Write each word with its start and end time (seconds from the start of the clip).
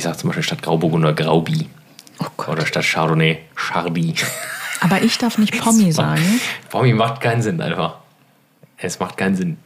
Ich 0.00 0.04
sag 0.04 0.18
zum 0.18 0.30
Beispiel 0.30 0.44
statt 0.44 0.62
Grauburgunder 0.62 1.12
Graubi. 1.12 1.68
Oh 2.20 2.26
Gott. 2.38 2.48
Oder 2.48 2.64
statt 2.64 2.86
Chardonnay 2.86 3.36
Chardy. 3.54 4.14
Aber 4.80 5.02
ich 5.02 5.18
darf 5.18 5.36
nicht 5.36 5.58
Pommi 5.60 5.92
sagen. 5.92 6.40
Pommi 6.70 6.94
macht 6.94 7.20
keinen 7.20 7.42
Sinn 7.42 7.60
einfach. 7.60 7.96
Es 8.78 8.98
macht 8.98 9.18
keinen 9.18 9.36
Sinn. 9.36 9.58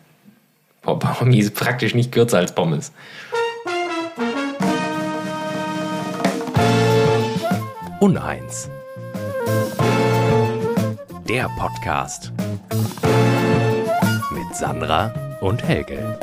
Pommi 0.82 1.38
ist 1.38 1.54
praktisch 1.54 1.94
nicht 1.94 2.10
kürzer 2.10 2.38
als 2.38 2.52
Pommes. 2.52 2.90
Uneins. 8.00 8.68
Der 11.28 11.48
Podcast. 11.56 12.32
Mit 14.32 14.56
Sandra 14.56 15.14
und 15.40 15.62
Helge. 15.62 16.18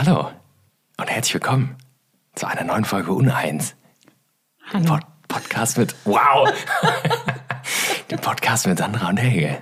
Hallo 0.00 0.30
und 0.96 1.10
herzlich 1.10 1.34
willkommen 1.34 1.74
zu 2.36 2.46
einer 2.46 2.62
neuen 2.62 2.84
Folge 2.84 3.12
Uneins. 3.12 3.74
Hallo. 4.72 4.84
Pod 4.84 5.00
Podcast 5.26 5.76
mit. 5.76 5.92
Wow! 6.04 6.48
Den 8.08 8.20
Podcast 8.20 8.68
mit 8.68 8.78
Sandra 8.78 9.08
und 9.08 9.16
Helge. 9.16 9.60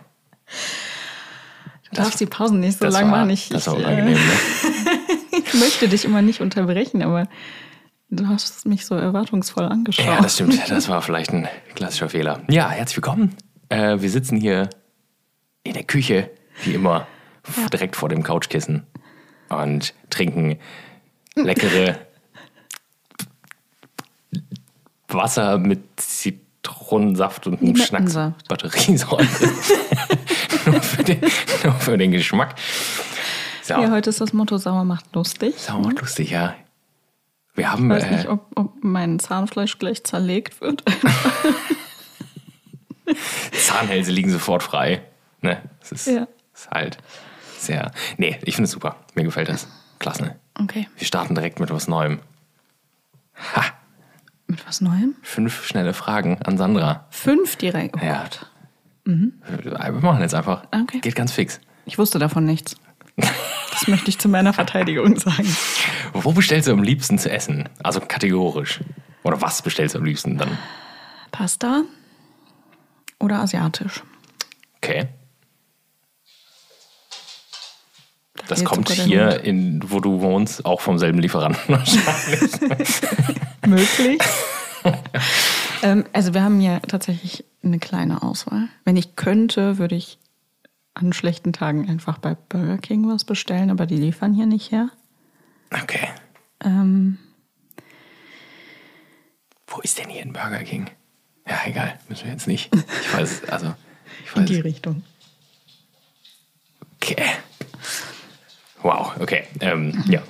Du 1.89 1.97
darfst 2.03 2.21
die 2.21 2.27
Pausen 2.27 2.61
nicht 2.61 2.79
so 2.79 2.85
lang 2.85 3.11
war, 3.11 3.21
machen. 3.21 3.31
Ich, 3.31 3.49
das 3.49 3.67
war 3.67 3.79
ich, 3.79 3.87
unangenehm, 3.87 4.13
äh, 4.13 4.19
ne? 4.19 5.43
ich 5.47 5.55
möchte 5.55 5.89
dich 5.89 6.05
immer 6.05 6.21
nicht 6.21 6.43
unterbrechen, 6.43 7.03
aber 7.03 7.29
du 8.11 8.29
hast 8.29 8.67
mich 8.67 8.85
so 8.85 8.95
erwartungsvoll 8.95 9.65
angeschaut. 9.65 10.05
Ja, 10.05 10.21
das 10.21 10.35
stimmt. 10.35 10.69
Das 10.69 10.91
war 10.91 11.01
vielleicht 11.01 11.33
ein 11.33 11.49
klassischer 11.75 12.11
Fehler. 12.11 12.43
Ja, 12.51 12.69
herzlich 12.69 12.99
willkommen. 12.99 13.35
Äh, 13.71 14.03
wir 14.03 14.11
sitzen 14.11 14.37
hier 14.37 14.69
in 15.63 15.73
der 15.73 15.85
Küche, 15.85 16.31
wie 16.63 16.75
immer, 16.75 17.07
Ja. 17.57 17.71
direkt 17.71 17.97
vor 17.97 18.11
dem 18.11 18.23
Couchkissen 18.23 18.87
und 19.49 19.95
trinken 20.11 20.59
leckere 21.35 21.99
Wasser 25.09 25.59
mit 25.59 25.81
Zitronensaft 26.01 27.47
und 27.47 27.63
einem 27.63 27.77
Schnack 27.77 28.01
Limettensaft. 28.01 28.49
Batteriesäure. 28.49 29.23
nur, 30.67 30.83
für 30.83 31.05
den, 31.05 31.21
nur 31.65 31.73
für 31.75 31.97
den 31.99 32.11
Geschmack. 32.13 32.55
So, 33.63 33.75
Ja, 33.75 33.91
heute 33.91 34.11
ist 34.11 34.21
das 34.21 34.33
Motto 34.33 34.59
Sauer 34.59 34.85
macht 34.85 35.15
lustig. 35.15 35.55
das 35.57 35.69
war 35.71 35.77
auch 35.81 35.93
lustig, 35.93 36.31
ja. 36.31 36.55
Wir 37.55 37.73
haben. 37.73 37.91
Ich 37.91 37.97
weiß 37.97 38.05
äh, 38.05 38.17
nicht, 38.17 38.29
ob, 38.29 38.47
ob 38.55 38.85
mein 38.85 39.19
Zahnfleisch 39.19 39.79
gleich 39.79 40.05
zerlegt 40.05 40.61
wird. 40.61 40.85
Zahnhälse 43.53 44.13
liegen 44.13 44.31
sofort 44.31 44.63
frei. 44.63 45.03
Ne? 45.41 45.63
Das 45.81 45.93
ist, 45.93 46.07
Ja. 46.07 46.27
ist 46.55 46.71
halt 46.71 46.99
sehr. 47.59 47.91
Nee, 48.17 48.39
ich 48.43 48.55
finde 48.57 48.65
es 48.67 48.71
super. 48.73 48.97
Mir 49.15 49.25
gefällt 49.25 49.49
das. 49.49 49.69
Klasse. 49.99 50.23
Ne? 50.23 50.37
Okay. 50.61 50.89
Wir 50.97 51.07
starten 51.07 51.35
direkt 51.35 51.61
mit 51.61 51.71
was 51.71 51.89
Neuem. 51.89 52.21
Ha! 53.55 53.65
Mit 54.47 54.67
was 54.67 54.81
Neuem? 54.81 55.15
Fünf 55.23 55.65
schnelle 55.67 55.93
Fragen 55.95 56.41
an 56.43 56.57
Sandra. 56.59 57.07
Fünf 57.11 57.57
direkt. 57.57 57.97
Oh 58.01 58.05
Ja. 58.05 58.23
Gott. 58.25 58.51
Wir 59.05 59.93
machen 59.93 60.21
jetzt 60.21 60.35
einfach. 60.35 60.65
Okay. 60.73 61.01
Geht 61.01 61.15
ganz 61.15 61.33
fix. 61.33 61.61
Ich 61.85 61.99
wusste 61.99 62.19
davon 62.19 62.45
nichts. 62.45 62.77
Das 63.17 63.89
möchte 63.89 64.09
ich 64.09 64.19
zu 64.19 64.29
meiner 64.29 64.53
Verteidigung 64.53 65.17
sagen. 65.19 65.55
Wo 66.13 66.33
bestellst 66.33 66.67
du 66.69 66.73
am 66.73 66.83
liebsten 66.83 67.19
zu 67.19 67.31
essen? 67.31 67.69
Also 67.83 68.01
kategorisch. 68.01 68.81
Oder 69.23 69.41
was 69.41 69.63
bestellst 69.63 69.95
du 69.95 69.99
am 69.99 70.05
liebsten 70.05 70.39
dann? 70.39 70.57
Pasta 71.31 71.83
oder 73.21 73.41
asiatisch? 73.41 74.03
Okay. 74.79 75.09
Da 78.35 78.36
Das 78.49 78.61
fehlt 78.61 78.71
kommt 78.71 78.91
hier, 78.91 79.43
in, 79.45 79.83
wo 79.91 80.01
du 80.01 80.21
wohnst, 80.21 80.65
auch 80.65 80.81
vom 80.81 80.99
selben 80.99 81.19
Lieferanten 81.19 81.63
wahrscheinlich. 81.69 82.53
möglich. 83.67 84.21
ähm, 85.83 86.05
also 86.13 86.35
wir 86.35 86.43
haben 86.43 86.61
hier 86.61 86.81
tatsächlich 86.83 87.45
eine 87.63 87.79
kleine 87.79 88.23
Auswahl. 88.23 88.69
Wenn 88.85 88.97
ich 88.97 89.17
könnte, 89.17 89.79
würde 89.79 89.97
ich 89.97 90.19
an 90.95 91.13
schlechten 91.13 91.53
Tagen 91.53 91.89
einfach 91.89 92.19
bei 92.19 92.37
Burger 92.49 92.79
King 92.79 93.09
was 93.09 93.25
bestellen, 93.25 93.71
aber 93.71 93.87
die 93.87 93.97
liefern 93.97 94.33
hier 94.33 94.47
nicht 94.47 94.73
her. 94.73 94.91
Okay. 95.71 96.09
Ähm, 96.65 97.19
Wo 99.67 99.81
ist 99.81 99.99
denn 99.99 100.09
hier 100.09 100.23
ein 100.23 100.33
Burger 100.33 100.63
King? 100.63 100.89
Ja, 101.49 101.61
egal, 101.67 101.99
müssen 102.09 102.25
wir 102.25 102.33
jetzt 102.33 102.47
nicht. 102.47 102.75
Ich 102.75 103.15
weiß, 103.15 103.45
also, 103.49 103.75
ich 104.25 104.35
in 104.35 104.43
weiß. 104.43 104.49
die 104.49 104.61
Richtung. 104.61 105.03
Okay. 106.97 107.23
Wow, 108.87 109.15
okay. 109.19 109.43
Ähm, 109.61 110.05
ja. 110.07 110.23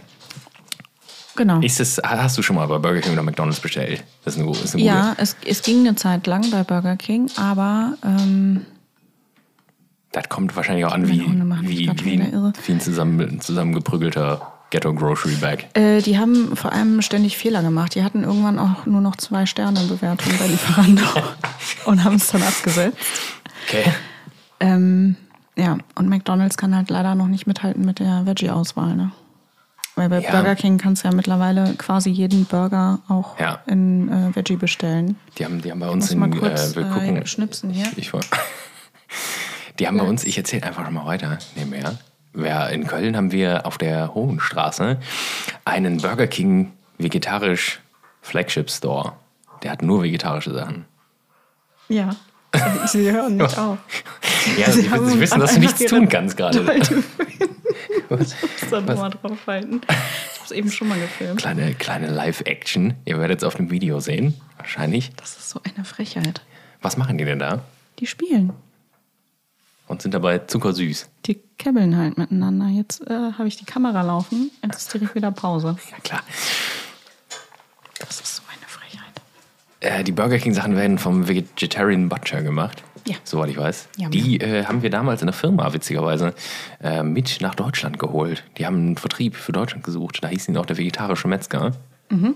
Genau. 1.37 1.61
Ist 1.61 1.78
es, 1.78 2.00
hast 2.03 2.39
du 2.39 2.43
schon 2.43 2.56
mal 2.56 2.67
bei 2.67 2.78
Burger 2.78 3.00
King 3.03 3.12
oder 3.12 3.22
McDonalds 3.22 3.61
bestellt? 3.61 4.03
Das 4.25 4.34
ist 4.34 4.41
eine, 4.41 4.50
ist 4.50 4.75
eine 4.75 4.83
ja, 4.83 5.15
es, 5.19 5.37
es 5.44 5.61
ging 5.61 5.81
eine 5.81 5.94
Zeit 5.94 6.27
lang 6.27 6.50
bei 6.50 6.62
Burger 6.65 6.97
King, 6.97 7.31
aber 7.37 7.99
ähm, 8.03 8.65
Das 10.12 10.31
kommt 10.31 10.56
wahrscheinlich 10.56 10.87
auch 10.87 10.93
an, 10.93 11.06
wie, 11.06 11.21
wie, 11.21 11.91
wie, 12.03 12.33
wie 12.67 12.72
ein 12.72 12.81
zusammen, 12.81 13.43
zusammengeprügelter 13.43 14.50
Ghetto 14.71 14.94
Grocery 14.94 15.34
Bag. 15.34 15.67
äh, 15.75 16.00
die 16.00 16.19
haben 16.19 16.56
vor 16.56 16.73
allem 16.73 17.03
ständig 17.03 17.37
Fehler 17.37 17.61
gemacht. 17.61 17.94
Die 17.94 18.03
hatten 18.03 18.25
irgendwann 18.25 18.59
auch 18.59 18.87
nur 18.87 19.03
noch 19.03 19.17
zwei 19.17 19.44
Sterne 19.44 19.81
Bewertung 19.81 20.33
bei 20.38 20.47
Lieferando 20.47 21.03
und 21.84 22.03
haben 22.03 22.17
es 22.17 22.28
dann 22.28 22.43
abgesetzt. 22.43 22.97
Okay. 23.69 23.93
Ähm, 24.61 25.17
ja, 25.56 25.78
und 25.94 26.09
McDonalds 26.09 26.56
kann 26.56 26.75
halt 26.77 26.91
leider 26.91 27.15
noch 27.15 27.27
nicht 27.28 27.47
mithalten 27.47 27.84
mit 27.84 27.99
der 27.99 28.27
Veggie-Auswahl, 28.27 28.94
ne? 28.94 29.12
Weil 29.94 30.11
bei 30.11 30.21
Ja. 30.21 30.31
Burger 30.31 30.55
King 30.56 30.77
kannst 30.77 31.03
du 31.05 31.09
ja 31.09 31.15
mittlerweile 31.15 31.75
quasi 31.77 32.11
jeden 32.11 32.44
Burger 32.44 32.99
auch 33.09 33.39
Ja. 33.41 33.61
in 33.67 34.09
äh, 34.11 34.37
Veggie 34.37 34.56
bestellen. 34.56 35.17
Die 35.39 35.44
haben, 35.47 35.62
die 35.62 35.71
haben 35.71 35.81
bei 35.81 35.89
uns 35.89 36.11
in, 36.11 36.19
mal 36.19 36.28
kurz 36.31 36.72
äh, 36.72 36.77
wir 36.77 36.87
äh, 36.87 36.91
gucken. 36.91 37.27
schnipsen 37.27 37.71
hier. 37.71 37.87
Ich 37.97 38.12
wollte. 38.12 38.28
Die 39.78 39.87
haben 39.87 39.99
bei 39.99 40.05
uns, 40.05 40.25
ich 40.25 40.39
erzähle 40.39 40.62
einfach 40.65 40.89
mal 40.91 41.05
weiter 41.05 41.39
nebenher. 41.55 41.99
Wer- 42.33 42.71
In 42.71 42.87
Köln 42.87 43.15
haben 43.17 43.31
wir 43.31 43.67
auf 43.67 43.77
der 43.78 44.15
Hohenstraße 44.15 44.99
einen 45.67 45.99
Burger 45.99 46.27
King 46.27 46.73
vegetarisch 46.99 47.81
Flagship 48.23 48.71
Store. 48.71 49.12
Der 49.62 49.73
hat 49.73 49.83
nur 49.83 50.03
vegetarische 50.03 50.53
Sachen. 50.55 50.87
Ja. 51.88 52.17
Sie 52.87 53.11
hören 53.11 53.37
nicht 53.37 53.59
auf. 53.59 53.78
Ja, 54.56 54.71
sie, 54.71 54.89
haben 54.91 55.09
sie 55.09 55.21
wissen, 55.21 55.41
dass 55.41 55.55
du 55.55 55.61
nichts 55.61 55.84
tun 55.87 56.09
kannst 56.09 56.37
gerade. 56.37 56.65
Was? 58.09 58.34
dann 58.71 58.84
nochmal 58.84 59.11
draufhalten. 59.11 59.81
Ich 59.89 60.41
hab's 60.41 60.50
eben 60.53 60.71
schon 60.71 60.89
mal 60.89 60.99
gefilmt. 60.99 61.41
Kleine, 61.41 61.75
kleine 61.75 62.09
Live-Action. 62.09 62.94
Ihr 63.05 63.19
werdet 63.19 63.39
es 63.39 63.44
auf 63.44 63.56
dem 63.56 63.71
Video 63.71 63.99
sehen, 64.00 64.34
wahrscheinlich. 64.56 65.11
Das 65.17 65.37
ist 65.37 65.50
so 65.50 65.61
eine 65.65 65.84
Frechheit. 65.84 66.43
Was 66.81 66.97
machen 66.97 67.19
die 67.19 67.25
denn 67.25 67.41
da? 67.41 67.62
Die 67.99 68.06
spielen. 68.06 68.53
Und 69.88 70.03
sind 70.03 70.15
dabei 70.15 70.38
zuckersüß. 70.38 71.09
Die 71.27 71.41
kebbeln 71.59 71.97
halt 71.97 72.19
miteinander. 72.19 72.69
Jetzt 72.69 73.03
äh, 73.09 73.33
habe 73.33 73.49
ich 73.49 73.56
die 73.56 73.65
Kamera 73.65 74.03
laufen. 74.03 74.50
Jetzt 74.62 74.78
ist 74.78 74.94
direkt 74.94 75.15
wieder 75.15 75.31
Pause. 75.33 75.77
Ja, 75.91 75.99
klar. 75.99 76.23
Das 77.99 78.21
ist 78.21 78.37
so. 78.37 78.43
Äh, 79.87 80.05
die 80.05 80.13
Burger 80.13 80.39
King-Sachen 80.39 80.77
werden 80.77 80.99
vom 80.99 81.29
Vegetarian 81.29 82.09
Butcher 82.09 82.43
gemacht. 82.43 82.83
Ja. 83.07 83.15
Soweit 83.23 83.51
ich 83.51 83.57
weiß. 83.57 83.89
Ja, 83.99 84.09
die 84.09 84.41
äh, 84.41 84.65
haben 84.65 84.83
wir 84.83 84.91
damals 84.91 85.23
in 85.23 85.27
der 85.29 85.33
Firma, 85.33 85.73
witzigerweise, 85.73 86.35
äh, 86.83 87.03
mit 87.05 87.39
nach 87.41 87.55
Deutschland 87.55 87.99
geholt. 88.01 88.43
Die 88.59 88.67
haben 88.67 88.77
einen 88.77 88.97
Vertrieb 88.97 89.37
für 89.37 89.53
Deutschland 89.53 89.85
gesucht. 89.85 90.19
Da 90.23 90.29
hieß 90.29 90.49
ihn 90.49 90.57
auch 90.57 90.67
der 90.67 90.77
vegetarische 90.77 91.29
Metzger. 91.29 91.73
Mhm. 92.11 92.35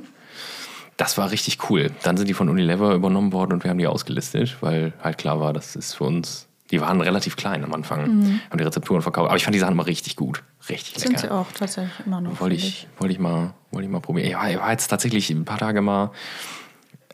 Das 0.96 1.18
war 1.18 1.30
richtig 1.32 1.70
cool. 1.70 1.90
Dann 2.02 2.16
sind 2.16 2.28
die 2.28 2.34
von 2.34 2.48
Unilever 2.48 2.94
übernommen 2.94 3.32
worden 3.32 3.52
und 3.54 3.64
wir 3.64 3.70
haben 3.70 3.78
die 3.78 3.86
ausgelistet, 3.86 4.58
weil 4.60 4.92
halt 5.02 5.18
klar 5.18 5.40
war, 5.40 5.52
das 5.52 5.74
ist 5.74 5.94
für 5.94 6.04
uns. 6.04 6.46
Die 6.70 6.80
waren 6.80 7.00
relativ 7.00 7.34
klein 7.34 7.64
am 7.64 7.72
Anfang, 7.74 8.40
haben 8.48 8.58
die 8.58 8.62
Rezepturen 8.62 9.02
verkauft. 9.02 9.28
Aber 9.28 9.36
ich 9.36 9.42
fand 9.42 9.56
die 9.56 9.58
Sachen 9.58 9.72
immer 9.72 9.86
richtig 9.86 10.14
gut. 10.14 10.44
Richtig 10.68 10.94
Mhm. 10.98 11.00
Sind 11.00 11.10
lecker. 11.14 11.22
sie 11.22 11.30
auch 11.32 11.46
tatsächlich 11.52 12.06
immer 12.06 12.20
noch. 12.20 12.38
Wollte 12.40 12.54
ich, 12.54 12.86
wollte 12.98 13.12
ich, 13.12 13.18
mal, 13.18 13.54
wollte 13.72 13.86
ich 13.86 13.90
mal 13.90 14.00
probieren. 14.00 14.28
Ich 14.28 14.34
war, 14.36 14.48
ich 14.50 14.58
war 14.58 14.70
jetzt 14.70 14.86
tatsächlich 14.86 15.30
ein 15.30 15.44
paar 15.44 15.58
Tage 15.58 15.80
mal, 15.80 16.12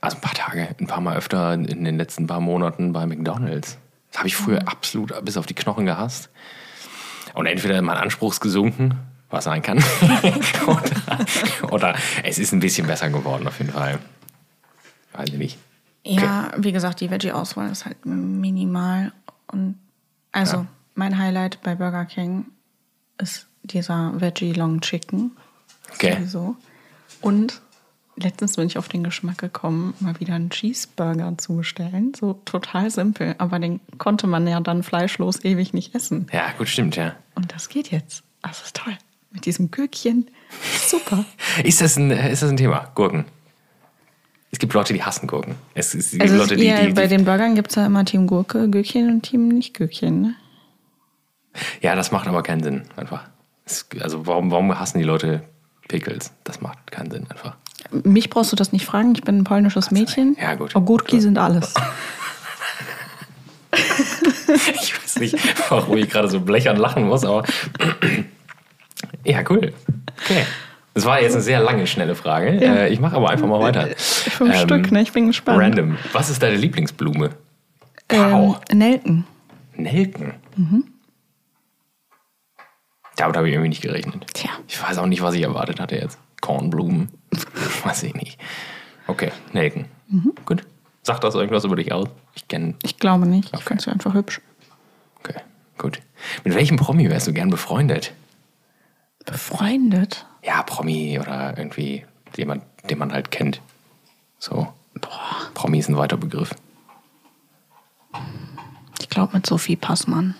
also 0.07 0.17
ein 0.19 0.21
paar 0.23 0.35
Tage, 0.35 0.75
ein 0.81 0.87
paar 0.87 1.01
Mal 1.01 1.17
öfter 1.17 1.53
in 1.55 1.85
den 1.85 1.97
letzten 1.99 2.27
paar 2.27 2.41
Monaten 2.41 2.93
bei 2.93 3.07
McDonalds. 3.07 3.79
Das 4.11 4.19
habe 4.19 4.29
ich 4.29 4.37
früher 4.37 4.63
Mhm. 4.63 4.69
absolut 4.69 5.25
bis 5.25 5.37
auf 5.37 5.47
die 5.47 5.55
Knochen 5.55 5.85
gehasst. 5.87 6.31
Und 7.35 7.47
entweder 7.47 7.81
mein 7.83 7.97
Anspruch 7.99 8.33
ist 8.33 8.41
gesunken, 8.41 8.95
was 9.29 9.45
sein 9.45 9.61
kann, 9.63 9.79
oder, 10.67 11.73
oder 11.73 11.95
es 12.23 12.39
ist 12.39 12.53
ein 12.53 12.61
bisschen 12.61 12.87
besser 12.87 13.11
geworden 13.11 13.47
auf 13.47 13.59
jeden 13.59 13.73
Fall. 13.73 13.99
Weiß 15.13 15.29
ich 15.29 15.35
nicht. 15.39 15.59
Ja, 16.05 16.53
wie 16.57 16.73
gesagt, 16.73 17.01
die 17.01 17.11
Veggie-Auswahl 17.11 17.69
ist 17.71 17.85
halt 17.85 18.07
minimal. 18.07 19.13
Und 19.49 19.77
also 20.33 20.59
Ja. 20.59 20.67
mein 20.95 21.19
Highlight 21.19 21.61
bei 21.63 21.75
Burger 21.75 22.05
King 22.05 22.47
ist 23.19 23.49
dieser 23.65 24.13
Veggie 24.21 24.53
Long 24.53 24.81
Chicken. 24.81 25.33
Okay. 25.93 26.15
Sowieso. 26.15 26.57
Und 27.21 27.61
letztens 28.17 28.57
bin 28.57 28.67
ich 28.67 28.79
auf 28.79 28.89
den 28.89 29.05
Geschmack 29.05 29.39
gekommen, 29.39 29.95
mal 30.01 30.19
wieder 30.21 30.35
einen 30.35 30.51
Cheeseburger 30.51 31.37
zu 31.39 31.57
bestellen. 31.57 32.13
So 32.19 32.35
total 32.45 32.91
simpel. 32.91 33.35
Aber 33.39 33.59
den 33.59 33.81
konnte 33.99 34.27
man 34.27 34.47
ja 34.47 34.61
dann 34.61 34.83
fleischlos 34.83 35.45
ewig 35.45 35.73
nicht 35.73 35.95
essen. 35.95 36.27
Ja, 36.33 36.53
gut, 36.59 36.69
stimmt, 36.69 36.97
ja. 36.97 37.15
Und 37.35 37.53
das 37.53 37.69
geht 37.69 37.91
jetzt. 37.91 38.23
Das 38.43 38.63
ist 38.63 38.77
toll. 38.77 38.97
Mit 39.31 39.45
diesem 39.45 39.71
Gürkchen. 39.71 40.29
Super. 40.87 41.25
Ist 41.65 41.81
das 41.81 41.97
ein, 41.97 42.11
ist 42.11 42.43
das 42.43 42.49
ein 42.49 42.57
Thema? 42.57 42.91
Gurken? 42.95 43.25
Es 44.53 44.61
gibt 44.61 44.73
Leute, 44.73 44.95
die 44.95 45.03
hassen 45.03 45.27
Gurken. 45.27 45.57
Es, 45.75 45.93
es 45.93 46.13
gibt 46.13 46.23
Also 46.23 46.37
Leute, 46.37 46.57
die, 46.57 46.65
ja, 46.65 46.87
die, 46.87 46.93
bei 46.93 47.03
die, 47.03 47.17
den 47.17 47.25
Burgern 47.25 47.57
gibt 47.57 47.71
es 47.71 47.75
ja 47.75 47.85
immer 47.85 48.05
Team 48.05 48.29
Gurke, 48.29 48.71
Gürkchen 48.71 49.11
und 49.11 49.23
Team 49.23 49.49
Nicht-Gürkchen. 49.49 50.23
Ne? 50.23 50.35
Ja, 51.83 51.97
das 51.97 52.13
macht 52.13 52.29
aber 52.29 52.43
keinen 52.43 52.63
Sinn, 52.63 52.85
einfach. 52.97 53.29
Es, 53.65 53.87
also 54.01 54.27
warum, 54.27 54.53
warum 54.53 54.79
hassen 54.79 54.99
die 54.99 55.05
Leute 55.05 55.43
Pickles? 55.89 56.33
Das 56.45 56.61
macht 56.61 56.91
keinen 56.91 57.11
Sinn, 57.11 57.27
einfach. 57.29 57.57
Mich 57.91 58.31
brauchst 58.31 58.53
du 58.53 58.57
das 58.57 58.73
nicht 58.73 58.85
fragen, 58.87 59.13
ich 59.15 59.23
bin 59.23 59.39
ein 59.39 59.45
polnisches 59.45 59.91
Mädchen. 59.91 60.37
Ja, 60.41 60.55
gut. 60.55 60.75
Ogórki 60.75 61.21
sind 61.21 61.39
alles. 61.39 61.75
Ich 64.81 64.95
weiß 65.03 65.17
nicht, 65.19 65.37
warum 65.71 65.97
ich 65.99 66.09
gerade 66.09 66.29
so 66.29 66.41
blechern 66.41 66.77
lachen 66.77 67.07
muss, 67.09 67.25
aber 67.25 67.43
ja, 69.25 69.43
cool. 69.51 69.73
Okay. 70.25 70.45
Das 70.95 71.05
war 71.05 71.21
jetzt 71.21 71.35
eine 71.35 71.43
sehr 71.43 71.61
lange, 71.61 71.87
schnelle 71.87 72.15
Frage. 72.15 72.55
Ja. 72.65 72.75
Äh, 72.75 72.89
Ich 72.93 73.01
mache 73.01 73.17
aber 73.17 73.29
einfach 73.31 73.47
mal 73.47 73.61
weiter. 73.61 73.89
Fünf 73.97 74.55
Ähm, 74.55 74.61
Stück, 74.61 74.93
ne? 74.93 75.03
Ich 75.03 75.13
bin 75.13 75.27
gespannt. 75.27 75.61
Random. 75.61 75.99
Was 76.13 76.31
ist 76.31 76.43
deine 76.43 76.57
Lieblingsblume? 76.57 77.31
Wow. 78.11 78.61
Ähm, 78.71 78.79
Nelken. 78.79 79.25
Nelken. 79.75 80.35
Mhm. 80.57 80.85
Damit 83.17 83.37
habe 83.37 83.49
ich 83.49 83.55
irgendwie 83.55 83.71
nicht 83.71 83.83
gerechnet. 83.83 84.27
Tja. 84.33 84.51
Ich 84.69 84.81
weiß 84.83 84.99
auch 84.99 85.07
nicht, 85.07 85.23
was 85.23 85.35
ich 85.35 85.43
erwartet 85.43 85.81
hatte 85.81 85.97
jetzt. 85.97 86.19
Kornblumen. 86.41 87.09
weiß 87.85 88.03
ich 88.05 88.15
nicht. 88.15 88.39
Okay, 89.07 89.31
Nelken. 89.53 89.87
Mhm. 90.09 90.33
Gut. 90.45 90.67
Sagt 91.03 91.23
das 91.25 91.35
irgendwas 91.35 91.65
über 91.65 91.77
dich 91.77 91.93
aus? 91.93 92.09
Ich 92.35 92.49
kenne. 92.49 92.75
Ich 92.83 92.99
glaube 92.99 93.27
nicht. 93.27 93.49
Ich 93.49 93.55
Okay. 93.55 93.65
finde 93.69 93.83
sie 93.85 93.91
einfach 93.91 94.15
hübsch. 94.15 94.41
Okay, 95.21 95.41
gut. 95.79 96.01
Mit 96.45 96.55
welchem 96.55 96.77
Promi 96.77 97.09
wärst 97.09 97.27
du 97.29 97.33
gern 97.33 97.51
befreundet? 97.51 98.13
Befreundet? 99.25 100.27
Ja, 100.45 100.63
Promi 100.63 101.19
oder 101.21 101.57
irgendwie 101.57 102.05
jemand, 102.37 102.65
den 102.91 102.99
man 102.99 103.13
halt 103.13 103.31
kennt. 103.31 103.61
So. 104.39 104.73
Boah. 105.01 105.51
Promi 105.55 105.79
ist 105.79 105.89
ein 105.89 105.97
weiter 105.97 106.17
Begriff. 106.17 106.51
Ich 109.01 109.09
glaube 109.09 109.35
mit 109.35 109.47
Sophie 109.47 109.77
Passmann. 109.77 110.35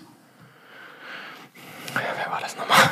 Wer 1.93 2.31
war 2.31 2.39
das 2.41 2.55
nochmal? 2.57 2.89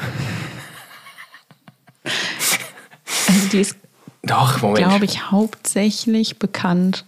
Also 3.27 3.47
die 3.51 3.59
ist, 3.61 3.77
Doch, 4.25 4.61
Moment. 4.61 4.85
glaube 4.87 5.05
ich, 5.05 5.29
hauptsächlich 5.31 6.39
bekannt 6.39 7.05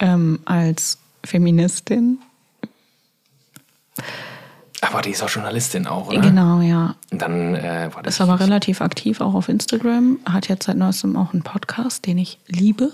ähm, 0.00 0.40
als 0.44 0.98
Feministin. 1.24 2.18
Aber 4.80 5.02
die 5.02 5.10
ist 5.10 5.22
auch 5.22 5.28
Journalistin 5.28 5.86
auch, 5.88 6.06
oder? 6.08 6.20
Genau, 6.20 6.60
ja. 6.60 6.94
Dann 7.10 7.54
äh, 7.56 7.90
war 7.92 8.02
das. 8.02 8.14
Ist 8.14 8.20
aber 8.20 8.38
relativ 8.38 8.80
aktiv 8.80 9.20
auch 9.20 9.34
auf 9.34 9.48
Instagram. 9.48 10.20
Hat 10.24 10.48
jetzt 10.48 10.66
seit 10.66 10.76
neuestem 10.76 11.16
auch 11.16 11.32
einen 11.32 11.42
Podcast, 11.42 12.06
den 12.06 12.18
ich 12.18 12.38
liebe. 12.46 12.92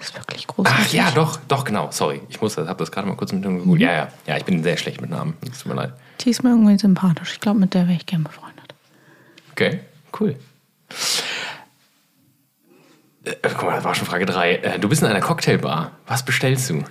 Ist 0.00 0.14
wirklich 0.14 0.46
großartig. 0.46 0.86
Ach 0.88 0.92
ja, 0.92 1.10
doch, 1.10 1.36
doch, 1.48 1.64
genau. 1.64 1.88
Sorry. 1.90 2.20
Ich 2.28 2.40
muss, 2.40 2.56
habe 2.56 2.76
das 2.78 2.92
gerade 2.92 3.08
mal 3.08 3.16
kurz 3.16 3.32
mit 3.32 3.44
dem 3.44 3.54
Mhm. 3.54 3.58
gegoogelt. 3.58 3.80
Ja, 3.82 3.92
ja. 3.92 4.08
Ja, 4.28 4.36
ich 4.36 4.44
bin 4.44 4.62
sehr 4.62 4.76
schlecht 4.76 5.00
mit 5.00 5.10
Namen. 5.10 5.34
Es 5.50 5.58
tut 5.58 5.66
mir 5.66 5.74
leid. 5.74 5.92
Die 6.20 6.30
ist 6.30 6.44
mir 6.44 6.50
irgendwie 6.50 6.78
sympathisch. 6.78 7.32
Ich 7.32 7.40
glaube, 7.40 7.58
mit 7.58 7.74
der 7.74 7.88
wäre 7.88 7.96
ich 7.96 8.06
gern 8.06 8.22
befreundet. 8.22 8.74
Okay, 9.50 9.80
cool. 10.20 10.36
Äh, 13.42 13.48
guck 13.54 13.64
mal, 13.64 13.74
das 13.76 13.84
war 13.84 13.94
schon 13.94 14.06
Frage 14.06 14.26
3. 14.26 14.54
Äh, 14.56 14.78
du 14.78 14.88
bist 14.88 15.02
in 15.02 15.08
einer 15.08 15.20
Cocktailbar. 15.20 15.92
Was 16.06 16.24
bestellst 16.24 16.70
du? 16.70 16.84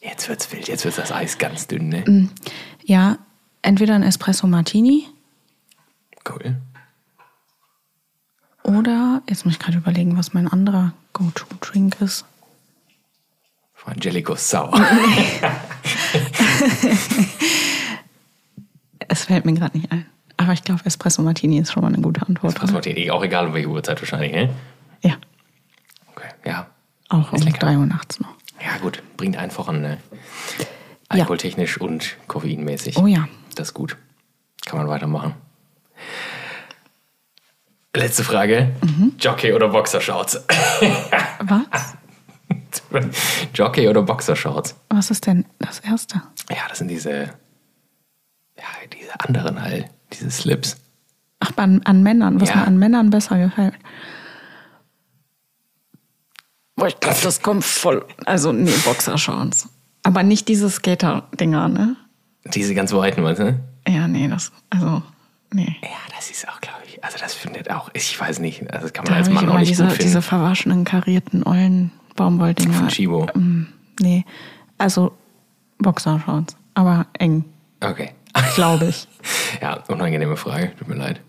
Jetzt 0.00 0.28
wird's 0.28 0.50
wild, 0.52 0.68
jetzt 0.68 0.84
wird 0.84 0.96
das 0.98 1.10
Eis 1.12 1.38
ganz 1.38 1.66
dünn, 1.66 1.88
ne? 1.88 2.04
Mhm. 2.06 2.30
Ja, 2.84 3.18
entweder 3.62 3.94
ein 3.94 4.02
Espresso 4.04 4.46
Martini 4.46 5.06
Cool. 6.28 6.56
oder, 8.62 9.22
jetzt 9.28 9.44
muss 9.44 9.54
ich 9.54 9.60
gerade 9.60 9.78
überlegen, 9.78 10.16
was 10.16 10.32
mein 10.34 10.48
anderer 10.48 10.92
Go-To-Drink 11.12 12.00
ist. 12.00 12.24
Von 13.74 13.94
Angelico 13.94 14.34
Sauer. 14.36 14.80
Es 19.08 19.24
fällt 19.24 19.44
mir 19.44 19.54
gerade 19.54 19.76
nicht 19.78 19.90
ein. 19.92 20.06
Aber 20.46 20.52
ich 20.52 20.62
glaube, 20.62 20.80
Espresso 20.84 21.22
Martini 21.22 21.58
ist 21.58 21.72
schon 21.72 21.82
mal 21.82 21.88
eine 21.92 22.00
gute 22.00 22.22
Antwort. 22.24 22.70
Macht 22.70 22.86
ihr? 22.86 23.12
Auch 23.12 23.24
egal 23.24 23.48
um 23.48 23.54
welche 23.54 23.66
Uhrzeit 23.68 24.00
wahrscheinlich, 24.00 24.30
ne? 24.30 24.48
Ja, 25.02 25.16
Okay, 26.14 26.28
ja. 26.44 26.68
auch 27.08 27.32
um 27.32 27.40
lecker. 27.42 27.58
3 27.66 27.76
Uhr 27.78 27.86
nachts 27.86 28.20
noch. 28.20 28.28
Ja, 28.64 28.78
gut. 28.80 29.02
Bringt 29.16 29.36
einen 29.36 29.50
voran, 29.50 29.80
ne? 29.80 29.98
Alkoholtechnisch 31.08 31.80
und 31.80 32.16
koffeinmäßig. 32.28 32.96
Oh 32.96 33.08
ja. 33.08 33.26
Das 33.56 33.68
ist 33.68 33.74
gut. 33.74 33.96
Kann 34.66 34.78
man 34.78 34.86
weitermachen. 34.88 35.34
Letzte 37.96 38.22
Frage. 38.22 38.70
Mhm. 38.84 39.14
Jockey 39.18 39.52
oder 39.52 39.66
Boxershorts? 39.68 40.44
Was? 41.40 41.96
Jockey 43.52 43.88
oder 43.88 44.02
Boxershorts? 44.02 44.76
Was 44.90 45.10
ist 45.10 45.26
denn 45.26 45.44
das 45.58 45.80
Erste? 45.80 46.22
Ja, 46.50 46.58
das 46.68 46.78
sind 46.78 46.86
diese, 46.88 47.30
ja, 48.56 48.64
diese 49.00 49.18
anderen 49.20 49.60
halt, 49.62 49.86
diese 50.12 50.30
Slips. 50.30 50.76
Ach, 51.40 51.52
an, 51.56 51.82
an 51.84 52.02
Männern, 52.02 52.40
was 52.40 52.48
Ja. 52.48 52.56
mir 52.56 52.66
an 52.66 52.78
Männern 52.78 53.10
besser 53.10 53.38
gefällt. 53.38 53.74
Boah, 56.76 56.88
ich 56.88 57.00
glaube, 57.00 57.16
das 57.22 57.40
kommt 57.42 57.64
voll. 57.64 58.04
Also, 58.26 58.52
nee, 58.52 58.70
Boxershorts. 58.84 59.68
Aber 60.02 60.22
nicht 60.22 60.48
diese 60.48 60.68
Skater-Dinger, 60.70 61.68
ne? 61.68 61.96
Diese 62.54 62.74
ganz 62.74 62.92
weiten, 62.92 63.24
weißt 63.24 63.40
du? 63.40 63.60
Ja, 63.88 64.06
nee, 64.06 64.28
das. 64.28 64.52
Also, 64.70 65.02
nee. 65.52 65.76
Ja, 65.82 65.88
das 66.14 66.30
ist 66.30 66.46
auch, 66.48 66.60
glaube 66.60 66.80
ich, 66.86 67.02
also 67.02 67.18
das 67.18 67.34
findet 67.34 67.70
auch, 67.70 67.90
ich 67.94 68.18
weiß 68.20 68.38
nicht, 68.40 68.70
also 68.70 68.84
das 68.86 68.92
kann 68.92 69.04
man 69.04 69.12
Da 69.14 69.18
als 69.18 69.30
Mann 69.30 69.48
auch 69.48 69.58
nicht 69.58 69.70
diese, 69.70 69.84
gut 69.84 69.92
finden. 69.92 70.04
diese 70.06 70.22
verwaschenen, 70.22 70.84
karierten, 70.84 71.42
ollen 71.44 71.90
Baumwolldinger. 72.14 72.72
Von 72.74 72.88
Chibo. 72.88 73.26
Mm, 73.34 73.66
Nee, 74.00 74.24
also 74.76 75.16
Boxershorts. 75.78 76.56
Aber 76.74 77.06
eng, 77.18 77.44
Okay. 77.82 78.10
glaube 78.54 78.86
ich. 78.86 79.08
Ja, 79.60 79.82
unangenehme 79.88 80.36
Frage, 80.36 80.74
tut 80.76 80.88
mir 80.88 80.96
leid. 80.96 81.20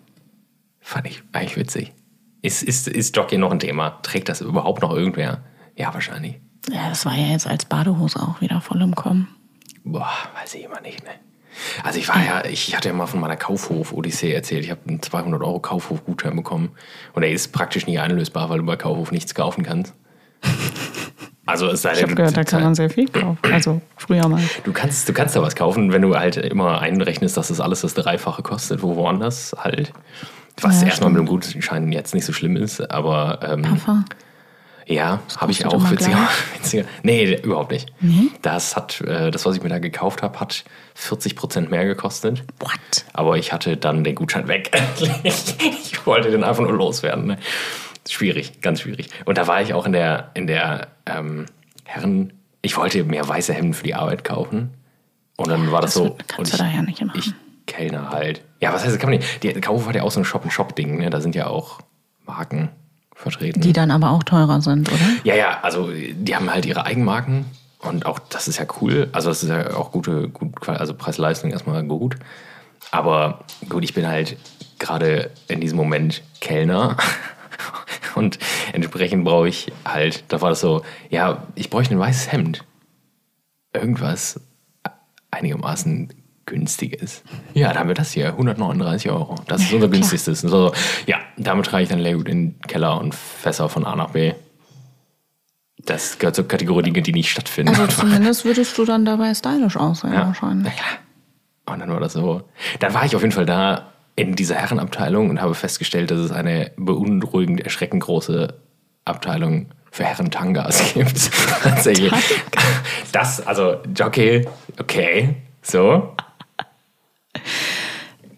Fand 0.80 1.08
ich 1.08 1.24
eigentlich 1.34 1.58
witzig. 1.58 1.94
Ist, 2.42 2.64
ist, 2.64 2.88
ist 2.88 3.16
Jockey 3.16 3.38
noch 3.38 3.52
ein 3.52 3.60
Thema? 3.60 4.00
Trägt 4.04 4.30
das 4.30 4.42
überhaupt 4.42 4.82
noch 4.82 4.94
irgendwer? 4.94 5.44
Ja, 5.76 5.94
wahrscheinlich. 5.94 6.40
Ja, 6.70 6.90
das 6.90 7.06
war 7.06 7.16
ja 7.16 7.28
jetzt 7.28 7.48
als 7.48 7.66
Badehose 7.66 8.22
auch 8.22 8.42
wieder 8.42 8.62
voll 8.62 8.82
im 8.82 8.96
Kommen. 8.96 9.28
Boah, 9.84 10.12
weiß 10.40 10.56
ich 10.56 10.64
immer 10.64 10.82
nicht, 10.82 11.04
ne? 11.04 11.12
Also 11.84 12.00
ich 12.00 12.08
war 12.08 12.24
ja, 12.24 12.46
ich 12.46 12.76
hatte 12.76 12.90
ja 12.90 12.94
mal 12.94 13.08
von 13.08 13.20
meiner 13.20 13.36
Kaufhof-Odyssee 13.36 14.32
erzählt. 14.32 14.64
Ich 14.64 14.72
habe 14.72 14.82
einen 14.88 15.02
200 15.02 15.42
Euro 15.42 15.60
Kaufhof-Gutschein 15.60 16.36
bekommen. 16.36 16.72
Und 17.14 17.22
der 17.22 17.32
ist 17.32 17.52
praktisch 17.52 17.88
nie 17.88 18.00
einlösbar, 18.00 18.50
weil 18.50 18.60
du 18.60 18.66
bei 18.66 18.76
Kaufhof 18.76 19.12
nichts 19.12 19.34
kaufen 19.34 19.64
kannst. 19.64 19.94
Also 21.48 21.68
es 21.68 21.82
sei 21.82 21.94
Ich 21.94 22.04
habe 22.04 22.14
gehört, 22.14 22.38
da 22.38 22.44
kann 22.44 22.62
man 22.62 22.76
sehr 22.76 22.90
viel 22.90 23.08
kaufen. 23.08 23.40
Also 23.52 23.82
früher 23.96 24.28
mal. 24.28 24.42
du, 24.64 24.74
kannst, 24.74 25.08
du 25.10 25.14
kannst 25.14 25.36
da 25.36 25.42
was 25.42 25.56
kaufen, 25.56 25.92
wenn 25.92 26.02
du 26.02 26.16
halt 26.16 26.38
immer 26.38 26.82
einrechnest, 26.82 27.38
dass 27.38 27.48
das 27.48 27.60
alles 27.60 27.82
das 27.82 27.94
Dreifache 27.94 28.44
kostet, 28.44 28.84
wo 28.84 28.96
woanders 28.96 29.56
halt. 29.58 29.94
Was 30.60 30.82
Ja, 30.82 30.88
erstmal 30.88 31.12
mit 31.12 31.20
einem 31.20 31.28
Gutschein 31.28 31.92
jetzt 31.92 32.14
nicht 32.14 32.26
so 32.26 32.34
schlimm 32.34 32.58
ist, 32.58 32.82
aber 32.92 33.40
ähm, 33.44 33.80
ja, 34.88 35.20
habe 35.36 35.52
ich 35.52 35.66
auch 35.66 35.92
witziger, 35.92 36.18
witziger. 36.56 36.86
Nee, 37.04 37.36
überhaupt 37.44 37.72
nicht. 37.72 37.92
Nee? 38.00 38.30
Das 38.42 38.76
hat, 38.76 39.02
äh, 39.02 39.32
das, 39.32 39.46
was 39.46 39.58
ich 39.58 39.62
mir 39.62 39.70
da 39.70 39.80
gekauft 39.80 40.24
habe, 40.24 40.40
hat 40.40 40.64
40% 40.98 41.70
mehr 41.70 41.86
gekostet. 41.86 42.44
What? 42.60 43.06
Aber 43.14 43.38
ich 43.38 43.52
hatte 43.52 43.76
dann 43.76 44.06
den 44.06 44.16
Gutschein 44.16 44.48
weg. 44.48 44.72
ich 45.24 46.06
wollte 46.06 46.32
den 46.32 46.44
einfach 46.44 46.64
nur 46.64 46.74
loswerden. 46.74 47.28
Ne? 47.28 47.38
Schwierig, 48.12 48.62
ganz 48.62 48.82
schwierig. 48.82 49.10
Und 49.26 49.38
da 49.38 49.48
war 49.48 49.62
ich 49.62 49.74
auch 49.74 49.86
in 49.86 49.94
der, 49.94 50.32
in 50.34 50.48
der 50.48 50.88
ähm, 51.06 51.46
Herren. 51.84 52.34
Ich 52.62 52.78
wollte 52.78 53.04
mehr 53.04 53.28
weiße 53.28 53.54
Hemden 53.54 53.74
für 53.74 53.84
die 53.84 53.96
Arbeit 53.96 54.24
kaufen. 54.24 54.72
Und 55.38 55.50
dann 55.50 55.72
war 55.72 55.82
das, 55.82 55.94
das 55.94 56.04
so. 56.04 56.18
kannst 56.28 56.54
du 56.54 56.56
ich, 56.56 56.62
da 56.62 56.70
ja 56.70 56.82
nicht 56.82 57.06
machen. 57.06 57.20
Ich 57.20 57.34
Kellner 57.68 58.10
halt. 58.10 58.42
Ja, 58.60 58.74
was 58.74 58.82
heißt, 58.82 58.94
das 58.94 59.00
kann 59.00 59.12
man 59.12 59.20
nicht. 59.20 59.44
Die 59.44 59.54
Kaufhof 59.54 59.88
hat 59.88 59.96
ja 59.96 60.02
auch 60.02 60.12
so 60.12 60.20
ein 60.20 60.26
Shop-and-Shop-Ding. 60.26 60.98
Ne? 60.98 61.10
Da 61.10 61.22
sind 61.22 61.36
ja 61.36 61.48
auch 61.48 61.80
Marken 62.26 62.70
vertreten. 63.14 63.62
Die 63.62 63.74
dann 63.74 63.92
aber 63.92 64.12
auch 64.12 64.24
teurer 64.24 64.62
sind, 64.62 64.92
oder? 64.92 65.06
Ja, 65.24 65.36
ja, 65.36 65.60
also 65.62 65.92
die 65.92 66.36
haben 66.36 66.52
halt 66.52 66.66
ihre 66.66 66.86
Eigenmarken 66.86 67.46
und 67.80 68.06
auch 68.06 68.20
das 68.20 68.48
ist 68.48 68.58
ja 68.58 68.66
cool. 68.82 69.10
Also 69.12 69.30
das 69.30 69.44
ist 69.44 69.50
ja 69.50 69.76
auch 69.76 69.92
gute, 69.92 70.30
gut, 70.30 70.68
also 70.68 70.94
Preis-Leistung 70.94 71.52
erstmal 71.52 71.84
gut. 71.84 72.16
Aber 72.92 73.40
gut, 73.70 73.84
ich 73.84 73.94
bin 73.94 74.08
halt 74.08 74.38
gerade 74.80 75.32
in 75.48 75.62
diesem 75.62 75.78
Moment 75.78 76.24
Kellner 76.40 76.98
und 78.18 78.40
entsprechend 78.74 79.24
brauche 79.24 79.48
ich 79.48 79.72
halt, 79.86 80.24
da 80.30 80.42
war 80.42 80.50
das 80.50 80.60
so, 80.60 80.84
ja, 81.10 81.44
ich 81.56 81.70
bräuchte 81.70 81.96
ein 81.96 82.00
weißes 82.00 82.32
Hemd. 82.32 82.64
Irgendwas 83.74 84.40
einigermaßen 85.32 86.10
günstiges. 86.46 87.24
Ja, 87.54 87.74
da 87.74 87.82
haben 87.82 87.90
wir 87.90 87.94
das 87.94 88.12
hier, 88.12 88.30
139 88.30 89.12
Euro. 89.12 89.36
Das 89.48 89.62
ist 89.62 89.74
unser 89.74 89.88
günstigstes. 89.90 90.44
Und 90.44 90.50
so, 90.50 90.74
ja, 91.06 91.18
damit 91.38 91.68
trage 91.68 91.84
ich 91.84 91.90
dann 91.90 92.00
Leergut 92.00 92.28
in 92.28 92.52
den 92.52 92.62
Keller 92.62 93.00
und 93.00 93.14
Fässer 93.14 93.70
von 93.70 93.86
A 93.86 93.96
nach 93.96 94.12
B. 94.12 94.34
Das 95.86 96.18
gehört 96.18 96.36
zur 96.36 96.48
Kategorie 96.48 96.84
Dinge, 96.84 97.02
die 97.02 97.14
nicht 97.14 97.30
stattfinden. 97.30 97.76
Also 97.76 97.88
zumindest 98.02 98.46
würdest 98.46 98.78
du 98.78 98.86
dann 98.86 99.06
dabei 99.06 99.34
stylisch 99.34 99.78
aussehen 99.78 100.14
ja. 100.14 100.28
wahrscheinlich. 100.28 100.74
Ja, 100.74 101.74
Und 101.74 101.80
dann 101.80 101.90
war 101.92 102.00
das 102.00 102.14
so. 102.14 102.42
Dann 102.80 102.94
war 102.94 103.06
ich 103.06 103.16
auf 103.16 103.22
jeden 103.22 103.34
Fall 103.34 103.46
da 103.46 103.94
in 104.18 104.36
dieser 104.36 104.56
Herrenabteilung 104.56 105.30
und 105.30 105.40
habe 105.42 105.54
festgestellt, 105.56 106.12
dass 106.12 106.20
es 106.20 106.32
eine 106.32 106.72
beunruhigend 106.76 107.62
erschreckend 107.62 108.04
große 108.04 108.54
Abteilung 109.06 109.68
für 109.92 110.04
Herren-Tangas 110.04 110.94
gibt. 110.96 111.32
Tatsächlich. 111.64 112.12
Das, 113.14 113.46
also 113.48 113.78
Jockey, 113.96 114.46
okay, 114.80 115.36
so. 115.62 116.14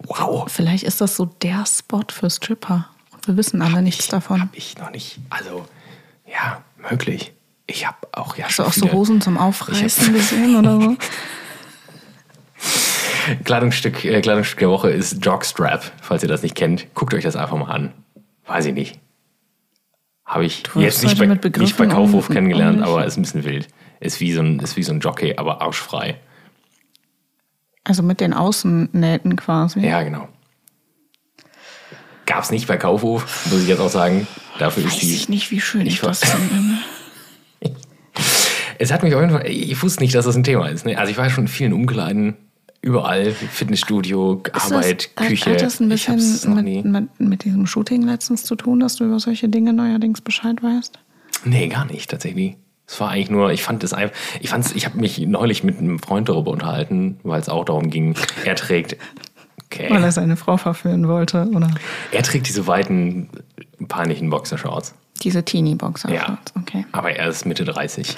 Wow. 0.04 0.52
Vielleicht 0.52 0.84
ist 0.84 1.02
das 1.02 1.16
so 1.16 1.26
der 1.26 1.66
Spot 1.66 2.04
für 2.12 2.30
Stripper. 2.30 2.88
Wir 3.26 3.38
wissen 3.38 3.62
alle 3.62 3.82
nichts 3.82 4.08
davon. 4.08 4.42
Hab 4.42 4.50
ich 4.56 4.78
noch 4.78 4.92
nicht. 4.92 5.20
Also, 5.30 5.66
ja, 6.28 6.62
möglich. 6.90 7.32
Ich 7.68 7.88
habe 7.88 7.98
auch 8.12 8.36
ja 8.36 8.46
Hast 8.46 8.54
schon 8.56 8.66
du 8.66 8.70
auch 8.70 8.74
so 8.74 8.82
viele- 8.82 8.94
Hosen 8.94 9.22
zum 9.22 9.38
Aufreißen 9.38 10.14
gesehen 10.14 10.56
oder 10.58 10.82
so? 10.82 10.98
Kleidungsstück, 13.44 14.06
äh, 14.06 14.22
Kleidungsstück 14.22 14.60
der 14.60 14.70
Woche 14.70 14.90
ist 14.90 15.24
Jockstrap. 15.24 15.92
Falls 16.02 16.24
ihr 16.24 16.30
das 16.30 16.44
nicht 16.44 16.56
kennt, 16.56 16.94
guckt 16.94 17.14
euch 17.14 17.24
das 17.24 17.36
einfach 17.36 17.58
mal 17.58 17.72
an. 17.72 17.94
Weiß 18.46 18.66
ich 18.66 18.74
nicht. 18.74 19.00
Habe 20.26 20.46
ich 20.46 20.64
wirfst 20.76 21.04
jetzt 21.04 21.20
nicht 21.20 21.42
bei, 21.42 21.50
nicht 21.60 21.78
bei 21.78 21.88
Kaufhof 21.88 22.30
kennengelernt, 22.30 22.84
aber 22.84 23.06
ist 23.06 23.18
ein 23.18 23.24
bisschen 23.24 23.44
wild. 23.44 23.68
Ist 24.00 24.20
wie 24.20 24.32
so 24.32 24.42
ein, 24.42 24.60
ist 24.60 24.78
wie 24.78 24.84
so 24.84 24.94
ein 24.94 25.00
Jockey, 25.00 25.36
aber 25.38 25.62
arschfrei. 25.62 26.20
Also 27.84 28.04
mit 28.04 28.22
den 28.22 28.34
Außennähten 28.34 29.36
quasi. 29.36 29.80
Ja, 29.80 30.04
genau. 30.04 30.28
Gab 32.28 32.44
es 32.44 32.52
nicht 32.52 32.68
bei 32.68 32.78
Kaufhof, 32.78 33.48
muss 33.50 33.64
ich 33.64 33.68
jetzt 33.68 33.80
auch 33.80 33.90
sagen. 33.90 34.28
Dafür 34.60 34.86
Weiß 34.86 34.94
ist 34.94 35.02
die. 35.02 35.16
ich 35.16 35.30
nicht, 35.30 35.50
wie 35.50 35.60
schön 35.60 35.88
ich, 35.88 36.00
das 36.00 36.20
finde. 36.24 36.78
Es 38.78 38.94
hat 38.94 39.04
mich 39.04 39.16
auf 39.16 39.22
jeden 39.22 39.34
Fall. 39.34 39.48
Ich 39.48 39.82
wusste 39.82 40.04
nicht, 40.04 40.14
dass 40.14 40.26
das 40.26 40.36
ein 40.36 40.44
Thema 40.44 40.68
ist. 40.68 40.86
Ne? 40.86 40.98
Also 40.98 41.12
ich 41.12 41.18
war 41.18 41.30
schon 41.30 41.46
in 41.46 41.48
vielen 41.48 41.74
Umkleiden, 41.74 42.38
überall, 42.82 43.32
Fitnessstudio, 43.32 44.42
Arbeit, 44.54 45.10
das, 45.16 45.28
Küche. 45.28 45.52
Hat 45.52 45.62
das 45.62 45.80
ein 45.80 45.90
bisschen 45.90 46.56
mit, 46.56 46.86
mit, 46.86 47.20
mit 47.20 47.44
diesem 47.44 47.68
Shooting 47.68 48.04
letztens 48.04 48.44
zu 48.44 48.56
tun, 48.56 48.80
dass 48.80 48.96
du 48.96 49.06
über 49.06 49.20
solche 49.20 49.50
Dinge 49.50 49.74
neuerdings 49.74 50.22
Bescheid 50.22 50.62
weißt? 50.64 51.00
Nee, 51.46 51.68
gar 51.68 51.86
nicht, 51.86 52.10
tatsächlich. 52.10 52.58
Es 52.88 53.00
war 53.00 53.10
eigentlich 53.10 53.30
nur, 53.30 53.52
ich 53.52 53.62
fand 53.62 53.84
es 53.84 53.94
einfach, 53.94 54.16
ich 54.40 54.50
fand's, 54.50 54.72
ich 54.72 54.86
habe 54.86 54.98
mich 54.98 55.20
neulich 55.20 55.64
mit 55.64 55.78
einem 55.78 56.00
Freund 56.00 56.28
darüber 56.28 56.52
unterhalten, 56.52 57.20
weil 57.24 57.40
es 57.40 57.48
auch 57.48 57.66
darum 57.66 57.92
ging, 57.92 58.16
er 58.46 58.56
trägt, 58.56 58.98
Weil 59.78 59.92
okay, 59.92 60.04
er 60.04 60.12
seine 60.12 60.38
Frau 60.38 60.58
verführen 60.58 61.08
wollte, 61.08 61.48
oder? 61.54 61.70
er 62.12 62.24
trägt 62.24 62.48
diese 62.48 62.66
weiten, 62.66 63.30
peinlichen 63.88 64.32
Boxershorts. 64.32 64.96
Diese 65.22 65.44
Teenie-Boxer. 65.44 66.12
Ja. 66.12 66.40
Okay. 66.60 66.86
Aber 66.92 67.12
er 67.12 67.28
ist 67.28 67.46
Mitte 67.46 67.66
30. 67.66 68.16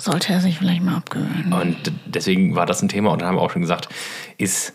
Sollte 0.00 0.32
er 0.32 0.40
sich 0.40 0.58
vielleicht 0.58 0.82
mal 0.82 0.96
abgewöhnen. 0.96 1.52
Und 1.52 1.92
deswegen 2.06 2.54
war 2.54 2.66
das 2.66 2.82
ein 2.82 2.88
Thema 2.88 3.12
und 3.12 3.20
dann 3.20 3.28
haben 3.28 3.36
wir 3.36 3.42
auch 3.42 3.50
schon 3.50 3.62
gesagt, 3.62 3.88
ist 4.38 4.72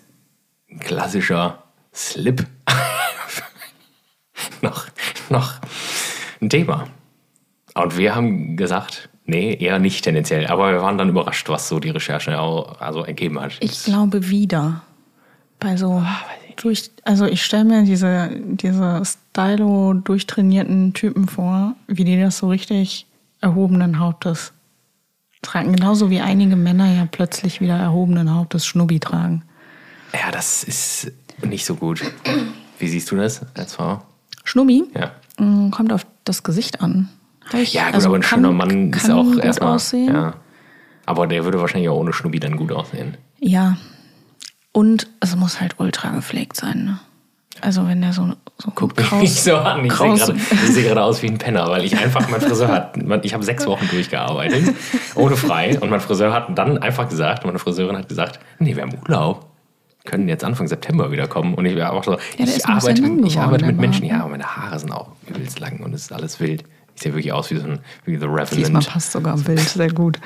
ein 0.69 0.79
klassischer 0.79 1.63
Slip 1.93 2.45
noch, 4.61 4.85
noch 5.29 5.55
ein 6.41 6.49
Thema. 6.49 6.87
Und 7.73 7.97
wir 7.97 8.15
haben 8.15 8.55
gesagt, 8.57 9.09
nee, 9.25 9.53
eher 9.53 9.79
nicht 9.79 10.03
tendenziell. 10.03 10.47
Aber 10.47 10.71
wir 10.71 10.81
waren 10.81 10.97
dann 10.97 11.09
überrascht, 11.09 11.49
was 11.49 11.67
so 11.67 11.79
die 11.79 11.89
Recherche 11.89 12.39
auch, 12.39 12.79
also 12.79 13.03
ergeben 13.03 13.39
hat. 13.39 13.57
Ich 13.59 13.83
glaube 13.83 14.29
wieder. 14.29 14.81
Bei 15.59 15.77
so 15.77 16.03
Ah, 16.03 16.21
durch, 16.57 16.91
also 17.03 17.25
ich 17.25 17.43
stelle 17.43 17.65
mir 17.65 17.83
diese, 17.83 18.29
diese 18.33 19.01
stylo 19.05 19.93
durchtrainierten 19.93 20.93
Typen 20.93 21.27
vor, 21.27 21.75
wie 21.87 22.03
die 22.03 22.19
das 22.19 22.37
so 22.37 22.49
richtig 22.49 23.07
erhobenen 23.41 23.99
Hauptes 23.99 24.53
tragen. 25.45 25.73
Genauso 25.75 26.09
wie 26.09 26.19
einige 26.21 26.55
Männer 26.55 26.93
ja 26.93 27.07
plötzlich 27.09 27.61
wieder 27.61 27.77
erhobenen 27.77 28.33
Hauptes 28.33 28.65
Schnubbi 28.65 28.99
tragen. 28.99 29.43
ja, 30.13 30.31
das 30.31 30.63
ist 30.63 31.11
nicht 31.43 31.65
so 31.65 31.75
gut. 31.75 32.01
Wie 32.79 32.87
siehst 32.87 33.09
du 33.11 33.15
das 33.15 33.41
als 33.55 33.75
Frau? 33.75 34.01
Schnubbi 34.43 34.83
Ja. 34.93 35.11
mm, 35.43 35.71
kommt 35.71 35.91
auf 35.93 36.05
das 36.23 36.43
Gesicht 36.43 36.81
an. 36.81 37.09
Ich, 37.53 37.73
Ja, 37.73 37.85
gut, 37.85 37.95
also 37.95 38.07
aber 38.09 38.17
ein 38.17 38.21
kann- 38.21 38.39
schöner 38.39 38.51
Mann 38.51 38.91
ist 38.93 39.09
auch 39.09 39.37
erstmal. 39.37 39.73
aussehen. 39.75 40.13
Ja. 40.13 40.33
Aber 41.05 41.27
der 41.27 41.45
würde 41.45 41.59
wahrscheinlich 41.61 41.89
auch 41.89 41.97
ohne 41.97 42.13
Schnubbi 42.13 42.39
dann 42.39 42.57
gut 42.57 42.71
aussehen. 42.71 43.17
Ja. 43.39 43.77
Und 44.71 45.07
es 45.19 45.35
muss 45.35 45.61
halt 45.61 45.75
ultra 45.79 46.09
gepflegt 46.11 46.55
sein. 46.57 46.85
Ne? 46.85 46.99
Also 47.61 47.87
wenn 47.87 48.01
der 48.01 48.11
so, 48.13 48.33
so 48.57 48.71
Guck 48.75 48.97
mich 48.97 49.11
nicht 49.13 49.43
so 49.43 49.55
an. 49.55 49.83
Ich 49.85 49.93
sehe 49.93 50.13
gerade 50.15 50.33
ich 50.35 50.71
sehe 50.73 50.83
gerade 50.83 51.01
aus 51.03 51.21
wie 51.21 51.27
ein 51.27 51.37
Penner, 51.37 51.67
weil 51.69 51.83
ich 51.85 51.97
einfach, 51.97 52.27
mein 52.29 52.41
Friseur 52.41 52.67
hat, 52.67 52.97
man- 53.01 53.21
ich 53.23 53.33
habe 53.33 53.43
sechs 53.43 53.65
Wochen 53.65 53.87
durchgearbeitet, 53.89 54.75
ohne 55.15 55.35
frei. 55.37 55.79
Und 55.79 55.89
mein 55.89 56.01
Friseur 56.01 56.33
hat 56.33 56.47
dann 56.57 56.77
einfach 56.77 57.07
gesagt, 57.09 57.45
meine 57.45 57.57
Friseurin 57.59 57.97
hat 57.97 58.09
gesagt, 58.09 58.39
nee, 58.59 58.75
wir 58.75 58.83
haben 58.83 58.93
Urlaub. 59.07 59.45
Können 60.03 60.27
jetzt 60.27 60.43
Anfang 60.43 60.67
September 60.67 61.11
wieder 61.11 61.27
kommen. 61.27 61.55
Und 61.55 61.65
ich 61.65 61.75
war 61.77 61.93
auch 61.93 62.03
so, 62.03 62.17
der 62.37 62.45
ich, 62.45 62.65
arbeite, 62.67 63.01
lang 63.01 63.13
ich 63.25 63.33
geworden, 63.33 63.39
arbeite 63.39 63.65
mit 63.65 63.77
Menschen, 63.77 64.05
ja, 64.05 64.19
aber 64.19 64.29
meine 64.29 64.45
Haare 64.55 64.77
sind 64.77 64.91
auch 64.91 65.07
übelst 65.27 65.59
lang 65.59 65.79
und 65.79 65.93
es 65.93 66.01
ist 66.03 66.11
alles 66.13 66.39
wild. 66.39 66.63
Ich 66.95 67.01
sehe 67.01 67.13
wirklich 67.13 67.33
aus 67.33 67.49
wie 67.51 67.57
so 67.57 67.65
ein 67.65 67.79
wie 68.05 68.11
The 68.15 68.19
Diesmal 68.27 68.45
Revenant. 68.45 68.87
passt 68.89 69.11
sogar 69.11 69.35
Bild, 69.37 69.59
sehr 69.59 69.91
gut. 69.91 70.19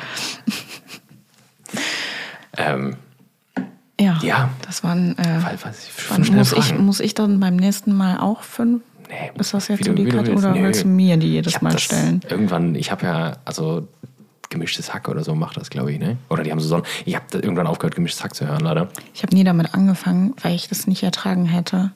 Ähm, 2.57 2.95
Ja, 3.99 4.17
Ja. 4.21 4.49
das 4.65 4.83
waren. 4.83 5.17
Äh, 5.17 5.41
wann 6.09 6.23
schnelle 6.23 6.39
muss, 6.39 6.53
ich, 6.53 6.77
muss 6.77 6.99
ich 6.99 7.13
dann 7.13 7.39
beim 7.39 7.55
nächsten 7.57 7.93
Mal 7.93 8.19
auch 8.19 8.43
fünf? 8.43 8.81
Nee, 9.09 9.31
Ist 9.39 9.53
das 9.53 9.67
jetzt 9.67 9.83
so 9.85 9.93
die 9.93 10.05
Karte 10.05 10.33
oder 10.33 10.53
Nö. 10.53 10.61
willst 10.63 10.83
du 10.83 10.87
mir 10.87 11.17
die 11.17 11.27
jedes 11.31 11.55
Ich 11.55 11.61
Mal 11.61 11.77
stellen? 11.79 12.21
Irgendwann, 12.29 12.75
ich 12.75 12.91
habe 12.91 13.05
ja, 13.05 13.33
also 13.43 13.87
gemischtes 14.51 14.93
Hack 14.93 15.07
oder 15.09 15.23
so 15.23 15.35
macht 15.35 15.57
das, 15.57 15.69
glaube 15.69 15.91
ich, 15.91 15.99
ne? 15.99 16.17
Oder 16.29 16.43
die 16.43 16.51
haben 16.51 16.59
so 16.59 16.67
Son 16.69 16.83
Ich 17.05 17.15
habe 17.15 17.25
irgendwann 17.33 17.67
aufgehört, 17.67 17.95
gemischtes 17.95 18.23
Hack 18.23 18.33
zu 18.35 18.47
hören, 18.47 18.61
leider. 18.61 18.87
Ich 19.13 19.23
habe 19.23 19.35
nie 19.35 19.43
damit 19.43 19.73
angefangen, 19.73 20.33
weil 20.41 20.55
ich 20.55 20.67
das 20.69 20.87
nicht 20.87 21.03
ertragen 21.03 21.45
hätte, 21.45 21.91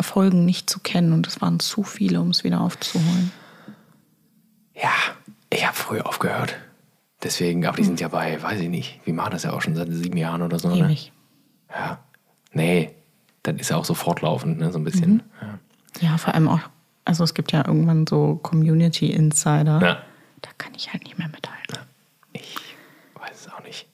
Folgen 0.00 0.44
nicht 0.44 0.68
zu 0.68 0.80
kennen 0.80 1.12
und 1.12 1.26
es 1.28 1.40
waren 1.40 1.60
zu 1.60 1.84
viele, 1.84 2.20
um 2.20 2.30
es 2.30 2.42
wieder 2.42 2.60
aufzuholen. 2.60 3.30
Ja, 4.74 4.90
ich 5.50 5.64
habe 5.66 5.76
früher 5.76 6.06
aufgehört. 6.06 6.56
Deswegen, 7.22 7.64
aber 7.66 7.76
die 7.76 7.84
sind 7.84 8.00
ja 8.00 8.08
bei, 8.08 8.42
weiß 8.42 8.60
ich 8.60 8.68
nicht, 8.68 9.00
wie 9.04 9.12
machen 9.12 9.30
das 9.32 9.44
ja 9.44 9.52
auch 9.52 9.62
schon 9.62 9.76
seit 9.76 9.88
sieben 9.90 10.16
Jahren 10.16 10.42
oder 10.42 10.58
so, 10.58 10.68
ne? 10.68 10.86
Ewig. 10.86 11.12
Ja. 11.70 11.98
Nee, 12.52 12.90
das 13.42 13.56
ist 13.56 13.70
ja 13.70 13.76
auch 13.76 13.84
so 13.84 13.94
fortlaufend, 13.94 14.58
ne? 14.58 14.72
So 14.72 14.78
ein 14.78 14.84
bisschen. 14.84 15.22
Ja, 16.00 16.18
vor 16.18 16.34
allem 16.34 16.48
auch, 16.48 16.60
also 17.04 17.22
es 17.24 17.34
gibt 17.34 17.52
ja 17.52 17.66
irgendwann 17.66 18.06
so 18.06 18.40
Community 18.42 19.10
Insider. 19.10 19.80
Ja. 19.80 19.86
ja. 19.86 20.02
Da 20.42 20.50
kann 20.58 20.72
ich 20.76 20.92
halt 20.92 21.04
nicht 21.04 21.18
mehr 21.18 21.28
mithalten. 21.28 21.78
Ich 22.32 22.56
weiß 23.14 23.46
es 23.46 23.52
auch 23.52 23.62
nicht. 23.62 23.86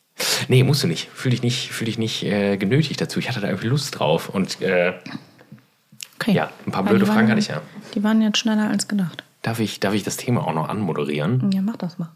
Nee, 0.49 0.65
musst 0.65 0.83
du 0.83 0.87
nicht. 0.87 1.09
Fühl 1.13 1.31
dich 1.31 1.43
nicht, 1.43 1.71
fühl 1.71 1.85
dich 1.85 1.99
nicht 1.99 2.25
äh, 2.25 2.57
genötigt 2.57 3.01
dazu. 3.01 3.19
Ich 3.19 3.29
hatte 3.29 3.41
da 3.41 3.49
irgendwie 3.49 3.69
Lust 3.69 3.99
drauf. 3.99 4.31
Und 4.31 4.63
äh, 4.63 4.95
Okay. 6.21 6.33
Ja, 6.33 6.51
ein 6.67 6.73
paar 6.73 6.83
blöde 6.83 7.07
Fragen 7.07 7.29
hatte 7.29 7.39
ich 7.39 7.49
ja. 7.49 7.63
Die 7.95 8.03
waren 8.03 8.21
jetzt 8.21 8.39
schneller 8.39 8.69
als 8.69 8.89
gedacht. 8.89 9.23
darf, 9.43 9.61
ich, 9.61 9.79
darf 9.79 9.95
ich 9.95 10.03
das 10.03 10.17
Thema 10.17 10.47
auch 10.47 10.53
noch 10.53 10.69
anmoderieren? 10.69 11.51
Ja, 11.53 11.63
mach 11.63 11.77
das 11.77 11.99
mal. 11.99 12.11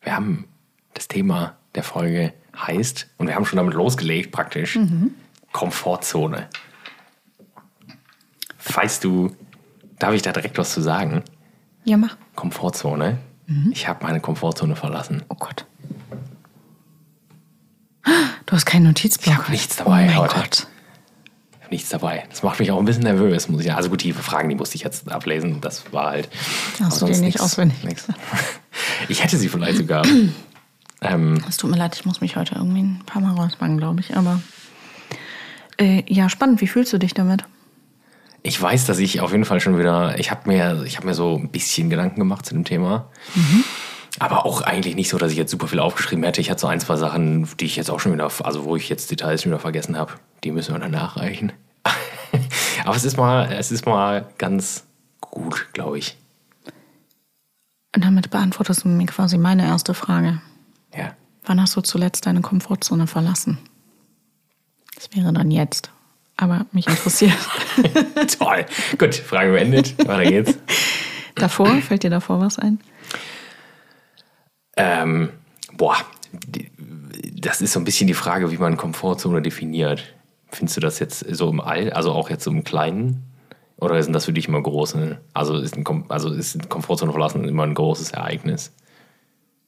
Wir 0.00 0.16
haben 0.16 0.46
das 0.94 1.08
Thema 1.08 1.56
der 1.74 1.82
Folge 1.82 2.32
heißt, 2.56 3.08
und 3.18 3.26
wir 3.28 3.34
haben 3.34 3.44
schon 3.46 3.56
damit 3.56 3.74
losgelegt 3.74 4.30
praktisch, 4.32 4.78
Komfortzone. 5.52 6.48
Weißt 8.74 9.02
du, 9.04 9.34
darf 9.98 10.12
ich 10.14 10.22
da 10.22 10.32
direkt 10.32 10.58
was 10.58 10.72
zu 10.72 10.80
sagen? 10.80 11.22
Ja, 11.84 11.96
mach. 11.96 12.16
Komfortzone. 12.36 13.18
Ich 13.72 13.86
habe 13.88 14.04
meine 14.04 14.20
Komfortzone 14.20 14.76
verlassen. 14.76 15.22
Oh 15.28 15.34
Gott. 15.38 15.66
Du 18.46 18.52
hast 18.56 18.64
keinen 18.66 18.84
Notizblock. 18.84 19.34
Ich 19.34 19.38
hab 19.40 19.48
nichts 19.50 19.76
dabei 19.76 20.10
oh 20.16 20.22
heute. 20.22 20.34
Gott. 20.34 20.66
Ich 21.58 21.60
habe 21.64 21.70
nichts 21.74 21.88
dabei. 21.90 22.24
Das 22.30 22.42
macht 22.42 22.60
mich 22.60 22.70
auch 22.70 22.78
ein 22.78 22.84
bisschen 22.84 23.02
nervös, 23.02 23.48
muss 23.48 23.60
ich 23.60 23.66
sagen. 23.66 23.76
Also 23.76 23.90
gut, 23.90 24.02
die 24.02 24.12
Fragen, 24.12 24.48
die 24.48 24.54
musste 24.54 24.76
ich 24.76 24.82
jetzt 24.82 25.10
ablesen. 25.10 25.60
Das 25.60 25.92
war 25.92 26.10
halt. 26.10 26.28
Hast 26.80 27.02
du 27.02 27.06
die 27.06 27.12
nicht 27.12 27.20
nix- 27.22 27.40
auswendig? 27.40 27.82
nix. 27.84 28.06
Ich 29.08 29.22
hätte 29.22 29.36
sie 29.36 29.48
vielleicht 29.48 29.78
sogar. 29.78 30.04
ähm, 31.02 31.42
Es 31.48 31.56
tut 31.56 31.70
mir 31.70 31.76
leid, 31.76 31.94
ich 31.94 32.04
muss 32.04 32.20
mich 32.20 32.36
heute 32.36 32.54
irgendwie 32.54 32.82
ein 32.82 33.02
paar 33.06 33.20
Mal 33.22 33.34
rausfangen, 33.34 33.78
glaube 33.78 34.00
ich. 34.00 34.16
Aber 34.16 34.40
äh, 35.78 36.02
ja, 36.06 36.28
spannend. 36.28 36.60
Wie 36.60 36.66
fühlst 36.66 36.92
du 36.92 36.98
dich 36.98 37.14
damit? 37.14 37.44
Ich 38.42 38.60
weiß, 38.60 38.86
dass 38.86 38.98
ich 38.98 39.20
auf 39.20 39.32
jeden 39.32 39.44
Fall 39.44 39.60
schon 39.60 39.78
wieder, 39.78 40.18
ich 40.18 40.30
habe 40.30 40.48
mir, 40.48 40.82
ich 40.84 40.96
habe 40.96 41.06
mir 41.06 41.14
so 41.14 41.36
ein 41.36 41.50
bisschen 41.50 41.90
Gedanken 41.90 42.18
gemacht 42.18 42.44
zu 42.44 42.54
dem 42.54 42.64
Thema. 42.64 43.08
Aber 44.18 44.44
auch 44.46 44.62
eigentlich 44.62 44.96
nicht 44.96 45.08
so, 45.08 45.18
dass 45.18 45.32
ich 45.32 45.38
jetzt 45.38 45.50
super 45.50 45.68
viel 45.68 45.78
aufgeschrieben 45.78 46.24
hätte. 46.24 46.40
Ich 46.40 46.50
hatte 46.50 46.60
so 46.60 46.66
ein, 46.66 46.80
zwei 46.80 46.96
Sachen, 46.96 47.48
die 47.58 47.64
ich 47.64 47.76
jetzt 47.76 47.90
auch 47.90 48.00
schon 48.00 48.12
wieder, 48.12 48.30
also 48.42 48.64
wo 48.64 48.76
ich 48.76 48.88
jetzt 48.88 49.10
Details 49.10 49.42
schon 49.42 49.52
wieder 49.52 49.60
vergessen 49.60 49.96
habe. 49.96 50.14
Die 50.44 50.50
müssen 50.50 50.74
wir 50.74 50.80
dann 50.80 50.90
nachreichen. 50.90 51.52
Aber 52.84 52.96
es 52.96 53.04
ist 53.04 53.16
mal, 53.16 53.50
es 53.52 53.70
ist 53.70 53.86
mal 53.86 54.26
ganz 54.38 54.84
gut, 55.20 55.68
glaube 55.72 55.98
ich. 55.98 56.16
Und 57.94 58.04
damit 58.04 58.30
beantwortest 58.30 58.84
du 58.84 58.88
mir 58.88 59.06
quasi 59.06 59.38
meine 59.38 59.64
erste 59.64 59.94
Frage. 59.94 60.40
Ja. 60.96 61.14
Wann 61.44 61.60
hast 61.60 61.74
du 61.76 61.80
zuletzt 61.80 62.26
deine 62.26 62.40
Komfortzone 62.40 63.06
verlassen? 63.06 63.58
Das 64.94 65.08
wäre 65.14 65.32
dann 65.32 65.50
jetzt. 65.50 65.90
Aber 66.36 66.66
mich 66.72 66.86
interessiert. 66.86 67.36
Toll. 68.38 68.64
Gut, 68.98 69.14
Frage 69.14 69.52
beendet. 69.52 69.98
Weiter 70.06 70.28
geht's. 70.30 70.54
davor, 71.34 71.68
fällt 71.82 72.02
dir 72.04 72.10
davor 72.10 72.40
was 72.40 72.58
ein? 72.58 72.80
Ähm, 74.76 75.30
boah, 75.76 75.96
das 77.34 77.60
ist 77.60 77.72
so 77.72 77.80
ein 77.80 77.84
bisschen 77.84 78.06
die 78.06 78.14
Frage, 78.14 78.50
wie 78.50 78.56
man 78.58 78.76
Komfortzone 78.76 79.42
definiert. 79.42 80.14
Findest 80.50 80.76
du 80.76 80.80
das 80.80 80.98
jetzt 80.98 81.20
so 81.34 81.50
im 81.50 81.60
All, 81.60 81.92
also 81.92 82.12
auch 82.12 82.30
jetzt 82.30 82.44
so 82.44 82.50
im 82.50 82.64
Kleinen? 82.64 83.24
Oder 83.76 84.02
sind 84.02 84.12
das 84.12 84.26
für 84.26 84.32
dich 84.32 84.48
immer 84.48 84.62
große? 84.62 85.20
Also 85.34 85.56
ist, 85.58 85.76
ein, 85.76 85.84
Kom- 85.84 86.08
also 86.08 86.30
ist 86.30 86.68
Komfortzone 86.70 87.10
verlassen 87.12 87.44
immer 87.44 87.64
ein 87.64 87.74
großes 87.74 88.12
Ereignis? 88.12 88.72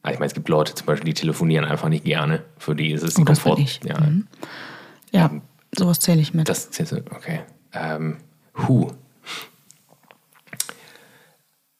Ah, 0.04 0.10
Ich 0.12 0.18
meine, 0.18 0.26
es 0.26 0.34
gibt 0.34 0.48
Leute 0.48 0.74
zum 0.74 0.86
Beispiel, 0.86 1.06
die 1.06 1.14
telefonieren 1.14 1.64
einfach 1.64 1.88
nicht 1.88 2.04
gerne. 2.04 2.44
Für 2.58 2.76
die 2.76 2.92
ist 2.92 3.02
es 3.02 3.14
die 3.14 3.22
Oh, 3.22 3.24
Komfort. 3.24 3.58
ich. 3.58 3.80
Ja, 3.84 3.98
Mhm. 4.00 4.26
Ja, 5.12 5.30
sowas 5.76 5.98
zähle 6.00 6.20
ich 6.20 6.34
mit. 6.34 6.48
das 6.48 6.66
ist 6.66 6.78
jetzt, 6.78 6.92
okay. 6.92 7.40
Ähm, 7.72 8.18
Hu. 8.68 8.90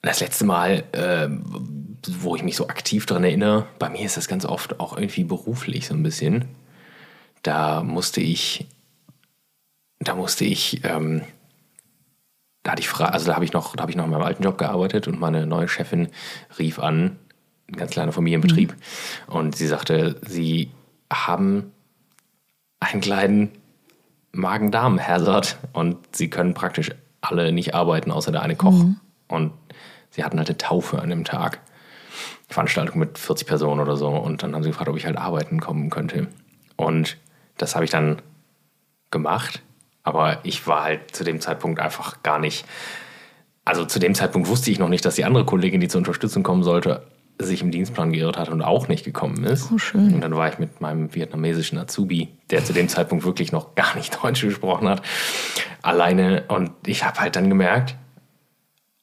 Das 0.02 0.21
letzte 0.21 0.45
Mal, 0.45 0.85
ähm, 0.93 1.97
wo 2.21 2.37
ich 2.37 2.43
mich 2.43 2.57
so 2.57 2.69
aktiv 2.69 3.07
daran 3.07 3.25
erinnere, 3.25 3.66
bei 3.78 3.88
mir 3.88 4.04
ist 4.04 4.16
das 4.16 4.28
ganz 4.28 4.45
oft 4.45 4.78
auch 4.81 4.97
irgendwie 4.97 5.25
beruflich 5.25 5.87
so 5.87 5.95
ein 5.95 6.02
bisschen. 6.02 6.45
Da 7.43 7.83
musste 7.83 8.21
ich, 8.21 8.66
da 10.00 10.14
musste 10.14 10.45
ich, 10.45 10.85
ähm, 10.85 11.23
da 12.62 12.73
hatte 12.73 12.81
ich 12.81 12.88
Fra 12.88 13.07
also 13.07 13.26
da 13.26 13.35
habe 13.35 13.45
ich 13.45 13.52
noch, 13.52 13.76
da 13.76 13.83
habe 13.83 13.90
ich 13.93 13.97
noch 13.97 14.04
in 14.04 14.11
meinem 14.11 14.23
alten 14.23 14.43
Job 14.43 14.59
gearbeitet 14.59 15.09
und 15.09 15.19
meine 15.21 15.47
neue 15.47 15.69
Chefin 15.69 16.09
rief 16.59 16.78
an, 16.78 17.19
ein 17.68 17.76
ganz 17.76 17.92
kleiner 17.92 18.12
Familienbetrieb, 18.12 18.75
und 19.26 19.56
sie 19.56 19.66
sagte, 19.66 20.21
sie 20.26 20.71
haben 21.12 21.73
einen 22.80 23.00
kleinen 23.00 23.50
Magen-Darm-Hazard 24.33 25.59
und 25.73 25.97
sie 26.14 26.28
können 26.28 26.54
praktisch 26.54 26.90
alle 27.21 27.52
nicht 27.52 27.75
arbeiten, 27.75 28.11
außer 28.11 28.33
der 28.33 28.42
eine 28.42 28.56
Koch. 28.56 28.85
Und 29.28 29.52
sie 30.11 30.25
hatten 30.25 30.38
halt 30.38 30.49
eine 30.49 30.59
Taufe 30.59 31.00
an 31.00 31.11
dem 31.11 31.25
Tag. 31.25 31.61
Veranstaltung 32.49 32.99
mit 32.99 33.18
40 33.18 33.47
Personen 33.47 33.80
oder 33.80 33.97
so. 33.97 34.09
Und 34.09 34.42
dann 34.42 34.54
haben 34.54 34.62
sie 34.62 34.71
gefragt, 34.71 34.90
ob 34.90 34.97
ich 34.97 35.06
halt 35.06 35.16
arbeiten 35.16 35.61
kommen 35.61 35.88
könnte. 35.90 36.28
Und 36.76 37.16
das 37.56 37.75
habe 37.75 37.85
ich 37.85 37.90
dann 37.90 38.21
gemacht. 39.11 39.62
Aber 40.02 40.44
ich 40.44 40.66
war 40.66 40.85
halt 40.85 41.16
zu 41.16 41.25
dem 41.25 41.40
Zeitpunkt 41.40 41.80
einfach 41.80 42.23
gar 42.23 42.38
nicht. 42.38 42.66
Also 43.64 43.87
zu 43.87 43.99
dem 43.99 44.14
Zeitpunkt 44.14 44.49
wusste 44.49 44.71
ich 44.71 44.78
noch 44.78 44.90
nicht, 44.90 45.04
dass 45.04 45.14
die 45.14 45.25
andere 45.25 45.47
Kollegin, 45.47 45.80
die 45.80 45.88
zur 45.88 45.99
Unterstützung 45.99 46.42
kommen 46.42 46.62
sollte, 46.62 47.02
sich 47.38 47.62
im 47.62 47.71
Dienstplan 47.71 48.12
geirrt 48.12 48.38
hat 48.38 48.49
und 48.49 48.62
auch 48.62 48.88
nicht 48.88 49.05
gekommen 49.05 49.45
ist. 49.45 49.71
Oh, 49.73 49.79
schön. 49.79 50.14
Und 50.14 50.21
dann 50.21 50.37
war 50.37 50.49
ich 50.49 50.59
mit 50.59 50.81
meinem 50.81 51.14
vietnamesischen 51.14 51.79
Azubi, 51.79 52.29
der 52.50 52.64
zu 52.64 52.73
dem 52.73 52.88
Zeitpunkt 52.88 53.25
wirklich 53.25 53.50
noch 53.50 53.75
gar 53.75 53.97
nicht 53.97 54.19
Deutsch 54.23 54.43
gesprochen 54.43 54.88
hat, 54.88 55.03
alleine. 55.83 56.45
Und 56.49 56.71
ich 56.87 57.05
habe 57.05 57.21
halt 57.21 57.37
dann 57.37 57.49
gemerkt, 57.49 57.97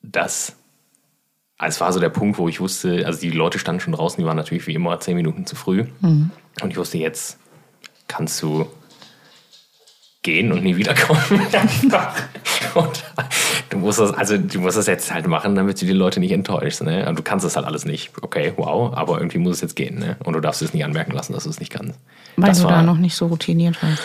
dass 0.01 0.55
es 1.63 1.79
war 1.79 1.93
so 1.93 1.99
der 1.99 2.09
Punkt, 2.09 2.39
wo 2.39 2.47
ich 2.47 2.59
wusste, 2.59 3.05
also 3.05 3.19
die 3.19 3.29
Leute 3.29 3.59
standen 3.59 3.81
schon 3.81 3.93
draußen, 3.93 4.19
die 4.19 4.25
waren 4.25 4.37
natürlich 4.37 4.65
wie 4.65 4.73
immer 4.73 4.99
zehn 4.99 5.15
Minuten 5.15 5.45
zu 5.45 5.55
früh. 5.55 5.85
Und 6.01 6.71
ich 6.71 6.77
wusste, 6.77 6.97
jetzt 6.97 7.37
kannst 8.07 8.41
du 8.41 8.65
gehen 10.23 10.51
und 10.51 10.63
nie 10.63 10.75
wiederkommen. 10.75 11.21
Und 12.73 13.03
du 13.69 13.77
musst 13.77 13.99
das, 13.99 14.13
also 14.13 14.37
du 14.37 14.59
musst 14.59 14.77
das 14.77 14.87
jetzt 14.87 15.13
halt 15.13 15.27
machen, 15.27 15.55
damit 15.55 15.81
du 15.81 15.85
die 15.85 15.91
Leute 15.91 16.19
nicht 16.21 16.31
enttäuschst. 16.31 16.83
Ne? 16.83 17.07
Und 17.09 17.19
du 17.19 17.23
kannst 17.23 17.45
das 17.45 17.57
halt 17.57 17.65
alles 17.65 17.83
nicht. 17.83 18.11
Okay, 18.21 18.53
wow, 18.55 18.95
aber 18.95 19.17
irgendwie 19.17 19.39
muss 19.39 19.55
es 19.55 19.61
jetzt 19.61 19.75
gehen. 19.75 19.99
Ne? 19.99 20.15
Und 20.23 20.33
du 20.33 20.39
darfst 20.39 20.61
es 20.61 20.73
nicht 20.73 20.85
anmerken 20.85 21.11
lassen, 21.11 21.33
dass 21.33 21.43
du 21.43 21.49
es 21.49 21.59
nicht 21.59 21.71
kannst. 21.71 21.99
Weil 22.37 22.49
das 22.49 22.59
du 22.59 22.65
war, 22.65 22.71
da 22.71 22.81
noch 22.81 22.97
nicht 22.97 23.15
so 23.15 23.27
routiniert 23.27 23.81
warst. 23.83 24.03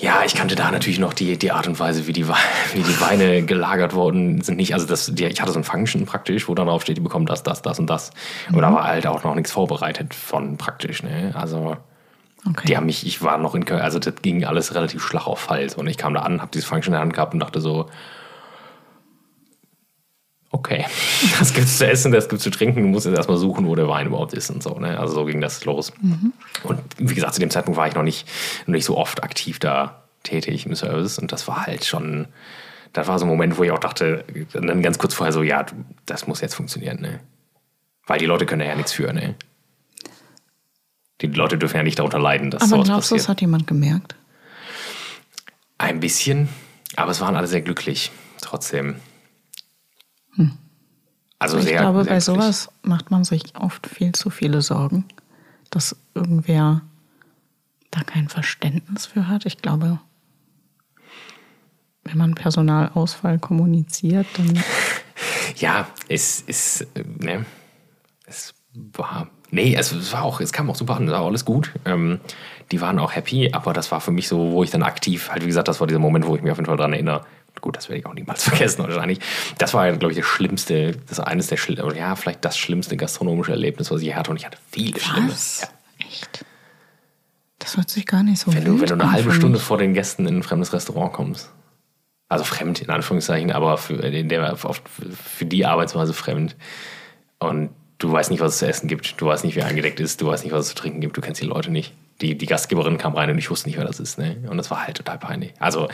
ja, 0.00 0.22
ich 0.24 0.34
kannte 0.34 0.54
da 0.54 0.70
natürlich 0.70 1.00
noch 1.00 1.12
die, 1.12 1.36
die 1.36 1.50
Art 1.50 1.66
und 1.66 1.80
Weise, 1.80 2.06
wie 2.06 2.12
die, 2.12 2.28
wie 2.74 2.82
die 2.82 3.00
Weine 3.00 3.42
gelagert 3.42 3.94
worden 3.94 4.42
sind. 4.42 4.56
Nicht, 4.58 4.74
also 4.74 4.86
das, 4.86 5.12
die, 5.12 5.24
ich 5.24 5.40
hatte 5.40 5.52
so 5.52 5.58
ein 5.58 5.64
Function 5.64 6.06
praktisch, 6.06 6.48
wo 6.48 6.54
dann 6.54 6.68
drauf 6.68 6.82
steht, 6.82 6.98
die 6.98 7.02
bekommen 7.02 7.26
das, 7.26 7.42
das, 7.42 7.62
das 7.62 7.78
und 7.80 7.88
das. 7.88 8.10
Und 8.52 8.60
da 8.60 8.72
war 8.72 8.84
halt 8.84 9.06
auch 9.06 9.24
noch 9.24 9.34
nichts 9.34 9.50
vorbereitet 9.50 10.14
von 10.14 10.56
praktisch. 10.56 11.02
Ne? 11.02 11.32
Also 11.34 11.76
Okay. 12.46 12.68
die 12.68 12.76
haben 12.76 12.86
mich, 12.86 13.06
ich 13.06 13.22
war 13.22 13.38
noch 13.38 13.54
in 13.54 13.64
Köln, 13.64 13.80
also 13.80 13.98
das 13.98 14.14
ging 14.22 14.44
alles 14.44 14.74
relativ 14.74 15.02
schlag 15.02 15.26
auf 15.26 15.50
Hals. 15.50 15.74
Und 15.74 15.86
ich 15.86 15.96
kam 15.96 16.14
da 16.14 16.20
an, 16.20 16.40
habe 16.40 16.50
dieses 16.52 16.68
Function 16.68 16.92
in 16.92 16.96
der 16.96 17.00
Hand 17.00 17.12
gehabt 17.12 17.34
und 17.34 17.40
dachte 17.40 17.60
so, 17.60 17.88
okay, 20.50 20.86
das 21.38 21.52
gibt's 21.52 21.78
zu 21.78 21.86
essen, 21.86 22.12
das 22.12 22.28
gibt's 22.28 22.44
zu 22.44 22.50
trinken, 22.50 22.82
du 22.82 22.88
musst 22.88 23.06
jetzt 23.06 23.16
erstmal 23.16 23.38
suchen, 23.38 23.66
wo 23.66 23.74
der 23.74 23.88
Wein 23.88 24.06
überhaupt 24.06 24.32
ist 24.32 24.50
und 24.50 24.62
so. 24.62 24.78
Ne? 24.78 24.98
Also 24.98 25.14
so 25.14 25.24
ging 25.24 25.40
das 25.40 25.64
los. 25.64 25.92
Und 26.62 26.80
wie 26.98 27.14
gesagt, 27.14 27.34
zu 27.34 27.40
dem 27.40 27.50
Zeitpunkt 27.50 27.76
war 27.76 27.88
ich 27.88 27.94
noch 27.94 28.02
nicht, 28.02 28.26
noch 28.66 28.72
nicht 28.72 28.84
so 28.84 28.96
oft 28.96 29.22
aktiv 29.22 29.58
da 29.58 30.04
tätig 30.22 30.66
im 30.66 30.74
Service. 30.74 31.18
Und 31.18 31.32
das 31.32 31.48
war 31.48 31.66
halt 31.66 31.84
schon, 31.84 32.28
das 32.92 33.08
war 33.08 33.18
so 33.18 33.24
ein 33.24 33.28
Moment, 33.28 33.58
wo 33.58 33.64
ich 33.64 33.70
auch 33.70 33.78
dachte, 33.78 34.24
dann 34.52 34.82
ganz 34.82 34.98
kurz 34.98 35.14
vorher 35.14 35.32
so, 35.32 35.42
ja, 35.42 35.66
das 36.06 36.26
muss 36.26 36.40
jetzt 36.40 36.54
funktionieren, 36.54 37.00
ne? 37.00 37.20
Weil 38.06 38.18
die 38.18 38.26
Leute 38.26 38.46
können 38.46 38.66
ja 38.66 38.74
nichts 38.74 38.92
für, 38.92 39.12
ne? 39.12 39.34
Die 41.20 41.26
Leute 41.26 41.58
dürfen 41.58 41.76
ja 41.76 41.82
nicht 41.82 41.98
darunter 41.98 42.18
leiden, 42.18 42.50
dass 42.50 42.62
Aber 42.62 42.68
sowas 42.70 42.86
glaubst 42.86 43.10
du, 43.10 43.14
passiert. 43.14 43.20
es 43.24 43.28
hat 43.28 43.40
jemand 43.40 43.66
gemerkt? 43.66 44.14
Ein 45.78 46.00
bisschen, 46.00 46.48
aber 46.96 47.10
es 47.10 47.20
waren 47.20 47.36
alle 47.36 47.46
sehr 47.46 47.60
glücklich, 47.62 48.10
trotzdem. 48.40 48.96
Also 51.40 51.58
ich 51.58 51.64
sehr, 51.64 51.80
glaube, 51.80 52.04
sehr 52.04 52.14
bei 52.14 52.18
glücklich. 52.18 52.24
sowas 52.24 52.68
macht 52.82 53.10
man 53.10 53.24
sich 53.24 53.54
oft 53.56 53.86
viel 53.86 54.12
zu 54.12 54.30
viele 54.30 54.60
Sorgen, 54.62 55.04
dass 55.70 55.96
irgendwer 56.14 56.82
da 57.90 58.02
kein 58.02 58.28
Verständnis 58.28 59.06
für 59.06 59.28
hat. 59.28 59.46
Ich 59.46 59.58
glaube, 59.58 60.00
wenn 62.04 62.18
man 62.18 62.34
Personalausfall 62.34 63.38
kommuniziert, 63.38 64.26
dann 64.36 64.62
Ja, 65.56 65.88
es 66.08 66.40
ist, 66.40 66.82
äh, 66.94 67.04
ne, 67.18 67.46
es 68.26 68.54
war, 68.74 69.30
nee, 69.50 69.74
es, 69.74 69.92
es 69.92 70.12
war 70.12 70.22
auch, 70.22 70.40
es 70.40 70.52
kam 70.52 70.70
auch 70.70 70.76
super 70.76 70.96
an, 70.96 71.06
es 71.06 71.12
war 71.12 71.24
alles 71.24 71.44
gut. 71.44 71.72
Ähm, 71.84 72.20
die 72.70 72.80
waren 72.80 72.98
auch 72.98 73.14
happy, 73.14 73.50
aber 73.52 73.72
das 73.72 73.90
war 73.90 74.00
für 74.00 74.10
mich 74.10 74.28
so, 74.28 74.52
wo 74.52 74.62
ich 74.62 74.70
dann 74.70 74.82
aktiv, 74.82 75.30
halt 75.30 75.42
wie 75.42 75.46
gesagt, 75.46 75.68
das 75.68 75.80
war 75.80 75.86
dieser 75.86 76.00
Moment, 76.00 76.26
wo 76.26 76.36
ich 76.36 76.42
mich 76.42 76.52
auf 76.52 76.58
jeden 76.58 76.66
Fall 76.66 76.76
dran 76.76 76.92
erinnere. 76.92 77.24
Gut, 77.60 77.76
das 77.76 77.88
werde 77.88 78.00
ich 78.00 78.06
auch 78.06 78.14
niemals 78.14 78.44
vergessen 78.48 78.82
wahrscheinlich. 78.82 79.18
Das 79.58 79.74
war, 79.74 79.90
glaube 79.92 80.12
ich, 80.12 80.18
das 80.18 80.26
Schlimmste, 80.26 80.92
das 81.08 81.18
eines 81.20 81.48
der, 81.48 81.58
Schli- 81.58 81.82
oder 81.82 81.96
ja, 81.96 82.14
vielleicht 82.14 82.44
das 82.44 82.56
schlimmste 82.58 82.96
gastronomische 82.96 83.52
Erlebnis, 83.52 83.90
was 83.90 84.02
ich 84.02 84.14
hatte. 84.14 84.30
Und 84.30 84.36
ich 84.36 84.46
hatte 84.46 84.58
viele 84.70 85.00
schlimme. 85.00 85.30
was? 85.30 85.62
Ja. 85.62 85.68
Echt? 86.06 86.44
Das 87.58 87.76
hört 87.76 87.90
sich 87.90 88.06
gar 88.06 88.22
nicht 88.22 88.38
so 88.38 88.52
Wenn 88.52 88.64
du, 88.64 88.80
wenn 88.80 88.86
du 88.86 88.94
eine 88.94 89.12
halbe 89.12 89.32
Stunde 89.32 89.58
vor 89.58 89.78
den 89.78 89.92
Gästen 89.92 90.26
in 90.26 90.38
ein 90.38 90.42
fremdes 90.42 90.72
Restaurant 90.72 91.12
kommst. 91.12 91.52
Also 92.28 92.44
fremd 92.44 92.80
in 92.80 92.90
Anführungszeichen, 92.90 93.52
aber 93.52 93.78
für, 93.78 93.94
in 93.94 94.28
der, 94.28 94.56
für 94.56 95.44
die 95.44 95.66
Arbeitsweise 95.66 96.12
fremd. 96.12 96.56
Und 97.38 97.70
du 97.98 98.10
weißt 98.10 98.30
nicht, 98.30 98.40
was 98.40 98.54
es 98.54 98.58
zu 98.58 98.66
essen 98.66 98.88
gibt. 98.88 99.20
Du 99.20 99.26
weißt 99.26 99.44
nicht, 99.44 99.56
wer 99.56 99.66
eingedeckt 99.66 100.00
ist. 100.00 100.20
Du 100.20 100.26
weißt 100.26 100.44
nicht, 100.44 100.52
was 100.52 100.66
es 100.66 100.68
zu 100.70 100.74
trinken 100.76 101.00
gibt. 101.00 101.16
Du 101.16 101.20
kennst 101.20 101.40
die 101.40 101.46
Leute 101.46 101.70
nicht. 101.70 101.92
Die, 102.20 102.36
die 102.36 102.46
Gastgeberin 102.46 102.98
kam 102.98 103.14
rein 103.14 103.30
und 103.30 103.38
ich 103.38 103.50
wusste 103.50 103.68
nicht, 103.68 103.78
wer 103.78 103.84
das 103.84 104.00
ist. 104.00 104.18
Ne? 104.18 104.36
Und 104.48 104.56
das 104.56 104.70
war 104.70 104.84
halt 104.84 104.96
total 104.96 105.18
peinlich. 105.18 105.52
Also 105.58 105.88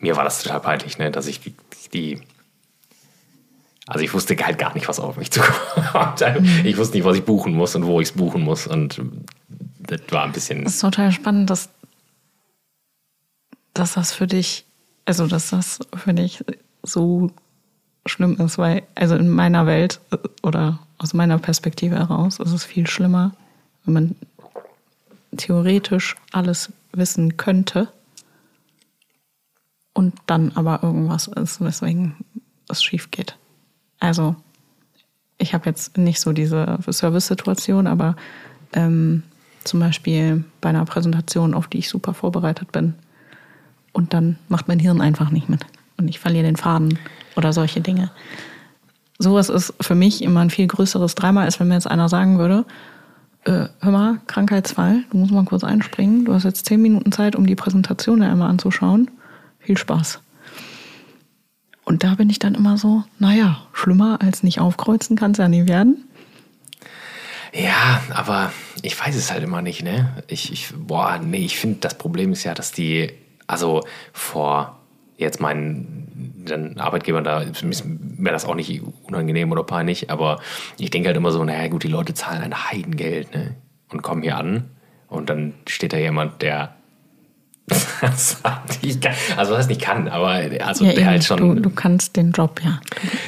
mir 0.00 0.16
war 0.16 0.24
das 0.24 0.42
total 0.42 0.60
peinlich, 0.60 0.98
ne? 0.98 1.10
dass 1.10 1.26
ich 1.26 1.40
die, 1.40 1.54
die 1.92 2.20
also 3.86 4.04
ich 4.04 4.12
wusste 4.12 4.36
halt 4.36 4.58
gar 4.58 4.74
nicht, 4.74 4.88
was 4.88 4.98
auf 4.98 5.16
mich 5.16 5.30
zukommt. 5.32 6.24
Ich 6.64 6.76
wusste 6.76 6.96
nicht, 6.96 7.04
was 7.04 7.16
ich 7.16 7.24
buchen 7.24 7.54
muss 7.54 7.74
und 7.76 7.86
wo 7.86 8.00
ich 8.00 8.08
es 8.08 8.14
buchen 8.14 8.42
muss. 8.42 8.66
Und 8.66 9.00
das 9.80 10.00
war 10.10 10.24
ein 10.24 10.32
bisschen. 10.32 10.64
Es 10.66 10.74
ist 10.74 10.80
total 10.80 11.12
spannend, 11.12 11.50
dass, 11.50 11.68
dass 13.74 13.94
das 13.94 14.12
für 14.12 14.26
dich, 14.26 14.64
also 15.04 15.26
dass 15.26 15.50
das 15.50 15.78
für 15.94 16.14
dich 16.14 16.44
so 16.82 17.30
schlimm 18.06 18.36
ist, 18.40 18.58
weil, 18.58 18.82
also 18.94 19.14
in 19.16 19.28
meiner 19.28 19.66
Welt 19.66 20.00
äh, 20.10 20.16
oder 20.42 20.80
aus 20.98 21.14
meiner 21.14 21.38
Perspektive 21.38 21.96
heraus 21.96 22.38
ist 22.38 22.52
es 22.52 22.64
viel 22.64 22.86
schlimmer, 22.86 23.32
wenn 23.84 23.94
man 23.94 24.16
theoretisch 25.36 26.16
alles 26.32 26.72
wissen 26.92 27.36
könnte 27.36 27.88
und 29.92 30.14
dann 30.26 30.52
aber 30.54 30.82
irgendwas 30.82 31.28
ist, 31.28 31.60
weswegen 31.60 32.16
es 32.68 32.82
schief 32.82 33.10
geht. 33.10 33.36
Also 33.98 34.36
ich 35.38 35.54
habe 35.54 35.68
jetzt 35.68 35.98
nicht 35.98 36.20
so 36.20 36.32
diese 36.32 36.78
Service-Situation, 36.88 37.86
aber 37.86 38.16
ähm, 38.72 39.22
zum 39.64 39.80
Beispiel 39.80 40.44
bei 40.60 40.70
einer 40.70 40.84
Präsentation, 40.84 41.54
auf 41.54 41.68
die 41.68 41.78
ich 41.78 41.88
super 41.88 42.14
vorbereitet 42.14 42.72
bin, 42.72 42.94
und 43.92 44.12
dann 44.12 44.38
macht 44.48 44.68
mein 44.68 44.78
Hirn 44.78 45.00
einfach 45.00 45.30
nicht 45.30 45.48
mit 45.48 45.64
und 45.96 46.08
ich 46.08 46.18
verliere 46.18 46.44
den 46.44 46.56
Faden 46.56 46.98
oder 47.34 47.54
solche 47.54 47.80
Dinge. 47.80 48.10
Sowas 49.18 49.48
ist 49.48 49.74
für 49.80 49.94
mich 49.94 50.22
immer 50.22 50.40
ein 50.40 50.50
viel 50.50 50.66
größeres 50.66 51.14
Drama, 51.14 51.42
als 51.42 51.58
wenn 51.58 51.68
mir 51.68 51.74
jetzt 51.74 51.90
einer 51.90 52.08
sagen 52.08 52.38
würde, 52.38 52.64
äh, 53.44 53.68
hör 53.80 53.92
mal, 53.92 54.18
Krankheitsfall, 54.26 55.04
du 55.10 55.16
musst 55.16 55.32
mal 55.32 55.44
kurz 55.44 55.64
einspringen, 55.64 56.24
du 56.24 56.34
hast 56.34 56.44
jetzt 56.44 56.66
zehn 56.66 56.82
Minuten 56.82 57.12
Zeit, 57.12 57.36
um 57.36 57.46
die 57.46 57.54
Präsentation 57.54 58.22
ja 58.22 58.30
einmal 58.30 58.50
anzuschauen. 58.50 59.10
Viel 59.58 59.78
Spaß. 59.78 60.20
Und 61.84 62.02
da 62.02 62.16
bin 62.16 62.28
ich 62.28 62.40
dann 62.40 62.54
immer 62.54 62.76
so, 62.76 63.04
naja, 63.18 63.60
schlimmer 63.72 64.18
als 64.20 64.42
nicht 64.42 64.60
aufkreuzen 64.60 65.16
kann 65.16 65.30
es 65.30 65.38
ja 65.38 65.48
nie 65.48 65.68
werden. 65.68 66.04
Ja, 67.54 68.02
aber 68.12 68.52
ich 68.82 69.00
weiß 69.00 69.14
es 69.14 69.30
halt 69.30 69.44
immer 69.44 69.62
nicht, 69.62 69.82
ne? 69.82 70.12
Ich, 70.26 70.52
ich 70.52 70.74
boah, 70.76 71.18
nee, 71.18 71.44
ich 71.44 71.58
finde, 71.58 71.78
das 71.80 71.96
Problem 71.96 72.32
ist 72.32 72.44
ja, 72.44 72.54
dass 72.54 72.72
die, 72.72 73.12
also 73.46 73.84
vor 74.12 74.75
jetzt 75.16 75.40
meinen 75.40 76.76
Arbeitgebern, 76.78 77.24
da 77.24 77.44
mir 78.18 78.32
das 78.32 78.44
auch 78.44 78.54
nicht 78.54 78.82
unangenehm 79.02 79.50
oder 79.50 79.64
peinlich, 79.64 80.10
aber 80.10 80.40
ich 80.78 80.90
denke 80.90 81.08
halt 81.08 81.16
immer 81.16 81.32
so, 81.32 81.42
naja 81.44 81.68
gut, 81.68 81.82
die 81.82 81.88
Leute 81.88 82.14
zahlen 82.14 82.42
ein 82.42 82.70
Heidengeld, 82.70 83.34
ne? 83.34 83.56
Und 83.90 84.02
kommen 84.02 84.22
hier 84.22 84.36
an 84.36 84.70
Und 85.08 85.30
dann 85.30 85.54
steht 85.68 85.92
da 85.92 85.96
jemand, 85.96 86.42
der. 86.42 86.75
Also 88.00 89.52
was 89.52 89.58
heißt 89.58 89.68
nicht 89.68 89.80
kann, 89.80 90.08
aber 90.08 90.28
also 90.64 90.84
Ja, 90.84 90.90
der 90.92 90.98
eben, 91.00 91.06
halt 91.06 91.24
schon. 91.24 91.38
du, 91.56 91.60
du 91.60 91.70
kannst 91.70 92.16
den 92.16 92.30
Job, 92.30 92.60
ja. 92.64 92.80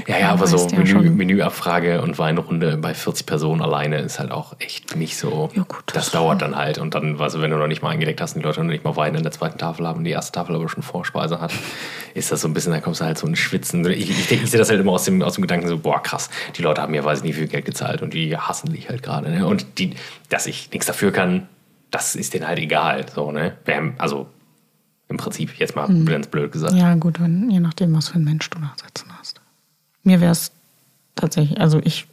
ja, 0.06 0.18
ja, 0.18 0.28
aber 0.30 0.46
so 0.46 0.68
ja 0.68 0.78
Menü. 0.78 1.10
Menüabfrage 1.10 2.00
und 2.02 2.18
Weinrunde 2.18 2.76
bei 2.76 2.94
40 2.94 3.26
Personen 3.26 3.62
alleine 3.62 3.98
ist 3.98 4.18
halt 4.20 4.30
auch 4.30 4.54
echt 4.60 4.94
nicht 4.96 5.16
so. 5.16 5.50
Ja, 5.54 5.62
gut, 5.62 5.82
das, 5.86 5.94
das- 6.06 6.10
dauert 6.12 6.42
dann 6.42 6.54
halt. 6.56 6.78
Und 6.78 6.94
dann, 6.94 7.16
du, 7.18 7.40
wenn 7.40 7.50
du 7.50 7.56
noch 7.56 7.66
nicht 7.66 7.82
mal 7.82 7.90
eingedeckt 7.90 8.20
hast 8.20 8.36
und 8.36 8.42
die 8.42 8.46
Leute 8.46 8.60
noch 8.60 8.70
nicht 8.70 8.84
mal 8.84 8.94
Wein 8.96 9.14
in 9.14 9.22
der 9.22 9.32
zweiten 9.32 9.58
Tafel 9.58 9.86
haben 9.86 9.98
und 9.98 10.04
die 10.04 10.10
erste 10.12 10.32
Tafel 10.32 10.54
aber 10.54 10.68
schon 10.68 10.82
Vorspeise 10.82 11.40
hat, 11.40 11.52
ist 12.14 12.30
das 12.30 12.40
so 12.42 12.48
ein 12.48 12.54
bisschen, 12.54 12.72
da 12.72 12.80
kommst 12.80 13.00
du 13.00 13.04
halt 13.04 13.18
so 13.18 13.26
ins 13.26 13.38
Schwitzen. 13.40 13.84
Ich, 13.90 14.08
ich, 14.10 14.30
ich 14.30 14.50
sehe 14.50 14.58
das 14.58 14.70
halt 14.70 14.80
immer 14.80 14.92
aus 14.92 15.04
dem, 15.04 15.20
aus 15.22 15.34
dem 15.34 15.42
Gedanken 15.42 15.66
so, 15.68 15.78
boah, 15.78 16.00
krass, 16.02 16.30
die 16.56 16.62
Leute 16.62 16.80
haben 16.82 16.92
mir, 16.92 17.04
weiß 17.04 17.18
ich 17.18 17.24
nicht, 17.24 17.36
viel 17.36 17.48
Geld 17.48 17.64
gezahlt 17.64 18.02
und 18.02 18.14
die 18.14 18.36
hassen 18.36 18.72
dich 18.72 18.88
halt 18.88 19.02
gerade. 19.02 19.30
Ne? 19.30 19.46
Und 19.46 19.66
die, 19.78 19.94
dass 20.28 20.46
ich 20.46 20.70
nichts 20.70 20.86
dafür 20.86 21.10
kann, 21.12 21.48
das 21.90 22.14
ist 22.14 22.34
denen 22.34 22.46
halt 22.46 22.58
egal. 22.58 23.06
So, 23.14 23.32
ne? 23.32 23.56
Wer- 23.64 23.92
Also 23.98 24.28
im 25.08 25.16
Prinzip, 25.16 25.58
jetzt 25.58 25.74
mal 25.74 25.88
ganz 26.04 26.26
blöd 26.26 26.52
gesagt. 26.52 26.74
Ja, 26.74 26.94
gut, 26.94 27.20
wenn, 27.20 27.50
je 27.50 27.60
nachdem, 27.60 27.94
was 27.96 28.08
für 28.10 28.18
ein 28.18 28.24
Mensch 28.24 28.48
du 28.50 28.58
da 28.58 28.72
sitzen 28.84 29.06
hast. 29.18 29.40
Mir 30.02 30.20
wäre 30.20 30.32
es 30.32 30.52
tatsächlich, 31.14 31.58
also 31.60 31.80
ich, 31.82 32.06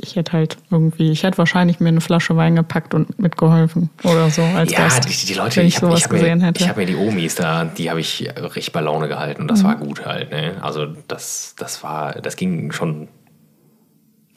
ich 0.00 0.14
hätte 0.14 0.32
halt 0.32 0.56
irgendwie, 0.70 1.10
ich 1.10 1.24
hätte 1.24 1.38
wahrscheinlich 1.38 1.80
mir 1.80 1.88
eine 1.88 2.00
Flasche 2.00 2.36
Wein 2.36 2.54
gepackt 2.54 2.94
und 2.94 3.18
mitgeholfen 3.18 3.90
oder 4.04 4.30
so 4.30 4.42
als 4.42 4.70
Ja, 4.70 4.84
Gast, 4.84 5.08
die, 5.08 5.26
die 5.26 5.34
Leute, 5.34 5.56
wenn 5.56 5.66
ich, 5.66 5.74
hab- 5.76 5.80
sowas 5.82 6.04
hab 6.04 6.10
gesehen 6.10 6.38
mir, 6.38 6.46
hätte. 6.46 6.62
Ich 6.62 6.68
habe 6.68 6.80
mir 6.80 6.86
die 6.86 6.94
Omis 6.94 7.34
da, 7.34 7.64
die 7.64 7.90
habe 7.90 7.98
ich 8.00 8.28
richtig 8.36 8.70
bei 8.72 8.80
Laune 8.80 9.08
gehalten 9.08 9.42
und 9.42 9.48
das 9.48 9.64
war 9.64 9.74
gut 9.76 10.06
halt. 10.06 10.30
Ne? 10.30 10.56
Also 10.62 10.86
das, 11.08 11.54
das 11.58 11.82
war, 11.82 12.12
das 12.12 12.36
ging 12.36 12.70
schon. 12.70 13.08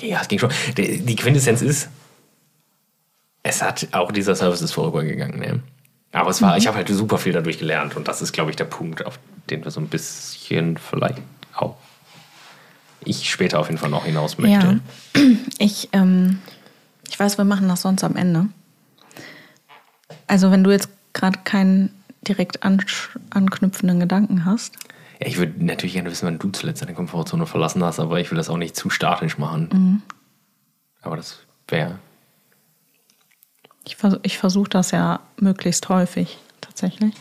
Ja, 0.01 0.19
es 0.21 0.27
ging 0.27 0.39
schon. 0.39 0.49
Die, 0.77 1.01
die 1.05 1.15
Quintessenz 1.15 1.61
ist, 1.61 1.89
es 3.43 3.61
hat 3.61 3.87
auch 3.91 4.11
dieser 4.11 4.35
Service 4.35 4.61
ist 4.61 4.71
vorübergegangen. 4.73 5.39
Ne? 5.39 5.63
Aber 6.11 6.29
es 6.29 6.41
war, 6.41 6.57
ich 6.57 6.67
habe 6.67 6.77
halt 6.77 6.87
super 6.89 7.17
viel 7.17 7.33
dadurch 7.33 7.57
gelernt 7.59 7.95
und 7.95 8.07
das 8.07 8.21
ist, 8.21 8.33
glaube 8.33 8.49
ich, 8.49 8.55
der 8.55 8.65
Punkt, 8.65 9.05
auf 9.05 9.17
den 9.49 9.63
wir 9.63 9.71
so 9.71 9.79
ein 9.79 9.87
bisschen 9.87 10.77
vielleicht 10.77 11.21
auch 11.55 11.75
ich 13.03 13.29
später 13.31 13.59
auf 13.59 13.67
jeden 13.67 13.79
Fall 13.79 13.89
noch 13.89 14.05
hinaus 14.05 14.37
möchte. 14.37 14.81
Ja, 15.15 15.21
ich, 15.57 15.89
ähm, 15.93 16.39
ich 17.09 17.19
weiß, 17.19 17.37
wir 17.37 17.45
machen 17.45 17.67
das 17.67 17.81
sonst 17.81 18.03
am 18.03 18.15
Ende. 18.15 18.47
Also 20.27 20.51
wenn 20.51 20.63
du 20.63 20.71
jetzt 20.71 20.89
gerade 21.13 21.39
keinen 21.43 21.89
direkt 22.27 22.63
ansch- 22.63 23.09
anknüpfenden 23.31 23.99
Gedanken 23.99 24.45
hast. 24.45 24.75
Ja, 25.19 25.27
ich 25.27 25.37
würde 25.37 25.65
natürlich 25.65 25.93
gerne 25.93 26.11
wissen, 26.11 26.25
wann 26.27 26.37
du 26.39 26.49
zuletzt 26.51 26.81
deine 26.83 26.93
Komfortzone 26.93 27.45
verlassen 27.47 27.83
hast, 27.83 27.99
aber 27.99 28.19
ich 28.19 28.29
will 28.29 28.37
das 28.37 28.49
auch 28.49 28.57
nicht 28.57 28.75
zu 28.75 28.89
statisch 28.89 29.37
machen. 29.37 30.03
Aber 31.01 31.15
das 31.17 31.39
wäre. 31.67 31.97
Ich, 33.85 33.95
vers 33.95 34.17
ich 34.23 34.37
versuche 34.37 34.69
das 34.69 34.91
ja 34.91 35.19
möglichst 35.37 35.89
häufig 35.89 36.37
tatsächlich. 36.61 37.15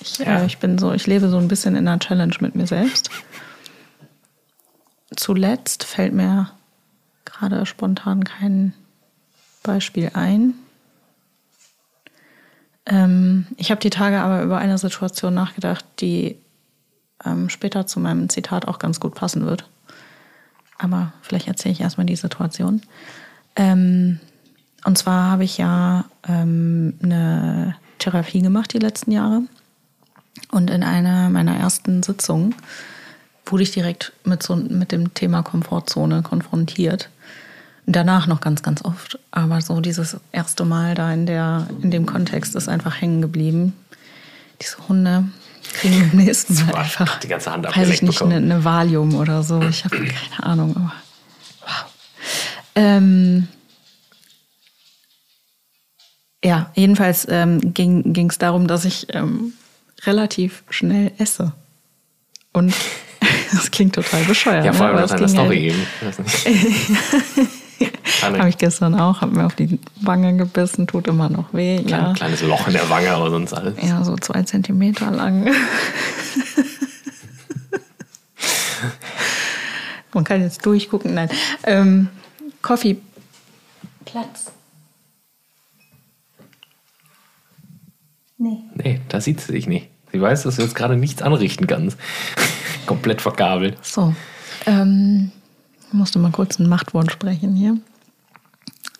Ich, 0.00 0.18
Ja. 0.18 0.40
äh, 0.42 0.46
ich 0.46 0.58
bin 0.58 0.78
so, 0.78 0.92
ich 0.92 1.06
lebe 1.06 1.28
so 1.28 1.36
ein 1.38 1.48
bisschen 1.48 1.76
in 1.76 1.86
einer 1.86 1.98
Challenge 1.98 2.34
mit 2.40 2.54
mir 2.54 2.66
selbst. 2.66 3.10
Zuletzt 5.14 5.84
fällt 5.84 6.14
mir 6.14 6.50
gerade 7.24 7.66
spontan 7.66 8.24
kein 8.24 8.72
Beispiel 9.62 10.10
ein. 10.14 10.54
Ähm, 12.86 13.46
ich 13.56 13.70
habe 13.70 13.80
die 13.80 13.90
Tage 13.90 14.20
aber 14.20 14.42
über 14.42 14.58
eine 14.58 14.78
Situation 14.78 15.34
nachgedacht, 15.34 15.84
die 16.00 16.38
ähm, 17.24 17.50
später 17.50 17.86
zu 17.86 18.00
meinem 18.00 18.28
Zitat 18.28 18.66
auch 18.68 18.78
ganz 18.78 19.00
gut 19.00 19.14
passen 19.14 19.44
wird. 19.44 19.68
Aber 20.78 21.12
vielleicht 21.20 21.46
erzähle 21.46 21.72
ich 21.72 21.80
erstmal 21.80 22.06
die 22.06 22.16
Situation. 22.16 22.80
Ähm, 23.54 24.18
und 24.84 24.98
zwar 24.98 25.30
habe 25.30 25.44
ich 25.44 25.58
ja 25.58 26.04
ähm, 26.28 26.94
eine 27.02 27.76
Therapie 27.98 28.40
gemacht 28.40 28.72
die 28.72 28.78
letzten 28.78 29.12
Jahre. 29.12 29.42
Und 30.50 30.70
in 30.70 30.82
einer 30.82 31.30
meiner 31.30 31.56
ersten 31.56 32.02
Sitzungen 32.02 32.54
wurde 33.46 33.62
ich 33.62 33.72
direkt 33.72 34.12
mit, 34.24 34.42
so, 34.42 34.56
mit 34.56 34.92
dem 34.92 35.12
Thema 35.14 35.42
Komfortzone 35.42 36.22
konfrontiert. 36.22 37.08
Danach 37.86 38.26
noch 38.26 38.40
ganz, 38.40 38.62
ganz 38.62 38.84
oft. 38.84 39.18
Aber 39.30 39.60
so 39.60 39.80
dieses 39.80 40.16
erste 40.32 40.64
Mal 40.64 40.94
da 40.94 41.12
in, 41.12 41.26
der, 41.26 41.66
in 41.82 41.90
dem 41.90 42.06
Kontext 42.06 42.54
ist 42.54 42.68
einfach 42.68 43.00
hängen 43.00 43.20
geblieben. 43.20 43.74
Diese 44.62 44.76
Hunde 44.88 45.24
kriegen 45.72 46.10
beim 46.10 46.24
nächsten 46.24 46.54
Mal 46.66 46.74
einfach, 46.74 47.18
die 47.20 47.28
ganze 47.28 47.52
Hand 47.52 47.66
weiß 47.66 47.88
ich 47.88 48.02
nicht, 48.02 48.22
eine, 48.22 48.36
eine 48.36 48.64
Valium 48.64 49.14
oder 49.14 49.42
so. 49.42 49.60
Ich 49.62 49.84
habe 49.84 49.96
keine 49.96 50.42
Ahnung. 50.42 50.76
Aber 50.76 50.92
wow. 51.62 51.84
Ähm, 52.76 53.48
ja, 56.44 56.70
jedenfalls 56.74 57.26
ähm, 57.28 57.74
ging 57.74 58.28
es 58.30 58.38
darum, 58.38 58.66
dass 58.66 58.84
ich 58.84 59.06
ähm, 59.14 59.52
relativ 60.04 60.62
schnell 60.70 61.12
esse. 61.18 61.52
Und 62.52 62.74
das 63.52 63.70
klingt 63.70 63.94
total 63.94 64.24
bescheuert. 64.24 64.64
Ja, 64.64 64.72
vor 64.72 64.86
allem 64.86 64.96
ne? 64.96 65.02
es 65.04 65.14
ging 65.14 65.28
Story 65.28 65.74
halt- 66.02 66.18
Habe 68.22 68.50
ich 68.50 68.58
gestern 68.58 68.94
auch, 68.94 69.22
habe 69.22 69.34
mir 69.34 69.46
auf 69.46 69.54
die 69.54 69.78
Wange 70.02 70.36
gebissen, 70.36 70.86
tut 70.86 71.06
immer 71.06 71.30
noch 71.30 71.54
weh. 71.54 71.82
klein, 71.82 71.88
Ja, 71.88 72.12
kleines 72.12 72.42
Loch 72.42 72.66
in 72.66 72.74
der 72.74 72.90
Wange, 72.90 73.10
aber 73.10 73.30
sonst 73.30 73.54
alles. 73.54 73.74
ja 73.82 74.04
so 74.04 74.16
zwei 74.16 74.42
Zentimeter 74.42 75.10
lang. 75.10 75.48
Man 80.12 80.24
kann 80.24 80.42
jetzt 80.42 80.66
durchgucken, 80.66 81.14
nein. 81.14 81.30
Ähm, 81.64 82.08
Coffee. 82.62 82.98
Platz. 84.04 84.52
Nee. 88.40 88.58
Nee, 88.74 89.00
da 89.10 89.20
sieht 89.20 89.38
sie 89.40 89.52
sich 89.52 89.66
nicht. 89.66 89.90
Sie 90.12 90.20
weiß, 90.20 90.44
dass 90.44 90.56
du 90.56 90.62
jetzt 90.62 90.74
gerade 90.74 90.96
nichts 90.96 91.20
anrichten 91.20 91.66
kannst. 91.66 91.98
Komplett 92.86 93.20
verkabelt. 93.20 93.76
So. 93.84 94.14
Ähm, 94.64 95.30
ich 95.86 95.92
musste 95.92 96.18
mal 96.18 96.32
kurz 96.32 96.58
ein 96.58 96.66
Machtwort 96.66 97.12
sprechen 97.12 97.54
hier. 97.54 97.76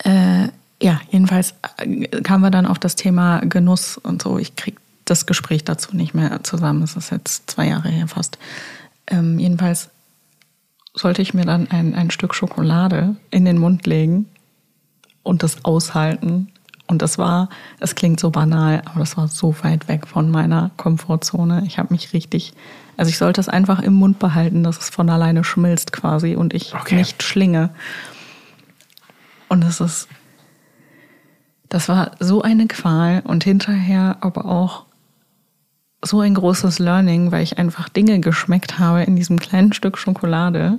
Äh, 0.03 0.49
ja, 0.79 1.01
jedenfalls 1.09 1.55
äh, 1.77 2.21
kamen 2.21 2.43
wir 2.43 2.51
dann 2.51 2.67
auf 2.67 2.77
das 2.77 2.95
Thema 2.95 3.39
Genuss 3.39 3.97
und 3.97 4.21
so. 4.21 4.37
Ich 4.37 4.55
kriege 4.55 4.77
das 5.05 5.25
Gespräch 5.25 5.63
dazu 5.63 5.95
nicht 5.95 6.13
mehr 6.13 6.43
zusammen. 6.43 6.83
Es 6.83 6.95
ist 6.95 7.11
jetzt 7.11 7.49
zwei 7.49 7.67
Jahre 7.67 7.89
her 7.89 8.07
fast. 8.07 8.37
Ähm, 9.07 9.39
jedenfalls 9.39 9.89
sollte 10.93 11.23
ich 11.23 11.33
mir 11.33 11.45
dann 11.45 11.69
ein, 11.71 11.95
ein 11.95 12.11
Stück 12.11 12.35
Schokolade 12.35 13.15
in 13.31 13.45
den 13.45 13.57
Mund 13.57 13.87
legen 13.87 14.27
und 15.23 15.41
das 15.41 15.65
aushalten. 15.65 16.50
Und 16.91 17.01
das 17.01 17.17
war, 17.17 17.47
es 17.79 17.95
klingt 17.95 18.19
so 18.19 18.31
banal, 18.31 18.81
aber 18.83 18.99
das 18.99 19.15
war 19.15 19.29
so 19.29 19.55
weit 19.63 19.87
weg 19.87 20.05
von 20.07 20.29
meiner 20.29 20.71
Komfortzone. 20.75 21.63
Ich 21.65 21.79
habe 21.79 21.93
mich 21.93 22.11
richtig, 22.11 22.51
also 22.97 23.07
ich 23.09 23.17
sollte 23.17 23.39
es 23.39 23.47
einfach 23.47 23.79
im 23.81 23.93
Mund 23.93 24.19
behalten, 24.19 24.61
dass 24.61 24.77
es 24.77 24.89
von 24.89 25.09
alleine 25.09 25.45
schmilzt 25.45 25.93
quasi 25.93 26.35
und 26.35 26.53
ich 26.53 26.75
Okay. 26.75 26.95
nicht 26.95 27.23
schlinge. 27.23 27.69
Und 29.47 29.61
das 29.63 29.79
ist, 29.79 30.09
das 31.69 31.87
war 31.87 32.11
so 32.19 32.41
eine 32.41 32.67
Qual 32.67 33.21
und 33.25 33.45
hinterher 33.45 34.17
aber 34.19 34.43
auch 34.45 34.83
so 36.03 36.19
ein 36.19 36.33
großes 36.33 36.79
Learning, 36.79 37.31
weil 37.31 37.43
ich 37.43 37.57
einfach 37.57 37.87
Dinge 37.87 38.19
geschmeckt 38.19 38.79
habe 38.79 39.03
in 39.03 39.15
diesem 39.15 39.39
kleinen 39.39 39.71
Stück 39.71 39.97
Schokolade, 39.97 40.77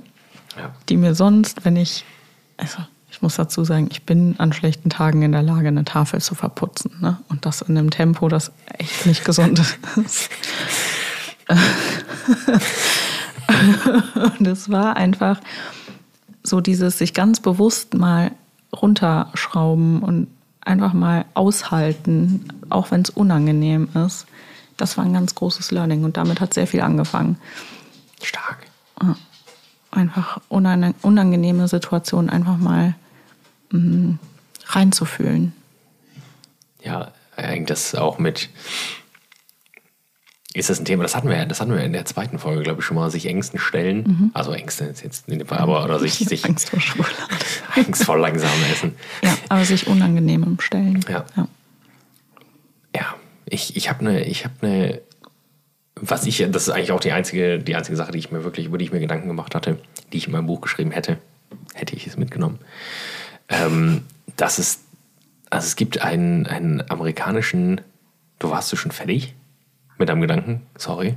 Ja. 0.57 0.69
die 0.89 0.97
mir 0.97 1.15
sonst, 1.15 1.65
wenn 1.65 1.75
ich, 1.75 2.05
also 2.57 2.77
ich 2.79 2.92
muss 3.23 3.37
dazu 3.37 3.63
sagen, 3.63 3.87
ich 3.91 4.03
bin 4.03 4.35
an 4.37 4.53
schlechten 4.53 4.91
Tagen 4.91 5.23
in 5.23 5.31
der 5.31 5.41
Lage, 5.41 5.69
eine 5.69 5.85
Tafel 5.85 6.21
zu 6.21 6.35
verputzen. 6.35 6.91
Ne? 7.01 7.17
Und 7.29 7.45
das 7.47 7.61
in 7.61 7.75
einem 7.77 7.89
Tempo, 7.89 8.27
das 8.27 8.51
echt 8.77 9.07
nicht 9.07 9.25
gesund 9.25 9.59
ist. 9.95 10.29
Und 14.37 14.47
es 14.47 14.69
war 14.69 14.95
einfach 14.95 15.39
so 16.43 16.61
dieses 16.61 16.97
sich 16.97 17.13
ganz 17.13 17.39
bewusst 17.39 17.93
mal 17.95 18.31
runterschrauben 18.75 20.03
und 20.03 20.27
einfach 20.61 20.93
mal 20.93 21.25
aushalten, 21.33 22.47
auch 22.69 22.91
wenn 22.91 23.01
es 23.01 23.09
unangenehm 23.09 23.89
ist. 24.05 24.25
Das 24.77 24.97
war 24.97 25.05
ein 25.05 25.13
ganz 25.13 25.35
großes 25.35 25.71
Learning 25.71 26.03
und 26.03 26.17
damit 26.17 26.41
hat 26.41 26.53
sehr 26.53 26.67
viel 26.67 26.81
angefangen. 26.81 27.37
Stark. 28.21 28.67
Einfach 29.91 30.41
unangenehme 30.49 31.67
Situationen 31.67 32.29
einfach 32.29 32.57
mal 32.57 32.95
mm, 33.77 34.19
reinzufühlen. 34.67 35.53
Ja, 36.83 37.11
hängt 37.35 37.69
das 37.69 37.95
auch 37.95 38.19
mit. 38.19 38.49
Ist 40.53 40.69
das 40.69 40.79
ein 40.79 40.85
Thema? 40.85 41.01
Das 41.03 41.15
hatten 41.15 41.29
wir, 41.29 41.45
das 41.45 41.59
hatten 41.61 41.71
wir 41.71 41.81
in 41.81 41.93
der 41.93 42.05
zweiten 42.05 42.37
Folge, 42.37 42.61
glaube 42.61 42.81
ich, 42.81 42.85
schon 42.85 42.95
mal, 42.95 43.09
sich 43.09 43.25
Ängsten 43.25 43.59
stellen. 43.59 44.29
Also 44.33 44.51
Ängste 44.51 44.85
ist 44.85 45.03
jetzt 45.03 45.27
in 45.27 45.39
dem 45.39 45.47
Fall, 45.47 45.57
aber 45.57 45.83
oder 45.83 45.99
sich, 45.99 46.13
sich 46.13 46.45
Angst 46.45 46.69
vor 46.69 46.79
Schokolade. 46.79 47.15
Angst 47.75 48.03
vor 48.03 48.19
langsamem 48.19 48.63
Essen. 48.71 48.95
Ja, 49.23 49.35
aber 49.49 49.65
sich 49.65 49.87
unangenehmem 49.87 50.59
stellen. 50.59 51.03
Ja. 51.09 51.25
ja. 51.35 51.47
Ja, 52.95 53.15
ich, 53.45 53.75
ich 53.75 53.89
habe 53.89 54.01
eine, 54.01 54.23
ich 54.25 54.45
habe 54.45 54.53
eine, 54.61 55.01
was 55.95 56.27
ich, 56.27 56.45
das 56.51 56.67
ist 56.67 56.69
eigentlich 56.69 56.91
auch 56.91 56.99
die 56.99 57.11
einzige, 57.11 57.57
die 57.57 57.75
einzige 57.75 57.97
Sache, 57.97 58.11
die 58.11 58.19
ich 58.19 58.31
mir 58.31 58.43
wirklich, 58.43 58.67
über 58.67 58.77
die 58.77 58.85
ich 58.85 58.91
mir 58.91 58.99
Gedanken 58.99 59.27
gemacht 59.27 59.55
hatte, 59.55 59.79
die 60.11 60.17
ich 60.17 60.27
in 60.27 60.33
meinem 60.33 60.45
Buch 60.45 60.61
geschrieben 60.61 60.91
hätte, 60.91 61.17
hätte 61.73 61.95
ich 61.95 62.05
es 62.05 62.17
mitgenommen. 62.17 62.59
Ähm, 63.49 64.03
das 64.37 64.59
ist, 64.59 64.81
Also 65.49 65.65
es 65.67 65.75
gibt 65.75 66.01
einen, 66.01 66.47
einen 66.47 66.83
amerikanischen. 66.89 67.81
Du 68.39 68.49
warst 68.49 68.71
du 68.71 68.75
schon 68.75 68.91
fertig 68.91 69.35
mit 69.97 70.09
deinem 70.09 70.21
Gedanken? 70.21 70.61
Sorry. 70.77 71.15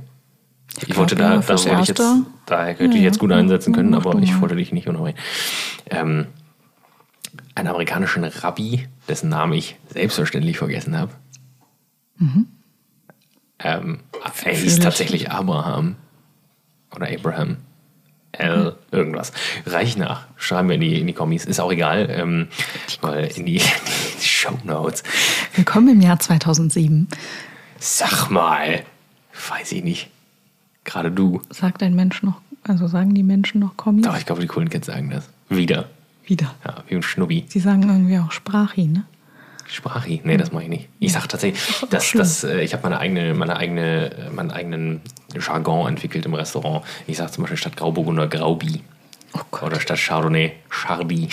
Ich, 0.77 0.85
glaub, 0.85 0.97
wollte 0.97 1.15
da, 1.15 1.37
da 1.37 1.47
wollte 1.47 1.81
ich 1.81 1.87
jetzt, 1.87 1.99
Erste. 1.99 2.25
da 2.45 2.73
könnte 2.73 2.95
ich 2.97 3.01
Ja, 3.01 3.07
jetzt 3.07 3.19
gut 3.19 3.31
einsetzen 3.31 3.73
können, 3.73 3.93
aber 3.95 4.15
ich 4.19 4.39
wollte 4.41 4.55
dich 4.55 4.71
nicht 4.71 4.87
unterbrechen. 4.87 5.17
Ähm, 5.89 6.27
einen 7.55 7.67
amerikanischen 7.69 8.23
Rabbi, 8.23 8.87
dessen 9.07 9.29
Namen 9.29 9.53
ich 9.53 9.77
selbstverständlich 9.89 10.57
vergessen 10.59 10.95
habe. 10.97 11.11
Ähm, 13.59 13.99
er 14.43 14.51
hieß 14.53 14.61
Mhm. 14.61 14.67
Ich. 14.77 14.79
tatsächlich 14.79 15.31
Abraham 15.31 15.95
oder 16.95 17.07
Abraham. 17.07 17.57
L, 18.33 18.75
irgendwas. 18.91 19.31
Reich 19.65 19.97
nach. 19.97 20.25
Schreiben 20.37 20.69
wir 20.69 20.75
in 20.75 20.81
die, 20.81 20.99
in 20.99 21.07
die 21.07 21.13
Kommis. 21.13 21.45
Ist 21.45 21.59
auch 21.59 21.71
egal. 21.71 22.07
Ähm, 22.09 22.47
weil 23.01 23.25
in 23.25 23.45
die, 23.45 23.61
die 24.21 24.25
Show 24.27 24.57
Notes. 24.63 25.03
Willkommen 25.55 25.89
im 25.89 26.01
Jahr 26.01 26.19
2007. 26.19 27.07
Sag 27.79 28.29
mal. 28.29 28.83
Weiß 29.49 29.71
ich 29.71 29.83
nicht. 29.83 30.09
Gerade 30.83 31.11
du. 31.11 31.41
Sagt 31.49 31.83
ein 31.83 31.95
Mensch 31.95 32.23
noch, 32.23 32.41
also 32.63 32.87
sagen 32.87 33.13
die 33.13 33.23
Menschen 33.23 33.59
noch 33.59 33.75
Kommis? 33.77 34.05
Doch, 34.05 34.17
ich 34.17 34.25
glaube, 34.25 34.41
die 34.41 34.47
coolen 34.47 34.69
Kids 34.69 34.87
sagen 34.87 35.09
das. 35.09 35.29
Wieder. 35.49 35.89
Wieder. 36.25 36.55
Ja, 36.65 36.83
wie 36.87 36.95
ein 36.95 37.03
Schnubbi. 37.03 37.45
Sie 37.47 37.59
sagen 37.59 37.83
irgendwie 37.83 38.19
auch 38.19 38.31
Sprachi, 38.31 38.85
ne? 38.85 39.05
Sprachi. 39.67 40.21
Nee, 40.23 40.37
das 40.37 40.51
mache 40.51 40.63
ich 40.63 40.69
nicht. 40.69 40.89
Ich 40.99 41.11
sage 41.11 41.27
tatsächlich, 41.27 41.61
dass, 41.89 42.05
schlimm. 42.05 42.19
dass, 42.19 42.43
äh, 42.43 42.61
ich 42.61 42.73
habe 42.73 42.83
meine 42.83 42.99
eigene, 42.99 43.33
meine 43.33 43.57
eigene, 43.57 44.11
äh, 44.11 44.29
meinen 44.29 44.51
eigenen 44.51 45.01
Jargon 45.39 45.87
entwickelt 45.87 46.25
im 46.25 46.33
Restaurant. 46.33 46.85
Ich 47.07 47.17
sage 47.17 47.31
zum 47.31 47.43
Beispiel 47.43 47.57
statt 47.57 47.75
Grauburgunder 47.77 48.27
Graubi. 48.27 48.81
Oh. 49.33 49.65
Oder 49.65 49.79
statt 49.79 49.99
Chardonnay 49.99 50.53
Chardi. 50.69 51.29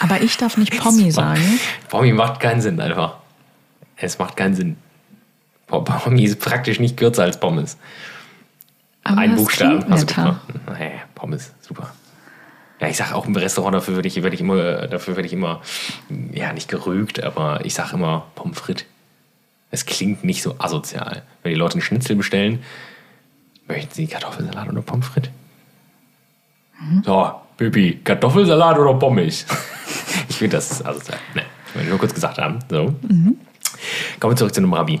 Aber 0.00 0.20
ich 0.20 0.36
darf 0.36 0.56
nicht 0.56 0.76
Pommi 0.78 1.10
sagen. 1.10 1.60
Pommi 1.88 2.12
macht 2.12 2.40
keinen 2.40 2.60
Sinn 2.60 2.80
einfach. 2.80 3.16
Es 3.96 4.18
macht 4.18 4.36
keinen 4.36 4.54
Sinn. 4.54 4.76
Po- 5.66 5.82
Pommi 5.82 6.24
ist 6.24 6.40
praktisch 6.40 6.80
nicht 6.80 6.96
kürzer 6.96 7.22
als 7.22 7.38
Pommes. 7.38 7.78
Aber 9.04 9.18
Ein 9.20 9.36
Buchstaben. 9.36 9.80
gut 9.88 10.14
Hey, 10.76 10.92
Pommes, 11.14 11.52
super. 11.60 11.92
Ja, 12.80 12.88
ich 12.88 12.96
sage 12.96 13.14
auch 13.14 13.26
im 13.26 13.36
Restaurant, 13.36 13.74
dafür 13.74 13.94
werde 13.96 14.08
ich, 14.08 14.20
werd 14.22 14.34
ich 14.34 14.40
immer, 14.40 14.88
dafür 14.88 15.14
werde 15.16 15.26
ich 15.26 15.32
immer, 15.32 15.60
ja, 16.32 16.52
nicht 16.52 16.68
gerügt, 16.68 17.22
aber 17.22 17.64
ich 17.64 17.74
sage 17.74 17.94
immer 17.94 18.26
Pommes 18.34 18.58
frites. 18.58 18.84
Es 19.70 19.86
klingt 19.86 20.24
nicht 20.24 20.42
so 20.42 20.56
asozial. 20.58 21.22
Wenn 21.42 21.50
die 21.52 21.58
Leute 21.58 21.74
einen 21.74 21.82
Schnitzel 21.82 22.16
bestellen, 22.16 22.62
möchten 23.72 23.94
sie 23.94 24.06
Kartoffelsalat 24.06 24.68
oder 24.68 24.82
Pommes 24.82 25.06
frites? 25.06 25.30
Mhm. 26.80 27.02
So, 27.04 27.32
Pipi, 27.56 28.00
Kartoffelsalat 28.04 28.78
oder 28.78 28.94
Pommes? 28.94 29.46
ich 30.28 30.36
finde, 30.36 30.56
das 30.56 30.84
asozial. 30.84 31.18
Ne, 31.34 31.42
ich 31.68 31.74
will 31.74 31.88
nur 31.88 31.98
kurz 31.98 32.14
gesagt 32.14 32.38
haben. 32.38 32.58
So. 32.68 32.94
Mhm. 33.02 33.36
Kommen 34.20 34.32
wir 34.32 34.36
zurück 34.36 34.54
zu 34.54 34.60
einem 34.60 34.72
Rabbi. 34.72 35.00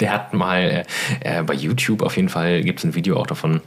Der 0.00 0.12
hat 0.12 0.34
mal 0.34 0.84
äh, 1.22 1.38
äh, 1.38 1.42
bei 1.42 1.54
YouTube 1.54 2.02
auf 2.02 2.16
jeden 2.16 2.28
Fall 2.28 2.62
gibt 2.62 2.80
es 2.80 2.84
ein 2.84 2.94
Video 2.94 3.18
auch 3.18 3.26
davon. 3.26 3.62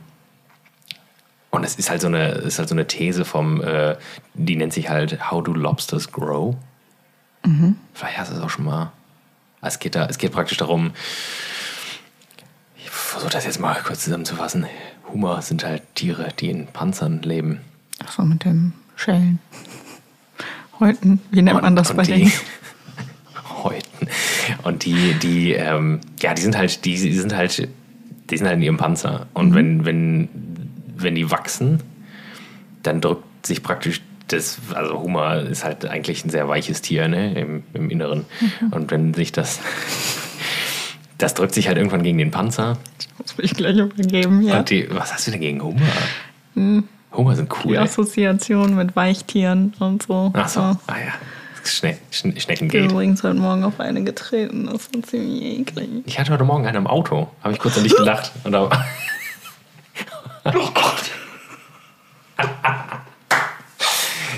Und 1.52 1.64
es 1.64 1.76
ist 1.76 1.90
halt 1.90 2.02
so 2.02 2.08
eine, 2.08 2.30
ist 2.30 2.60
halt 2.60 2.70
so 2.70 2.76
eine 2.76 2.86
These 2.86 3.26
vom, 3.26 3.62
äh, 3.64 3.96
die 4.36 4.56
nennt 4.56 4.74
sich 4.74 4.90
halt 4.90 5.32
How 5.32 5.44
do 5.44 5.54
Lobsters 5.54 6.12
Grow? 6.12 6.56
Vielleicht 7.94 8.18
hast 8.18 8.32
du 8.32 8.36
es 8.36 8.42
auch 8.42 8.50
schon 8.50 8.66
mal. 8.66 8.92
Es 9.62 9.80
geht, 9.80 9.96
da, 9.96 10.06
es 10.06 10.18
geht 10.18 10.32
praktisch 10.32 10.58
darum, 10.58 10.92
versuche 13.20 13.34
das 13.34 13.44
jetzt 13.44 13.60
mal 13.60 13.76
kurz 13.84 14.06
zusammenzufassen. 14.06 14.66
Hummer 15.12 15.42
sind 15.42 15.66
halt 15.66 15.84
Tiere, 15.94 16.30
die 16.40 16.50
in 16.50 16.68
Panzern 16.68 17.22
leben. 17.22 17.60
Ach 18.02 18.14
so, 18.14 18.24
mit 18.24 18.46
dem 18.46 18.72
Schellen. 18.96 19.40
Häuten, 20.80 21.20
wie 21.30 21.42
nennt 21.42 21.62
man 21.62 21.76
das 21.76 21.94
bei 21.94 22.04
die, 22.04 22.14
denen? 22.14 22.32
Häuten. 23.64 24.08
Und 24.64 24.86
die, 24.86 25.16
die, 25.16 25.52
ähm, 25.52 26.00
ja, 26.22 26.34
die 26.34 26.42
sind 26.42 26.58
halt, 26.58 26.86
die, 26.86 26.96
die 26.96 27.12
sind 27.12 27.36
halt, 27.36 27.68
die 28.30 28.38
sind 28.38 28.48
halt 28.48 28.56
in 28.56 28.64
ihrem 28.64 28.78
Panzer. 28.78 29.28
Und 29.34 29.54
wenn, 29.54 29.84
wenn, 29.84 30.30
wenn 30.96 31.16
die 31.16 31.30
wachsen, 31.30 31.84
dann 32.84 33.02
drückt 33.02 33.46
sich 33.46 33.62
praktisch 33.62 34.02
das, 34.30 34.60
also 34.74 34.98
Hummer 35.02 35.42
ist 35.42 35.66
halt 35.66 35.86
eigentlich 35.86 36.24
ein 36.24 36.30
sehr 36.30 36.48
weiches 36.48 36.82
Tier, 36.82 37.10
ne, 37.10 37.34
im, 37.34 37.64
im 37.74 37.90
Inneren. 37.90 38.24
Und 38.72 38.92
wenn 38.92 39.14
sich 39.14 39.34
das, 39.34 39.60
das 41.20 41.36
drückt 41.36 41.54
sich 41.54 41.68
halt 41.68 41.78
irgendwann 41.78 42.02
gegen 42.04 42.18
den 42.18 42.32
Panzer. 42.32 42.78
Das 43.20 43.38
will 43.38 43.46
ich 43.46 43.54
gleich 43.54 43.78
übergeben, 43.78 44.42
ja. 44.42 44.58
Und 44.60 44.70
die, 44.72 44.88
was 44.90 45.14
hast 45.14 45.28
du 45.28 45.32
denn 45.32 45.42
gegen 45.42 45.62
Hummer? 45.62 45.86
Hummer 47.16 47.36
sind 47.36 47.52
cool. 47.64 47.72
Die 47.74 47.76
ey. 47.78 47.84
Assoziation 47.84 48.76
mit 48.76 48.96
Weichtieren 48.96 49.74
und 49.80 50.04
so. 50.04 50.32
Ach 50.36 50.48
so, 50.50 50.60
Ja. 50.62 50.80
ah 50.88 50.96
ja. 50.98 51.14
Schne 51.66 51.98
Schne 52.10 52.34
Ich 52.36 52.48
bin 52.48 52.58
Schneckengate. 52.58 52.86
übrigens 52.86 53.22
heute 53.22 53.36
Morgen 53.36 53.64
auf 53.64 53.80
eine 53.80 54.04
getreten. 54.04 54.66
Das 54.72 54.90
war 54.94 55.04
ziemlich 55.04 55.60
eklig. 55.60 55.90
Ich 56.06 56.18
hatte 56.18 56.32
heute 56.32 56.44
Morgen 56.46 56.66
einen 56.66 56.78
im 56.78 56.88
Auto. 56.88 57.28
Habe 57.44 57.54
ich 57.54 57.60
kurz 57.60 57.78
an 57.78 57.84
dich 57.84 57.96
gedacht. 57.96 58.32
Und 58.44 58.56
Oh 58.56 58.70
Gott. 60.74 61.12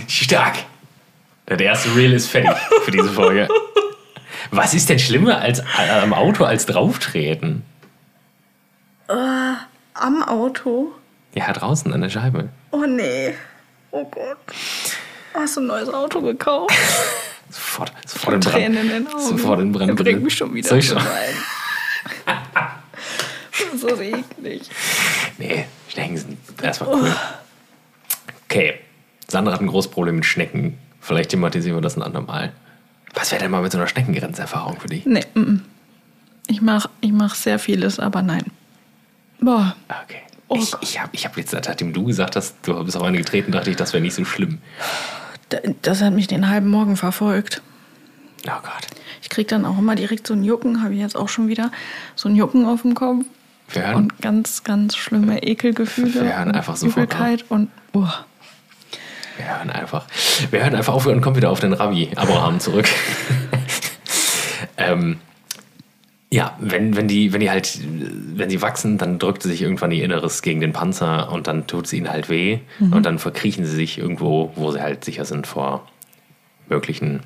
stark. 0.07 0.55
Der 1.47 1.59
erste 1.59 1.95
Reel 1.95 2.13
ist 2.13 2.27
fertig 2.27 2.51
für 2.83 2.91
diese 2.91 3.09
Folge. 3.09 3.47
Was 4.49 4.73
ist 4.73 4.89
denn 4.89 4.99
schlimmer 4.99 5.37
als 5.39 5.59
äh, 5.59 5.89
am 6.01 6.13
Auto 6.13 6.43
als 6.43 6.65
drauftreten? 6.65 7.63
Am 9.93 10.23
Auto? 10.23 10.91
Ja, 11.35 11.51
draußen 11.53 11.93
an 11.93 12.01
der 12.01 12.09
Scheibe. 12.09 12.49
Oh 12.71 12.85
nee. 12.87 13.33
Oh 13.91 14.05
Gott. 14.05 14.37
Hast 15.33 15.57
du 15.57 15.61
ein 15.61 15.67
neues 15.67 15.89
Auto 15.89 16.21
gekauft? 16.21 16.73
Sofort, 17.49 17.91
sofort 18.05 18.35
in 18.35 18.39
Brand. 18.39 18.55
Tränen 18.55 18.81
in 18.83 18.89
den 18.89 19.07
Augen. 19.07 19.19
Sofort 19.19 19.59
in 19.59 19.71
Brand 19.73 19.89
Er 19.89 19.95
bringt 19.95 20.23
mich 20.23 20.33
schon 20.33 20.53
wieder 20.53 20.69
Soll 20.69 20.79
ich 20.79 20.87
schon? 20.87 21.01
Das 23.73 23.83
ist 23.83 23.99
eklig. 24.01 24.69
Nee, 25.37 25.65
Schnecken 25.89 26.17
sind 26.17 26.37
erstmal 26.61 26.93
cool. 26.95 27.15
Okay, 28.45 28.75
Sandra 29.27 29.53
hat 29.53 29.61
ein 29.61 29.67
großes 29.67 29.91
Problem 29.91 30.15
mit 30.15 30.25
Schnecken. 30.25 30.77
Vielleicht 30.99 31.31
thematisieren 31.31 31.77
wir 31.77 31.81
das 31.81 31.97
ein 31.97 32.03
andermal. 32.03 32.53
Was 33.13 33.31
wäre 33.31 33.41
denn 33.41 33.51
mal 33.51 33.61
mit 33.61 33.71
so 33.71 33.77
einer 33.77 33.87
Schneckengrenzerfahrung 33.87 34.79
für 34.79 34.87
dich? 34.87 35.05
Nee, 35.05 35.25
mm, 35.33 35.39
mm. 35.39 35.61
ich 36.47 36.61
mache 36.61 36.89
ich 37.01 37.11
mach 37.11 37.35
sehr 37.35 37.59
vieles, 37.59 37.99
aber 37.99 38.21
nein. 38.21 38.45
Boah, 39.39 39.75
Okay. 40.03 40.21
Oh 40.53 40.57
ich 40.57 40.75
ich 40.81 40.99
habe 40.99 41.09
ich 41.13 41.25
hab 41.25 41.37
jetzt, 41.37 41.53
nachdem 41.53 41.93
du 41.93 42.03
gesagt 42.03 42.35
hast, 42.35 42.55
du 42.63 42.83
bist 42.83 42.97
auf 42.97 43.03
eine 43.03 43.17
getreten, 43.17 43.53
dachte 43.53 43.69
ich, 43.69 43.77
das 43.77 43.93
wäre 43.93 44.03
nicht 44.03 44.13
so 44.13 44.25
schlimm. 44.25 44.57
das 45.81 46.01
hat 46.01 46.13
mich 46.13 46.27
den 46.27 46.49
halben 46.49 46.67
Morgen 46.69 46.97
verfolgt. 46.97 47.61
Oh 48.47 48.59
Gott. 48.61 48.87
Ich 49.21 49.29
krieg 49.29 49.47
dann 49.47 49.65
auch 49.65 49.77
immer 49.77 49.95
direkt 49.95 50.27
so 50.27 50.33
ein 50.33 50.43
Jucken, 50.43 50.83
habe 50.83 50.93
ich 50.93 50.99
jetzt 50.99 51.15
auch 51.15 51.29
schon 51.29 51.47
wieder, 51.47 51.71
so 52.15 52.27
ein 52.27 52.35
Jucken 52.35 52.65
auf 52.65 52.81
dem 52.81 52.95
Kopf. 52.95 53.23
Wir 53.69 53.87
hören, 53.87 53.95
Und 53.95 54.21
ganz, 54.21 54.65
ganz 54.65 54.97
schlimme 54.97 55.41
Ekelgefühle. 55.41 56.13
Wir 56.13 56.35
hören 56.35 56.49
und 56.49 56.55
einfach 56.55 56.75
sofort 56.75 57.05
Übelkeit 57.05 57.45
und 57.47 57.69
boah. 57.93 58.25
Wir 59.41 59.57
hören 59.57 59.69
einfach. 59.69 60.05
Wir 60.51 60.63
hören 60.63 60.75
einfach 60.75 60.93
auf 60.93 61.05
und 61.05 61.21
kommen 61.21 61.35
wieder 61.35 61.49
auf 61.49 61.59
den 61.59 61.73
Rabbi 61.73 62.11
Abraham 62.15 62.59
zurück. 62.59 62.87
ähm, 64.77 65.17
ja, 66.31 66.55
wenn, 66.59 66.95
wenn, 66.95 67.07
die, 67.07 67.33
wenn 67.33 67.41
die 67.41 67.49
halt, 67.49 67.79
wenn 68.35 68.49
sie 68.49 68.61
wachsen, 68.61 68.97
dann 68.97 69.19
drückt 69.19 69.43
sich 69.43 69.61
irgendwann 69.61 69.91
ihr 69.91 70.05
Inneres 70.05 70.41
gegen 70.41 70.61
den 70.61 70.73
Panzer 70.73 71.31
und 71.31 71.47
dann 71.47 71.67
tut 71.67 71.85
es 71.85 71.93
ihnen 71.93 72.09
halt 72.09 72.29
weh. 72.29 72.59
Und 72.79 73.05
dann 73.05 73.19
verkriechen 73.19 73.65
sie 73.65 73.75
sich 73.75 73.97
irgendwo, 73.97 74.51
wo 74.55 74.71
sie 74.71 74.81
halt 74.81 75.03
sicher 75.03 75.25
sind 75.25 75.47
vor 75.47 75.87
möglichen 76.69 77.21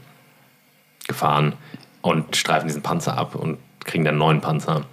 Gefahren 1.08 1.54
und 2.02 2.36
streifen 2.36 2.68
diesen 2.68 2.82
Panzer 2.82 3.18
ab 3.18 3.36
und 3.36 3.58
kriegen 3.84 4.06
dann 4.06 4.14
einen 4.14 4.20
neuen 4.20 4.42
Panzer, 4.42 4.86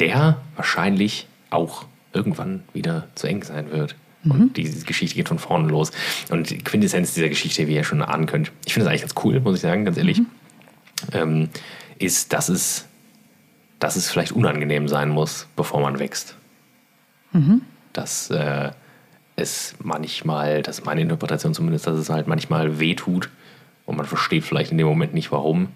der 0.00 0.36
wahrscheinlich 0.56 1.26
auch 1.50 1.86
irgendwann 2.12 2.64
wieder 2.74 3.08
zu 3.14 3.26
eng 3.28 3.42
sein 3.42 3.70
wird. 3.70 3.94
Und 4.32 4.56
die 4.56 4.64
Geschichte 4.84 5.16
geht 5.16 5.28
von 5.28 5.38
vorne 5.38 5.68
los. 5.68 5.92
Und 6.30 6.50
die 6.50 6.58
Quintessenz 6.58 7.14
dieser 7.14 7.28
Geschichte, 7.28 7.68
wie 7.68 7.74
ihr 7.74 7.84
schon 7.84 8.02
ahnen 8.02 8.26
könnt, 8.26 8.52
ich 8.64 8.72
finde 8.72 8.84
das 8.84 8.90
eigentlich 8.92 9.02
ganz 9.02 9.24
cool, 9.24 9.40
muss 9.40 9.56
ich 9.56 9.60
sagen, 9.60 9.84
ganz 9.84 9.96
ehrlich, 9.96 10.22
ähm, 11.12 11.48
ist, 11.98 12.32
dass 12.32 12.48
es, 12.48 12.86
dass 13.78 13.96
es 13.96 14.10
vielleicht 14.10 14.32
unangenehm 14.32 14.88
sein 14.88 15.10
muss, 15.10 15.46
bevor 15.56 15.80
man 15.80 15.98
wächst. 15.98 16.36
Dass 17.92 18.30
äh, 18.30 18.70
es 19.36 19.74
manchmal, 19.78 20.62
das 20.62 20.78
ist 20.78 20.84
meine 20.84 21.00
Interpretation 21.00 21.54
zumindest, 21.54 21.86
dass 21.86 21.98
es 21.98 22.08
halt 22.08 22.26
manchmal 22.26 22.78
wehtut 22.78 23.30
und 23.86 23.96
man 23.96 24.06
versteht 24.06 24.44
vielleicht 24.44 24.72
in 24.72 24.78
dem 24.78 24.86
Moment 24.86 25.14
nicht 25.14 25.32
warum, 25.32 25.68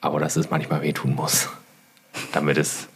aber 0.00 0.20
dass 0.20 0.36
es 0.36 0.50
manchmal 0.50 0.82
wehtun 0.82 1.14
muss, 1.14 1.48
damit 2.32 2.58
es 2.58 2.88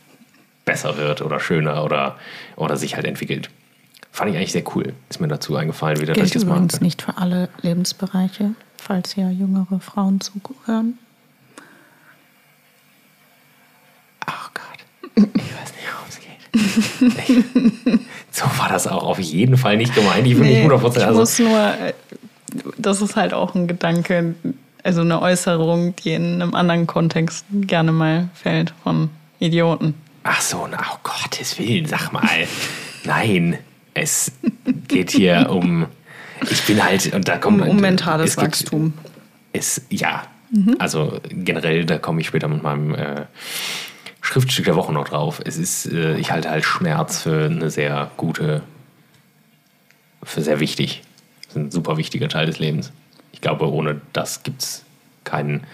besser 0.65 0.99
wird 0.99 1.23
oder 1.23 1.41
schöner 1.41 1.85
oder, 1.85 2.19
oder 2.57 2.77
sich 2.77 2.95
halt 2.95 3.07
entwickelt. 3.07 3.49
Fand 4.19 4.33
ich 4.33 4.37
eigentlich 4.37 4.51
sehr 4.51 4.65
cool. 4.75 4.95
Ist 5.09 5.21
mir 5.21 5.29
dazu 5.29 5.55
eingefallen, 5.55 6.01
wieder, 6.01 6.13
Gilt 6.13 6.35
das 6.35 6.45
mal. 6.45 6.55
übrigens 6.57 6.81
nicht 6.81 7.03
für 7.03 7.19
alle 7.19 7.49
Lebensbereiche, 7.63 8.51
falls 8.77 9.15
hier 9.15 9.31
jüngere 9.31 9.79
Frauen 9.79 10.21
zuhören. 10.21 10.99
Ach 14.27 14.51
Gott. 14.55 15.15
Ich 15.15 15.23
weiß 15.55 15.73
nicht, 15.73 15.87
worum 15.95 16.09
es 16.09 17.87
geht. 17.87 18.01
So 18.33 18.45
war 18.59 18.69
das 18.69 18.89
auch 18.89 19.05
auf 19.05 19.21
jeden 19.21 19.57
Fall 19.57 19.77
nicht 19.77 19.95
gemeint. 19.95 20.27
Ich 20.27 20.35
bin 20.37 20.49
nicht 20.49 20.67
100% 20.69 20.97
ich 20.97 21.05
also, 21.05 21.21
muss 21.21 21.39
nur, 21.39 21.57
äh, 21.57 21.93
das 22.77 23.01
ist 23.01 23.15
halt 23.15 23.33
auch 23.33 23.55
ein 23.55 23.69
Gedanke, 23.69 24.35
Also 24.83 25.03
eine 25.03 25.23
Äußerung, 25.23 25.95
die 25.95 26.15
in 26.15 26.43
einem 26.43 26.57
anderen 26.57 26.89
Kontext 26.89 27.45
gerne 27.53 27.93
mal 27.93 28.31
fällt 28.35 28.75
von 28.83 29.11
Idioten. 29.39 29.95
Ach 30.25 30.41
so, 30.41 30.67
na, 30.69 30.79
oh 30.93 30.99
Gottes 31.05 31.57
Willen, 31.57 31.87
sag 31.87 32.13
mal. 32.13 32.29
Nein, 33.05 33.59
es 34.01 34.33
geht 34.89 35.11
hier 35.11 35.49
um. 35.51 35.87
Ich 36.51 36.63
bin 36.67 36.83
halt, 36.83 37.13
und 37.15 37.27
da 37.29 37.37
kommt. 37.39 37.63
Um, 37.63 37.69
um 37.69 37.77
mentales 37.81 38.31
es 38.31 38.37
gibt- 38.37 38.47
Wachstum. 38.53 38.93
Es, 39.53 39.83
ja, 39.91 40.25
also 40.79 41.21
generell, 41.31 41.85
da 41.85 41.99
komme 41.99 42.21
ich 42.21 42.27
später 42.29 42.49
mit 42.49 42.63
meinem 42.63 42.95
äh, 42.95 43.23
Schriftstück 44.21 44.67
der 44.67 44.77
Woche 44.77 44.93
noch 44.93 45.09
drauf. 45.09 45.41
Es 45.45 45.57
ist, 45.57 45.87
äh, 45.87 46.17
ich 46.17 46.31
halte 46.31 46.51
halt 46.51 46.65
Schmerz 46.65 47.23
für 47.23 47.47
eine 47.47 47.71
sehr 47.71 48.11
gute, 48.17 48.63
für 50.23 50.43
sehr 50.43 50.61
wichtig. 50.61 51.03
Das 51.47 51.57
ist 51.57 51.57
ein 51.57 51.71
super 51.71 51.97
wichtiger 51.97 52.29
Teil 52.29 52.47
des 52.47 52.59
Lebens. 52.59 52.93
Ich 53.33 53.41
glaube, 53.41 53.71
ohne 53.73 54.01
das 54.13 54.43
gibt 54.43 54.63
es 54.63 54.85
keinen, 55.25 55.65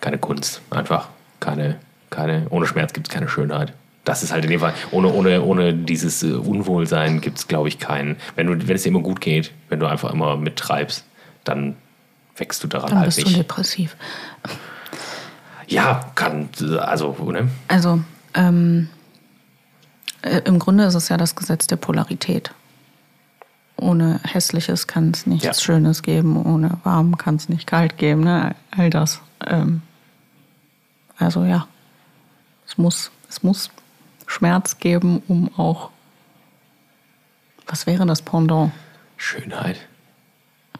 keine 0.00 0.18
Kunst. 0.18 0.62
Einfach 0.70 1.08
keine, 1.40 1.78
keine, 2.10 2.46
ohne 2.50 2.66
Schmerz 2.66 2.92
gibt 2.92 3.08
es 3.08 3.14
keine 3.14 3.28
Schönheit. 3.28 3.72
Das 4.06 4.22
ist 4.22 4.32
halt 4.32 4.44
in 4.44 4.50
dem 4.52 4.60
Fall, 4.60 4.72
ohne, 4.92 5.12
ohne, 5.12 5.42
ohne 5.42 5.74
dieses 5.74 6.22
äh, 6.22 6.32
Unwohlsein 6.32 7.20
gibt 7.20 7.38
es, 7.38 7.48
glaube 7.48 7.66
ich, 7.68 7.80
keinen. 7.80 8.16
Wenn, 8.36 8.46
du, 8.46 8.68
wenn 8.68 8.76
es 8.76 8.84
dir 8.84 8.90
immer 8.90 9.00
gut 9.00 9.20
geht, 9.20 9.50
wenn 9.68 9.80
du 9.80 9.86
einfach 9.86 10.12
immer 10.12 10.36
mittreibst, 10.36 11.04
dann 11.42 11.74
wächst 12.36 12.62
du 12.62 12.68
daran 12.68 12.90
Dann 12.90 12.98
halt 13.00 13.06
bist 13.08 13.18
du 13.18 13.24
nicht. 13.24 13.36
depressiv. 13.38 13.96
Ja, 15.66 16.12
kann, 16.14 16.48
also, 16.78 17.16
ne? 17.32 17.50
Also, 17.66 18.00
ähm, 18.34 18.88
äh, 20.22 20.40
im 20.44 20.60
Grunde 20.60 20.84
ist 20.84 20.94
es 20.94 21.08
ja 21.08 21.16
das 21.16 21.34
Gesetz 21.34 21.66
der 21.66 21.76
Polarität. 21.76 22.52
Ohne 23.76 24.20
Hässliches 24.22 24.86
kann 24.86 25.10
es 25.10 25.26
nichts 25.26 25.44
Ja. 25.44 25.52
Schönes 25.54 26.02
geben, 26.02 26.36
ohne 26.40 26.78
warm 26.84 27.18
kann 27.18 27.34
es 27.34 27.48
nicht 27.48 27.66
kalt 27.66 27.98
geben, 27.98 28.20
ne? 28.22 28.54
All 28.70 28.88
das. 28.88 29.20
Ähm, 29.44 29.82
also 31.18 31.44
ja, 31.44 31.66
es 32.68 32.78
muss, 32.78 33.10
es 33.28 33.42
muss 33.42 33.70
Schmerz 34.26 34.78
geben, 34.78 35.22
um 35.28 35.50
auch. 35.56 35.90
Was 37.66 37.86
wäre 37.86 38.06
das 38.06 38.22
Pendant? 38.22 38.72
Schönheit. 39.16 39.78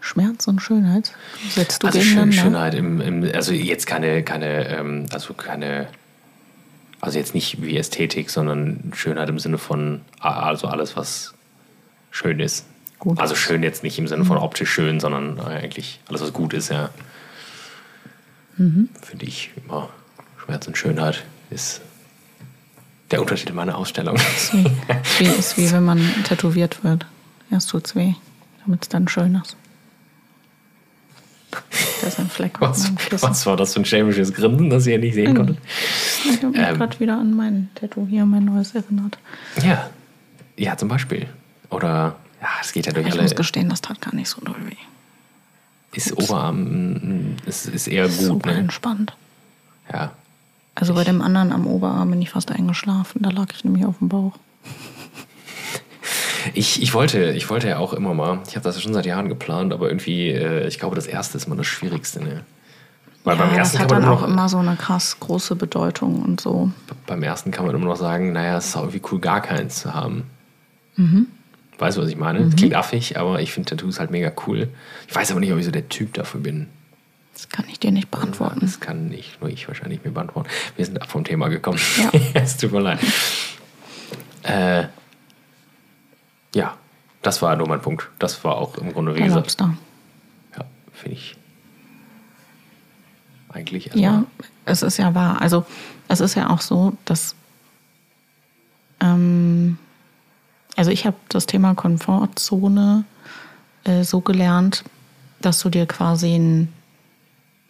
Schmerz 0.00 0.46
und 0.46 0.60
Schönheit? 0.60 1.14
Setzt 1.48 1.82
du 1.82 1.88
Also 1.88 2.00
schön? 2.00 2.32
Schönheit 2.32 2.74
im, 2.74 3.00
im, 3.00 3.24
also 3.34 3.52
jetzt 3.52 3.86
keine, 3.86 4.22
keine, 4.22 4.68
ähm, 4.68 5.06
also 5.10 5.34
keine, 5.34 5.88
also 7.00 7.18
jetzt 7.18 7.34
nicht 7.34 7.62
wie 7.62 7.76
Ästhetik, 7.76 8.30
sondern 8.30 8.92
Schönheit 8.94 9.28
im 9.28 9.38
Sinne 9.38 9.58
von, 9.58 10.02
also 10.20 10.68
alles, 10.68 10.96
was 10.96 11.34
schön 12.10 12.40
ist. 12.40 12.66
Gut. 12.98 13.20
Also 13.20 13.34
schön 13.34 13.62
jetzt 13.62 13.82
nicht 13.82 13.98
im 13.98 14.08
Sinne 14.08 14.24
von 14.24 14.38
optisch 14.38 14.70
schön, 14.70 15.00
sondern 15.00 15.40
eigentlich 15.40 16.00
alles, 16.08 16.22
was 16.22 16.32
gut 16.32 16.54
ist, 16.54 16.70
ja. 16.70 16.90
Mhm. 18.56 18.88
Finde 19.02 19.26
ich 19.26 19.50
immer 19.56 19.90
Schmerz 20.38 20.66
und 20.66 20.78
Schönheit 20.78 21.24
ist 21.50 21.82
der 23.10 23.20
Unterschied 23.20 23.50
in 23.50 23.56
meiner 23.56 23.76
Ausstellung. 23.78 24.16
Ist 24.16 24.52
wie, 24.54 24.62
ist, 24.66 25.20
wie, 25.20 25.24
ist 25.26 25.56
wie 25.58 25.70
wenn 25.72 25.84
man 25.84 26.00
tätowiert 26.24 26.82
wird. 26.84 27.06
Erst 27.50 27.70
tut's 27.70 27.94
weh, 27.94 28.14
damit 28.64 28.82
es 28.82 28.88
dann 28.88 29.06
schön 29.08 29.34
ist. 29.36 29.56
Da 32.02 32.08
ist 32.08 32.18
ein 32.18 32.28
Fleck 32.28 32.60
Was, 32.60 32.90
was 33.22 33.46
war 33.46 33.56
das 33.56 33.72
für 33.72 33.80
ein 33.80 33.84
schämisches 33.84 34.34
Grinsen, 34.34 34.68
das 34.68 34.86
ihr 34.86 34.98
nicht 34.98 35.14
sehen 35.14 35.32
Mhm. 35.32 35.36
konntet? 35.36 35.58
Ich 36.24 36.36
habe 36.42 36.48
mich 36.48 36.58
Ähm. 36.60 36.76
gerade 36.76 37.00
wieder 37.00 37.18
an 37.18 37.34
mein 37.34 37.70
Tattoo 37.74 38.06
hier, 38.06 38.26
mein 38.26 38.44
neues 38.44 38.74
erinnert. 38.74 39.18
Ja. 39.64 39.88
Ja, 40.58 40.76
zum 40.76 40.88
Beispiel. 40.88 41.28
Oder, 41.70 42.16
ja, 42.40 42.48
es 42.60 42.72
geht 42.72 42.86
ja 42.86 42.92
durch 42.92 43.06
Ich 43.06 43.12
alle. 43.12 43.22
muss 43.22 43.34
gestehen, 43.34 43.68
das 43.68 43.80
tat 43.80 44.00
gar 44.00 44.14
nicht 44.14 44.28
so 44.28 44.40
doll 44.42 44.56
weh. 44.66 44.76
Ist 45.92 46.12
Oberarm, 46.16 46.64
mm, 46.64 47.36
ist, 47.46 47.66
ist 47.66 47.86
eher 47.86 48.08
gut, 48.08 48.20
Super 48.20 48.50
ne? 48.52 48.58
entspannt. 48.58 49.16
Ja. 49.92 50.12
Also 50.76 50.92
bei 50.94 51.04
dem 51.04 51.22
anderen 51.22 51.52
am 51.52 51.66
Oberarm 51.66 52.10
bin 52.10 52.22
ich 52.22 52.30
fast 52.30 52.52
eingeschlafen. 52.52 53.22
Da 53.22 53.30
lag 53.30 53.46
ich 53.52 53.64
nämlich 53.64 53.86
auf 53.86 53.98
dem 53.98 54.08
Bauch. 54.08 54.34
Ich, 56.54 56.80
ich, 56.80 56.94
wollte, 56.94 57.32
ich 57.32 57.50
wollte 57.50 57.68
ja 57.68 57.78
auch 57.78 57.92
immer 57.92 58.14
mal, 58.14 58.40
ich 58.46 58.54
habe 58.54 58.62
das 58.62 58.76
ja 58.76 58.82
schon 58.82 58.94
seit 58.94 59.06
Jahren 59.06 59.28
geplant, 59.28 59.72
aber 59.72 59.88
irgendwie, 59.88 60.30
äh, 60.30 60.68
ich 60.68 60.78
glaube, 60.78 60.94
das 60.94 61.06
erste 61.06 61.38
ist 61.38 61.48
mal 61.48 61.56
das 61.56 61.66
Schwierigste, 61.66 62.22
ne? 62.22 62.44
Weil 63.24 63.36
ja, 63.36 63.44
beim 63.44 63.54
ersten 63.56 63.78
das 63.78 63.82
hat 63.82 63.90
dann 63.90 64.04
auch 64.04 64.20
noch, 64.20 64.28
immer 64.28 64.48
so 64.48 64.58
eine 64.58 64.76
krass 64.76 65.18
große 65.18 65.56
Bedeutung 65.56 66.22
und 66.22 66.40
so. 66.40 66.70
beim 67.06 67.22
ersten 67.24 67.50
kann 67.50 67.66
man 67.66 67.74
immer 67.74 67.86
noch 67.86 67.96
sagen, 67.96 68.32
naja, 68.32 68.58
es 68.58 68.66
ist 68.66 68.76
auch 68.76 68.82
irgendwie 68.82 69.02
cool, 69.10 69.18
gar 69.18 69.40
keins 69.40 69.80
zu 69.80 69.94
haben. 69.94 70.24
Mhm. 70.94 71.26
Weißt 71.78 71.96
du, 71.96 72.02
was 72.02 72.08
ich 72.08 72.16
meine? 72.16 72.44
Das 72.44 72.54
klingt 72.54 72.74
affig, 72.74 73.18
aber 73.18 73.40
ich 73.40 73.52
finde 73.52 73.70
Tattoos 73.70 73.98
halt 73.98 74.10
mega 74.10 74.30
cool. 74.46 74.68
Ich 75.08 75.14
weiß 75.14 75.30
aber 75.32 75.40
nicht, 75.40 75.52
ob 75.52 75.58
ich 75.58 75.64
so 75.64 75.72
der 75.72 75.88
Typ 75.88 76.14
dafür 76.14 76.40
bin. 76.40 76.68
Das 77.36 77.50
kann 77.50 77.66
ich 77.68 77.78
dir 77.78 77.92
nicht 77.92 78.10
beantworten. 78.10 78.60
Das 78.60 78.80
kann 78.80 79.08
nicht 79.08 79.40
nur 79.42 79.50
ich 79.50 79.68
wahrscheinlich 79.68 80.02
mir 80.02 80.10
beantworten. 80.10 80.48
Wir 80.74 80.86
sind 80.86 81.00
ab 81.00 81.10
vom 81.10 81.22
Thema 81.22 81.48
gekommen. 81.48 81.78
Ja. 81.98 82.10
es 82.34 82.56
tut 82.56 82.72
mir 82.72 82.80
leid. 82.80 82.98
Äh, 84.42 84.86
ja, 86.54 86.78
das 87.20 87.42
war 87.42 87.54
nur 87.56 87.68
mein 87.68 87.82
Punkt. 87.82 88.08
Das 88.18 88.42
war 88.42 88.56
auch 88.56 88.78
im 88.78 88.92
Grunde, 88.92 89.14
wie 89.14 89.20
Herr 89.20 89.26
gesagt, 89.26 89.46
Lobster. 89.60 89.76
ja, 90.56 90.64
finde 90.92 91.16
ich 91.16 91.36
eigentlich 93.50 93.90
Ja, 93.94 94.24
es 94.64 94.82
ist 94.82 94.96
ja 94.96 95.14
wahr. 95.14 95.42
Also 95.42 95.66
es 96.08 96.20
ist 96.20 96.34
ja 96.36 96.48
auch 96.50 96.60
so, 96.62 96.96
dass 97.04 97.34
ähm, 99.00 99.78
also 100.76 100.90
ich 100.90 101.06
habe 101.06 101.16
das 101.28 101.46
Thema 101.46 101.74
Komfortzone 101.74 103.04
äh, 103.84 104.04
so 104.04 104.20
gelernt, 104.20 104.84
dass 105.40 105.60
du 105.60 105.70
dir 105.70 105.86
quasi 105.86 106.34
einen, 106.34 106.72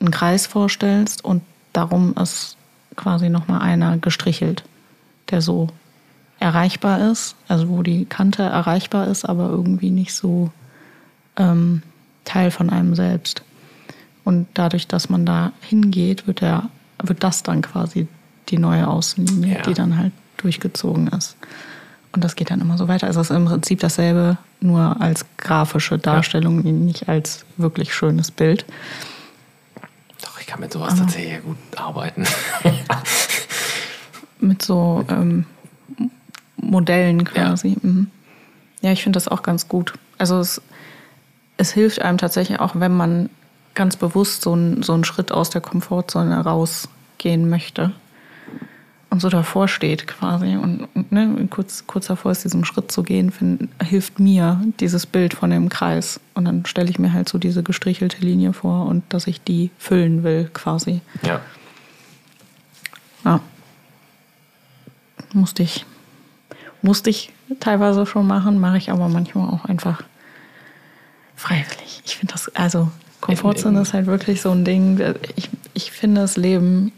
einen 0.00 0.10
Kreis 0.10 0.46
vorstellst 0.46 1.24
und 1.24 1.42
darum 1.72 2.14
ist 2.14 2.56
quasi 2.96 3.28
nochmal 3.28 3.60
einer 3.60 3.98
gestrichelt, 3.98 4.64
der 5.30 5.42
so 5.42 5.68
erreichbar 6.38 7.10
ist, 7.10 7.34
also 7.48 7.68
wo 7.68 7.82
die 7.82 8.04
Kante 8.04 8.42
erreichbar 8.42 9.08
ist, 9.08 9.24
aber 9.24 9.48
irgendwie 9.48 9.90
nicht 9.90 10.14
so 10.14 10.50
ähm, 11.36 11.82
Teil 12.24 12.50
von 12.50 12.70
einem 12.70 12.94
selbst. 12.94 13.42
Und 14.24 14.46
dadurch, 14.54 14.86
dass 14.88 15.08
man 15.08 15.24
da 15.24 15.52
hingeht, 15.60 16.26
wird, 16.26 16.40
der, 16.40 16.68
wird 17.02 17.22
das 17.22 17.42
dann 17.42 17.62
quasi 17.62 18.08
die 18.48 18.58
neue 18.58 18.86
Außenlinie, 18.88 19.56
Ja. 19.56 19.62
die 19.62 19.74
dann 19.74 19.96
halt 19.96 20.12
durchgezogen 20.36 21.08
ist. 21.08 21.36
Und 22.12 22.24
das 22.24 22.34
geht 22.34 22.50
dann 22.50 22.60
immer 22.60 22.78
so 22.78 22.88
weiter. 22.88 23.06
Also 23.06 23.20
es 23.20 23.30
ist 23.30 23.36
im 23.36 23.44
Prinzip 23.44 23.80
dasselbe, 23.80 24.38
nur 24.60 25.00
als 25.00 25.26
grafische 25.36 25.98
Darstellung, 25.98 26.60
nicht 26.84 27.08
als 27.08 27.44
wirklich 27.56 27.94
schönes 27.94 28.30
Bild. 28.30 28.64
Ich 30.46 30.52
kann 30.52 30.60
mit 30.60 30.72
sowas 30.72 30.94
tatsächlich 30.94 31.32
ja 31.32 31.40
gut 31.40 31.56
arbeiten. 31.74 32.24
Mit 34.38 34.62
so 34.62 35.04
ähm, 35.08 35.44
Modellen 36.56 37.24
quasi. 37.24 37.76
Mhm. 37.82 38.12
Ja, 38.80 38.92
ich 38.92 39.02
finde 39.02 39.16
das 39.16 39.26
auch 39.26 39.42
ganz 39.42 39.66
gut. 39.66 39.94
Also 40.18 40.38
es, 40.38 40.62
es 41.56 41.72
hilft 41.72 42.00
einem 42.00 42.18
tatsächlich 42.18 42.60
auch, 42.60 42.76
wenn 42.76 42.96
man 42.96 43.28
ganz 43.74 43.96
bewusst 43.96 44.42
so, 44.42 44.54
ein, 44.54 44.84
so 44.84 44.92
einen 44.92 45.02
Schritt 45.02 45.32
aus 45.32 45.50
der 45.50 45.62
Komfortzone 45.62 46.38
rausgehen 46.44 47.50
möchte 47.50 47.92
und 49.08 49.20
so 49.20 49.28
davor 49.28 49.68
steht 49.68 50.06
quasi 50.06 50.56
und, 50.56 50.88
und 50.94 51.12
ne, 51.12 51.46
kurz, 51.48 51.84
kurz 51.86 52.08
davor 52.08 52.32
ist, 52.32 52.44
diesem 52.44 52.64
Schritt 52.64 52.90
zu 52.90 53.02
gehen, 53.02 53.30
find, 53.30 53.68
hilft 53.82 54.18
mir 54.18 54.60
dieses 54.80 55.06
Bild 55.06 55.32
von 55.32 55.50
dem 55.50 55.68
Kreis. 55.68 56.20
Und 56.34 56.44
dann 56.44 56.66
stelle 56.66 56.90
ich 56.90 56.98
mir 56.98 57.12
halt 57.12 57.28
so 57.28 57.38
diese 57.38 57.62
gestrichelte 57.62 58.18
Linie 58.18 58.52
vor 58.52 58.86
und 58.86 59.04
dass 59.10 59.26
ich 59.26 59.40
die 59.42 59.70
füllen 59.78 60.22
will 60.22 60.50
quasi. 60.52 61.00
ja. 61.22 61.40
Ja. 63.24 63.40
Musste 65.32 65.62
ich, 65.64 65.84
musste 66.82 67.10
ich 67.10 67.32
teilweise 67.58 68.06
schon 68.06 68.26
machen, 68.26 68.60
mache 68.60 68.78
ich 68.78 68.90
aber 68.90 69.08
manchmal 69.08 69.48
auch 69.50 69.64
einfach 69.64 70.02
freiwillig. 71.34 72.02
Ich 72.04 72.16
finde 72.16 72.32
das, 72.32 72.54
also 72.54 72.90
Komfortzone 73.20 73.80
ist 73.80 73.92
halt 73.92 74.06
wirklich 74.06 74.40
so 74.40 74.52
ein 74.52 74.64
Ding. 74.64 75.00
Ich, 75.34 75.50
ich 75.74 75.90
finde, 75.90 76.20
das 76.20 76.36
Leben 76.36 76.92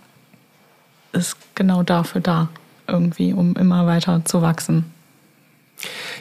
ist 1.13 1.37
genau 1.55 1.83
dafür 1.83 2.21
da, 2.21 2.49
irgendwie, 2.87 3.33
um 3.33 3.55
immer 3.57 3.87
weiter 3.87 4.25
zu 4.25 4.43
wachsen. 4.43 4.93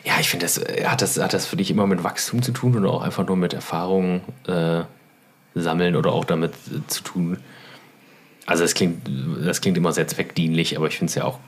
Ja, 0.03 0.13
ich 0.19 0.29
finde, 0.29 0.45
das, 0.45 0.57
äh, 0.57 0.85
hat, 0.85 1.01
das, 1.01 1.17
hat 1.17 1.33
das 1.33 1.45
für 1.45 1.57
dich 1.57 1.71
immer 1.71 1.87
mit 1.87 2.03
Wachstum 2.03 2.41
zu 2.41 2.51
tun 2.51 2.77
oder 2.77 2.91
auch 2.91 3.01
einfach 3.01 3.25
nur 3.25 3.37
mit 3.37 3.53
Erfahrung 3.53 4.21
äh, 4.47 4.83
sammeln 5.55 5.95
oder 5.95 6.11
auch 6.11 6.25
damit 6.25 6.53
äh, 6.53 6.85
zu 6.87 7.03
tun? 7.03 7.37
Also 8.45 8.63
das 8.63 8.75
klingt, 8.75 9.09
das 9.43 9.61
klingt 9.61 9.77
immer 9.77 9.91
sehr 9.91 10.07
zweckdienlich, 10.07 10.77
aber 10.77 10.87
ich 10.87 10.97
finde 10.97 11.09
es 11.09 11.15
ja 11.15 11.25
auch 11.25 11.39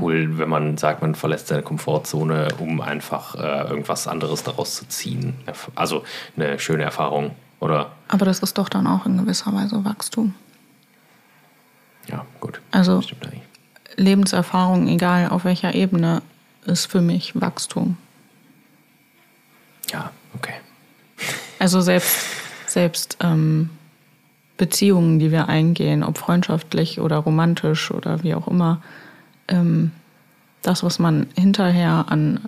cool, 0.00 0.38
wenn 0.38 0.48
man 0.48 0.76
sagt, 0.78 1.00
man 1.00 1.14
verlässt 1.14 1.46
seine 1.46 1.62
Komfortzone, 1.62 2.48
um 2.58 2.80
einfach 2.80 3.36
äh, 3.36 3.68
irgendwas 3.68 4.08
anderes 4.08 4.42
daraus 4.42 4.74
zu 4.74 4.88
ziehen. 4.88 5.34
Also 5.76 6.02
eine 6.36 6.58
schöne 6.58 6.82
Erfahrung, 6.82 7.32
oder? 7.60 7.92
Aber 8.08 8.24
das 8.24 8.40
ist 8.40 8.58
doch 8.58 8.68
dann 8.68 8.86
auch 8.88 9.06
in 9.06 9.16
gewisser 9.16 9.54
Weise 9.54 9.84
Wachstum. 9.84 10.34
Ja, 12.08 12.24
gut. 12.40 12.60
Also-. 12.70 13.00
Lebenserfahrung, 13.96 14.88
egal 14.88 15.28
auf 15.28 15.44
welcher 15.44 15.74
Ebene, 15.74 16.22
ist 16.64 16.86
für 16.86 17.00
mich 17.00 17.40
Wachstum. 17.40 17.96
Ja, 19.90 20.10
okay. 20.34 20.54
Also 21.58 21.80
selbst, 21.80 22.26
selbst 22.66 23.16
ähm, 23.20 23.70
Beziehungen, 24.56 25.18
die 25.18 25.30
wir 25.30 25.48
eingehen, 25.48 26.02
ob 26.02 26.18
freundschaftlich 26.18 27.00
oder 27.00 27.18
romantisch 27.18 27.90
oder 27.90 28.22
wie 28.22 28.34
auch 28.34 28.48
immer, 28.48 28.82
ähm, 29.48 29.92
das, 30.62 30.82
was 30.82 30.98
man 30.98 31.26
hinterher 31.36 32.06
an 32.08 32.40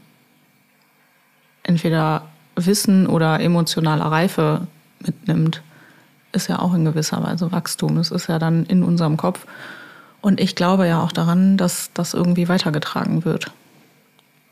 entweder 1.63 2.23
Wissen 2.55 3.07
oder 3.07 3.41
emotionaler 3.41 4.07
Reife 4.07 4.67
mitnimmt, 5.01 5.63
ist 6.37 6.49
ja 6.49 6.61
auch 6.61 6.75
in 6.75 6.85
gewisser 6.85 7.23
Weise 7.25 7.51
Wachstum. 7.51 7.97
Es 7.97 8.11
ist 8.11 8.29
ja 8.29 8.39
dann 8.39 8.65
in 8.67 8.85
unserem 8.85 9.17
Kopf. 9.17 9.47
Und 10.21 10.41
ich 10.41 10.55
glaube 10.55 10.87
ja 10.87 11.03
auch 11.03 11.13
daran, 11.13 11.57
dass 11.57 11.91
das 11.95 12.15
irgendwie 12.15 12.49
weitergetragen 12.49 13.25
wird. 13.25 13.51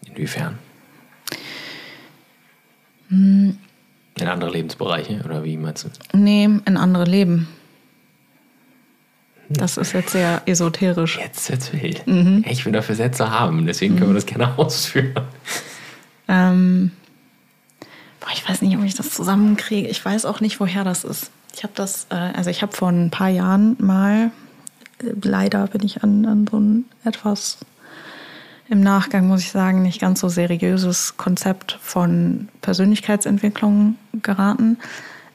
Inwiefern? 0.07 0.59
Hm. 3.09 3.59
In 4.17 4.29
andere 4.29 4.51
Lebensbereiche 4.51 5.23
oder 5.25 5.45
wie 5.45 5.57
meinst 5.57 5.85
du? 5.85 6.17
Nee, 6.17 6.45
in 6.45 6.77
andere 6.77 7.05
Leben. 7.05 7.49
Das 9.49 9.77
ist 9.77 9.93
jetzt 9.93 10.11
sehr 10.11 10.43
esoterisch. 10.47 11.19
Jetzt 11.19 11.51
wird's 11.51 11.73
wild. 11.73 12.07
Mhm. 12.07 12.45
Ich 12.49 12.65
will 12.65 12.73
dafür 12.73 12.95
Sätze 12.95 13.31
haben, 13.31 13.67
deswegen 13.67 13.97
können 13.97 14.11
wir 14.11 14.15
das 14.15 14.27
gerne 14.27 14.55
ausführen. 14.59 15.15
Ähm, 16.29 16.93
boah, 18.21 18.31
ich 18.33 18.49
weiß 18.49 18.63
nicht, 18.63 18.77
ob 18.77 18.85
ich 18.85 18.95
das 18.95 19.11
zusammenkriege. 19.11 19.89
Ich 19.89 20.03
weiß 20.03 20.25
auch 20.25 20.41
nicht, 20.41 20.61
woher 20.61 20.85
das 20.85 21.05
ist. 21.05 21.31
Ich 21.55 21.63
habe 21.63 21.73
das, 21.75 22.07
äh, 22.11 22.15
also 22.15 22.51
ich 22.51 22.63
habe 22.63 22.73
vor 22.73 22.89
ein 22.89 23.11
paar 23.11 23.29
Jahren 23.29 23.77
mal, 23.79 24.31
äh, 25.03 25.13
leider 25.23 25.67
bin 25.69 25.83
ich 25.85 26.03
an, 26.03 26.27
an 26.27 26.47
so 26.51 26.59
ein 26.59 26.85
etwas 27.05 27.59
im 28.69 28.81
Nachgang, 28.81 29.29
muss 29.29 29.41
ich 29.41 29.51
sagen, 29.51 29.83
nicht 29.83 30.01
ganz 30.01 30.21
so 30.21 30.29
seriöses 30.29 31.17
Konzept 31.17 31.79
von 31.83 32.49
Persönlichkeitsentwicklung 32.63 33.97
geraten. 34.23 34.79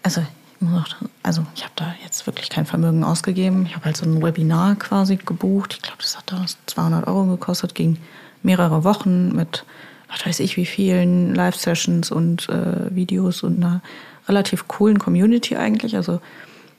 Also 0.03 0.21
ich 0.21 0.67
muss 0.67 0.81
auch, 0.81 0.95
also 1.23 1.45
ich 1.55 1.63
habe 1.63 1.73
da 1.75 1.93
jetzt 2.03 2.25
wirklich 2.25 2.49
kein 2.49 2.65
Vermögen 2.65 3.03
ausgegeben. 3.03 3.65
Ich 3.65 3.75
habe 3.75 3.85
halt 3.85 3.97
so 3.97 4.05
ein 4.05 4.21
Webinar 4.21 4.75
quasi 4.75 5.15
gebucht. 5.15 5.75
Ich 5.75 5.81
glaube, 5.81 6.01
das 6.01 6.17
hat 6.17 6.31
damals 6.31 6.57
200 6.65 7.07
Euro 7.07 7.25
gekostet, 7.25 7.75
ging 7.75 7.97
mehrere 8.41 8.83
Wochen 8.83 9.35
mit, 9.35 9.63
was 10.09 10.25
weiß 10.25 10.39
ich, 10.39 10.57
wie 10.57 10.65
vielen 10.65 11.35
Live-Sessions 11.35 12.11
und 12.11 12.49
äh, 12.49 12.93
Videos 12.93 13.43
und 13.43 13.63
einer 13.63 13.81
relativ 14.29 14.67
coolen 14.67 14.99
Community 14.99 15.57
eigentlich. 15.57 15.95
Also 15.95 16.21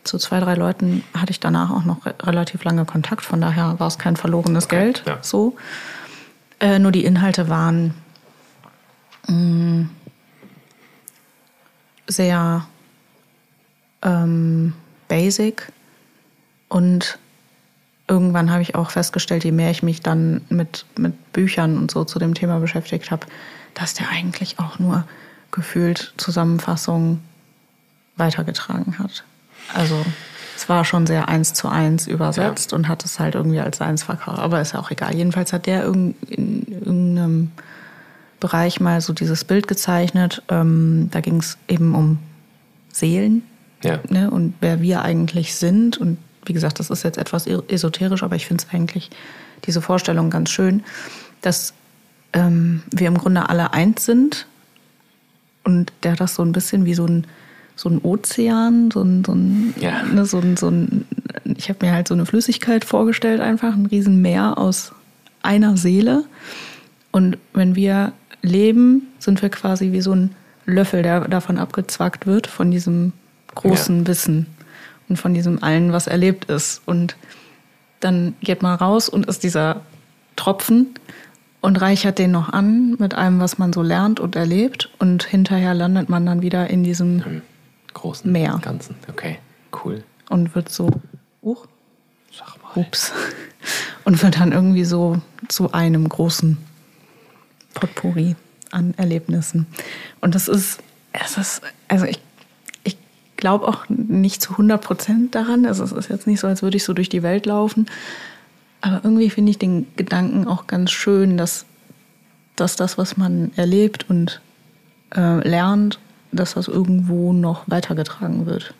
zu 0.05 0.19
zwei, 0.19 0.41
drei 0.41 0.55
Leuten 0.55 1.05
hatte 1.15 1.31
ich 1.31 1.41
danach 1.41 1.71
auch 1.71 1.85
noch 1.85 2.07
re 2.07 2.15
relativ 2.23 2.65
lange 2.65 2.85
Kontakt. 2.87 3.23
Von 3.23 3.41
daher 3.41 3.79
war 3.79 3.89
es 3.89 3.99
kein 3.99 4.17
verlorenes 4.17 4.65
okay, 4.65 4.77
Geld. 4.77 5.03
Ja. 5.07 5.19
So. 5.21 5.57
Äh, 6.61 6.79
nur 6.79 6.93
die 6.93 7.05
Inhalte 7.05 7.49
waren 7.49 7.95
mh, 9.29 9.35
mm, 9.35 9.91
sehr 12.07 12.67
ähm, 14.03 14.73
basic 15.09 15.73
und 16.69 17.19
irgendwann 18.09 18.51
habe 18.51 18.63
ich 18.63 18.75
auch 18.75 18.91
festgestellt, 18.91 19.45
je 19.45 19.53
mehr 19.53 19.71
ich 19.71 19.83
mich 19.83 20.01
dann 20.01 20.41
mit, 20.49 20.85
mit 20.97 21.33
Büchern 21.33 21.79
und 21.79 21.91
so 21.91 22.05
zu 22.05 22.19
dem 22.19 22.35
Thema 22.35 22.59
beschäftigt 22.59 23.11
habe, 23.11 23.27
dass 23.75 23.95
der 23.95 24.09
eigentlich 24.09 24.59
auch 24.59 24.79
nur 24.79 25.05
gefühlt 25.53 26.15
Zusammenfassungen 26.17 27.23
weitergetragen 28.21 29.01
hat. 29.01 29.25
Also 29.75 30.05
es 30.57 30.69
war 30.69 30.85
schon 30.85 31.07
sehr 31.07 31.29
eins 31.29 31.55
zu 31.55 31.69
eins 31.69 32.07
übersetzt 32.07 32.73
ja. 32.73 32.77
und 32.77 32.87
hat 32.87 33.05
es 33.05 33.19
halt 33.19 33.35
irgendwie 33.35 33.61
als 33.61 33.79
seins 33.79 34.03
verkauft. 34.03 34.39
Aber 34.39 34.61
ist 34.61 34.75
ja 34.75 34.79
auch 34.79 34.91
egal. 34.91 35.15
Jedenfalls 35.15 35.53
hat 35.53 35.67
der 35.67 35.85
in 35.87 36.15
irgendeinem 36.69 37.51
Bereich 38.41 38.79
mal 38.79 39.01
so 39.01 39.13
dieses 39.13 39.45
Bild 39.45 39.69
gezeichnet. 39.69 40.43
Ähm, 40.49 41.09
da 41.11 41.21
ging 41.21 41.39
es 41.39 41.57
eben 41.67 41.95
um 41.95 42.19
Seelen 42.93 43.43
ja. 43.83 44.01
ne, 44.09 44.31
und 44.31 44.55
wer 44.61 44.83
wir 44.83 45.03
eigentlich 45.03 45.55
sind. 45.55 45.99
Und 45.99 46.19
wie 46.45 46.53
gesagt, 46.53 46.79
das 46.79 46.91
ist 46.91 47.05
jetzt 47.05 47.19
etwas 47.19 47.47
esoterisch, 47.47 48.23
aber 48.23 48.37
ich 48.37 48.47
finde 48.47 48.65
es 48.65 48.75
eigentlich 48.75 49.11
diese 49.65 49.81
Vorstellung 49.81 50.31
ganz 50.31 50.51
schön, 50.51 50.83
dass 51.41 51.75
ähm, 52.33 52.83
wir 52.91 53.09
im 53.09 53.19
Grunde 53.19 53.49
alle 53.49 53.73
eins 53.73 54.05
sind. 54.05 54.47
Und 55.65 55.93
der 56.03 56.13
hat 56.13 56.21
das 56.21 56.35
so 56.35 56.43
ein 56.43 56.53
bisschen 56.53 56.85
wie 56.85 56.95
so 56.95 57.07
ein 57.07 57.27
so 57.81 57.89
ein 57.89 57.99
Ozean, 58.03 58.91
so 58.91 59.01
ein, 59.01 59.25
so 59.25 59.33
ein, 59.33 59.73
ja. 59.81 60.03
ne, 60.03 60.27
so 60.27 60.39
ein, 60.39 60.59
so 60.59 60.69
ein 60.69 61.07
ich 61.57 61.71
habe 61.71 61.87
mir 61.87 61.93
halt 61.93 62.09
so 62.09 62.15
eine 62.15 62.27
Flüssigkeit 62.27 62.85
vorgestellt, 62.85 63.41
einfach 63.41 63.73
ein 63.73 63.87
Riesenmeer 63.87 64.59
aus 64.59 64.93
einer 65.43 65.79
Seele. 65.79 66.25
Und 67.11 67.39
wenn 67.55 67.77
wir 67.77 68.13
leben, 68.43 69.09
sind 69.19 69.41
wir 69.41 69.49
quasi 69.49 69.93
wie 69.93 70.03
so 70.03 70.13
ein 70.13 70.35
Löffel, 70.67 71.03
der 71.03 71.27
davon 71.29 71.57
abgezwackt 71.57 72.27
wird, 72.27 72.47
von 72.47 72.71
diesem 72.71 73.15
großen 73.55 74.01
ja. 74.01 74.07
Wissen 74.09 74.47
und 75.09 75.17
von 75.17 75.33
diesem 75.33 75.63
allen, 75.63 75.91
was 75.91 76.07
erlebt 76.07 76.51
ist. 76.51 76.83
Und 76.85 77.17
dann 78.01 78.35
geht 78.43 78.61
man 78.61 78.77
raus 78.77 79.09
und 79.09 79.25
ist 79.25 79.43
dieser 79.43 79.81
Tropfen 80.37 80.89
und 81.63 81.81
reichert 81.81 82.19
den 82.19 82.31
noch 82.31 82.51
an 82.51 82.97
mit 82.99 83.15
allem, 83.15 83.41
was 83.41 83.57
man 83.57 83.73
so 83.73 83.81
lernt 83.81 84.21
und 84.21 84.37
erlebt. 84.37 84.91
Und 84.99 85.25
hinterher 85.25 85.73
landet 85.73 86.11
man 86.11 86.27
dann 86.27 86.43
wieder 86.43 86.69
in 86.69 86.85
diesem 86.85 87.43
großen 87.95 88.31
Meer. 88.31 88.59
Ganzen. 88.63 88.97
Okay, 89.09 89.39
cool. 89.85 90.05
Und 90.29 90.55
wird 90.55 90.69
so, 90.69 90.91
uch, 91.43 91.67
Sag 92.33 92.63
mal. 92.63 92.81
ups, 92.81 93.13
und 94.05 94.23
wird 94.23 94.39
dann 94.39 94.53
irgendwie 94.53 94.85
so 94.85 95.21
zu 95.49 95.73
einem 95.73 96.09
großen 96.09 96.59
Potpourri 97.75 98.37
an 98.71 98.95
Erlebnissen. 98.97 99.67
Und 100.21 100.35
das 100.35 100.49
ist, 100.49 100.81
es 101.13 101.37
ist, 101.37 101.63
also 101.89 102.05
ich, 102.07 102.21
ich 102.85 102.97
glaube 103.37 103.67
auch 103.67 103.89
nicht 103.89 104.43
zu 104.43 104.53
100 104.53 104.81
Prozent 104.81 105.35
daran. 105.35 105.67
Also 105.67 105.85
es 105.85 105.93
ist 105.93 106.09
jetzt 106.09 106.27
nicht 106.27 106.41
so, 106.41 106.47
als 106.47 106.63
würde 106.63 106.77
ich 106.77 106.85
so 106.85 106.93
durch 106.93 107.09
die 107.09 107.23
Welt 107.23 107.47
laufen. 107.47 107.87
Aber 108.81 109.01
irgendwie 109.03 109.31
finde 109.31 109.51
ich 109.51 109.59
den 109.59 109.87
Gedanken 109.97 110.47
auch 110.47 110.67
ganz 110.67 110.91
schön, 110.91 111.37
dass, 111.37 111.67
dass 112.57 112.77
das, 112.77 112.97
was 112.97 113.17
man 113.17 113.53
erlebt 113.57 114.09
und 114.09 114.41
äh, 115.15 115.47
lernt 115.47 115.99
dass 116.33 116.55
das 116.55 116.69
irgendwo 116.69 117.33
noch 117.33 117.65
weitergetragen 117.67 118.47
wird. 118.47 118.75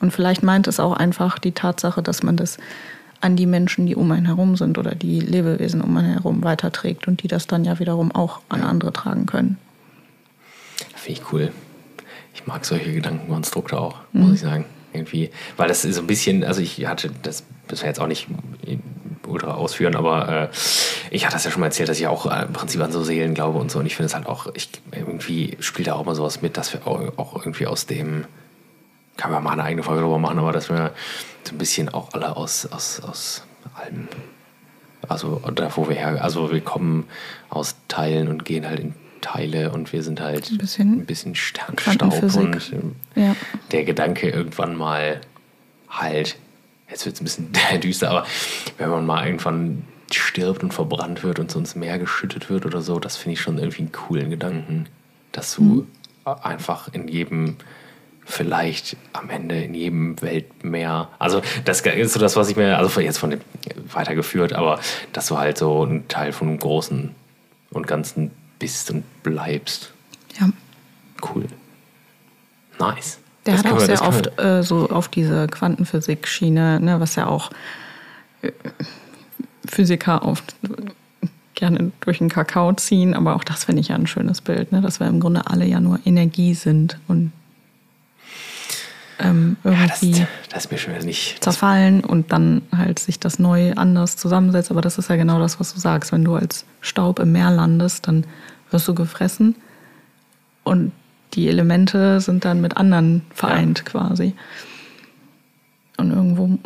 Und 0.00 0.12
vielleicht 0.12 0.42
meint 0.42 0.66
es 0.66 0.80
auch 0.80 0.92
einfach 0.92 1.38
die 1.38 1.52
Tatsache, 1.52 2.02
dass 2.02 2.22
man 2.22 2.36
das 2.36 2.58
an 3.20 3.36
die 3.36 3.46
Menschen, 3.46 3.86
die 3.86 3.96
um 3.96 4.10
einen 4.12 4.26
herum 4.26 4.56
sind 4.56 4.76
oder 4.78 4.94
die 4.94 5.20
Lebewesen 5.20 5.80
um 5.80 5.96
einen 5.96 6.12
herum 6.12 6.44
weiterträgt 6.44 7.08
und 7.08 7.22
die 7.22 7.28
das 7.28 7.46
dann 7.46 7.64
ja 7.64 7.78
wiederum 7.78 8.12
auch 8.12 8.40
an 8.48 8.62
andere 8.62 8.92
tragen 8.92 9.26
können. 9.26 9.56
Finde 10.94 11.20
ich 11.20 11.32
cool. 11.32 11.52
Ich 12.34 12.46
mag 12.46 12.64
solche 12.66 12.92
Gedankenkonstrukte 12.92 13.80
auch, 13.80 14.00
muss 14.12 14.28
mhm. 14.28 14.34
ich 14.34 14.40
sagen. 14.40 14.64
Irgendwie, 14.92 15.30
weil 15.56 15.68
das 15.68 15.84
ist 15.84 15.96
so 15.96 16.02
ein 16.02 16.06
bisschen, 16.06 16.44
also 16.44 16.60
ich 16.60 16.86
hatte 16.86 17.10
das 17.22 17.42
bisher 17.68 17.88
jetzt 17.88 18.00
auch 18.00 18.06
nicht 18.06 18.28
ultra 19.26 19.54
ausführen, 19.54 19.96
aber 19.96 20.28
äh, 20.28 20.48
ich 21.10 21.24
hatte 21.24 21.34
das 21.34 21.44
ja 21.44 21.50
schon 21.50 21.60
mal 21.60 21.66
erzählt, 21.66 21.88
dass 21.88 21.98
ich 21.98 22.06
auch 22.06 22.26
äh, 22.26 22.44
im 22.44 22.52
Prinzip 22.52 22.80
an 22.80 22.92
so 22.92 23.02
Seelen 23.02 23.34
glaube 23.34 23.58
und 23.58 23.70
so. 23.70 23.78
Und 23.78 23.86
ich 23.86 23.96
finde 23.96 24.06
es 24.06 24.14
halt 24.14 24.26
auch, 24.26 24.48
ich 24.54 24.70
irgendwie 24.92 25.56
spielt 25.60 25.88
da 25.88 25.94
auch 25.94 26.04
mal 26.04 26.14
sowas 26.14 26.42
mit, 26.42 26.56
dass 26.56 26.72
wir 26.72 26.86
auch, 26.86 27.00
auch 27.16 27.36
irgendwie 27.36 27.66
aus 27.66 27.86
dem, 27.86 28.24
kann 29.16 29.30
man 29.30 29.42
mal 29.42 29.52
eine 29.52 29.64
eigene 29.64 29.82
Folge 29.82 30.00
darüber 30.00 30.18
machen, 30.18 30.38
aber 30.38 30.52
dass 30.52 30.68
wir 30.68 30.92
so 31.44 31.54
ein 31.54 31.58
bisschen 31.58 31.88
auch 31.88 32.12
alle 32.12 32.36
aus, 32.36 32.66
aus, 32.66 33.00
aus 33.00 33.44
allem, 33.74 34.08
also 35.08 35.40
da 35.54 35.76
wo 35.76 35.88
wir 35.88 35.96
her, 35.96 36.22
also 36.22 36.52
wir 36.52 36.60
kommen 36.60 37.04
aus 37.48 37.76
Teilen 37.88 38.28
und 38.28 38.44
gehen 38.44 38.66
halt 38.66 38.80
in 38.80 38.94
Teile 39.20 39.72
und 39.72 39.92
wir 39.92 40.02
sind 40.02 40.20
halt 40.20 40.50
ein 40.50 40.58
bisschen, 40.58 41.00
ein 41.00 41.06
bisschen 41.06 41.34
Sternstaub 41.34 42.22
und 42.36 42.72
ja. 43.14 43.34
der 43.72 43.84
Gedanke 43.84 44.28
irgendwann 44.28 44.76
mal 44.76 45.20
halt 45.88 46.36
jetzt 46.88 47.04
wird 47.04 47.16
es 47.16 47.20
ein 47.20 47.24
bisschen 47.24 47.52
düster, 47.80 48.10
aber 48.10 48.26
wenn 48.78 48.90
man 48.90 49.06
mal 49.06 49.26
irgendwann 49.26 49.84
stirbt 50.12 50.62
und 50.62 50.72
verbrannt 50.72 51.22
wird 51.22 51.38
und 51.38 51.50
so 51.50 51.58
ins 51.58 51.74
Meer 51.74 51.98
geschüttet 51.98 52.48
wird 52.48 52.64
oder 52.66 52.80
so, 52.80 53.00
das 53.00 53.16
finde 53.16 53.34
ich 53.34 53.40
schon 53.40 53.58
irgendwie 53.58 53.82
einen 53.82 53.92
coolen 53.92 54.30
Gedanken, 54.30 54.88
dass 55.32 55.54
du 55.56 55.62
mhm. 55.62 55.86
einfach 56.42 56.92
in 56.92 57.08
jedem 57.08 57.56
vielleicht 58.26 58.96
am 59.12 59.30
Ende 59.30 59.62
in 59.62 59.72
jedem 59.74 60.20
Weltmeer. 60.20 61.08
Also 61.18 61.42
das 61.64 61.80
ist 61.80 62.12
so 62.12 62.18
das, 62.20 62.34
was 62.34 62.48
ich 62.48 62.56
mir, 62.56 62.76
also 62.76 63.00
jetzt 63.00 63.18
von 63.18 63.30
dem 63.30 63.40
weitergeführt, 63.92 64.52
aber 64.52 64.80
dass 65.12 65.28
du 65.28 65.38
halt 65.38 65.58
so 65.58 65.84
ein 65.84 66.08
Teil 66.08 66.32
von 66.32 66.48
einem 66.48 66.58
Großen 66.58 67.14
und 67.70 67.86
Ganzen 67.86 68.32
bist 68.58 68.90
und 68.90 69.04
bleibst. 69.22 69.92
Ja. 70.40 70.48
Cool. 71.22 71.46
Nice. 72.78 73.20
Der 73.46 73.54
das 73.54 73.64
hat 73.64 73.72
auch 73.72 73.80
sehr 73.80 74.02
oft 74.02 74.38
äh, 74.38 74.62
so 74.62 74.88
auf 74.90 75.08
diese 75.08 75.46
Quantenphysik-Schiene, 75.46 76.80
ne, 76.80 77.00
was 77.00 77.14
ja 77.14 77.26
auch 77.26 77.50
äh, 78.42 78.50
Physiker 79.66 80.24
oft 80.24 80.56
gerne 81.54 81.92
durch 82.00 82.18
den 82.18 82.28
Kakao 82.28 82.72
ziehen, 82.74 83.14
aber 83.14 83.34
auch 83.34 83.44
das 83.44 83.64
finde 83.64 83.80
ich 83.80 83.88
ja 83.88 83.96
ein 83.96 84.06
schönes 84.06 84.40
Bild, 84.40 84.72
ne, 84.72 84.80
dass 84.80 85.00
wir 85.00 85.06
im 85.06 85.20
Grunde 85.20 85.46
alle 85.46 85.64
ja 85.64 85.80
nur 85.80 85.98
Energie 86.04 86.54
sind 86.54 86.98
und 87.08 87.32
ähm, 89.18 89.56
irgendwie 89.64 90.10
ja, 90.10 90.28
das, 90.50 90.68
das 90.68 91.04
nicht 91.04 91.42
zerfallen 91.42 92.04
und 92.04 92.32
dann 92.32 92.62
halt 92.76 92.98
sich 92.98 93.18
das 93.18 93.38
neu 93.38 93.72
anders 93.72 94.16
zusammensetzt. 94.16 94.70
Aber 94.70 94.82
das 94.82 94.98
ist 94.98 95.08
ja 95.08 95.16
genau 95.16 95.38
das, 95.38 95.58
was 95.58 95.72
du 95.72 95.80
sagst. 95.80 96.12
Wenn 96.12 96.22
du 96.22 96.34
als 96.34 96.66
Staub 96.82 97.18
im 97.18 97.32
Meer 97.32 97.50
landest, 97.50 98.08
dann 98.08 98.26
wirst 98.70 98.86
du 98.88 98.94
gefressen 98.94 99.56
und 100.64 100.92
die 101.36 101.48
Elemente 101.48 102.20
sind 102.20 102.44
dann 102.44 102.60
mit 102.60 102.76
anderen 102.76 103.22
vereint 103.32 103.84
quasi. 103.84 104.34
Und 105.98 106.10
irgendwo 106.12 106.58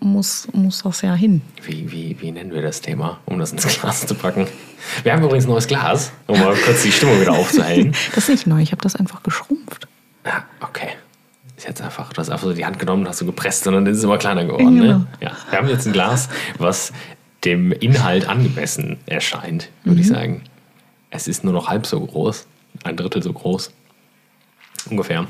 muss, 0.00 0.48
muss 0.52 0.82
das 0.82 1.02
ja 1.02 1.14
hin. 1.14 1.40
Wie, 1.62 1.90
wie, 1.90 2.16
wie 2.20 2.30
nennen 2.30 2.52
wir 2.52 2.62
das 2.62 2.80
Thema, 2.80 3.20
um 3.26 3.38
das 3.38 3.52
ins 3.52 3.66
Glas 3.80 4.06
zu 4.06 4.14
packen? 4.14 4.46
Wir 5.02 5.12
haben 5.12 5.22
übrigens 5.22 5.44
ein 5.46 5.50
neues 5.50 5.66
Glas, 5.66 6.12
um 6.26 6.38
mal 6.38 6.54
kurz 6.54 6.82
die 6.82 6.92
Stimmung 6.92 7.20
wieder 7.20 7.32
aufzuhellen. 7.32 7.94
Das 8.14 8.24
ist 8.24 8.28
nicht 8.28 8.46
neu, 8.46 8.60
ich 8.60 8.72
habe 8.72 8.82
das 8.82 8.96
einfach 8.96 9.22
geschrumpft. 9.22 9.88
Ja, 10.24 10.44
okay. 10.60 10.88
Ist 11.56 11.66
jetzt 11.66 11.80
einfach, 11.80 12.12
du 12.12 12.18
hast 12.18 12.28
einfach 12.28 12.44
so 12.44 12.52
die 12.52 12.66
Hand 12.66 12.78
genommen, 12.78 13.08
hast 13.08 13.20
du 13.20 13.26
gepresst 13.26 13.66
und 13.66 13.74
dann 13.74 13.86
ist 13.86 13.98
es 13.98 14.04
immer 14.04 14.18
kleiner 14.18 14.44
geworden. 14.44 14.78
Genau. 14.78 14.98
Ne? 14.98 15.06
Ja, 15.20 15.32
wir 15.48 15.58
haben 15.58 15.68
jetzt 15.68 15.86
ein 15.86 15.92
Glas, 15.92 16.28
was 16.58 16.92
dem 17.44 17.72
Inhalt 17.72 18.28
angemessen 18.28 18.98
erscheint, 19.06 19.70
würde 19.84 20.00
ich 20.00 20.08
sagen. 20.08 20.42
Es 21.10 21.28
ist 21.28 21.44
nur 21.44 21.54
noch 21.54 21.68
halb 21.68 21.86
so 21.86 21.98
groß, 21.98 22.46
ein 22.84 22.96
Drittel 22.96 23.22
so 23.22 23.32
groß. 23.32 23.72
Ungefähr. 24.88 25.26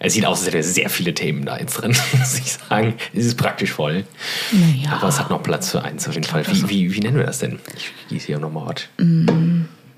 Es 0.00 0.14
sieht 0.14 0.26
aus, 0.26 0.38
als 0.38 0.48
hätte 0.48 0.62
sehr 0.62 0.90
viele 0.90 1.14
Themen 1.14 1.46
da 1.46 1.58
jetzt 1.58 1.74
drin, 1.74 1.96
muss 2.18 2.38
ich 2.38 2.52
sagen. 2.52 2.94
Es 3.14 3.26
ist 3.26 3.36
praktisch 3.36 3.72
voll. 3.72 4.04
Naja. 4.52 4.96
Aber 4.96 5.08
es 5.08 5.18
hat 5.18 5.30
noch 5.30 5.42
Platz 5.42 5.70
für 5.70 5.82
eins 5.82 6.06
auf 6.08 6.14
jeden 6.14 6.26
Fall. 6.26 6.46
Wie, 6.46 6.68
wie, 6.68 6.94
wie 6.94 7.00
nennen 7.00 7.16
wir 7.16 7.26
das 7.26 7.38
denn? 7.38 7.58
Ich 7.76 7.92
gieße 8.08 8.26
hier 8.26 8.38
nochmal 8.38 8.66
was. 8.66 8.88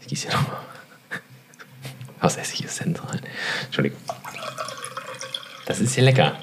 Ich 0.01 0.07
gieße 0.07 0.29
hier 0.29 0.37
nochmal 0.37 0.61
was 2.21 2.37
Essigessenz 2.37 3.01
rein. 3.03 3.21
Entschuldigung. 3.67 3.99
Das 5.67 5.81
ist 5.81 5.97
ja 5.97 6.03
lecker. 6.03 6.37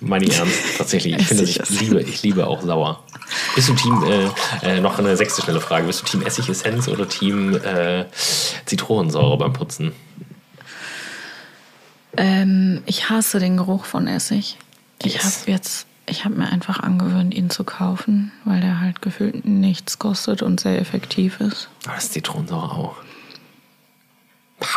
Meine 0.00 0.24
ich 0.24 0.36
ernst, 0.36 0.58
tatsächlich. 0.78 1.16
Ich 1.16 1.26
finde, 1.26 1.44
ich 1.44 1.80
liebe, 1.80 2.00
ich 2.02 2.22
liebe 2.22 2.46
auch 2.46 2.62
sauer. 2.62 3.04
Bist 3.54 3.68
du 3.68 3.74
Team, 3.74 4.02
äh, 4.02 4.76
äh, 4.76 4.80
noch 4.80 4.98
eine 4.98 5.16
sechste 5.16 5.42
schnelle 5.42 5.60
Frage, 5.60 5.86
bist 5.86 6.02
du 6.02 6.06
Team 6.06 6.22
Essigessenz 6.22 6.88
oder 6.88 7.08
Team 7.08 7.54
äh, 7.54 8.06
Zitronensäure 8.66 9.38
beim 9.38 9.52
Putzen? 9.52 9.92
Ähm, 12.16 12.82
ich 12.86 13.08
hasse 13.10 13.38
den 13.38 13.56
Geruch 13.56 13.84
von 13.84 14.06
Essig. 14.06 14.58
Ich 15.02 15.14
Yes. 15.14 15.40
habe 15.42 15.50
jetzt, 15.52 15.86
ich 16.06 16.24
habe 16.24 16.34
mir 16.36 16.48
einfach 16.50 16.80
angewöhnt, 16.80 17.34
ihn 17.34 17.50
zu 17.50 17.64
kaufen, 17.64 18.32
weil 18.44 18.60
der 18.60 18.80
halt 18.80 19.02
gefühlt 19.02 19.44
nichts 19.46 19.98
kostet 19.98 20.42
und 20.42 20.60
sehr 20.60 20.78
effektiv 20.80 21.40
ist. 21.40 21.68
Aber 21.84 21.94
das 21.94 22.04
ist 22.04 22.12
Zitronensäure 22.12 22.70
auch. 22.70 22.96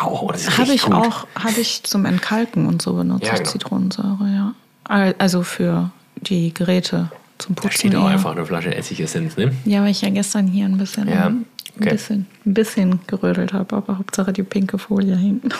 Wow, 0.00 0.32
das 0.32 0.42
ist 0.42 0.58
Habe 0.58 0.72
ich 0.72 0.82
gut. 0.82 0.94
auch, 0.94 1.26
habe 1.38 1.60
ich 1.60 1.84
zum 1.84 2.06
Entkalken 2.06 2.66
und 2.66 2.82
so 2.82 2.94
benutzt, 2.94 3.26
Ja, 3.26 3.34
genau. 3.36 3.48
Zitronensäure, 3.50 4.28
ja. 4.34 4.54
Al- 4.84 5.14
Also 5.18 5.42
für 5.44 5.90
die 6.16 6.52
Geräte 6.52 7.10
zum 7.38 7.54
Da 7.54 7.62
Putzen. 7.62 7.76
steht 7.78 7.94
auch 7.94 8.06
einfach 8.06 8.32
eine 8.32 8.44
Flasche 8.46 8.74
Essigessenz, 8.74 9.36
ne? 9.36 9.52
Ja, 9.64 9.82
weil 9.82 9.90
ich 9.90 10.00
ja 10.00 10.10
gestern 10.10 10.48
hier 10.48 10.64
ein 10.64 10.76
bisschen, 10.78 11.08
Ja, 11.08 11.26
ein 11.26 11.46
okay. 11.78 11.90
bisschen, 11.90 12.26
ein 12.44 12.54
bisschen 12.54 13.00
gerödelt 13.06 13.52
habe, 13.52 13.76
aber 13.76 13.98
Hauptsache 13.98 14.32
die 14.32 14.42
pinke 14.42 14.78
Folie 14.78 15.16
hinten. 15.16 15.50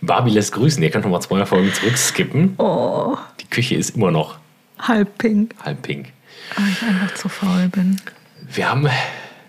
Barbie 0.00 0.30
lässt 0.30 0.52
grüßen. 0.52 0.82
Ihr 0.82 0.90
könnt 0.90 1.04
noch 1.04 1.10
mal 1.10 1.20
zwei 1.20 1.44
Folgen 1.46 1.72
zurückskippen. 1.72 2.54
Oh, 2.58 3.16
Die 3.40 3.46
Küche 3.48 3.74
ist 3.76 3.96
immer 3.96 4.10
noch 4.10 4.38
halb 4.78 5.18
pink, 5.18 5.54
halb 5.64 5.82
pink. 5.82 6.12
weil 6.56 6.68
ich 6.70 6.82
einfach 6.82 7.14
zu 7.14 7.28
faul 7.28 7.68
bin. 7.68 8.00
Wir 8.52 8.68
haben, 8.70 8.88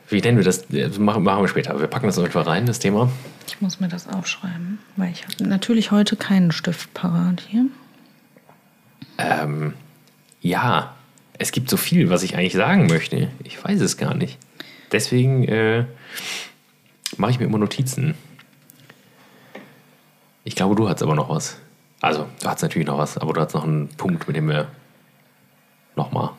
wie 0.09 0.21
nennen 0.21 0.38
wir 0.38 0.43
das? 0.45 0.65
Das 0.67 0.97
Machen, 0.97 1.23
machen 1.23 1.43
wir 1.43 1.47
später. 1.47 1.79
Wir 1.79 1.88
packen 1.88 2.07
das 2.07 2.17
einfach 2.17 2.47
rein, 2.47 2.65
das 2.65 2.79
Thema. 2.79 3.11
Ich 3.47 3.61
muss 3.61 3.79
mir 3.79 3.88
das 3.88 4.07
aufschreiben, 4.07 4.79
weil 4.95 5.11
ich 5.11 5.23
habe 5.23 5.47
natürlich 5.47 5.91
heute 5.91 6.15
keinen 6.15 6.51
Stift 6.51 6.93
parat 6.93 7.43
hier. 7.47 7.65
Ähm, 9.17 9.73
ja, 10.41 10.95
es 11.38 11.51
gibt 11.51 11.69
so 11.69 11.77
viel, 11.77 12.09
was 12.09 12.23
ich 12.23 12.35
eigentlich 12.38 12.53
sagen 12.53 12.88
möchte. 12.88 13.29
Ich 13.43 13.63
weiß 13.63 13.81
es 13.81 13.97
gar 13.97 14.13
nicht. 14.15 14.38
Deswegen 14.91 15.43
äh, 15.47 15.85
mache 17.17 17.31
ich 17.31 17.39
mir 17.39 17.45
immer 17.45 17.57
Notizen. 17.57 18.15
Ich 20.47 20.55
glaube, 20.55 20.75
du 20.75 20.87
hast 20.87 21.03
aber 21.03 21.13
noch 21.13 21.27
was. 21.27 21.57
Also, 21.99 22.25
du 22.41 22.47
hast 22.47 22.61
natürlich 22.61 22.87
noch 22.87 22.97
was, 22.97 23.17
aber 23.17 23.33
du 23.33 23.41
hast 23.41 23.53
noch 23.53 23.65
einen 23.65 23.89
Punkt, 23.89 24.29
mit 24.29 24.37
dem 24.37 24.47
wir 24.47 24.69
nochmal 25.97 26.29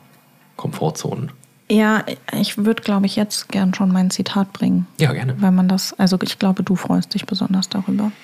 Komfortzonen. 0.57 1.31
Ja, 1.71 2.05
ich 2.33 2.57
würde, 2.57 2.83
glaube 2.83 3.05
ich, 3.05 3.17
jetzt 3.17 3.51
gern 3.51 3.75
schon 3.75 3.93
mein 3.93 4.11
Zitat 4.11 4.55
bringen. 4.55 4.87
Ja, 4.99 5.13
gerne. 5.13 5.35
Weil 5.43 5.51
man 5.51 5.69
das, 5.69 5.93
also 5.99 6.17
ich 6.23 6.39
glaube, 6.39 6.63
du 6.63 6.75
freust 6.75 7.13
dich 7.13 7.27
besonders 7.27 7.69
darüber. 7.69 8.11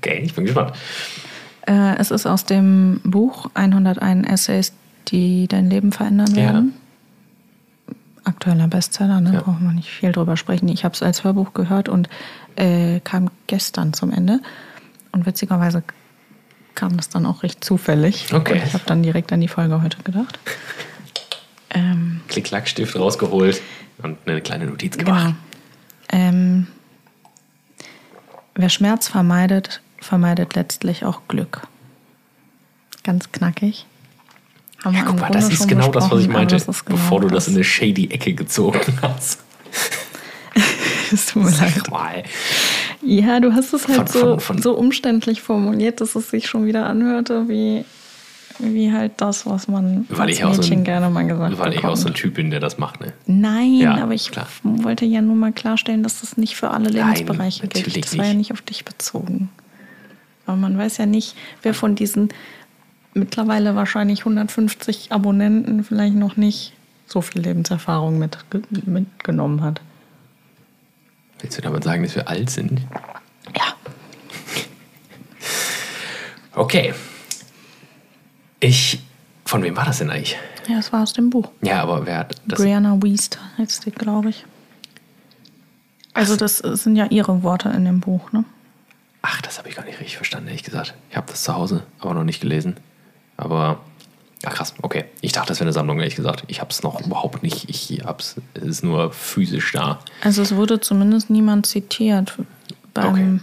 Okay, 0.00 0.20
ich 0.22 0.34
bin 0.34 0.44
gespannt. 0.44 0.74
Äh, 1.66 1.96
es 1.96 2.12
ist 2.12 2.24
aus 2.24 2.44
dem 2.44 3.00
Buch 3.02 3.50
101 3.54 4.28
Essays, 4.28 4.72
die 5.08 5.48
dein 5.48 5.70
Leben 5.70 5.90
verändern 5.90 6.34
Ja. 6.36 6.62
Aktueller 8.28 8.68
Bestseller, 8.68 9.22
ne? 9.22 9.32
Ja. 9.32 9.40
brauchen 9.40 9.64
wir 9.64 9.72
nicht 9.72 9.88
viel 9.88 10.12
drüber 10.12 10.36
sprechen. 10.36 10.68
Ich 10.68 10.84
habe 10.84 10.94
es 10.94 11.02
als 11.02 11.24
Hörbuch 11.24 11.54
gehört 11.54 11.88
und 11.88 12.10
äh, 12.56 13.00
kam 13.00 13.30
gestern 13.46 13.94
zum 13.94 14.12
Ende. 14.12 14.40
Und 15.12 15.24
witzigerweise 15.24 15.82
kam 16.74 16.98
das 16.98 17.08
dann 17.08 17.24
auch 17.24 17.42
recht 17.42 17.64
zufällig. 17.64 18.32
Okay. 18.32 18.52
Und 18.52 18.66
ich 18.66 18.74
habe 18.74 18.84
dann 18.86 19.02
direkt 19.02 19.32
an 19.32 19.40
die 19.40 19.48
Folge 19.48 19.82
heute 19.82 20.02
gedacht. 20.02 20.38
Ähm, 21.70 22.20
Klick-Klack-Stift 22.28 22.96
rausgeholt 22.96 23.62
und 24.02 24.18
eine 24.26 24.42
kleine 24.42 24.66
Notiz 24.66 24.98
gemacht. 24.98 25.34
Genau. 26.10 26.28
Ähm, 26.28 26.66
wer 28.54 28.68
Schmerz 28.68 29.08
vermeidet, 29.08 29.80
vermeidet 30.00 30.54
letztlich 30.54 31.04
auch 31.04 31.22
Glück. 31.28 31.66
Ganz 33.04 33.32
knackig. 33.32 33.86
Haben 34.84 34.94
Ja, 34.94 35.02
guck 35.04 35.20
mal, 35.20 35.30
das 35.30 35.48
ist 35.50 35.66
genau 35.68 35.88
das, 35.88 36.10
was 36.10 36.20
ich 36.20 36.28
meinte, 36.28 36.56
das 36.56 36.84
genau 36.84 36.96
bevor 36.96 37.20
du 37.20 37.28
das 37.28 37.48
in 37.48 37.54
eine 37.54 37.64
shady 37.64 38.08
Ecke 38.10 38.34
gezogen 38.34 38.80
hast. 39.02 39.40
Es 41.10 41.24
tut 41.26 41.42
mir 41.44 41.50
leid. 41.50 41.72
Sag 41.74 41.90
mal. 41.90 42.22
Ja, 43.00 43.40
du 43.40 43.54
hast 43.54 43.72
es 43.72 43.88
halt 43.88 43.96
Von- 43.96 44.06
so, 44.08 44.20
von- 44.20 44.40
von- 44.40 44.62
so 44.62 44.74
umständlich 44.74 45.40
formuliert, 45.40 46.02
dass 46.02 46.14
es 46.14 46.28
sich 46.30 46.46
schon 46.48 46.66
wieder 46.66 46.84
anhörte 46.86 47.48
wie, 47.48 47.84
wie 48.58 48.92
halt 48.92 49.12
das, 49.16 49.46
was 49.46 49.68
man 49.68 50.04
Weil 50.10 50.28
als 50.28 50.32
ich 50.36 50.44
auch 50.44 50.52
so 50.52 50.60
Mädchen 50.60 50.80
ein- 50.80 50.84
gerne 50.84 51.08
mal 51.08 51.22
gesagt 51.26 51.58
Weil 51.58 51.72
ich 51.72 51.78
auch 51.84 51.96
so 51.96 52.02
ein 52.08 52.12
bekommt. 52.12 52.16
Typ 52.16 52.34
bin, 52.34 52.50
der 52.50 52.60
das 52.60 52.76
macht, 52.76 53.00
ne? 53.00 53.14
Nein, 53.26 53.76
Ja, 53.76 53.94
aber 54.02 54.12
ich 54.12 54.30
klar. 54.30 54.48
wollte 54.62 55.06
ja 55.06 55.22
nur 55.22 55.34
mal 55.36 55.52
klarstellen, 55.52 56.02
dass 56.02 56.20
das 56.20 56.36
nicht 56.36 56.56
für 56.56 56.70
alle 56.72 56.90
Nein, 56.90 57.14
Lebensbereiche 57.14 57.60
gilt. 57.68 57.76
natürlich 57.86 58.02
Das 58.04 58.18
war 58.18 58.24
ja 58.26 58.30
nicht. 58.32 58.38
nicht 58.38 58.52
auf 58.52 58.60
dich 58.60 58.84
bezogen. 58.84 59.48
Aber 60.44 60.56
man 60.56 60.76
weiß 60.76 60.98
ja 60.98 61.06
nicht, 61.06 61.34
wer 61.62 61.72
von 61.72 61.94
diesen 61.94 62.28
mittlerweile 63.14 63.74
wahrscheinlich 63.74 64.20
150 64.20 65.12
Abonnenten 65.12 65.84
vielleicht 65.84 66.14
noch 66.14 66.36
nicht 66.36 66.72
so 67.06 67.20
viel 67.20 67.42
Lebenserfahrung 67.42 68.18
mit, 68.18 68.38
mitgenommen 68.86 69.62
hat. 69.62 69.80
Willst 71.40 71.56
du 71.58 71.62
damit 71.62 71.84
sagen, 71.84 72.02
dass 72.02 72.14
wir 72.14 72.28
alt 72.28 72.50
sind? 72.50 72.80
Ja. 73.56 73.74
Okay. 76.54 76.94
Ich. 78.60 79.02
Von 79.44 79.62
wem 79.62 79.76
war 79.76 79.86
das 79.86 79.98
denn 79.98 80.10
eigentlich? 80.10 80.36
Ja, 80.68 80.76
das 80.76 80.92
war 80.92 81.02
aus 81.02 81.14
dem 81.14 81.30
Buch. 81.30 81.50
Ja, 81.62 81.80
aber 81.82 82.04
wer 82.04 82.18
hat 82.18 82.36
das? 82.46 82.60
Brianna 82.60 83.02
Wiest 83.02 83.38
heißt 83.56 83.86
die, 83.86 83.90
glaube 83.90 84.28
ich. 84.28 84.44
Also 86.12 86.36
das 86.36 86.58
sind 86.58 86.96
ja 86.96 87.06
ihre 87.06 87.42
Worte 87.42 87.70
in 87.70 87.84
dem 87.84 88.00
Buch, 88.00 88.32
ne? 88.32 88.44
Ach, 89.22 89.40
das 89.40 89.58
habe 89.58 89.68
ich 89.68 89.76
gar 89.76 89.84
nicht 89.84 90.00
richtig 90.00 90.16
verstanden, 90.16 90.48
ehrlich 90.48 90.64
gesagt. 90.64 90.94
Ich 91.10 91.16
habe 91.16 91.30
das 91.30 91.44
zu 91.44 91.54
Hause, 91.54 91.84
aber 92.00 92.12
noch 92.12 92.24
nicht 92.24 92.40
gelesen. 92.40 92.76
Aber. 93.38 93.80
Ach 94.44 94.54
krass, 94.54 94.72
okay. 94.82 95.04
Ich 95.20 95.32
dachte, 95.32 95.48
das 95.48 95.58
wäre 95.58 95.64
eine 95.64 95.72
Sammlung, 95.72 95.98
ehrlich 95.98 96.14
gesagt. 96.14 96.44
Ich 96.46 96.60
habe 96.60 96.70
es 96.70 96.82
noch 96.84 97.00
überhaupt 97.04 97.42
nicht. 97.42 97.68
Ich 97.68 98.02
hab's. 98.04 98.36
Es 98.54 98.62
ist 98.62 98.84
nur 98.84 99.10
physisch 99.12 99.72
da. 99.72 99.98
Also 100.22 100.42
es 100.42 100.54
wurde 100.54 100.78
zumindest 100.80 101.28
niemand 101.30 101.66
zitiert 101.66 102.34
beim 102.94 103.06
Okay. 103.12 103.38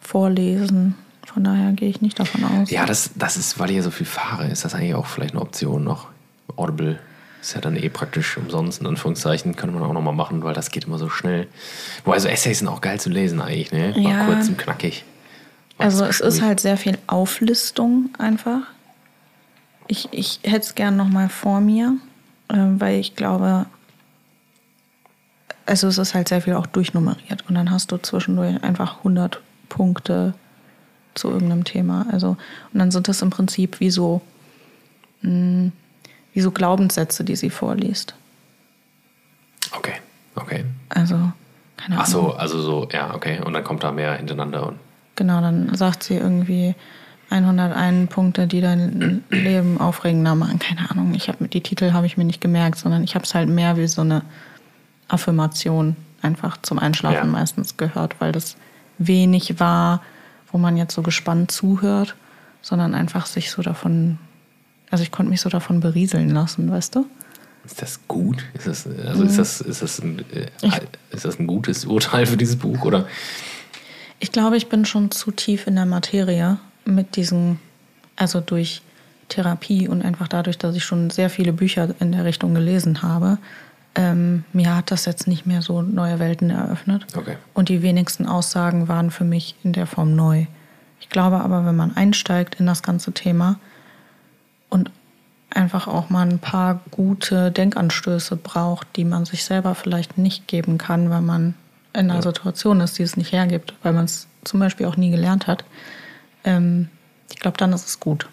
Vorlesen. 0.00 0.94
Von 1.26 1.42
daher 1.44 1.72
gehe 1.72 1.88
ich 1.88 2.00
nicht 2.00 2.18
davon 2.20 2.44
aus. 2.44 2.70
Ja, 2.70 2.86
das, 2.86 3.10
das 3.16 3.36
ist, 3.36 3.58
weil 3.58 3.70
ich 3.70 3.76
ja 3.76 3.82
so 3.82 3.90
viel 3.90 4.06
fahre, 4.06 4.46
ist 4.46 4.64
das 4.64 4.74
eigentlich 4.74 4.94
auch 4.94 5.06
vielleicht 5.06 5.32
eine 5.34 5.42
Option 5.42 5.82
noch. 5.82 6.06
Audible 6.56 6.98
ist 7.42 7.54
ja 7.54 7.60
dann 7.60 7.76
eh 7.76 7.88
praktisch 7.88 8.36
umsonst, 8.36 8.80
in 8.80 8.86
Anführungszeichen, 8.86 9.56
könnte 9.56 9.74
man 9.76 9.82
auch 9.88 9.92
nochmal 9.92 10.14
machen, 10.14 10.44
weil 10.44 10.54
das 10.54 10.70
geht 10.70 10.84
immer 10.84 10.98
so 10.98 11.08
schnell. 11.08 11.48
Wobei 12.04 12.20
so 12.20 12.28
Essays 12.28 12.60
sind 12.60 12.68
auch 12.68 12.80
geil 12.80 13.00
zu 13.00 13.10
lesen 13.10 13.40
eigentlich, 13.40 13.72
ne? 13.72 13.92
Mal 13.96 14.00
Ja. 14.12 14.24
kurz 14.26 14.48
und 14.48 14.58
knackig. 14.58 15.04
Also 15.78 16.04
es 16.04 16.20
ist 16.20 16.40
halt 16.40 16.60
sehr 16.60 16.76
viel 16.76 16.96
Auflistung 17.08 18.10
einfach. 18.18 18.60
Ich, 19.88 20.08
ich 20.12 20.40
hätte 20.42 20.60
es 20.60 20.74
gern 20.74 20.96
noch 20.96 21.08
mal 21.08 21.28
vor 21.28 21.60
mir, 21.60 21.96
ähm, 22.48 22.80
weil 22.80 22.98
ich 22.98 23.14
glaube, 23.16 23.66
also 25.64 25.88
es 25.88 25.98
ist 25.98 26.14
halt 26.14 26.28
sehr 26.28 26.42
viel 26.42 26.54
auch 26.54 26.66
durchnummeriert 26.66 27.44
und 27.48 27.54
dann 27.54 27.70
hast 27.70 27.92
du 27.92 27.98
zwischendurch 27.98 28.62
einfach 28.62 28.98
100 28.98 29.40
Punkte 29.68 30.34
zu 31.14 31.30
irgendeinem 31.30 31.64
Thema. 31.64 32.06
Also 32.10 32.36
und 32.72 32.78
dann 32.78 32.90
sind 32.90 33.08
das 33.08 33.22
im 33.22 33.30
Prinzip 33.30 33.80
wie 33.80 33.90
so 33.90 34.20
mh, 35.22 35.72
wie 36.32 36.40
so 36.40 36.50
Glaubenssätze, 36.50 37.24
die 37.24 37.36
sie 37.36 37.50
vorliest. 37.50 38.14
Okay, 39.72 39.94
okay. 40.34 40.64
Also 40.90 41.16
keine 41.76 41.96
Ahnung. 41.96 41.98
Ach 41.98 42.06
so, 42.06 42.34
also 42.34 42.60
so, 42.60 42.88
ja, 42.92 43.14
okay. 43.14 43.40
Und 43.44 43.52
dann 43.52 43.64
kommt 43.64 43.82
da 43.82 43.92
mehr 43.92 44.14
hintereinander. 44.16 44.68
Und 44.68 44.78
Genau, 45.16 45.40
dann 45.40 45.74
sagt 45.74 46.02
sie 46.02 46.14
irgendwie 46.14 46.74
101 47.30 48.08
Punkte, 48.10 48.46
die 48.46 48.60
dein 48.60 49.24
Leben 49.30 49.80
aufregender 49.80 50.34
machen. 50.34 50.58
Keine 50.58 50.90
Ahnung, 50.90 51.14
ich 51.14 51.28
habe 51.28 51.48
die 51.48 51.60
Titel 51.60 51.92
habe 51.92 52.06
ich 52.06 52.16
mir 52.16 52.24
nicht 52.24 52.40
gemerkt, 52.40 52.78
sondern 52.78 53.02
ich 53.02 53.14
habe 53.14 53.24
es 53.24 53.34
halt 53.34 53.48
mehr 53.48 53.76
wie 53.76 53.86
so 53.88 54.02
eine 54.02 54.22
Affirmation 55.08 55.96
einfach 56.22 56.56
zum 56.62 56.78
Einschlafen 56.78 57.16
Ja. 57.16 57.24
meistens 57.24 57.76
gehört, 57.76 58.20
weil 58.20 58.32
das 58.32 58.56
wenig 58.98 59.60
war, 59.60 60.02
wo 60.50 60.58
man 60.58 60.76
jetzt 60.76 60.94
so 60.94 61.02
gespannt 61.02 61.50
zuhört, 61.50 62.14
sondern 62.62 62.94
einfach 62.94 63.26
sich 63.26 63.50
so 63.50 63.62
davon, 63.62 64.18
also 64.90 65.02
ich 65.02 65.10
konnte 65.10 65.30
mich 65.30 65.40
so 65.40 65.48
davon 65.48 65.80
berieseln 65.80 66.30
lassen, 66.30 66.70
weißt 66.70 66.94
du? 66.94 67.06
Ist 67.64 67.82
das 67.82 68.00
gut? 68.06 68.44
Ist 68.54 68.66
das, 68.68 68.86
also 68.86 69.24
ist, 69.24 69.38
das, 69.38 69.60
ist, 69.60 69.82
das 69.82 69.98
ein, 69.98 70.20
äh, 70.32 70.46
ist 71.10 71.24
das 71.24 71.38
ein 71.40 71.48
gutes 71.48 71.84
Urteil 71.84 72.26
für 72.26 72.36
dieses 72.36 72.56
Buch? 72.56 72.84
Oder? 72.84 73.06
Ich 74.20 74.30
glaube, 74.30 74.56
ich 74.56 74.68
bin 74.68 74.84
schon 74.84 75.10
zu 75.10 75.32
tief 75.32 75.66
in 75.66 75.74
der 75.74 75.86
Materie 75.86 76.58
mit 76.86 77.16
diesen, 77.16 77.58
also 78.16 78.40
durch 78.40 78.82
Therapie 79.28 79.88
und 79.88 80.04
einfach 80.04 80.28
dadurch, 80.28 80.58
dass 80.58 80.76
ich 80.76 80.84
schon 80.84 81.10
sehr 81.10 81.30
viele 81.30 81.52
Bücher 81.52 81.94
in 82.00 82.12
der 82.12 82.24
Richtung 82.24 82.54
gelesen 82.54 83.02
habe, 83.02 83.38
ähm, 83.96 84.44
mir 84.52 84.76
hat 84.76 84.90
das 84.90 85.06
jetzt 85.06 85.26
nicht 85.26 85.46
mehr 85.46 85.62
so 85.62 85.82
neue 85.82 86.18
Welten 86.18 86.50
eröffnet. 86.50 87.06
Okay. 87.16 87.36
Und 87.54 87.68
die 87.68 87.82
wenigsten 87.82 88.26
Aussagen 88.26 88.88
waren 88.88 89.10
für 89.10 89.24
mich 89.24 89.56
in 89.64 89.72
der 89.72 89.86
Form 89.86 90.14
neu. 90.14 90.46
Ich 91.00 91.08
glaube 91.08 91.40
aber, 91.40 91.64
wenn 91.64 91.76
man 91.76 91.96
einsteigt 91.96 92.56
in 92.60 92.66
das 92.66 92.82
ganze 92.82 93.12
Thema 93.12 93.58
und 94.68 94.90
einfach 95.50 95.88
auch 95.88 96.10
mal 96.10 96.28
ein 96.28 96.38
paar 96.38 96.80
gute 96.90 97.50
Denkanstöße 97.50 98.36
braucht, 98.36 98.88
die 98.96 99.04
man 99.04 99.24
sich 99.24 99.44
selber 99.44 99.74
vielleicht 99.74 100.18
nicht 100.18 100.46
geben 100.46 100.76
kann, 100.76 101.08
weil 101.08 101.22
man 101.22 101.54
in 101.94 102.10
einer 102.10 102.16
ja. 102.16 102.22
Situation 102.22 102.80
ist, 102.80 102.98
die 102.98 103.02
es 103.02 103.16
nicht 103.16 103.32
hergibt, 103.32 103.72
weil 103.82 103.94
man 103.94 104.04
es 104.04 104.26
zum 104.44 104.60
Beispiel 104.60 104.86
auch 104.86 104.98
nie 104.98 105.10
gelernt 105.10 105.46
hat. 105.46 105.64
Ähm, 106.46 106.88
ich 107.30 107.38
glaube, 107.38 107.58
dann 107.58 107.72
ist 107.74 107.86
es 107.86 108.00
gut. 108.00 108.28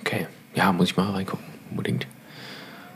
Okay, 0.00 0.28
ja, 0.54 0.72
muss 0.72 0.90
ich 0.90 0.96
mal 0.96 1.10
reingucken, 1.10 1.44
unbedingt. 1.70 2.06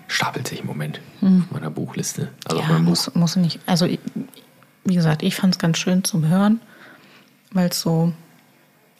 Stapelt 0.06 0.46
sich 0.46 0.60
im 0.60 0.66
Moment 0.66 1.00
hm. 1.20 1.44
auf 1.46 1.50
meiner 1.50 1.70
Buchliste. 1.70 2.28
Also 2.44 2.60
ja, 2.60 2.78
muss, 2.78 3.06
Buch. 3.06 3.14
muss 3.16 3.36
nicht. 3.36 3.58
Also, 3.66 3.88
wie 4.84 4.94
gesagt, 4.94 5.22
ich 5.22 5.34
fand 5.34 5.54
es 5.54 5.58
ganz 5.58 5.78
schön 5.78 6.04
zum 6.04 6.28
Hören, 6.28 6.60
weil 7.50 7.70
es 7.70 7.80
so 7.80 8.12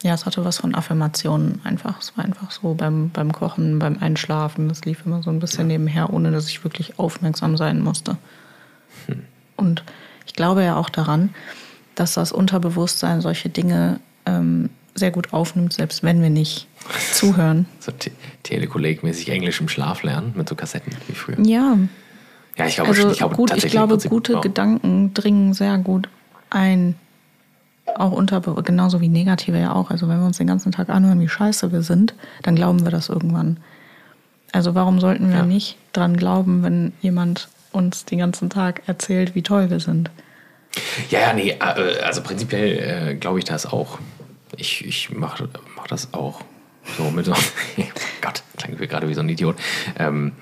ja, 0.05 0.13
es 0.13 0.27
hatte 0.27 0.45
was 0.45 0.59
von 0.59 0.75
Affirmationen 0.75 1.61
einfach. 1.63 1.99
Es 1.99 2.15
war 2.15 2.25
einfach 2.25 2.51
so 2.51 2.75
beim, 2.75 3.09
beim 3.09 3.31
Kochen, 3.31 3.79
beim 3.79 3.97
Einschlafen. 3.99 4.69
Das 4.69 4.85
lief 4.85 5.03
immer 5.03 5.23
so 5.23 5.31
ein 5.31 5.39
bisschen 5.39 5.65
nebenher, 5.65 6.13
ohne 6.13 6.29
dass 6.29 6.47
ich 6.47 6.63
wirklich 6.63 6.99
aufmerksam 6.99 7.57
sein 7.57 7.81
musste. 7.81 8.17
Hm. 9.07 9.23
Und 9.55 9.83
ich 10.27 10.33
glaube 10.33 10.63
ja 10.63 10.75
auch 10.75 10.89
daran, 10.89 11.33
dass 11.95 12.13
das 12.13 12.31
Unterbewusstsein 12.31 13.21
solche 13.21 13.49
Dinge 13.49 13.99
ähm, 14.27 14.69
sehr 14.95 15.11
gut 15.11 15.33
aufnimmt, 15.33 15.73
selbst 15.73 16.03
wenn 16.03 16.21
wir 16.21 16.29
nicht 16.29 16.67
zuhören. 17.11 17.65
So 17.79 17.91
te 17.91 18.11
telekollegmäßig 18.43 19.29
Englisch 19.29 19.59
im 19.59 19.67
Schlaf 19.69 20.03
lernen 20.03 20.33
mit 20.35 20.47
so 20.49 20.55
Kassetten 20.55 20.95
wie 21.07 21.15
früher. 21.15 21.39
Ja. 21.39 21.77
Ja, 22.57 22.67
ich 22.67 22.75
glaube, 22.75 22.91
also 22.91 23.11
ich 23.11 23.17
glaube, 23.17 23.35
gut, 23.35 23.51
ich 23.55 23.67
glaube 23.67 23.97
gute 23.97 24.39
Gedanken 24.39 25.13
dringen 25.13 25.53
sehr 25.53 25.77
gut 25.77 26.07
ein 26.55 26.95
auch 27.97 28.11
unter, 28.11 28.41
genauso 28.41 28.99
wie 28.99 29.09
negative 29.09 29.59
ja 29.59 29.73
auch. 29.73 29.91
Also 29.91 30.07
wenn 30.09 30.19
wir 30.19 30.25
uns 30.25 30.37
den 30.37 30.47
ganzen 30.47 30.71
Tag 30.71 30.89
anhören, 30.89 31.19
wie 31.19 31.29
scheiße 31.29 31.71
wir 31.71 31.83
sind, 31.83 32.15
dann 32.41 32.55
glauben 32.55 32.83
wir 32.83 32.91
das 32.91 33.09
irgendwann. 33.09 33.57
Also 34.51 34.73
warum 34.73 34.99
sollten 34.99 35.29
wir 35.29 35.37
ja. 35.37 35.45
nicht 35.45 35.77
dran 35.93 36.17
glauben, 36.17 36.63
wenn 36.63 36.93
jemand 37.01 37.49
uns 37.71 38.05
den 38.05 38.19
ganzen 38.19 38.49
Tag 38.49 38.81
erzählt, 38.87 39.35
wie 39.35 39.43
toll 39.43 39.69
wir 39.69 39.79
sind? 39.79 40.09
Ja, 41.09 41.19
ja, 41.19 41.33
nee, 41.33 41.51
äh, 41.51 42.01
also 42.03 42.21
prinzipiell 42.21 43.11
äh, 43.11 43.15
glaube 43.15 43.39
ich 43.39 43.45
das 43.45 43.65
auch. 43.65 43.99
Ich, 44.57 44.85
ich 44.85 45.11
mache 45.11 45.49
mach 45.75 45.87
das 45.87 46.13
auch 46.13 46.41
so 46.97 47.09
mit 47.11 47.25
so, 47.25 47.33
Gott, 48.21 48.43
klingt 48.57 48.79
mir 48.79 48.87
gerade 48.87 49.07
wie 49.09 49.13
so 49.13 49.21
ein 49.21 49.29
Idiot. 49.29 49.55
Ähm, 49.97 50.33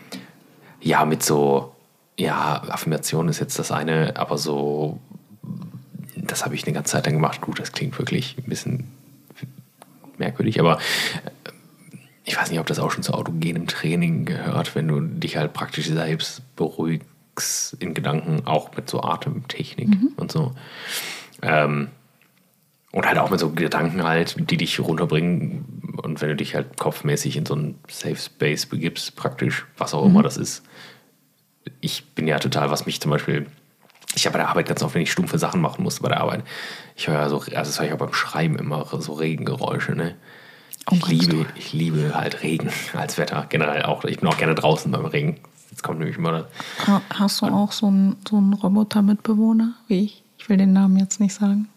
ja, 0.81 1.05
mit 1.05 1.23
so, 1.23 1.75
ja, 2.17 2.61
Affirmation 2.67 3.29
ist 3.29 3.39
jetzt 3.39 3.57
das 3.57 3.71
eine, 3.71 4.17
aber 4.17 4.37
so 4.37 4.99
das 6.27 6.45
habe 6.45 6.55
ich 6.55 6.65
eine 6.65 6.73
ganze 6.73 6.93
Zeit 6.93 7.05
lang 7.05 7.15
gemacht. 7.15 7.41
Gut, 7.41 7.59
das 7.59 7.71
klingt 7.71 7.97
wirklich 7.97 8.37
ein 8.37 8.49
bisschen 8.49 8.87
merkwürdig, 10.17 10.59
aber 10.59 10.77
äh, 10.77 11.51
ich 12.25 12.37
weiß 12.37 12.49
nicht, 12.49 12.59
ob 12.59 12.67
das 12.67 12.79
auch 12.79 12.91
schon 12.91 13.03
zu 13.03 13.13
autogenem 13.13 13.67
Training 13.67 14.25
gehört, 14.25 14.75
wenn 14.75 14.87
du 14.87 15.01
dich 15.01 15.35
halt 15.35 15.53
praktisch 15.53 15.87
selbst 15.87 16.41
beruhigst 16.55 17.75
in 17.79 17.93
Gedanken, 17.93 18.45
auch 18.45 18.73
mit 18.75 18.89
so 18.89 19.03
Atemtechnik 19.03 19.89
mhm. 19.89 20.13
und 20.15 20.31
so. 20.31 20.53
Ähm, 21.41 21.89
und 22.93 23.05
halt 23.05 23.17
auch 23.17 23.29
mit 23.29 23.39
so 23.39 23.49
Gedanken 23.49 24.03
halt, 24.03 24.49
die 24.49 24.55
dich 24.55 24.79
runterbringen. 24.79 25.97
Und 26.01 26.21
wenn 26.21 26.29
du 26.29 26.35
dich 26.35 26.55
halt 26.55 26.77
kopfmäßig 26.77 27.35
in 27.35 27.45
so 27.45 27.55
einen 27.55 27.79
Safe 27.89 28.15
Space 28.15 28.65
begibst, 28.65 29.15
praktisch, 29.15 29.65
was 29.77 29.93
auch 29.93 30.05
mhm. 30.05 30.11
immer 30.11 30.23
das 30.23 30.37
ist. 30.37 30.63
Ich 31.81 32.05
bin 32.13 32.27
ja 32.27 32.39
total, 32.39 32.69
was 32.69 32.85
mich 32.85 33.01
zum 33.01 33.11
Beispiel 33.11 33.47
ich 34.15 34.25
habe 34.25 34.33
bei 34.33 34.39
der 34.39 34.49
Arbeit 34.49 34.67
ganz 34.67 34.83
oft, 34.83 34.95
wenn 34.95 35.01
ich 35.01 35.11
stumpfe 35.11 35.37
Sachen 35.37 35.61
machen 35.61 35.83
musste 35.83 36.01
bei 36.01 36.09
der 36.09 36.21
Arbeit, 36.21 36.43
ich 36.95 37.07
höre 37.07 37.29
so, 37.29 37.37
also 37.37 37.51
das 37.51 37.79
höre 37.79 37.87
ich 37.87 37.93
auch 37.93 37.97
beim 37.97 38.13
Schreiben 38.13 38.57
immer 38.57 38.85
so 38.99 39.13
Regengeräusche, 39.13 39.93
ne? 39.93 40.15
Oh 40.91 40.95
ich, 40.95 41.07
liebe, 41.07 41.45
ich 41.55 41.73
liebe 41.73 42.13
halt 42.13 42.43
Regen 42.43 42.69
als 42.93 43.17
Wetter, 43.17 43.45
generell 43.49 43.83
auch. 43.83 44.03
Ich 44.03 44.19
bin 44.19 44.29
auch 44.29 44.37
gerne 44.37 44.53
draußen 44.53 44.91
beim 44.91 45.05
Regen. 45.05 45.39
Jetzt 45.71 45.81
kommt 45.81 45.99
nämlich 45.99 46.17
immer. 46.17 46.45
Hast 47.09 47.41
du 47.41 47.47
auch 47.47 47.71
so 47.71 47.87
einen, 47.87 48.17
so 48.29 48.37
einen 48.37 48.53
Roboter-Mitbewohner 48.53 49.73
wie 49.87 50.03
ich? 50.03 50.23
Ich 50.37 50.49
will 50.49 50.57
den 50.57 50.73
Namen 50.73 50.97
jetzt 50.97 51.19
nicht 51.19 51.33
sagen. 51.33 51.69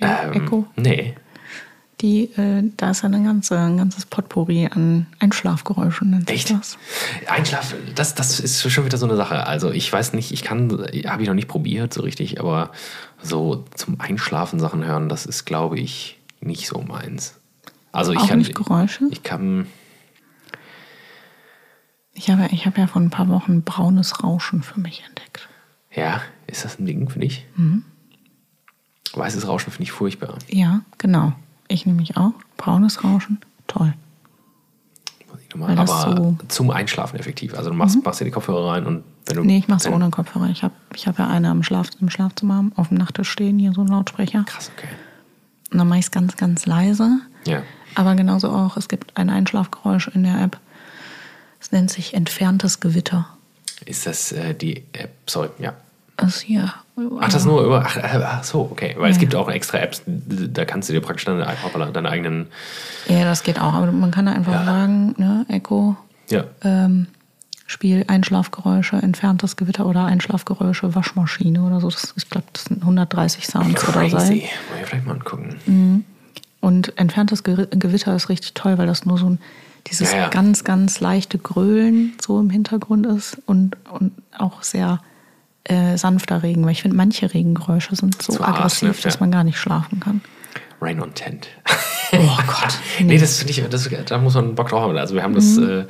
Ähm, 0.00 0.32
Echo? 0.32 0.66
Nee. 0.76 1.14
Die, 2.02 2.24
äh, 2.36 2.70
da 2.76 2.90
ist 2.90 3.02
ja 3.02 3.08
eine 3.08 3.22
ganze, 3.22 3.58
ein 3.58 3.78
ganzes 3.78 4.04
Potpourri 4.04 4.68
an 4.70 5.06
Einschlafgeräuschen. 5.18 6.10
Nennt 6.10 6.30
Echt? 6.30 6.50
Das. 6.50 6.76
Einschlaf, 7.26 7.74
das, 7.94 8.14
das 8.14 8.38
ist 8.38 8.70
schon 8.70 8.84
wieder 8.84 8.98
so 8.98 9.06
eine 9.06 9.16
Sache. 9.16 9.46
Also 9.46 9.70
ich 9.70 9.90
weiß 9.90 10.12
nicht, 10.12 10.30
ich 10.30 10.42
kann, 10.42 10.70
habe 11.06 11.22
ich 11.22 11.28
noch 11.28 11.34
nicht 11.34 11.48
probiert 11.48 11.94
so 11.94 12.02
richtig, 12.02 12.38
aber 12.38 12.70
so 13.22 13.64
zum 13.74 13.98
Einschlafen 13.98 14.60
Sachen 14.60 14.84
hören, 14.84 15.08
das 15.08 15.24
ist, 15.24 15.46
glaube 15.46 15.78
ich, 15.78 16.20
nicht 16.40 16.66
so 16.68 16.82
meins. 16.82 17.40
Also 17.92 18.12
ich 18.12 18.18
Auch 18.18 18.28
kann 18.28 18.38
nicht 18.40 18.54
Geräusche. 18.54 19.06
Ich 19.10 19.22
kann. 19.22 19.66
Ich 22.12 22.30
habe, 22.30 22.48
ich 22.52 22.66
habe 22.66 22.78
ja 22.78 22.86
vor 22.86 23.00
ein 23.00 23.10
paar 23.10 23.28
Wochen 23.28 23.62
braunes 23.62 24.22
Rauschen 24.22 24.62
für 24.62 24.80
mich 24.80 25.02
entdeckt. 25.06 25.48
Ja, 25.94 26.20
ist 26.46 26.64
das 26.64 26.78
ein 26.78 26.84
Ding 26.84 27.08
für 27.08 27.20
dich? 27.20 27.46
Mhm. 27.56 27.84
Weißes 29.14 29.46
Rauschen 29.46 29.72
finde 29.72 29.84
ich 29.84 29.92
furchtbar. 29.92 30.38
Ja, 30.48 30.80
genau. 30.98 31.32
Ich 31.68 31.86
nehme 31.86 31.98
mich 31.98 32.16
auch. 32.16 32.32
Braunes 32.56 33.04
Rauschen, 33.04 33.40
toll. 33.66 33.94
Aber 35.58 35.86
so 36.16 36.36
zum 36.48 36.70
Einschlafen 36.70 37.18
effektiv. 37.18 37.54
Also 37.54 37.70
du 37.70 37.76
machst, 37.76 37.96
mhm. 37.96 38.02
machst 38.04 38.20
dir 38.20 38.24
die 38.24 38.30
Kopfhörer 38.30 38.72
rein 38.72 38.86
und 38.86 39.04
wenn 39.26 39.36
du. 39.36 39.44
Nee, 39.44 39.58
ich 39.58 39.68
mach's 39.68 39.86
ohne 39.86 40.10
Kopfhörer. 40.10 40.50
Ich 40.50 40.62
habe 40.62 40.74
ich 40.94 41.06
hab 41.06 41.18
ja 41.18 41.28
eine 41.28 41.50
am 41.50 41.62
Schlaf, 41.62 41.88
im 42.00 42.10
Schlafzimmer 42.10 42.66
auf 42.76 42.88
dem 42.88 42.98
Nachttisch 42.98 43.30
stehen, 43.30 43.58
hier 43.58 43.72
so 43.72 43.80
ein 43.80 43.88
Lautsprecher. 43.88 44.44
Krass, 44.44 44.70
okay. 44.76 44.88
Und 45.72 45.78
dann 45.78 45.88
mache 45.88 45.98
ich 45.98 46.06
es 46.06 46.10
ganz, 46.10 46.36
ganz 46.36 46.66
leise. 46.66 47.20
Ja. 47.46 47.62
Aber 47.94 48.14
genauso 48.14 48.50
auch, 48.50 48.76
es 48.76 48.88
gibt 48.88 49.16
ein 49.16 49.30
Einschlafgeräusch 49.30 50.08
in 50.08 50.22
der 50.24 50.40
App. 50.40 50.58
Es 51.60 51.72
nennt 51.72 51.90
sich 51.90 52.14
entferntes 52.14 52.80
Gewitter. 52.80 53.26
Ist 53.84 54.06
das 54.06 54.32
äh, 54.32 54.54
die 54.54 54.84
App? 54.92 55.12
Sorry, 55.26 55.48
ja. 55.58 55.74
Also 56.16 56.40
hier. 56.40 56.72
Ach, 57.20 57.28
das 57.28 57.44
nur 57.44 57.62
über. 57.62 57.84
Ach, 57.86 57.98
ach 58.02 58.44
so, 58.44 58.68
okay. 58.70 58.94
Weil 58.96 59.06
ja. 59.06 59.10
es 59.10 59.18
gibt 59.18 59.34
auch 59.34 59.50
extra 59.50 59.78
Apps, 59.78 60.02
da 60.06 60.64
kannst 60.64 60.88
du 60.88 60.92
dir 60.92 61.00
praktisch 61.00 61.26
deine, 61.26 61.44
deine 61.92 62.08
eigenen. 62.08 62.46
Ja, 63.08 63.24
das 63.24 63.42
geht 63.42 63.60
auch. 63.60 63.74
Aber 63.74 63.92
man 63.92 64.10
kann 64.10 64.26
da 64.26 64.32
einfach 64.32 64.52
ja. 64.52 64.64
sagen, 64.64 65.14
ne, 65.18 65.44
Echo. 65.48 65.96
Ja. 66.30 66.44
Ähm, 66.64 67.08
Spiel 67.68 68.04
Einschlafgeräusche, 68.06 68.96
entferntes 68.96 69.56
Gewitter 69.56 69.86
oder 69.86 70.04
Einschlafgeräusche, 70.04 70.94
Waschmaschine 70.94 71.62
oder 71.64 71.80
so. 71.80 71.90
Das, 71.90 72.14
ich 72.16 72.30
glaube, 72.30 72.46
das 72.52 72.64
sind 72.64 72.82
130 72.82 73.44
Sounds 73.44 73.74
Crazy. 73.74 73.98
oder 73.98 74.08
so. 74.08 74.16
Muss 74.16 74.30
ich 74.30 74.50
vielleicht 74.84 75.06
mal 75.06 75.14
angucken. 75.14 75.56
Mhm. 75.66 76.04
Und 76.60 76.96
entferntes 76.96 77.42
Gewitter 77.42 78.14
ist 78.14 78.28
richtig 78.28 78.54
toll, 78.54 78.78
weil 78.78 78.86
das 78.86 79.04
nur 79.04 79.18
so 79.18 79.30
ein 79.30 79.38
dieses 79.88 80.12
ja, 80.12 80.18
ja. 80.18 80.28
ganz, 80.28 80.64
ganz 80.64 81.00
leichte 81.00 81.38
Grölen 81.38 82.14
so 82.20 82.40
im 82.40 82.50
Hintergrund 82.50 83.06
ist 83.06 83.38
und, 83.46 83.76
und 83.90 84.12
auch 84.36 84.62
sehr 84.62 85.00
äh, 85.68 85.96
sanfter 85.96 86.42
Regen, 86.42 86.64
weil 86.64 86.72
ich 86.72 86.82
finde, 86.82 86.96
manche 86.96 87.32
Regengeräusche 87.32 87.94
sind 87.96 88.22
so 88.22 88.40
aggressiv, 88.42 88.88
Arsch, 88.88 88.98
ne? 88.98 89.02
dass 89.04 89.20
man 89.20 89.30
gar 89.30 89.44
nicht 89.44 89.58
schlafen 89.58 90.00
kann. 90.00 90.20
Rain 90.80 91.00
on 91.00 91.14
Tent. 91.14 91.48
Oh 92.12 92.38
Gott. 92.46 92.78
nee, 92.98 93.04
nee 93.14 93.18
das 93.18 93.38
finde 93.38 93.50
ich, 93.50 93.68
das, 93.68 93.90
da 94.06 94.18
muss 94.18 94.34
man 94.34 94.54
Bock 94.54 94.68
drauf 94.68 94.82
haben. 94.82 94.96
Also 94.96 95.14
wir 95.14 95.22
haben 95.22 95.34
das, 95.34 95.56
mhm. 95.56 95.68
äh, 95.68 95.86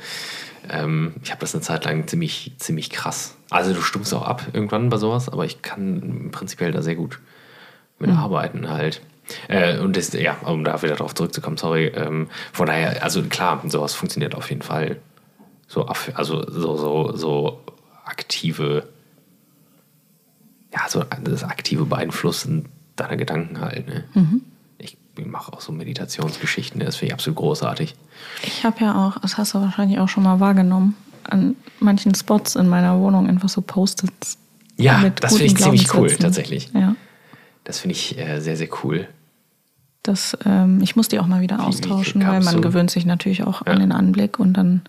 ähm, 0.69 1.13
ich 1.23 1.31
habe 1.31 1.39
das 1.41 1.53
eine 1.53 1.61
Zeit 1.61 1.85
lang 1.85 2.07
ziemlich, 2.07 2.53
ziemlich 2.57 2.89
krass. 2.89 3.35
Also 3.49 3.73
du 3.73 3.81
stummst 3.81 4.13
auch 4.13 4.23
ab 4.23 4.43
irgendwann 4.53 4.89
bei 4.89 4.97
sowas, 4.97 5.29
aber 5.29 5.45
ich 5.45 5.61
kann 5.61 6.29
prinzipiell 6.31 6.71
da 6.71 6.81
sehr 6.81 6.95
gut 6.95 7.19
mit 7.99 8.09
mhm. 8.09 8.17
arbeiten 8.17 8.69
halt. 8.69 9.01
Äh, 9.47 9.79
und 9.79 9.97
das, 9.97 10.13
ja, 10.13 10.37
um 10.43 10.63
da 10.63 10.81
wieder 10.81 10.95
drauf 10.95 11.13
zurückzukommen, 11.13 11.57
sorry. 11.57 11.87
Ähm, 11.87 12.29
von 12.53 12.67
daher, 12.67 13.03
also 13.03 13.21
klar, 13.23 13.61
sowas 13.67 13.93
funktioniert 13.93 14.35
auf 14.35 14.49
jeden 14.49 14.61
Fall. 14.61 14.97
So, 15.67 15.85
also 15.85 16.49
so, 16.49 16.77
so, 16.77 17.15
so 17.15 17.61
aktive 18.05 18.87
ja, 20.77 20.89
so 20.89 21.03
das 21.23 21.43
aktive 21.43 21.85
Beeinflussen 21.85 22.65
deiner 22.95 23.17
Gedanken 23.17 23.59
halt. 23.61 23.87
Ne? 23.87 24.03
Mhm. 24.13 24.41
Ich 24.77 24.97
mache 25.25 25.51
auch 25.51 25.61
so 25.61 25.71
Meditationsgeschichten, 25.71 26.79
das 26.79 26.97
finde 26.97 27.07
ich 27.07 27.13
absolut 27.13 27.37
großartig. 27.37 27.95
Ich 28.43 28.63
habe 28.63 28.81
ja 28.81 29.07
auch, 29.07 29.19
das 29.19 29.37
hast 29.37 29.53
du 29.55 29.61
wahrscheinlich 29.61 29.99
auch 29.99 30.09
schon 30.09 30.23
mal 30.23 30.39
wahrgenommen, 30.39 30.95
an 31.23 31.55
manchen 31.79 32.13
Spots 32.13 32.55
in 32.55 32.69
meiner 32.69 32.99
Wohnung 32.99 33.27
einfach 33.27 33.49
so 33.49 33.61
Post-its. 33.61 34.37
Ja, 34.77 35.09
das 35.09 35.31
finde 35.31 35.45
ich 35.45 35.57
ziemlich 35.57 35.93
cool, 35.95 36.11
tatsächlich. 36.15 36.69
Ja. 36.73 36.95
Das 37.63 37.79
finde 37.79 37.95
ich 37.95 38.17
äh, 38.17 38.39
sehr, 38.39 38.55
sehr 38.55 38.69
cool. 38.83 39.07
Das, 40.03 40.37
ähm, 40.45 40.79
ich 40.83 40.95
muss 40.95 41.07
die 41.07 41.19
auch 41.19 41.25
mal 41.25 41.41
wieder 41.41 41.65
austauschen, 41.65 42.21
weil 42.25 42.41
man 42.41 42.55
so? 42.55 42.61
gewöhnt 42.61 42.91
sich 42.91 43.05
natürlich 43.05 43.43
auch 43.43 43.65
Ja. 43.65 43.73
an 43.73 43.79
den 43.79 43.91
Anblick 43.91 44.39
und 44.39 44.53
dann 44.53 44.81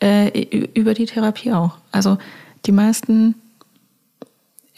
äh, 0.00 0.40
über 0.74 0.94
die 0.94 1.04
Therapie 1.06 1.52
auch. 1.52 1.76
Also 1.92 2.16
die 2.64 2.72
meisten 2.72 3.34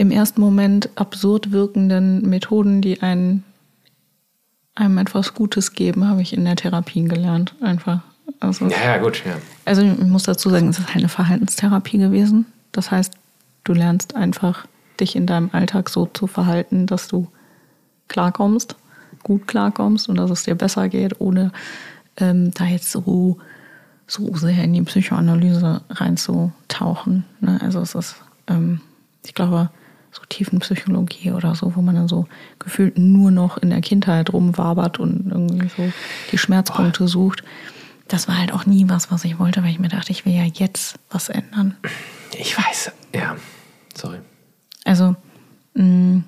im 0.01 0.11
ersten 0.11 0.41
Moment 0.41 0.89
absurd 0.95 1.53
wirkenden 1.53 2.27
Methoden, 2.27 2.81
die 2.81 3.03
einen, 3.03 3.45
einem 4.75 4.97
etwas 4.97 5.35
Gutes 5.35 5.75
geben, 5.75 6.09
habe 6.09 6.23
ich 6.23 6.33
in 6.33 6.47
der 6.47 6.57
Therapie 6.57 7.05
gelernt. 7.05 7.55
Einfach. 7.61 8.01
Also, 8.41 8.67
Ja, 8.69 8.83
ja, 8.83 8.97
gut, 8.97 9.23
ja. 9.27 9.35
also 9.67 9.83
ich 9.83 9.99
muss 9.99 10.23
dazu 10.23 10.49
sagen, 10.49 10.69
es 10.69 10.79
ist 10.79 10.87
halt 10.87 10.97
eine 10.97 11.11
Verhaltenstherapie 11.11 11.99
gewesen. 11.99 12.47
Das 12.73 12.91
heißt, 12.91 13.13
du 13.65 13.75
lernst 13.75 14.17
einfach, 14.17 14.67
dich 14.99 15.17
in 15.17 15.27
deinem 15.27 15.51
Alltag 15.53 15.91
so 15.91 16.07
zu 16.07 16.27
verhalten, 16.27 16.87
dass 16.87 17.07
du 17.07 17.29
klarkommst, 18.09 18.77
gut 19.23 19.47
klarkommst 19.49 20.09
und 20.09 20.17
dass 20.17 20.31
es 20.31 20.45
dir 20.45 20.55
besser 20.55 20.89
geht, 20.89 21.21
ohne 21.21 21.53
ähm, 22.17 22.53
da 22.53 22.65
jetzt 22.65 22.91
so, 22.91 23.37
so 24.07 24.35
sehr 24.35 24.65
in 24.65 24.73
die 24.73 24.83
Psychoanalyse 24.83 25.83
reinzutauchen. 25.91 27.25
Ne? 27.41 27.61
Also 27.63 27.81
es 27.81 27.95
ist, 27.95 28.17
ähm, 28.47 28.81
ich 29.27 29.35
glaube, 29.35 29.69
so 30.13 30.23
Tiefenpsychologie 30.29 31.33
oder 31.33 31.55
so, 31.55 31.77
wo 31.77 31.83
man 31.83 31.95
dann 31.95 32.09
so 32.09 32.27
gefühlt 32.59 32.99
nur 32.99 33.31
noch 33.31 33.59
in 33.59 33.71
der 33.71 33.81
Kindheit 33.81 34.33
rumwabert 34.33 34.99
und 34.99 35.31
irgendwie 35.31 35.69
so 35.69 35.93
die 36.33 36.39
Schmerzpunkte 36.39 37.07
sucht. 37.07 37.45
Das 38.09 38.27
war 38.27 38.39
halt 38.39 38.53
auch 38.53 38.67
nie 38.67 38.89
was, 38.89 39.13
was 39.13 39.25
ich 39.25 39.39
wollte, 39.39 39.63
weil 39.63 39.71
ich 39.71 39.79
mir 39.79 39.89
dachte, 39.89 40.11
ich 40.11 40.27
will 40.27 40.35
ja 40.35 40.45
jetzt 40.45 40.99
was 41.11 41.29
ändern. 41.29 41.77
Ich 42.33 42.59
weiß, 42.59 42.93
ja. 43.15 43.37
Sorry. 43.95 44.19
Also 44.85 45.15
mh, 45.75 46.23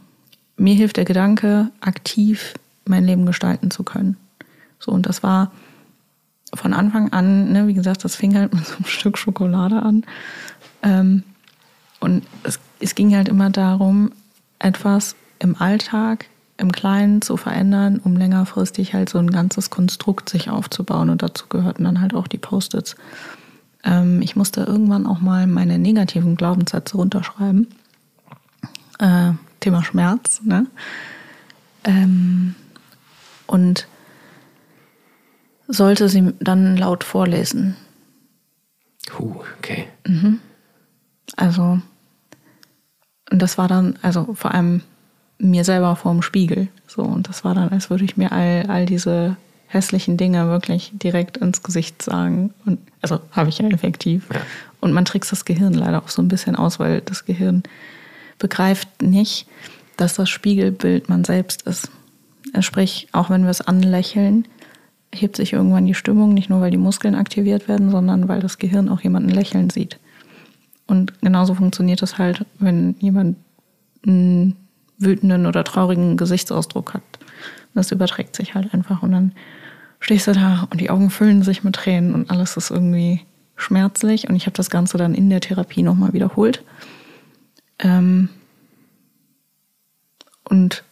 mir 0.56 0.74
hilft 0.74 0.96
der 0.96 1.04
Gedanke, 1.04 1.70
aktiv 1.80 2.54
mein 2.84 3.04
Leben 3.04 3.26
gestalten 3.26 3.70
zu 3.70 3.82
können. 3.82 4.16
So, 4.78 4.92
und 4.92 5.06
das 5.06 5.22
war 5.22 5.52
von 6.54 6.72
Anfang 6.72 7.12
an, 7.12 7.52
ne, 7.52 7.66
wie 7.66 7.74
gesagt, 7.74 8.04
das 8.04 8.16
fing 8.16 8.36
halt 8.36 8.52
mit 8.52 8.66
so 8.66 8.76
einem 8.76 8.84
Stück 8.84 9.18
Schokolade 9.18 9.82
an. 9.82 10.04
Ähm, 10.82 11.22
und 12.00 12.24
es, 12.42 12.58
es 12.82 12.94
ging 12.94 13.14
halt 13.14 13.28
immer 13.28 13.50
darum, 13.50 14.12
etwas 14.58 15.16
im 15.38 15.56
Alltag, 15.56 16.26
im 16.56 16.72
Kleinen 16.72 17.22
zu 17.22 17.36
verändern, 17.36 18.00
um 18.02 18.16
längerfristig 18.16 18.94
halt 18.94 19.08
so 19.08 19.18
ein 19.18 19.30
ganzes 19.30 19.70
Konstrukt 19.70 20.28
sich 20.28 20.50
aufzubauen. 20.50 21.10
Und 21.10 21.22
dazu 21.22 21.46
gehörten 21.48 21.84
dann 21.84 22.00
halt 22.00 22.14
auch 22.14 22.28
die 22.28 22.38
Post-its. 22.38 22.96
Ähm, 23.84 24.22
ich 24.22 24.36
musste 24.36 24.62
irgendwann 24.62 25.06
auch 25.06 25.20
mal 25.20 25.46
meine 25.46 25.78
negativen 25.78 26.36
Glaubenssätze 26.36 26.96
runterschreiben. 26.96 27.68
Äh, 28.98 29.32
Thema 29.60 29.82
Schmerz, 29.82 30.42
ne? 30.42 30.66
Ähm, 31.84 32.54
und 33.46 33.88
sollte 35.66 36.08
sie 36.08 36.32
dann 36.38 36.76
laut 36.76 37.02
vorlesen. 37.02 37.76
Huh, 39.18 39.42
okay. 39.58 39.88
Also, 41.36 41.80
und 43.32 43.40
das 43.40 43.56
war 43.56 43.66
dann, 43.66 43.98
also 44.02 44.34
vor 44.34 44.52
allem 44.52 44.82
mir 45.38 45.64
selber 45.64 45.96
vorm 45.96 46.20
Spiegel. 46.20 46.68
So, 46.86 47.02
und 47.02 47.28
das 47.28 47.44
war 47.44 47.54
dann, 47.54 47.70
als 47.70 47.88
würde 47.88 48.04
ich 48.04 48.18
mir 48.18 48.30
all, 48.30 48.66
all 48.68 48.84
diese 48.84 49.36
hässlichen 49.68 50.18
Dinge 50.18 50.48
wirklich 50.48 50.92
direkt 50.92 51.38
ins 51.38 51.62
Gesicht 51.62 52.02
sagen. 52.02 52.52
Und 52.66 52.78
also 53.00 53.20
habe 53.30 53.48
ich 53.48 53.58
ja 53.58 53.68
effektiv. 53.68 54.28
Ja. 54.32 54.40
Und 54.80 54.92
man 54.92 55.06
trickst 55.06 55.32
das 55.32 55.46
Gehirn 55.46 55.72
leider 55.72 56.02
auch 56.02 56.10
so 56.10 56.20
ein 56.20 56.28
bisschen 56.28 56.56
aus, 56.56 56.78
weil 56.78 57.00
das 57.00 57.24
Gehirn 57.24 57.62
begreift 58.38 59.00
nicht, 59.00 59.46
dass 59.96 60.14
das 60.14 60.28
Spiegelbild 60.28 61.08
man 61.08 61.24
selbst 61.24 61.62
ist. 61.62 61.90
Also 62.52 62.62
Sprich, 62.66 63.08
auch 63.12 63.30
wenn 63.30 63.44
wir 63.44 63.50
es 63.50 63.62
anlächeln, 63.62 64.46
hebt 65.14 65.36
sich 65.36 65.54
irgendwann 65.54 65.86
die 65.86 65.94
Stimmung, 65.94 66.34
nicht 66.34 66.50
nur 66.50 66.60
weil 66.60 66.70
die 66.70 66.76
Muskeln 66.76 67.14
aktiviert 67.14 67.66
werden, 67.66 67.90
sondern 67.90 68.28
weil 68.28 68.40
das 68.40 68.58
Gehirn 68.58 68.90
auch 68.90 69.00
jemanden 69.00 69.30
lächeln 69.30 69.70
sieht. 69.70 69.98
Und 70.86 71.20
genauso 71.20 71.54
funktioniert 71.54 72.02
es 72.02 72.18
halt, 72.18 72.44
wenn 72.58 72.94
jemand 72.98 73.36
einen 74.06 74.56
wütenden 74.98 75.46
oder 75.46 75.64
traurigen 75.64 76.16
Gesichtsausdruck 76.16 76.94
hat. 76.94 77.02
Das 77.74 77.90
überträgt 77.92 78.36
sich 78.36 78.54
halt 78.54 78.72
einfach 78.74 79.02
und 79.02 79.12
dann 79.12 79.32
stehst 80.00 80.26
du 80.26 80.32
da 80.32 80.66
und 80.70 80.80
die 80.80 80.90
Augen 80.90 81.10
füllen 81.10 81.42
sich 81.42 81.64
mit 81.64 81.74
Tränen 81.76 82.14
und 82.14 82.30
alles 82.30 82.56
ist 82.56 82.70
irgendwie 82.70 83.20
schmerzlich 83.56 84.28
und 84.28 84.36
ich 84.36 84.46
habe 84.46 84.56
das 84.56 84.70
Ganze 84.70 84.98
dann 84.98 85.14
in 85.14 85.30
der 85.30 85.40
Therapie 85.40 85.82
nochmal 85.82 86.12
wiederholt. 86.12 86.62
Ähm 87.78 88.28
und 90.44 90.82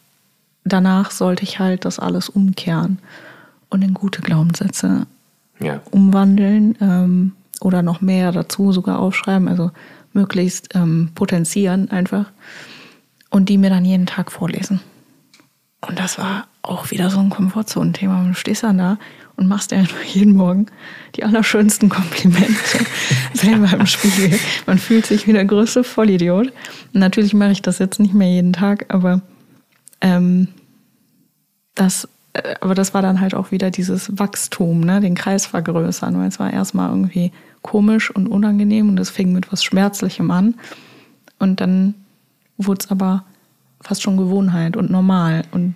danach 0.63 1.11
sollte 1.11 1.43
ich 1.43 1.59
halt 1.59 1.85
das 1.85 1.99
alles 1.99 2.29
umkehren 2.29 2.99
und 3.69 3.81
in 3.83 3.93
gute 3.93 4.21
Glaubenssätze 4.21 5.05
Ja. 5.59 5.81
umwandeln 5.91 6.77
ähm, 6.81 7.33
oder 7.61 7.81
noch 7.81 8.01
mehr 8.01 8.31
dazu 8.31 8.71
sogar 8.71 8.99
aufschreiben, 8.99 9.47
also 9.47 9.71
möglichst 10.13 10.75
ähm, 10.75 11.11
potenzieren 11.15 11.89
einfach 11.89 12.25
und 13.29 13.49
die 13.49 13.57
mir 13.57 13.69
dann 13.69 13.85
jeden 13.85 14.05
Tag 14.05 14.31
vorlesen. 14.31 14.81
Und 15.81 15.99
das 15.99 16.19
war 16.19 16.47
auch 16.61 16.91
wieder 16.91 17.09
so 17.09 17.19
ein 17.19 17.29
Komfortzonenthema. 17.29 18.25
Du 18.27 18.33
stehst 18.35 18.63
dann 18.63 18.77
da 18.77 18.97
und 19.35 19.47
machst 19.47 19.71
dir 19.71 19.77
einfach 19.77 20.03
jeden 20.03 20.35
Morgen 20.35 20.67
die 21.15 21.23
allerschönsten 21.23 21.89
Komplimente 21.89 22.85
selber 23.33 23.73
im 23.73 23.87
Spiegel. 23.87 24.37
Man 24.67 24.77
fühlt 24.77 25.07
sich 25.07 25.25
wie 25.25 25.33
der 25.33 25.45
größte 25.45 25.83
Vollidiot. 25.83 26.47
Und 26.93 26.99
natürlich 26.99 27.33
mache 27.33 27.51
ich 27.51 27.61
das 27.61 27.79
jetzt 27.79 27.99
nicht 27.99 28.13
mehr 28.13 28.29
jeden 28.29 28.53
Tag, 28.53 28.85
aber 28.89 29.21
ähm, 30.01 30.49
das, 31.73 32.07
äh, 32.33 32.55
aber 32.61 32.75
das 32.75 32.93
war 32.93 33.01
dann 33.01 33.19
halt 33.19 33.33
auch 33.33 33.51
wieder 33.51 33.71
dieses 33.71 34.19
Wachstum, 34.19 34.81
ne? 34.81 34.99
den 34.99 35.15
Kreis 35.15 35.47
vergrößern, 35.47 36.17
weil 36.19 36.27
es 36.27 36.39
war 36.39 36.53
erstmal 36.53 36.89
irgendwie 36.89 37.31
komisch 37.61 38.11
und 38.11 38.27
unangenehm 38.27 38.89
und 38.89 38.99
es 38.99 39.09
fing 39.09 39.33
mit 39.33 39.51
was 39.51 39.63
Schmerzlichem 39.63 40.31
an. 40.31 40.55
Und 41.39 41.61
dann 41.61 41.95
wurde 42.57 42.79
es 42.81 42.91
aber 42.91 43.25
fast 43.81 44.01
schon 44.01 44.17
Gewohnheit 44.17 44.77
und 44.77 44.91
normal. 44.91 45.43
Und 45.51 45.75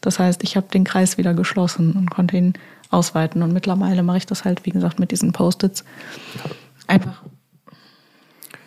das 0.00 0.18
heißt, 0.18 0.42
ich 0.44 0.56
habe 0.56 0.68
den 0.68 0.84
Kreis 0.84 1.18
wieder 1.18 1.34
geschlossen 1.34 1.92
und 1.92 2.10
konnte 2.10 2.36
ihn 2.36 2.54
ausweiten. 2.90 3.42
Und 3.42 3.52
mittlerweile 3.52 4.02
mache 4.02 4.18
ich 4.18 4.26
das 4.26 4.44
halt, 4.44 4.64
wie 4.66 4.70
gesagt, 4.70 4.98
mit 4.98 5.10
diesen 5.10 5.32
Post-its. 5.32 5.84
Einfach, 6.86 7.22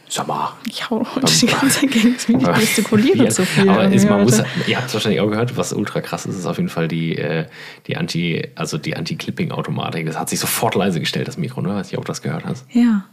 Sag 0.10 0.28
mal. 0.28 0.54
ich 0.66 0.90
hau 0.90 1.06
heute 1.16 1.26
die 1.26 1.46
ganze 1.48 1.82
Zeit 1.82 1.92
gegen 1.92 2.14
das 2.14 2.28
Mikro, 2.28 2.52
ich 2.54 2.60
gestikuliere 2.60 3.26
Ja, 3.26 3.30
zu 3.30 3.46
viel. 3.46 3.70
Aber 3.70 3.92
ist, 3.92 4.10
man 4.10 4.24
muss, 4.24 4.42
ihr 4.66 4.78
habt 4.78 4.88
es 4.88 4.94
wahrscheinlich 4.94 5.20
auch 5.20 5.30
gehört, 5.30 5.58
was 5.58 5.74
ultra 5.74 6.00
krass 6.02 6.26
ist, 6.26 6.38
ist 6.38 6.46
auf 6.46 6.58
jeden 6.58 6.70
Fall 6.70 6.88
die, 6.88 7.18
äh, 7.18 7.46
die 7.88 7.98
Anti, 7.98 8.48
also 8.56 8.78
die 8.78 8.96
Anti-Clipping-Automatik. 8.96 10.06
Das 10.06 10.18
hat 10.18 10.30
sich 10.30 10.40
sofort 10.40 10.76
leise 10.76 11.00
gestellt, 11.00 11.28
das 11.28 11.38
Mikro, 11.38 11.62
ne? 11.62 11.76
Weiß 11.76 11.88
nicht, 11.92 11.98
ob 11.98 12.06
du 12.06 12.12
das 12.12 12.22
gehört 12.22 12.46
hast. 12.46 12.66
Ja. 12.72 13.04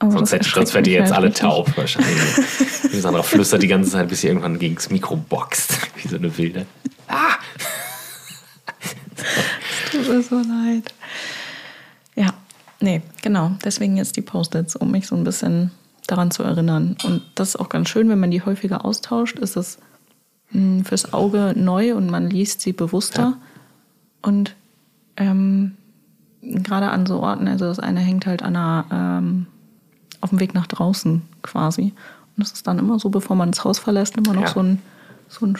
Aber 0.00 0.12
Sonst, 0.12 0.32
das 0.32 0.40
hätte, 0.40 0.50
sonst 0.50 0.74
wärt 0.74 0.86
ihr 0.86 0.94
jetzt 0.94 1.10
halt 1.10 1.18
alle 1.18 1.26
richtig. 1.28 1.42
taub 1.42 1.76
wahrscheinlich. 1.76 2.18
Die 2.92 3.00
Sandra 3.00 3.22
flüstert 3.22 3.62
die 3.62 3.68
ganze 3.68 3.90
Zeit, 3.90 4.08
bis 4.08 4.22
sie 4.22 4.28
irgendwann 4.28 4.58
gegen 4.58 4.74
das 4.74 4.90
Mikro 4.90 5.14
boxt. 5.16 5.78
Wie 6.02 6.08
so 6.08 6.16
eine 6.16 6.36
Wilde. 6.36 6.66
Tut 9.92 10.08
mir 10.08 10.22
so 10.22 10.36
leid. 10.36 10.94
Ja, 12.16 12.32
nee, 12.80 13.02
genau. 13.22 13.52
Deswegen 13.64 13.96
jetzt 13.98 14.16
die 14.16 14.22
Post-its, 14.22 14.74
um 14.74 14.90
mich 14.90 15.06
so 15.06 15.16
ein 15.16 15.24
bisschen 15.24 15.70
daran 16.10 16.30
zu 16.30 16.42
erinnern. 16.42 16.96
Und 17.04 17.22
das 17.34 17.50
ist 17.50 17.56
auch 17.56 17.68
ganz 17.68 17.88
schön, 17.88 18.08
wenn 18.08 18.20
man 18.20 18.30
die 18.30 18.42
häufiger 18.44 18.84
austauscht, 18.84 19.38
ist 19.38 19.56
es 19.56 19.78
mh, 20.50 20.84
fürs 20.84 21.12
Auge 21.12 21.54
neu 21.56 21.94
und 21.94 22.10
man 22.10 22.28
liest 22.30 22.60
sie 22.60 22.72
bewusster. 22.72 23.22
Ja. 23.22 23.36
Und 24.22 24.56
ähm, 25.16 25.76
gerade 26.42 26.90
an 26.90 27.06
so 27.06 27.20
Orten, 27.20 27.48
also 27.48 27.66
das 27.66 27.78
eine 27.78 28.00
hängt 28.00 28.26
halt 28.26 28.42
an 28.42 28.56
einer, 28.56 28.84
ähm, 28.90 29.46
auf 30.20 30.30
dem 30.30 30.40
Weg 30.40 30.54
nach 30.54 30.66
draußen 30.66 31.22
quasi. 31.42 31.92
Und 32.36 32.44
das 32.44 32.52
ist 32.52 32.66
dann 32.66 32.78
immer 32.78 32.98
so, 32.98 33.08
bevor 33.08 33.36
man 33.36 33.50
das 33.50 33.64
Haus 33.64 33.78
verlässt, 33.78 34.16
immer 34.16 34.34
noch 34.34 34.42
Ja. 34.42 34.48
so 34.48 34.60
ein, 34.62 34.82
so 35.28 35.46
ein, 35.46 35.56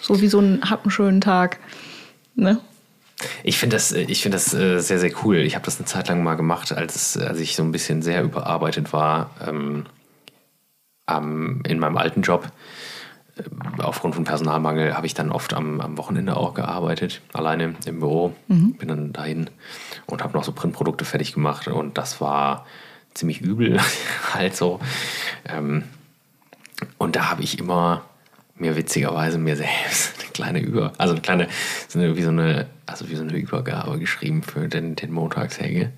so 0.00 0.20
wie 0.20 0.28
so 0.28 0.40
ein, 0.40 0.60
hab 0.68 0.82
einen 0.82 0.90
schönen 0.90 1.20
Tag. 1.20 1.58
Ne? 2.34 2.58
Ich 3.42 3.58
finde 3.58 3.76
das, 3.76 3.92
äh, 3.92 4.02
ich 4.02 4.22
finde 4.22 4.36
das 4.36 4.52
äh, 4.54 4.78
sehr, 4.80 4.98
sehr 4.98 5.12
cool. 5.24 5.38
Ich 5.38 5.54
habe 5.54 5.64
das 5.64 5.78
eine 5.78 5.86
Zeit 5.86 6.08
lang 6.08 6.22
mal 6.22 6.34
gemacht, 6.34 6.72
als, 6.72 7.16
als 7.16 7.40
ich 7.40 7.56
so 7.56 7.62
ein 7.62 7.72
bisschen 7.72 8.02
sehr 8.02 8.22
überarbeitet 8.22 8.92
war 8.92 9.30
ähm, 9.46 9.86
am, 11.06 11.62
in 11.66 11.78
meinem 11.78 11.96
alten 11.96 12.22
Job. 12.22 12.50
Äh, 13.36 13.42
Aufgrund 13.82 14.14
von 14.14 14.24
Personalmangel 14.24 14.96
habe 14.96 15.06
ich 15.06 15.14
dann 15.14 15.32
oft 15.32 15.54
am, 15.54 15.80
am 15.80 15.96
Wochenende 15.96 16.36
auch 16.36 16.54
gearbeitet, 16.54 17.22
alleine 17.32 17.74
im 17.86 18.00
Büro. 18.00 18.34
Bin 18.78 18.88
dann 18.88 19.12
dahin 19.12 19.50
und 20.06 20.22
habe 20.22 20.36
noch 20.36 20.44
so 20.44 20.52
Printprodukte 20.52 21.04
fertig 21.04 21.32
gemacht 21.32 21.68
und 21.68 21.96
das 21.98 22.20
war 22.20 22.66
ziemlich 23.14 23.40
übel, 23.40 23.80
halt 24.34 24.56
so. 24.56 24.80
Ähm, 25.46 25.84
und 26.98 27.16
da 27.16 27.30
habe 27.30 27.42
ich 27.42 27.58
immer 27.58 28.04
mir 28.58 28.76
witzigerweise 28.76 29.38
mir 29.38 29.56
selbst 29.56 30.14
eine 30.20 30.30
kleine 30.32 30.60
Über, 30.60 30.92
also 30.98 31.12
eine 31.14 31.20
kleine, 31.22 31.48
so 31.88 31.98
eine, 31.98 32.16
wie 32.16 32.22
so 32.22 32.30
eine, 32.30 32.66
also 32.86 33.08
wie 33.08 33.16
so 33.16 33.22
eine 33.22 33.36
Übergabe 33.36 33.98
geschrieben 33.98 34.42
für 34.42 34.68
den, 34.68 34.96
den 34.96 35.12
Montagshänge. 35.12 35.92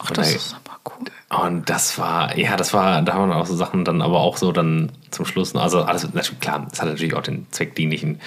Ach, 0.00 0.10
das 0.10 0.30
da- 0.30 0.36
ist 0.36 0.56
aber 0.64 0.78
cool. 0.90 1.06
Und 1.46 1.70
das 1.70 1.96
war, 1.98 2.36
ja, 2.36 2.56
das 2.56 2.74
war, 2.74 3.00
da 3.02 3.16
waren 3.16 3.32
auch 3.32 3.46
so 3.46 3.56
Sachen 3.56 3.84
dann 3.86 4.02
aber 4.02 4.20
auch 4.20 4.36
so 4.36 4.52
dann 4.52 4.92
zum 5.10 5.24
Schluss, 5.24 5.54
also 5.56 5.82
alles, 5.82 6.02
natürlich, 6.12 6.40
klar, 6.40 6.66
es 6.70 6.80
hat 6.80 6.88
natürlich 6.88 7.14
auch 7.14 7.22
den 7.22 7.46
zweckdienlichen 7.50 8.20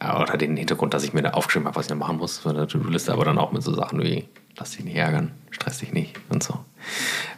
oder 0.00 0.36
den 0.36 0.56
Hintergrund, 0.56 0.94
dass 0.94 1.02
ich 1.04 1.12
mir 1.12 1.22
da 1.22 1.30
aufgeschrieben 1.30 1.66
habe, 1.66 1.76
was 1.76 1.86
ich 1.86 1.90
noch 1.90 1.98
machen 1.98 2.18
muss 2.18 2.38
für 2.38 2.50
eine 2.50 2.66
To-Do-Liste, 2.68 3.12
aber 3.12 3.24
dann 3.24 3.38
auch 3.38 3.50
mit 3.52 3.62
so 3.62 3.74
Sachen 3.74 4.00
wie, 4.02 4.28
lass 4.56 4.72
dich 4.72 4.84
nicht 4.84 4.96
ärgern, 4.96 5.32
stress 5.50 5.78
dich 5.78 5.92
nicht 5.92 6.16
und 6.28 6.42
so. 6.42 6.58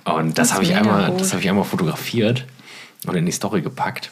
Und 0.05 0.37
das, 0.39 0.49
Das 0.49 0.55
habe 0.55 0.64
ich 0.64 0.75
einmal, 0.75 1.11
gut. 1.11 1.21
das 1.21 1.33
habe 1.33 1.43
ich 1.43 1.49
einmal 1.49 1.64
fotografiert 1.64 2.47
und 3.07 3.14
in 3.16 3.25
die 3.27 3.33
Story 3.33 3.62
gepackt. 3.62 4.11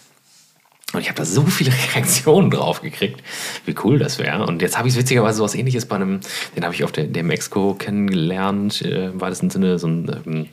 Und 0.93 1.01
ich 1.01 1.09
habe 1.09 1.19
da 1.19 1.25
so 1.25 1.43
viele 1.45 1.73
Reaktionen 1.95 2.51
drauf 2.51 2.81
gekriegt, 2.81 3.23
wie 3.67 3.75
cool 3.85 3.99
das 3.99 4.19
wäre. 4.19 4.47
Und 4.47 4.63
jetzt 4.63 4.79
habe 4.79 4.89
ich 4.89 4.97
witzigerweise 4.97 5.39
sowas 5.39 5.55
ähnliches 5.55 5.87
bei 5.87 5.97
einem, 5.97 6.21
den 6.57 6.65
habe 6.65 6.75
ich 6.75 6.85
auf 6.85 6.93
der, 6.93 7.05
der 7.05 7.23
Mexiko 7.23 7.75
kennengelernt, 7.75 8.83
äh, 8.83 9.07
im 9.07 9.21
weitesten 9.21 9.51
Sinne, 9.51 9.79
so 9.79 9.87
ein 9.87 10.23
ähm, 10.27 10.47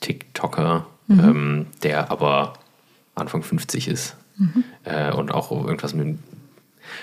TikToker, 0.00 0.86
ähm, 1.08 1.66
der 1.82 2.10
aber 2.10 2.54
Anfang 3.14 3.42
50 3.42 3.88
ist 3.88 4.16
äh, 4.84 5.12
und 5.12 5.32
auch 5.32 5.50
irgendwas 5.50 5.94
mit 5.94 6.18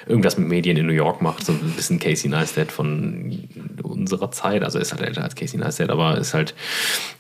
irgendwas 0.06 0.38
mit 0.38 0.48
Medien 0.48 0.78
in 0.78 0.86
New 0.86 0.94
York 0.94 1.22
macht, 1.22 1.46
so 1.46 1.54
ein 1.54 1.74
bisschen 1.76 2.00
Casey 2.00 2.30
Neistat 2.30 2.72
von 2.72 3.48
unserer 3.82 4.32
Zeit. 4.32 4.64
Also 4.64 4.78
er 4.78 4.82
ist 4.82 4.92
halt 4.92 5.02
älter 5.02 5.24
als 5.24 5.36
Casey 5.36 5.60
Neistat, 5.60 5.90
aber 5.90 6.18
ist 6.18 6.34
halt 6.34 6.54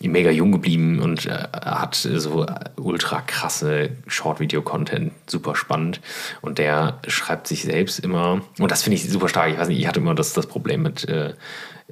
mega 0.02 0.30
jung 0.32 0.52
geblieben 0.52 1.00
und 1.00 1.26
äh, 1.26 1.48
hat 1.54 1.96
so 1.96 2.46
ultra 2.76 3.22
krasse 3.22 3.92
Short-Video-Content, 4.08 5.14
super 5.28 5.56
spannend. 5.56 6.02
Und 6.42 6.58
der 6.58 7.00
schreibt 7.08 7.48
sich 7.48 7.64
selbst 7.64 8.00
immer, 8.00 8.42
und 8.60 8.72
das 8.72 8.84
finde 8.84 8.96
ich 8.96 9.10
super 9.10 9.30
stark. 9.30 9.52
Ich 9.52 9.58
weiß 9.58 9.68
nicht, 9.68 9.80
ich 9.80 9.88
hatte 9.88 10.00
immer 10.00 10.16
das, 10.16 10.34
das 10.34 10.48
Problem 10.48 10.84
mit 10.84 11.08
äh, 11.08 11.34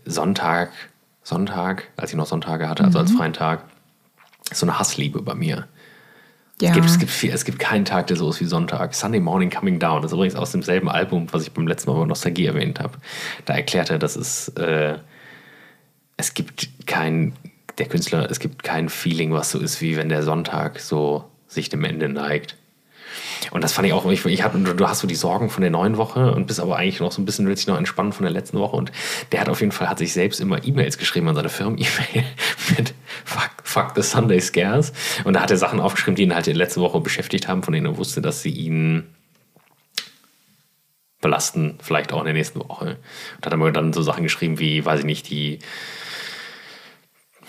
Sonntag, 0.05 0.71
Sonntag, 1.23 1.89
als 1.97 2.11
ich 2.11 2.17
noch 2.17 2.25
Sonntage 2.25 2.67
hatte, 2.67 2.83
also 2.83 2.99
als 2.99 3.11
freien 3.11 3.33
Tag, 3.33 3.63
so 4.51 4.65
eine 4.65 4.79
Hassliebe 4.79 5.21
bei 5.21 5.35
mir. 5.35 5.67
Ja. 6.61 6.69
Es 6.69 6.75
gibt, 6.75 6.85
es, 6.85 6.99
gibt 6.99 7.11
viel, 7.11 7.31
es 7.31 7.45
gibt 7.45 7.59
keinen 7.59 7.85
Tag, 7.85 8.07
der 8.07 8.17
so 8.17 8.29
ist 8.29 8.39
wie 8.39 8.45
Sonntag. 8.45 8.93
Sunday 8.93 9.19
Morning 9.19 9.49
Coming 9.49 9.79
Down. 9.79 10.03
Das 10.03 10.11
ist 10.11 10.15
übrigens 10.15 10.35
aus 10.35 10.51
demselben 10.51 10.89
Album, 10.89 11.27
was 11.31 11.43
ich 11.43 11.51
beim 11.51 11.67
letzten 11.67 11.91
Mal 11.91 11.99
bei 11.99 12.05
Nostalgie 12.05 12.45
erwähnt 12.45 12.79
habe. 12.79 12.93
Da 13.45 13.55
erklärt 13.55 13.89
er, 13.89 13.97
dass 13.97 14.15
es, 14.15 14.49
äh, 14.49 14.97
es 16.17 16.35
gibt 16.35 16.69
kein, 16.85 17.33
der 17.79 17.87
Künstler, 17.87 18.29
es 18.29 18.39
gibt 18.39 18.61
kein 18.61 18.89
Feeling, 18.89 19.33
was 19.33 19.49
so 19.49 19.59
ist, 19.59 19.81
wie 19.81 19.97
wenn 19.97 20.09
der 20.09 20.21
Sonntag 20.21 20.79
so 20.79 21.25
sich 21.47 21.69
dem 21.69 21.83
Ende 21.83 22.09
neigt. 22.09 22.57
Und 23.49 23.63
das 23.63 23.73
fand 23.73 23.87
ich 23.87 23.93
auch, 23.93 24.09
ich, 24.11 24.23
ich 24.25 24.43
hab, 24.43 24.53
du 24.53 24.87
hast 24.87 24.99
so 24.99 25.07
die 25.07 25.15
Sorgen 25.15 25.49
von 25.49 25.61
der 25.61 25.71
neuen 25.71 25.97
Woche 25.97 26.31
und 26.31 26.45
bist 26.45 26.59
aber 26.59 26.77
eigentlich 26.77 26.99
noch 26.99 27.11
so 27.11 27.21
ein 27.21 27.25
bisschen, 27.25 27.47
willst 27.47 27.63
dich 27.63 27.67
noch 27.67 27.77
entspannen 27.77 28.13
von 28.13 28.23
der 28.23 28.31
letzten 28.31 28.59
Woche. 28.59 28.75
Und 28.75 28.91
der 29.31 29.41
hat 29.41 29.49
auf 29.49 29.61
jeden 29.61 29.71
Fall, 29.71 29.89
hat 29.89 29.97
sich 29.97 30.13
selbst 30.13 30.39
immer 30.39 30.63
E-Mails 30.63 30.97
geschrieben 30.97 31.27
an 31.27 31.35
seine 31.35 31.49
Firmen-E-Mail 31.49 32.25
mit 32.77 32.93
fuck, 33.25 33.51
fuck 33.63 33.93
the 33.95 34.03
Sunday 34.03 34.39
Scares. 34.39 34.93
Und 35.23 35.33
da 35.33 35.41
hat 35.41 35.51
er 35.51 35.57
Sachen 35.57 35.79
aufgeschrieben, 35.79 36.15
die 36.15 36.23
ihn 36.23 36.35
halt 36.35 36.47
in 36.47 36.53
der 36.53 36.65
letzten 36.65 36.81
Woche 36.81 36.99
beschäftigt 36.99 37.47
haben, 37.47 37.63
von 37.63 37.73
denen 37.73 37.87
er 37.87 37.97
wusste, 37.97 38.21
dass 38.21 38.41
sie 38.41 38.51
ihn 38.51 39.07
belasten, 41.21 41.77
vielleicht 41.81 42.13
auch 42.13 42.19
in 42.19 42.25
der 42.25 42.33
nächsten 42.33 42.59
Woche. 42.59 42.97
Und 43.37 43.45
hat 43.45 43.53
er 43.53 43.71
dann 43.71 43.93
so 43.93 44.01
Sachen 44.01 44.23
geschrieben 44.23 44.59
wie, 44.59 44.83
weiß 44.83 44.99
ich 44.99 45.05
nicht, 45.05 45.29
die 45.29 45.59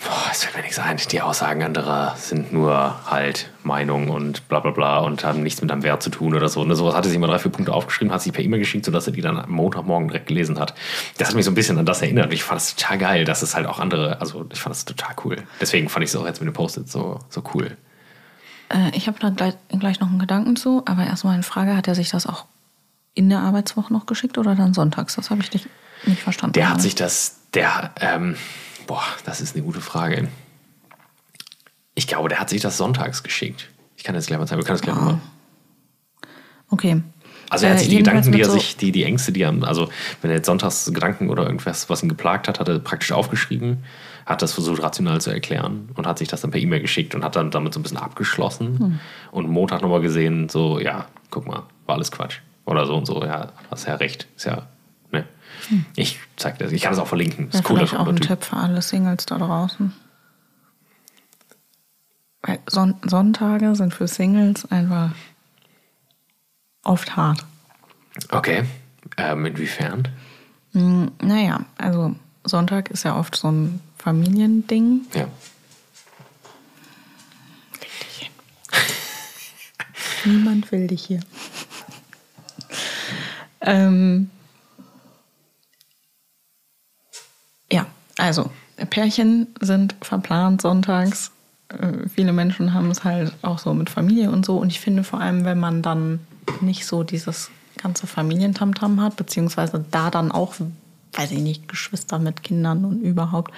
Boah, 0.05 0.27
es 0.31 0.43
fällt 0.43 0.55
mir 0.55 0.63
nichts 0.63 0.79
ein. 0.79 0.97
Die 1.11 1.21
Aussagen 1.21 1.63
anderer 1.63 2.15
sind 2.17 2.51
nur 2.51 2.99
halt 3.09 3.49
Meinung 3.63 4.09
und 4.09 4.47
bla 4.49 4.59
bla 4.59 4.71
bla 4.71 4.99
und 4.99 5.23
haben 5.23 5.43
nichts 5.43 5.61
mit 5.61 5.71
einem 5.71 5.83
Wert 5.83 6.03
zu 6.03 6.09
tun 6.09 6.35
oder 6.35 6.49
so. 6.49 6.61
Und 6.61 6.75
sowas 6.75 6.95
hatte 6.95 7.09
sich 7.09 7.17
mal 7.17 7.27
drei, 7.27 7.39
vier 7.39 7.51
Punkte 7.51 7.73
aufgeschrieben, 7.73 8.13
hat 8.13 8.21
sich 8.21 8.33
per 8.33 8.43
E-Mail 8.43 8.59
geschickt, 8.59 8.83
sodass 8.83 9.07
er 9.07 9.13
die 9.13 9.21
dann 9.21 9.39
am 9.39 9.49
Montagmorgen 9.51 10.09
direkt 10.09 10.27
gelesen 10.27 10.59
hat. 10.59 10.73
Das 11.17 11.29
hat 11.29 11.35
mich 11.35 11.45
so 11.45 11.51
ein 11.51 11.55
bisschen 11.55 11.77
an 11.77 11.85
das 11.85 12.01
erinnert. 12.01 12.25
Und 12.25 12.33
ich 12.33 12.43
fand 12.43 12.59
es 12.59 12.75
total 12.75 12.97
geil, 12.97 13.25
dass 13.25 13.41
es 13.41 13.55
halt 13.55 13.65
auch 13.65 13.79
andere, 13.79 14.19
also 14.19 14.45
ich 14.51 14.59
fand 14.59 14.75
es 14.75 14.83
total 14.83 15.15
cool. 15.23 15.37
Deswegen 15.61 15.87
fand 15.87 16.03
ich 16.03 16.09
es 16.09 16.15
auch 16.15 16.25
jetzt 16.25 16.41
mit 16.41 16.47
dem 16.47 16.53
Post-it 16.53 16.89
so, 16.89 17.19
so 17.29 17.41
cool. 17.53 17.77
Äh, 18.69 18.95
ich 18.95 19.07
habe 19.07 19.19
da 19.19 19.29
gleich, 19.29 19.53
gleich 19.69 19.99
noch 19.99 20.09
einen 20.09 20.19
Gedanken 20.19 20.55
zu, 20.55 20.83
aber 20.85 21.05
erstmal 21.05 21.35
eine 21.35 21.43
Frage: 21.43 21.77
Hat 21.77 21.87
er 21.87 21.95
sich 21.95 22.09
das 22.09 22.27
auch 22.27 22.45
in 23.13 23.29
der 23.29 23.39
Arbeitswoche 23.39 23.93
noch 23.93 24.05
geschickt 24.05 24.37
oder 24.37 24.55
dann 24.55 24.73
sonntags? 24.73 25.15
Das 25.15 25.29
habe 25.29 25.41
ich 25.41 25.53
nicht, 25.53 25.69
nicht 26.05 26.21
verstanden. 26.21 26.53
Der 26.53 26.69
hat 26.69 26.81
sich 26.81 26.95
das, 26.95 27.37
der, 27.53 27.91
ähm, 28.01 28.35
boah, 28.87 29.03
das 29.25 29.41
ist 29.41 29.55
eine 29.55 29.63
gute 29.63 29.81
Frage. 29.81 30.27
Ich 31.95 32.07
glaube, 32.07 32.29
der 32.29 32.39
hat 32.39 32.49
sich 32.49 32.61
das 32.61 32.77
sonntags 32.77 33.23
geschickt. 33.23 33.69
Ich 33.97 34.03
kann 34.03 34.15
jetzt 34.15 34.27
gleich 34.27 34.39
mal 34.39 34.47
zeigen, 34.47 34.61
wir 34.61 34.65
können 34.65 34.75
das 34.77 34.81
gleich 34.81 34.95
mal. 34.95 35.19
Okay. 36.69 37.01
Also 37.49 37.65
er 37.65 37.71
hat 37.71 37.77
Äh, 37.77 37.79
sich 37.81 37.89
die 37.89 37.95
jedenfalls 37.97 38.25
Gedanken, 38.25 38.31
die 38.37 38.41
er 38.41 38.45
so- 38.49 38.53
sich, 38.53 38.77
die, 38.77 38.91
die 38.91 39.03
Ängste, 39.03 39.31
die 39.31 39.41
er, 39.43 39.53
also 39.63 39.89
wenn 40.21 40.31
er 40.31 40.37
jetzt 40.37 40.47
sonntags 40.47 40.91
Gedanken 40.91 41.29
oder 41.29 41.43
irgendwas, 41.45 41.89
was 41.89 42.01
ihn 42.01 42.09
geplagt 42.09 42.47
hat, 42.47 42.59
hat 42.59 42.67
er 42.67 42.79
praktisch 42.79 43.11
aufgeschrieben, 43.11 43.83
hat 44.25 44.41
das 44.41 44.53
versucht 44.53 44.81
rational 44.81 45.21
zu 45.21 45.29
erklären 45.29 45.89
und 45.95 46.07
hat 46.07 46.17
sich 46.17 46.27
das 46.29 46.41
dann 46.41 46.49
per 46.51 46.59
E-Mail 46.59 46.79
geschickt 46.81 47.13
und 47.13 47.23
hat 47.23 47.35
dann 47.35 47.51
damit 47.51 47.73
so 47.73 47.79
ein 47.79 47.83
bisschen 47.83 47.97
abgeschlossen 47.97 48.79
Hm. 48.79 48.99
und 49.31 49.49
Montag 49.49 49.81
nochmal 49.81 50.01
gesehen, 50.01 50.49
so, 50.49 50.79
ja, 50.79 51.05
guck 51.29 51.45
mal, 51.45 51.63
war 51.85 51.95
alles 51.95 52.11
Quatsch. 52.11 52.39
Oder 52.65 52.87
so 52.87 52.95
und 52.95 53.05
so, 53.05 53.23
ja, 53.23 53.51
hast 53.69 53.85
ja 53.87 53.95
recht. 53.95 54.27
Ist 54.37 54.45
ja. 54.45 54.67
Ich 55.95 56.19
zeig 56.37 56.57
das, 56.59 56.71
ich 56.71 56.81
kann 56.81 56.91
das 56.91 56.99
auch 56.99 57.07
verlinken. 57.07 57.49
Ja, 57.51 57.59
Ist 57.59 57.69
cool, 57.69 57.77
vielleicht 57.77 57.95
auch 57.95 58.07
ein 58.07 58.15
Typ. 58.17 58.27
Tipp 58.27 58.43
für 58.43 58.57
alle 58.57 58.81
Singles 58.81 59.25
da 59.25 59.37
draußen. 59.37 59.93
Weil 62.41 62.59
Son 62.67 62.95
Sonntage 63.05 63.75
sind 63.75 63.93
für 63.93 64.07
Singles 64.07 64.69
einfach 64.71 65.11
oft 66.83 67.15
hart. 67.15 67.45
Okay. 68.31 68.65
Ähm, 69.17 69.45
inwiefern? 69.45 70.07
Hm, 70.73 71.11
Naja, 71.21 71.65
also 71.77 72.15
Sonntag 72.43 72.89
ist 72.91 73.03
ja 73.03 73.15
oft 73.17 73.35
so 73.35 73.49
ein 73.51 73.79
Familiending. 73.97 75.01
Ja. 75.13 75.27
Niemand 80.25 80.71
will 80.71 80.87
dich 80.87 81.05
hier. 81.05 81.19
ähm, 83.61 84.29
ja, 87.71 87.85
also 88.17 88.51
Pärchen 88.89 89.47
sind 89.59 89.95
verplant 90.01 90.61
sonntags. 90.61 91.31
Äh, 91.69 92.09
viele 92.09 92.33
Menschen 92.33 92.73
haben 92.73 92.91
es 92.91 93.03
halt 93.03 93.33
auch 93.41 93.59
so 93.59 93.73
mit 93.73 93.89
Familie 93.89 94.31
und 94.31 94.45
so. 94.45 94.57
Und 94.57 94.69
ich 94.69 94.79
finde 94.79 95.03
vor 95.03 95.19
allem, 95.19 95.45
wenn 95.45 95.59
man 95.59 95.81
dann 95.81 96.19
nicht 96.61 96.85
so 96.85 97.03
dieses 97.03 97.49
ganze 97.77 98.07
Familientamtam 98.07 99.01
hat, 99.01 99.15
beziehungsweise 99.15 99.83
da 99.91 100.09
dann 100.09 100.31
auch, 100.31 100.55
weiß 101.13 101.31
ich 101.31 101.39
nicht, 101.39 101.67
Geschwister 101.67 102.19
mit 102.19 102.43
Kindern 102.43 102.85
und 102.85 103.01
überhaupt, 103.01 103.53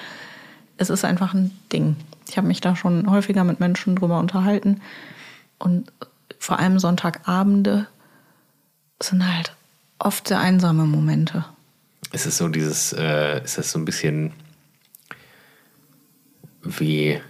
es 0.77 0.89
ist 0.89 1.05
einfach 1.05 1.33
ein 1.33 1.51
Ding. 1.71 1.95
Ich 2.27 2.37
habe 2.37 2.47
mich 2.47 2.61
da 2.61 2.75
schon 2.75 3.09
häufiger 3.09 3.43
mit 3.43 3.59
Menschen 3.59 3.95
drüber 3.95 4.19
unterhalten. 4.19 4.81
Und 5.57 5.91
vor 6.39 6.59
allem 6.59 6.79
Sonntagabende 6.79 7.87
sind 9.01 9.25
halt 9.25 9.55
oft 9.99 10.27
sehr 10.27 10.39
einsame 10.39 10.85
Momente. 10.85 11.45
Ist 12.11 12.25
es 12.25 12.37
so 12.37 12.47
dieses, 12.47 12.93
äh, 12.93 13.43
ist 13.43 13.57
das 13.57 13.71
so 13.71 13.79
ein 13.79 13.85
bisschen 13.85 14.33
wie. 16.63 17.21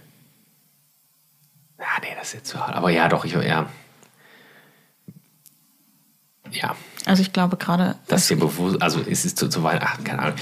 Ja, 1.78 1.86
nee, 2.00 2.14
das 2.16 2.28
ist 2.28 2.34
jetzt 2.34 2.48
zu 2.48 2.60
hart. 2.60 2.74
Aber 2.74 2.90
ja, 2.90 3.08
doch, 3.08 3.24
ich, 3.24 3.32
ja. 3.32 3.68
Ja, 6.52 6.76
Also 7.04 7.22
ich 7.22 7.32
glaube 7.32 7.56
gerade, 7.56 7.96
das 8.06 8.22
ist 8.22 8.30
dir 8.30 8.36
bewusst, 8.38 8.80
also 8.80 9.00
ist 9.00 9.24
es 9.24 9.34
zu, 9.34 9.48
zu 9.48 9.62
Weihnachten, 9.62 10.04
keine 10.04 10.22
Ahnung, 10.22 10.38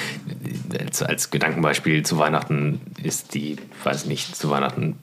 als, 0.79 1.03
als 1.03 1.31
Gedankenbeispiel, 1.31 2.05
zu 2.05 2.19
Weihnachten 2.19 2.81
ist 3.03 3.35
die, 3.35 3.57
weiß 3.83 4.05
nicht, 4.05 4.37
zu 4.37 4.51
Weihnachten. 4.51 4.99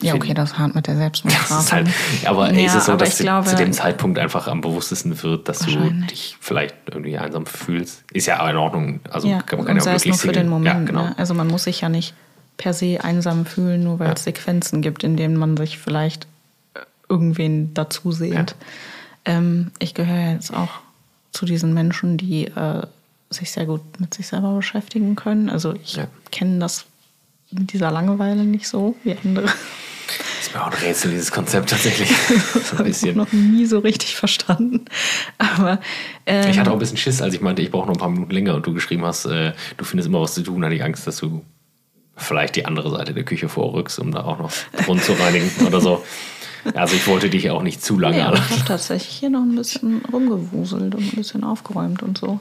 Ja 0.00 0.14
okay, 0.14 0.34
das 0.34 0.58
hart 0.58 0.74
mit 0.74 0.86
der 0.86 0.94
Das 1.10 1.50
ist 1.50 1.72
halt, 1.72 1.88
aber 2.24 2.52
Ja, 2.52 2.66
ist 2.66 2.74
es 2.74 2.86
so, 2.86 2.96
dass 2.96 3.16
du 3.16 3.24
glaube- 3.24 3.48
zu 3.48 3.56
dem 3.56 3.72
Zeitpunkt 3.72 4.18
einfach 4.18 4.46
am 4.46 4.60
bewusstesten 4.60 5.20
wird, 5.22 5.48
dass 5.48 5.60
du 5.60 5.90
dich 6.10 6.36
vielleicht 6.40 6.74
irgendwie 6.86 7.18
einsam 7.18 7.46
fühlst? 7.46 8.04
Ist 8.12 8.26
ja 8.26 8.48
in 8.48 8.56
Ordnung. 8.56 9.00
Also 9.10 9.28
ja, 9.28 9.42
kann 9.42 9.58
man 9.64 9.68
ja 9.68 9.76
es 9.76 9.86
wirklich 9.86 10.06
nur 10.06 10.18
für 10.18 10.32
den 10.32 10.48
Moment. 10.48 10.80
Ja, 10.80 10.84
genau. 10.84 11.02
ne? 11.04 11.18
Also 11.18 11.34
man 11.34 11.48
muss 11.48 11.64
sich 11.64 11.80
ja 11.80 11.88
nicht 11.88 12.14
per 12.56 12.74
se 12.74 13.02
einsam 13.02 13.46
fühlen, 13.46 13.84
nur 13.84 13.98
weil 13.98 14.12
es 14.12 14.24
Sequenzen 14.24 14.82
gibt, 14.82 15.04
in 15.04 15.16
denen 15.16 15.36
man 15.36 15.56
sich 15.56 15.78
vielleicht 15.78 16.26
äh, 16.74 16.80
irgendwen 17.08 17.72
dazu 17.74 18.12
sehnt. 18.12 18.56
Ähm, 19.24 19.70
ich 19.78 19.94
gehöre 19.94 20.32
jetzt 20.32 20.52
auch 20.54 20.70
zu 21.32 21.46
diesen 21.46 21.74
Menschen, 21.74 22.16
die 22.16 22.46
äh, 22.46 22.82
sich 23.30 23.50
sehr 23.50 23.66
gut 23.66 23.82
mit 24.00 24.14
sich 24.14 24.26
selber 24.26 24.54
beschäftigen 24.54 25.14
können. 25.16 25.50
Also 25.50 25.74
ich 25.74 26.00
kenne 26.30 26.58
das 26.58 26.86
mit 27.50 27.72
dieser 27.72 27.90
Langeweile 27.90 28.44
nicht 28.44 28.68
so 28.68 28.96
wie 29.04 29.16
andere. 29.24 29.46
ist 30.40 30.54
mir 30.54 30.62
auch 30.62 30.66
ein 30.68 30.72
Rätsel, 30.74 31.10
dieses 31.10 31.30
Konzept 31.30 31.70
tatsächlich. 31.70 32.10
ein 32.70 32.78
habe 32.78 32.88
ich 32.88 33.14
noch 33.14 33.32
nie 33.32 33.66
so 33.66 33.78
richtig 33.78 34.16
verstanden. 34.16 34.84
Aber 35.38 35.80
ähm, 36.26 36.50
Ich 36.50 36.58
hatte 36.58 36.70
auch 36.70 36.74
ein 36.74 36.78
bisschen 36.78 36.96
Schiss, 36.96 37.22
als 37.22 37.34
ich 37.34 37.40
meinte, 37.40 37.62
ich 37.62 37.70
brauche 37.70 37.86
noch 37.86 37.94
ein 37.94 38.00
paar 38.00 38.10
Minuten 38.10 38.32
länger 38.32 38.54
und 38.54 38.66
du 38.66 38.74
geschrieben 38.74 39.04
hast, 39.04 39.26
äh, 39.26 39.52
du 39.76 39.84
findest 39.84 40.08
immer 40.08 40.20
was 40.20 40.34
zu 40.34 40.42
tun, 40.42 40.64
hatte 40.64 40.74
ich 40.74 40.84
Angst, 40.84 41.06
dass 41.06 41.16
du 41.18 41.44
vielleicht 42.16 42.56
die 42.56 42.66
andere 42.66 42.90
Seite 42.90 43.14
der 43.14 43.24
Küche 43.24 43.48
vorrückst, 43.48 43.98
um 44.00 44.10
da 44.10 44.24
auch 44.24 44.38
noch 44.38 44.52
rund 44.86 45.02
zu 45.02 45.12
reinigen 45.12 45.50
oder 45.66 45.80
so. 45.80 46.04
Also 46.74 46.96
ich 46.96 47.06
wollte 47.06 47.30
dich 47.30 47.48
auch 47.50 47.62
nicht 47.62 47.82
zu 47.82 47.98
lange 47.98 48.16
Nee, 48.16 48.22
ich 48.22 48.50
habe 48.50 48.64
tatsächlich 48.66 49.16
hier 49.16 49.30
noch 49.30 49.42
ein 49.42 49.54
bisschen 49.54 50.02
rumgewuselt 50.12 50.94
und 50.94 51.12
ein 51.12 51.16
bisschen 51.16 51.44
aufgeräumt 51.44 52.02
und 52.02 52.18
so. 52.18 52.40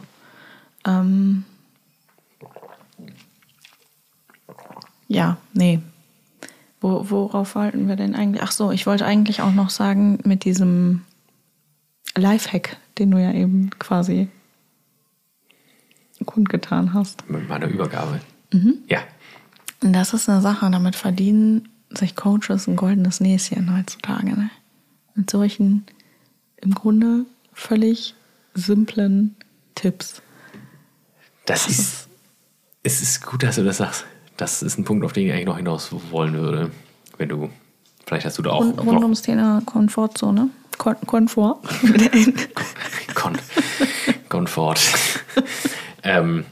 Ähm, 0.85 1.45
ja, 5.07 5.37
nee. 5.53 5.79
Wo, 6.79 7.09
worauf 7.09 7.55
wollten 7.55 7.87
wir 7.87 7.95
denn 7.95 8.15
eigentlich? 8.15 8.43
Ach 8.43 8.51
so, 8.51 8.71
ich 8.71 8.85
wollte 8.85 9.05
eigentlich 9.05 9.41
auch 9.41 9.53
noch 9.53 9.69
sagen, 9.69 10.19
mit 10.23 10.43
diesem 10.43 11.01
Lifehack, 12.15 12.77
den 12.97 13.11
du 13.11 13.17
ja 13.17 13.33
eben 13.33 13.69
quasi 13.79 14.29
kundgetan 16.25 16.93
hast. 16.93 17.29
Mit 17.29 17.47
meiner 17.47 17.67
Übergabe. 17.67 18.19
Mhm. 18.51 18.75
Ja. 18.87 18.99
Und 19.83 19.93
das 19.93 20.13
ist 20.13 20.29
eine 20.29 20.41
Sache, 20.41 20.69
damit 20.71 20.95
verdienen 20.95 21.69
sich 21.89 22.15
Coaches 22.15 22.67
ein 22.67 22.75
goldenes 22.75 23.19
Näschen 23.19 23.75
heutzutage. 23.75 24.31
Ne? 24.31 24.49
Mit 25.15 25.29
solchen 25.29 25.85
im 26.57 26.73
Grunde 26.73 27.25
völlig 27.53 28.15
simplen 28.53 29.35
Tipps. 29.75 30.21
Das 31.45 31.67
ist, 31.67 32.07
es 32.83 33.01
ist 33.01 33.25
gut, 33.25 33.43
dass 33.43 33.55
du 33.55 33.63
das 33.63 33.77
sagst. 33.77 34.05
Das 34.38 34.61
ist 34.61 34.77
ein 34.77 34.83
Punkt, 34.83 35.03
auf 35.03 35.13
den 35.13 35.27
ich 35.27 35.33
eigentlich 35.33 35.47
noch 35.47 35.57
hinaus 35.57 35.89
wollen 36.11 36.33
würde. 36.33 36.71
Wenn 37.17 37.29
du, 37.29 37.49
vielleicht 38.05 38.25
hast 38.25 38.38
du 38.38 38.43
da 38.43 38.51
auch. 38.51 38.61
Rund, 38.61 38.79
rund 38.79 39.01
ums 39.03 39.21
Thema 39.23 39.61
Komfortzone. 39.65 40.49
Kon 40.77 40.95
Komfort. 41.07 41.59
Kon 43.15 43.35
Komfort. 44.29 44.79
ähm, 46.03 46.45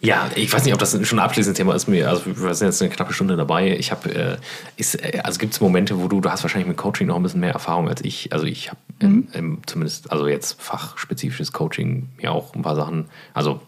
ja, 0.00 0.30
ich 0.36 0.52
weiß 0.52 0.64
nicht, 0.64 0.74
ob 0.74 0.80
das 0.80 0.92
schon 1.06 1.18
ein 1.18 1.24
abschließendes 1.24 1.56
Thema 1.56 1.74
ist. 1.74 1.88
Mir, 1.88 2.08
also 2.08 2.26
wir 2.26 2.54
sind 2.54 2.68
jetzt 2.68 2.80
eine 2.80 2.90
knappe 2.90 3.12
Stunde 3.12 3.36
dabei. 3.36 3.76
Ich 3.76 3.90
habe, 3.90 4.14
äh, 4.14 4.36
ist, 4.76 4.94
äh, 4.94 5.20
also 5.24 5.38
gibt 5.38 5.54
es 5.54 5.60
Momente, 5.60 5.98
wo 6.00 6.06
du, 6.06 6.20
du 6.20 6.30
hast 6.30 6.42
wahrscheinlich 6.42 6.68
mit 6.68 6.76
Coaching 6.76 7.08
noch 7.08 7.16
ein 7.16 7.22
bisschen 7.22 7.40
mehr 7.40 7.52
Erfahrung 7.52 7.88
als 7.88 8.02
ich. 8.04 8.32
Also 8.32 8.46
ich 8.46 8.70
habe 8.70 8.78
mhm. 9.00 9.58
zumindest, 9.66 10.12
also 10.12 10.28
jetzt 10.28 10.60
fachspezifisches 10.60 11.52
Coaching 11.52 12.08
mir 12.16 12.30
auch 12.30 12.54
ein 12.54 12.62
paar 12.62 12.76
Sachen, 12.76 13.06
also 13.34 13.60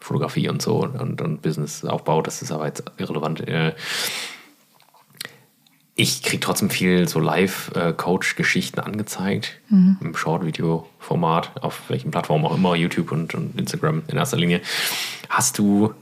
Fotografie 0.00 0.48
und 0.48 0.62
so 0.62 0.78
und, 0.82 1.20
und 1.20 1.42
Businessaufbau, 1.42 2.22
das 2.22 2.42
ist 2.42 2.52
aber 2.52 2.66
jetzt 2.66 2.82
irrelevant. 2.96 3.46
Äh, 3.46 3.74
ich 5.94 6.22
kriege 6.22 6.40
trotzdem 6.40 6.70
viel 6.70 7.06
so 7.08 7.20
Live-Coach-Geschichten 7.20 8.80
angezeigt 8.80 9.60
mhm. 9.68 9.98
im 10.00 10.16
Short-Video-Format, 10.16 11.62
auf 11.62 11.82
welchen 11.88 12.10
Plattformen 12.10 12.46
auch 12.46 12.54
immer, 12.54 12.74
YouTube 12.74 13.12
und, 13.12 13.34
und 13.34 13.58
Instagram 13.60 14.02
in 14.08 14.16
erster 14.16 14.38
Linie. 14.38 14.62
Hast 15.28 15.58
du 15.58 15.92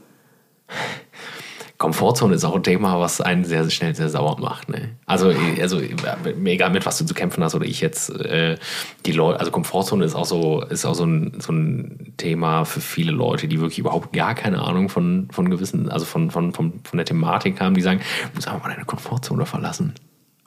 Komfortzone 1.79 2.35
ist 2.35 2.43
auch 2.43 2.55
ein 2.55 2.63
Thema, 2.63 2.99
was 2.99 3.21
einen 3.21 3.45
sehr, 3.45 3.63
sehr 3.63 3.71
schnell 3.71 3.95
sehr 3.95 4.09
sauer 4.09 4.37
macht. 4.37 4.67
Ne? 4.67 4.89
Also, 5.05 5.33
also 5.61 5.79
egal 5.79 6.71
mit 6.71 6.85
was 6.85 6.97
du 6.97 7.05
zu 7.05 7.13
kämpfen 7.13 7.41
hast 7.41 7.55
oder 7.55 7.65
ich 7.65 7.79
jetzt, 7.79 8.09
äh, 8.09 8.57
die 9.05 9.13
Leute, 9.13 9.39
also 9.39 9.49
Komfortzone 9.49 10.03
ist 10.03 10.13
auch 10.13 10.25
so, 10.25 10.61
ist 10.61 10.85
auch 10.85 10.93
so 10.93 11.05
ein, 11.05 11.39
so 11.39 11.53
ein 11.53 12.13
Thema 12.17 12.65
für 12.65 12.81
viele 12.81 13.13
Leute, 13.13 13.47
die 13.47 13.61
wirklich 13.61 13.79
überhaupt 13.79 14.11
gar 14.11 14.35
keine 14.35 14.61
Ahnung 14.61 14.89
von, 14.89 15.29
von 15.31 15.49
gewissen, 15.49 15.89
also 15.89 16.05
von, 16.05 16.31
von, 16.31 16.51
von, 16.51 16.81
von 16.83 16.97
der 16.97 17.05
Thematik 17.05 17.61
haben, 17.61 17.75
die 17.75 17.81
sagen, 17.81 18.01
du 18.23 18.35
musst 18.35 18.49
einfach 18.49 18.61
mal 18.61 18.73
deine 18.73 18.85
Komfortzone 18.85 19.45
verlassen. 19.45 19.93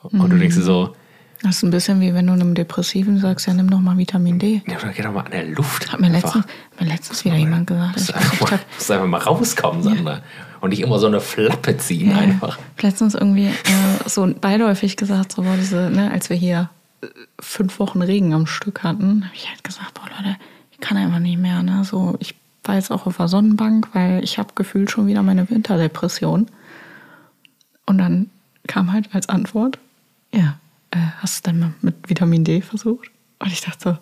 Und 0.03 0.13
mhm. 0.13 0.29
du 0.29 0.37
denkst 0.37 0.57
dir 0.57 0.63
so, 0.63 0.95
das 1.43 1.57
ist 1.57 1.63
ein 1.65 1.71
bisschen 1.71 2.01
wie 2.01 2.15
wenn 2.15 2.27
du 2.27 2.35
einem 2.35 2.55
Depressiven 2.55 3.19
sagst, 3.19 3.47
ja, 3.47 3.55
nimm 3.55 3.71
doch 3.71 3.81
mal 3.81 3.97
Vitamin 3.97 4.39
D. 4.39 4.63
Ja, 4.67 4.77
oder 4.77 4.93
geh 4.93 5.03
doch 5.03 5.13
mal 5.13 5.25
an 5.25 5.33
der 5.33 5.47
Luft. 5.47 5.91
Hat 5.91 5.99
mir 5.99 6.11
letztens, 6.11 6.45
mir 6.79 6.87
letztens 6.87 7.25
wieder 7.25 7.37
jemand 7.37 7.67
gesagt. 7.67 7.97
Musst, 7.97 8.15
einfach, 8.15 8.53
einfach 8.53 9.07
mal 9.07 9.19
rauskommen, 9.19 9.83
Sandra. 9.83 10.17
Ja. 10.17 10.23
Und 10.63 10.71
nicht 10.71 10.81
immer 10.81 11.01
so 11.01 11.09
eine 11.09 11.21
Flappe 11.21 11.77
ziehen 11.77 12.11
ja, 12.11 12.19
einfach. 12.19 12.57
Letztens 12.81 13.15
irgendwie 13.15 13.49
äh, 13.49 14.09
so 14.09 14.33
beiläufig 14.41 14.97
gesagt, 14.97 15.33
so 15.33 15.45
war 15.45 15.57
diese, 15.57 15.91
ne, 15.91 16.13
als 16.13 16.31
wir 16.31 16.37
hier 16.37 16.71
äh, 17.03 17.09
fünf 17.41 17.81
Wochen 17.81 18.01
Regen 18.01 18.33
am 18.33 18.47
Stück 18.47 18.85
hatten, 18.85 19.25
habe 19.25 19.35
ich 19.35 19.49
halt 19.49 19.65
gesagt, 19.65 19.95
boah 19.95 20.09
Leute, 20.17 20.37
ich 20.71 20.79
kann 20.79 20.97
einfach 20.97 21.19
nicht 21.19 21.39
mehr. 21.39 21.65
Ne? 21.65 21.83
So, 21.83 22.15
ich 22.21 22.37
war 22.63 22.77
jetzt 22.77 22.93
auch 22.93 23.07
auf 23.07 23.17
der 23.17 23.27
Sonnenbank, 23.27 23.89
weil 23.93 24.23
ich 24.23 24.39
habe 24.39 24.51
gefühlt 24.55 24.89
schon 24.93 25.09
wieder 25.09 25.25
meine 25.25 25.51
Winterdepression. 25.51 26.47
Und 27.87 27.99
dann 27.99 28.31
kam 28.69 28.93
halt 28.93 29.13
als 29.13 29.29
Antwort, 29.29 29.81
ja, 30.33 30.61
äh, 30.93 30.99
hast 31.19 31.45
du 31.45 31.51
denn 31.51 31.59
mal 31.59 31.75
mit 31.81 32.09
Vitamin 32.09 32.45
D 32.45 32.61
versucht? 32.61 33.11
Und 33.41 33.53
ich 33.53 33.63
dachte 33.63 33.99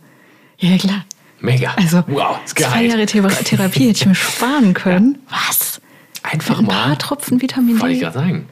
so, 0.59 0.67
ja 0.67 0.77
klar. 0.77 1.07
Mega. 1.41 1.73
Also 1.77 2.05
wow, 2.07 2.39
zwei 2.45 2.85
Jahre 2.85 3.07
Therapie 3.07 3.89
hätte 3.89 3.99
ich 3.99 4.05
mir 4.05 4.15
sparen 4.15 4.75
können. 4.75 5.21
Ja. 5.31 5.39
Was? 5.49 5.81
Einfach 6.23 6.59
Ein 6.59 6.67
mal. 6.67 6.73
paar 6.73 6.99
Tropfen 6.99 7.41
Vitamin 7.41 7.77
D. 7.77 7.81
Wollte 7.83 7.95
ich 7.95 8.01
gerade 8.01 8.19
sagen. 8.19 8.49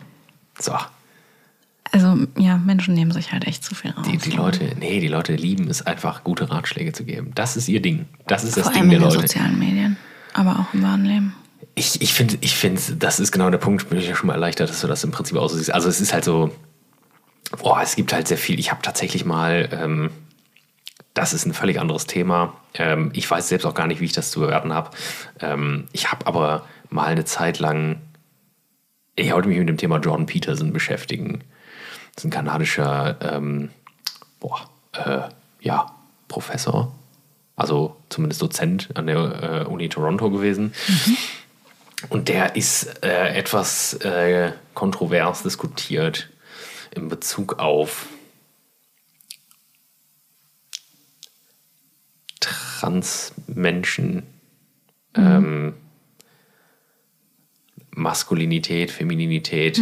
So. 0.59 0.75
Also, 1.91 2.19
ja, 2.37 2.57
Menschen 2.59 2.95
nehmen 2.95 3.13
sich 3.13 3.33
halt 3.33 3.47
echt 3.47 3.65
zu 3.65 3.75
viel 3.75 3.93
raus. 3.93 4.07
Die, 4.11 4.19
die 4.19 4.31
Leute, 4.31 4.77
nee, 4.79 5.01
die 5.01 5.09
Leute 5.09 5.35
lieben 5.35 5.69
es 5.71 5.83
einfach, 5.87 6.23
gute 6.25 6.51
Ratschläge 6.51 6.93
zu 6.93 7.05
geben. 7.05 7.33
Das 7.35 7.57
ist 7.57 7.69
ihr 7.69 7.81
Ding. 7.81 8.07
Das 8.27 8.45
ist 8.45 8.55
Vor 8.55 8.65
das 8.65 8.73
allem 8.73 8.91
Ding 8.91 8.91
der 8.91 8.99
in 8.99 9.05
den 9.05 9.15
Leute. 9.15 9.29
sozialen 9.29 9.59
Medien, 9.59 9.97
aber 10.35 10.59
auch 10.59 10.75
im 10.75 10.83
wahren 10.83 11.05
Leben. 11.05 11.35
Ich, 11.75 12.01
ich 12.03 12.13
finde, 12.13 12.37
ich 12.41 12.57
find, 12.57 13.03
das 13.03 13.21
ist 13.21 13.33
genau 13.33 13.49
der 13.51 13.59
Punkt, 13.59 13.89
bin 13.89 13.99
ich 13.99 14.09
ja 14.09 14.15
schon 14.15 14.27
mal 14.27 14.35
erleichtert, 14.35 14.69
dass 14.69 14.81
du 14.81 14.87
das 14.87 15.03
im 15.05 15.13
Prinzip 15.13 15.37
auch 15.37 15.49
so 15.49 15.57
siehst. 15.57 15.73
Also 15.73 15.89
es 15.89 16.01
ist 16.01 16.13
halt 16.13 16.25
so, 16.25 16.51
boah, 17.63 17.81
es 17.83 17.97
gibt 17.97 18.13
halt 18.13 18.29
sehr 18.29 18.39
viel. 18.39 18.59
Ich 18.59 18.71
habe 18.71 18.83
tatsächlich 18.83 19.25
mal, 19.25 19.69
ähm, 19.73 20.11
das 21.15 21.33
ist 21.33 21.47
ein 21.47 21.55
völlig 21.55 21.81
anderes 21.81 22.07
Thema. 22.07 22.55
Ähm, 22.75 23.11
ich 23.15 23.31
weiß 23.31 23.49
selbst 23.49 23.65
auch 23.65 23.75
gar 23.75 23.87
nicht, 23.87 24.01
wie 24.01 24.05
ich 24.07 24.13
das 24.13 24.31
zu 24.31 24.41
bewerten 24.41 24.73
habe. 24.75 24.91
Ähm, 25.41 25.87
ich 25.93 26.11
habe 26.11 26.27
aber 26.27 26.65
mal 26.91 27.07
eine 27.07 27.25
Zeit 27.25 27.59
lang, 27.59 28.01
ich 29.15 29.33
wollte 29.33 29.49
mich 29.49 29.59
mit 29.59 29.69
dem 29.69 29.77
Thema 29.77 29.99
Jordan 29.99 30.27
Peterson 30.27 30.73
beschäftigen. 30.73 31.45
Das 32.15 32.25
ist 32.25 32.29
ein 32.29 32.31
kanadischer, 32.31 33.17
ähm, 33.21 33.71
boah, 34.41 34.69
äh, 34.93 35.29
ja, 35.61 35.93
Professor, 36.29 36.95
also 37.57 37.97
zumindest 38.09 38.43
Dozent 38.43 38.89
an 38.95 39.07
der 39.07 39.43
äh, 39.43 39.65
Uni 39.65 39.89
Toronto 39.89 40.31
gewesen. 40.31 40.73
Und 42.11 42.29
der 42.29 42.55
ist 42.55 43.03
äh, 43.05 43.35
etwas 43.35 43.95
äh, 43.95 44.53
kontrovers 44.75 45.43
diskutiert 45.43 46.29
in 46.95 47.09
Bezug 47.09 47.59
auf 47.59 48.07
Transmenschen, 52.41 54.23
ähm, 55.15 55.75
Maskulinität, 57.99 58.91
Femininität. 58.91 59.81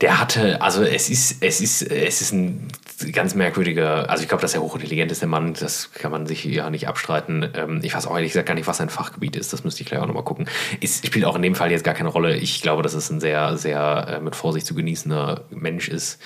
Der 0.00 0.20
hatte, 0.20 0.60
also 0.62 0.82
es 0.82 1.08
ist, 1.08 1.42
es 1.42 1.60
ist, 1.60 1.82
es 1.82 2.20
ist 2.20 2.32
ein 2.32 2.68
ganz 3.12 3.34
merkwürdiger, 3.34 4.08
also 4.10 4.22
ich 4.22 4.28
glaube, 4.28 4.42
dass 4.42 4.54
er 4.54 4.62
hochintelligent 4.62 5.12
ist, 5.12 5.20
der 5.20 5.28
Mann, 5.28 5.54
das 5.54 5.92
kann 5.92 6.10
man 6.10 6.26
sich 6.26 6.44
ja 6.44 6.70
nicht 6.70 6.88
abstreiten. 6.88 7.48
Ähm, 7.54 7.80
ich 7.82 7.94
weiß 7.94 8.06
auch 8.06 8.14
ehrlich 8.14 8.32
gesagt 8.32 8.48
gar 8.48 8.54
nicht, 8.54 8.66
was 8.66 8.78
sein 8.78 8.88
Fachgebiet 8.88 9.36
ist, 9.36 9.52
das 9.52 9.64
müsste 9.64 9.82
ich 9.82 9.88
gleich 9.88 10.00
auch 10.00 10.06
nochmal 10.06 10.24
gucken. 10.24 10.48
Es 10.80 11.02
spielt 11.04 11.24
auch 11.24 11.36
in 11.36 11.42
dem 11.42 11.54
Fall 11.54 11.70
jetzt 11.70 11.84
gar 11.84 11.94
keine 11.94 12.08
Rolle. 12.08 12.36
Ich 12.36 12.62
glaube, 12.62 12.82
dass 12.82 12.94
es 12.94 13.10
ein 13.10 13.20
sehr, 13.20 13.56
sehr 13.58 14.16
äh, 14.16 14.20
mit 14.20 14.34
Vorsicht 14.34 14.66
zu 14.66 14.74
genießender 14.74 15.44
Mensch 15.50 15.88
ist. 15.88 16.20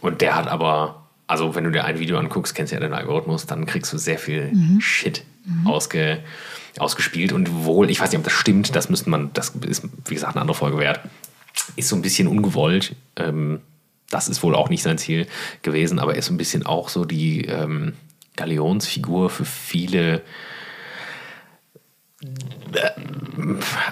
Und 0.00 0.20
der 0.20 0.36
hat 0.36 0.46
aber, 0.48 1.08
also 1.26 1.54
wenn 1.54 1.64
du 1.64 1.70
dir 1.70 1.84
ein 1.84 1.98
Video 1.98 2.18
anguckst, 2.18 2.54
kennst 2.54 2.72
du 2.72 2.76
ja 2.76 2.80
den 2.80 2.92
Algorithmus, 2.92 3.46
dann 3.46 3.66
kriegst 3.66 3.92
du 3.92 3.98
sehr 3.98 4.18
viel 4.18 4.52
Shit 4.80 5.24
ausge, 5.64 6.22
ausgespielt. 6.78 7.32
Und 7.32 7.64
wohl, 7.64 7.90
ich 7.90 8.00
weiß 8.00 8.10
nicht, 8.10 8.18
ob 8.18 8.24
das 8.24 8.32
stimmt, 8.32 8.74
das 8.76 8.88
müsste 8.88 9.10
man, 9.10 9.30
das 9.32 9.50
ist, 9.66 9.84
wie 10.06 10.14
gesagt, 10.14 10.34
eine 10.34 10.42
andere 10.42 10.56
Folge 10.56 10.78
wert. 10.78 11.00
Ist 11.76 11.88
so 11.88 11.96
ein 11.96 12.02
bisschen 12.02 12.28
ungewollt. 12.28 12.94
Ähm, 13.16 13.60
das 14.10 14.28
ist 14.28 14.42
wohl 14.42 14.54
auch 14.54 14.68
nicht 14.68 14.82
sein 14.82 14.98
Ziel 14.98 15.26
gewesen, 15.62 15.98
aber 15.98 16.12
er 16.12 16.18
ist 16.18 16.26
so 16.26 16.34
ein 16.34 16.38
bisschen 16.38 16.66
auch 16.66 16.88
so 16.88 17.04
die 17.04 17.44
ähm, 17.44 17.94
Galionsfigur 18.36 19.30
für 19.30 19.44
viele 19.44 20.22
äh, 22.72 22.90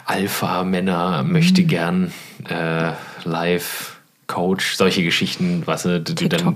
Alpha-Männer, 0.04 1.22
möchte 1.22 1.62
gern 1.64 2.12
äh, 2.48 2.92
live 3.24 3.98
Coach, 4.26 4.74
solche 4.76 5.02
Geschichten, 5.02 5.62
was 5.64 5.84
du, 5.84 6.00
die 6.00 6.28
dann, 6.28 6.54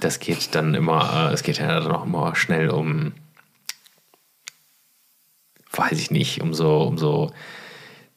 das 0.00 0.20
geht 0.20 0.54
dann 0.54 0.74
immer, 0.74 1.30
äh, 1.30 1.34
es 1.34 1.42
geht 1.42 1.58
ja 1.58 1.80
dann 1.80 1.90
auch 1.90 2.04
immer 2.04 2.36
schnell 2.36 2.68
um, 2.68 3.12
weiß 5.72 5.98
ich 5.98 6.10
nicht, 6.10 6.40
um 6.40 6.54
so, 6.54 6.82
um 6.82 6.98
so, 6.98 7.30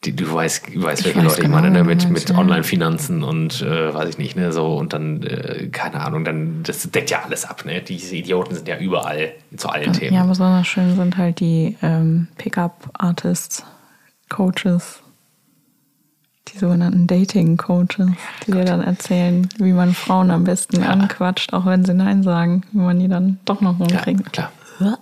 die, 0.04 0.16
du 0.16 0.32
weißt, 0.32 0.66
weißt 0.74 1.00
Ich 1.00 1.06
welche 1.06 1.18
weiß 1.18 1.24
Leute 1.24 1.40
ich 1.42 1.46
genau, 1.46 1.60
meine, 1.60 1.70
ne? 1.70 1.84
mit, 1.84 2.10
mit 2.10 2.28
ja. 2.30 2.36
Online-Finanzen 2.36 3.22
und 3.22 3.62
äh, 3.62 3.94
weiß 3.94 4.08
ich 4.08 4.18
nicht, 4.18 4.36
ne, 4.36 4.52
so 4.52 4.76
und 4.76 4.92
dann, 4.92 5.22
äh, 5.22 5.68
keine 5.70 6.00
Ahnung, 6.00 6.24
dann, 6.24 6.62
das 6.64 6.90
deckt 6.90 7.10
ja 7.10 7.22
alles 7.24 7.44
ab, 7.44 7.64
ne? 7.64 7.80
Diese 7.82 8.16
Idioten 8.16 8.54
sind 8.54 8.66
ja 8.66 8.78
überall 8.78 9.32
zu 9.56 9.68
allen 9.68 9.92
Themen. 9.92 10.14
Ja, 10.14 10.24
besonders 10.24 10.66
schön 10.66 10.96
sind 10.96 11.16
halt 11.16 11.38
die 11.40 11.76
ähm, 11.82 12.26
Pickup-Artists, 12.36 13.64
Coaches, 14.28 15.02
die 16.48 16.58
sogenannten 16.58 17.06
Dating-Coaches, 17.06 18.10
die 18.46 18.50
dir 18.50 18.64
dann 18.64 18.82
erzählen, 18.82 19.48
wie 19.58 19.72
man 19.72 19.94
Frauen 19.94 20.32
am 20.32 20.42
besten 20.44 20.82
anquatscht, 20.82 21.52
auch 21.52 21.66
wenn 21.66 21.84
sie 21.84 21.94
Nein 21.94 22.24
sagen, 22.24 22.62
wie 22.72 22.78
man 22.78 22.98
die 22.98 23.08
dann 23.08 23.38
doch 23.44 23.60
noch 23.60 23.78
Ja, 23.78 23.86
rumkriegt. 23.86 24.32
klar. 24.32 24.50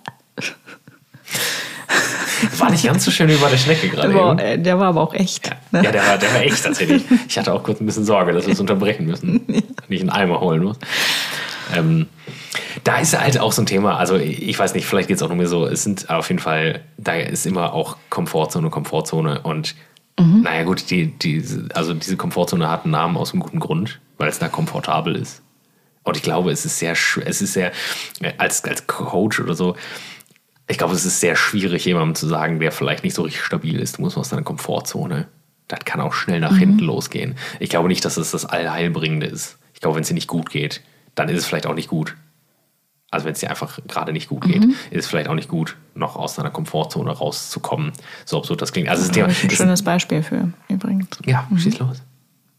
War 2.59 2.70
nicht 2.70 2.84
ganz 2.84 3.05
so 3.05 3.11
schön 3.11 3.28
wie 3.28 3.36
bei 3.36 3.51
der 3.51 3.59
Schnecke 3.59 3.88
gerade. 3.88 4.09
Der 4.09 4.16
war, 4.16 4.32
eben. 4.32 4.38
äh, 4.38 4.59
der 4.59 4.78
war 4.78 4.88
aber 4.88 5.03
auch 5.03 5.14
echt. 5.14 5.51
Ne? 5.72 5.82
Ja, 5.84 5.93
der 5.93 6.07
war, 6.07 6.18
der 6.18 6.32
war 6.32 6.41
echt 6.41 6.62
tatsächlich. 6.62 7.03
Ich 7.28 7.38
hatte 7.38 7.53
auch 7.53 7.62
kurz 7.62 7.80
ein 7.80 7.86
bisschen 7.86 8.05
Sorge, 8.05 8.32
dass 8.32 8.47
wir 8.47 8.55
es 8.55 8.61
unterbrechen 8.61 9.07
müssen. 9.07 9.43
Nicht 9.88 10.01
einen 10.01 10.11
Eimer 10.11 10.41
holen 10.41 10.62
muss. 10.62 10.78
Ähm, 11.74 12.07
da 12.84 12.99
ist 12.99 13.18
halt 13.18 13.38
auch 13.38 13.53
so 13.53 13.62
ein 13.62 13.66
Thema, 13.66 13.97
also 13.97 14.16
ich 14.16 14.59
weiß 14.59 14.74
nicht, 14.74 14.86
vielleicht 14.86 15.09
geht 15.09 15.18
es 15.18 15.22
auch 15.22 15.28
nur 15.28 15.36
mir 15.36 15.47
so, 15.47 15.66
es 15.66 15.82
sind 15.82 16.09
auf 16.11 16.28
jeden 16.28 16.41
Fall, 16.41 16.80
da 16.97 17.14
ist 17.14 17.47
immer 17.47 17.74
auch 17.74 17.97
Komfortzone, 18.09 18.70
Komfortzone 18.70 19.41
und 19.43 19.74
Naja 20.43 20.64
gut, 20.64 20.91
die, 20.91 21.07
die, 21.07 21.43
also 21.74 21.95
diese 21.95 22.16
Komfortzone 22.16 22.68
hat 22.68 22.84
einen 22.84 22.93
Namen 22.93 23.16
aus 23.16 23.32
einem 23.32 23.41
guten 23.41 23.61
Grund, 23.61 24.01
weil 24.18 24.28
es 24.28 24.38
da 24.38 24.49
komfortabel 24.49 25.16
ist. 25.16 25.43
Und 26.03 26.16
ich 26.16 26.22
glaube, 26.22 26.51
es 26.51 26.64
ist 26.64 26.78
sehr, 26.78 26.93
es 26.93 27.43
ist 27.43 27.53
sehr, 27.53 27.72
als, 28.38 28.64
als 28.64 28.86
Coach 28.86 29.41
oder 29.41 29.55
so, 29.55 29.76
ich 30.70 30.78
glaube, 30.78 30.94
es 30.94 31.04
ist 31.04 31.20
sehr 31.20 31.36
schwierig, 31.36 31.84
jemandem 31.84 32.14
zu 32.14 32.26
sagen, 32.28 32.60
der 32.60 32.72
vielleicht 32.72 33.04
nicht 33.04 33.14
so 33.14 33.22
richtig 33.22 33.42
stabil 33.42 33.78
ist, 33.80 33.98
du 33.98 34.02
musst 34.02 34.16
aus 34.16 34.28
deiner 34.28 34.42
Komfortzone. 34.42 35.26
Das 35.68 35.80
kann 35.84 36.00
auch 36.00 36.12
schnell 36.14 36.40
nach 36.40 36.56
hinten 36.56 36.80
losgehen. 36.84 37.36
Ich 37.60 37.70
glaube 37.70 37.88
nicht, 37.88 38.04
dass 38.04 38.16
es 38.16 38.32
das 38.32 38.44
Allheilbringende 38.44 39.26
ist. 39.26 39.58
Ich 39.74 39.80
glaube, 39.80 39.96
wenn 39.96 40.02
es 40.02 40.08
dir 40.08 40.14
nicht 40.14 40.26
gut 40.26 40.50
geht, 40.50 40.82
dann 41.14 41.28
ist 41.28 41.38
es 41.38 41.46
vielleicht 41.46 41.66
auch 41.66 41.74
nicht 41.74 41.88
gut. 41.88 42.16
Also 43.10 43.26
wenn 43.26 43.32
es 43.32 43.40
dir 43.40 43.50
einfach 43.50 43.78
gerade 43.88 44.12
nicht 44.12 44.28
gut 44.28 44.44
geht, 44.44 44.64
ist 44.64 45.04
es 45.04 45.06
vielleicht 45.08 45.28
auch 45.28 45.34
nicht 45.34 45.48
gut, 45.48 45.76
noch 45.94 46.16
aus 46.16 46.34
deiner 46.34 46.50
Komfortzone 46.50 47.10
rauszukommen. 47.10 47.92
So 48.24 48.38
absurd 48.38 48.62
das 48.62 48.72
klingt. 48.72 48.88
Also 48.88 49.02
es 49.02 49.08
ist, 49.08 49.16
Da 49.16 49.20
ja, 49.20 49.22
habe 49.24 49.32
ich 49.32 49.42
ein 49.44 49.50
ist, 49.50 49.56
schönes 49.56 49.82
Beispiel 49.82 50.22
für 50.22 50.52
übrigens. 50.68 51.08
ja, 51.24 51.48
schieß 51.56 51.78
los. 51.80 52.02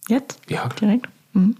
Jetzt? 0.09 0.39
Ja. 0.49 0.68
Direkt? 0.80 1.07
Mhm. 1.34 1.55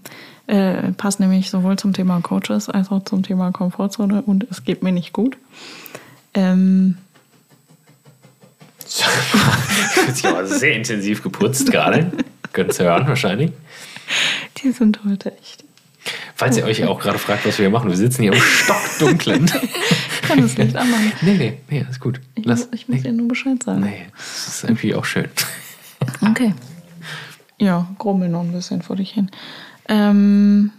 Äh, 0.46 0.92
passt 0.92 1.20
nämlich 1.20 1.50
sowohl 1.50 1.78
zum 1.78 1.92
Thema 1.94 2.20
Coaches 2.20 2.68
als 2.68 2.90
auch 2.90 3.04
zum 3.04 3.22
Thema 3.22 3.52
Komfortzone 3.52 4.20
und 4.22 4.46
es 4.50 4.64
geht 4.64 4.82
mir 4.82 4.92
nicht 4.92 5.12
gut. 5.14 5.38
Ähm, 6.34 6.96
Fühlt 9.94 10.16
sich 10.16 10.26
aber 10.26 10.46
sehr 10.46 10.74
intensiv 10.74 11.22
geputzt 11.22 11.70
gerade. 11.70 12.12
Könnt 12.52 12.78
ihr 12.78 12.86
hören 12.86 13.06
wahrscheinlich. 13.06 13.52
die 14.58 14.70
sind 14.72 15.00
heute 15.06 15.36
echt. 15.38 15.64
Falls 16.34 16.56
ihr 16.56 16.64
euch 16.64 16.84
auch 16.84 17.00
gerade 17.00 17.18
fragt, 17.18 17.46
was 17.46 17.58
wir 17.58 17.64
hier 17.64 17.70
machen, 17.70 17.88
wir 17.88 17.96
sitzen 17.96 18.22
hier 18.22 18.32
im 18.32 18.40
Stockdunklen. 18.40 19.44
Ich 19.44 20.22
kann 20.28 20.40
das 20.40 20.58
nicht 20.58 20.76
anmachen. 20.76 21.12
nee, 21.22 21.34
nee, 21.34 21.58
nee, 21.70 21.86
ist 21.88 22.00
gut. 22.00 22.20
Ich, 22.34 22.44
Lass. 22.44 22.66
muss, 22.66 22.68
ich 22.72 22.88
muss 22.88 22.96
nee, 22.98 23.02
dir 23.04 23.12
nur 23.12 23.28
Bescheid 23.28 23.62
sagen. 23.62 23.80
nee, 23.80 24.06
das 24.16 24.48
ist 24.48 24.64
irgendwie 24.64 24.94
auch 24.94 25.04
schön. 25.04 25.28
Okay. 26.28 26.52
Ja, 27.58 27.88
grummel 27.98 28.28
noch 28.28 28.40
ein 28.40 28.52
bisschen 28.52 28.82
vor 28.82 28.96
dich 28.96 29.12
hin. 29.12 29.30
Ähm, 29.88 30.72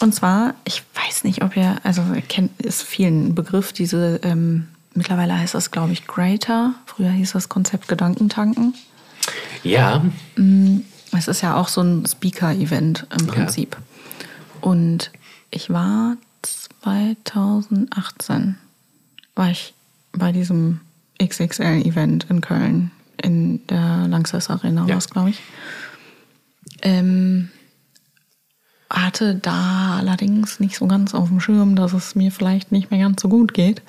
und 0.00 0.14
zwar, 0.14 0.54
ich 0.64 0.82
weiß 0.94 1.24
nicht, 1.24 1.42
ob 1.42 1.56
ihr, 1.56 1.76
also 1.82 2.02
ihr 2.14 2.22
kennt, 2.22 2.60
ist 2.60 2.82
vielen 2.82 3.34
Begriff, 3.34 3.72
diese, 3.72 4.20
ähm, 4.22 4.68
mittlerweile 4.94 5.38
heißt 5.38 5.54
das, 5.54 5.70
glaube 5.70 5.92
ich, 5.92 6.06
Greater. 6.06 6.74
Früher 6.86 7.10
hieß 7.10 7.32
das 7.32 7.48
Konzept 7.48 7.88
Gedankentanken. 7.88 8.74
Ja, 9.62 10.04
Es 11.12 11.28
ist 11.28 11.42
ja 11.42 11.56
auch 11.56 11.68
so 11.68 11.82
ein 11.82 12.04
Speaker-Event 12.06 13.06
im 13.18 13.26
Ja. 13.26 13.32
Prinzip. 13.32 13.76
Und 14.60 15.10
ich 15.50 15.70
war 15.70 16.16
2018, 16.82 18.56
war 19.34 19.50
ich 19.50 19.74
bei 20.12 20.32
diesem 20.32 20.80
XXL-Event 21.22 22.26
in 22.30 22.40
Köln, 22.40 22.90
in 23.22 23.64
der 23.68 24.06
Lanxess 24.08 24.50
Arena, 24.50 24.82
Ja. 24.82 24.88
war 24.90 24.98
es, 24.98 25.08
glaube 25.10 25.30
ich. 25.30 25.40
Ähm, 26.82 27.50
hatte 28.90 29.34
da 29.36 29.96
allerdings 29.98 30.60
nicht 30.60 30.76
so 30.76 30.86
ganz 30.86 31.14
auf 31.14 31.28
dem 31.28 31.40
Schirm, 31.40 31.76
dass 31.76 31.92
es 31.92 32.14
mir 32.14 32.30
vielleicht 32.32 32.72
nicht 32.72 32.90
mehr 32.90 33.00
ganz 33.00 33.22
so 33.22 33.28
gut 33.28 33.54
geht. 33.54 33.80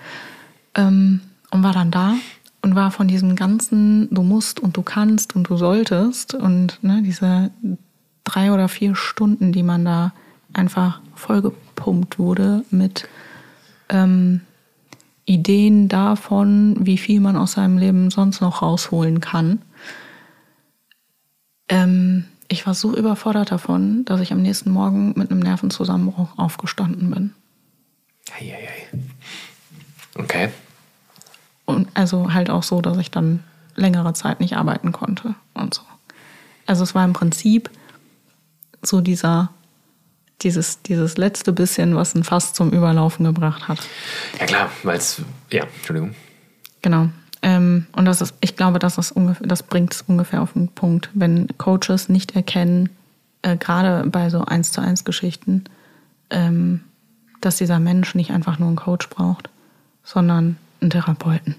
Ähm, 0.75 1.21
und 1.51 1.63
war 1.63 1.73
dann 1.73 1.91
da 1.91 2.15
und 2.61 2.75
war 2.75 2.91
von 2.91 3.07
diesem 3.07 3.35
ganzen 3.35 4.09
Du 4.09 4.23
musst 4.23 4.59
und 4.59 4.75
du 4.75 4.81
kannst 4.81 5.35
und 5.35 5.49
du 5.49 5.57
solltest 5.57 6.33
und 6.33 6.79
ne, 6.81 7.03
diese 7.03 7.51
drei 8.23 8.51
oder 8.51 8.67
vier 8.69 8.95
Stunden, 8.95 9.51
die 9.51 9.63
man 9.63 9.85
da 9.85 10.13
einfach 10.53 11.01
vollgepumpt 11.15 12.17
wurde 12.17 12.63
mit 12.71 13.07
ähm, 13.89 14.41
Ideen 15.25 15.89
davon, 15.89 16.77
wie 16.79 16.97
viel 16.97 17.19
man 17.19 17.35
aus 17.35 17.53
seinem 17.53 17.77
Leben 17.77 18.09
sonst 18.09 18.41
noch 18.41 18.61
rausholen 18.61 19.19
kann. 19.19 19.61
Ähm, 21.69 22.25
ich 22.47 22.65
war 22.65 22.73
so 22.73 22.95
überfordert 22.95 23.51
davon, 23.51 24.05
dass 24.05 24.21
ich 24.21 24.31
am 24.31 24.41
nächsten 24.41 24.71
Morgen 24.71 25.13
mit 25.15 25.31
einem 25.31 25.39
Nervenzusammenbruch 25.39 26.37
aufgestanden 26.37 27.11
bin. 27.11 27.33
Eieiei. 28.37 28.87
Okay. 30.15 30.49
Und 31.65 31.87
also 31.93 32.33
halt 32.33 32.49
auch 32.49 32.63
so, 32.63 32.81
dass 32.81 32.97
ich 32.97 33.11
dann 33.11 33.43
längere 33.75 34.13
Zeit 34.13 34.39
nicht 34.39 34.55
arbeiten 34.55 34.91
konnte 34.91 35.35
und 35.53 35.73
so. 35.73 35.81
Also 36.65 36.83
es 36.83 36.95
war 36.95 37.03
im 37.05 37.13
Prinzip 37.13 37.69
so 38.81 39.01
dieser, 39.01 39.49
dieses, 40.41 40.81
dieses 40.81 41.17
letzte 41.17 41.53
bisschen, 41.53 41.95
was 41.95 42.15
ein 42.15 42.23
Fass 42.23 42.53
zum 42.53 42.71
Überlaufen 42.71 43.25
gebracht 43.25 43.67
hat. 43.67 43.79
Ja 44.39 44.45
klar, 44.45 44.69
weil 44.83 44.97
es, 44.97 45.21
ja, 45.51 45.63
Entschuldigung. 45.63 46.15
Genau. 46.81 47.09
Ähm, 47.41 47.87
und 47.93 48.05
das 48.05 48.21
ist, 48.21 48.35
ich 48.41 48.55
glaube, 48.55 48.79
das, 48.79 48.97
ist 48.97 49.11
ungefähr, 49.11 49.47
das 49.47 49.63
bringt 49.63 49.93
es 49.93 50.01
ungefähr 50.03 50.41
auf 50.41 50.53
den 50.53 50.69
Punkt. 50.69 51.09
Wenn 51.13 51.47
Coaches 51.57 52.07
nicht 52.07 52.35
erkennen, 52.35 52.89
äh, 53.41 53.57
gerade 53.57 54.09
bei 54.09 54.29
so 54.29 54.45
eins 54.45 54.71
zu 54.71 54.81
eins 54.81 55.03
Geschichten, 55.03 55.65
ähm, 56.29 56.81
dass 57.41 57.57
dieser 57.57 57.79
Mensch 57.79 58.15
nicht 58.15 58.31
einfach 58.31 58.59
nur 58.59 58.69
einen 58.69 58.77
Coach 58.77 59.09
braucht, 59.09 59.49
sondern 60.03 60.57
einen 60.83 60.91
Therapeuten. 60.91 61.55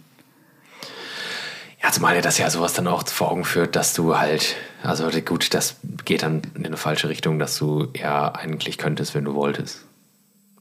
Ja, 1.82 1.90
zumal 1.92 2.16
er 2.16 2.22
das 2.22 2.38
ja 2.38 2.48
sowas 2.48 2.72
dann 2.72 2.86
auch 2.86 3.06
vor 3.06 3.30
Augen 3.30 3.44
führt, 3.44 3.76
dass 3.76 3.92
du 3.92 4.16
halt, 4.16 4.56
also 4.82 5.06
gut, 5.22 5.52
das 5.52 5.76
geht 6.06 6.22
dann 6.22 6.40
in 6.54 6.64
eine 6.64 6.78
falsche 6.78 7.10
Richtung, 7.10 7.38
dass 7.38 7.58
du 7.58 7.88
ja 7.94 8.34
eigentlich 8.34 8.78
könntest, 8.78 9.14
wenn 9.14 9.24
du 9.24 9.34
wolltest. 9.34 9.84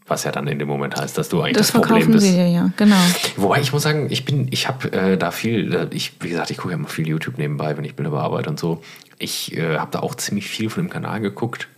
Was 0.05 0.25
ja 0.25 0.33
dann 0.33 0.47
in 0.47 0.59
dem 0.59 0.67
Moment 0.67 0.97
heißt, 0.97 1.17
dass 1.17 1.29
du 1.29 1.41
eigentlich 1.41 1.55
Das 1.55 1.67
das, 1.67 1.71
Problem 1.71 2.03
verkaufen 2.03 2.11
bist. 2.11 2.25
sie 2.25 2.33
dir 2.33 2.49
ja, 2.49 2.71
genau. 2.75 2.97
Wobei 3.37 3.61
ich 3.61 3.71
muss 3.71 3.83
sagen, 3.83 4.07
ich 4.09 4.25
bin, 4.25 4.49
ich 4.51 4.67
habe 4.67 4.91
äh, 4.91 5.17
da 5.17 5.31
viel, 5.31 5.73
äh, 5.73 5.87
ich, 5.91 6.11
wie 6.19 6.27
gesagt, 6.27 6.51
ich 6.51 6.57
gucke 6.57 6.73
ja 6.73 6.77
mal 6.77 6.89
viel 6.89 7.07
YouTube 7.07 7.37
nebenbei, 7.37 7.77
wenn 7.77 7.85
ich 7.85 7.95
Bilder 7.95 8.11
bearbeite 8.11 8.49
und 8.49 8.59
so. 8.59 8.83
Ich 9.17 9.55
äh, 9.55 9.77
habe 9.77 9.91
da 9.91 9.99
auch 9.99 10.15
ziemlich 10.15 10.49
viel 10.49 10.69
von 10.69 10.83
dem 10.83 10.89
Kanal 10.89 11.21
geguckt. 11.21 11.69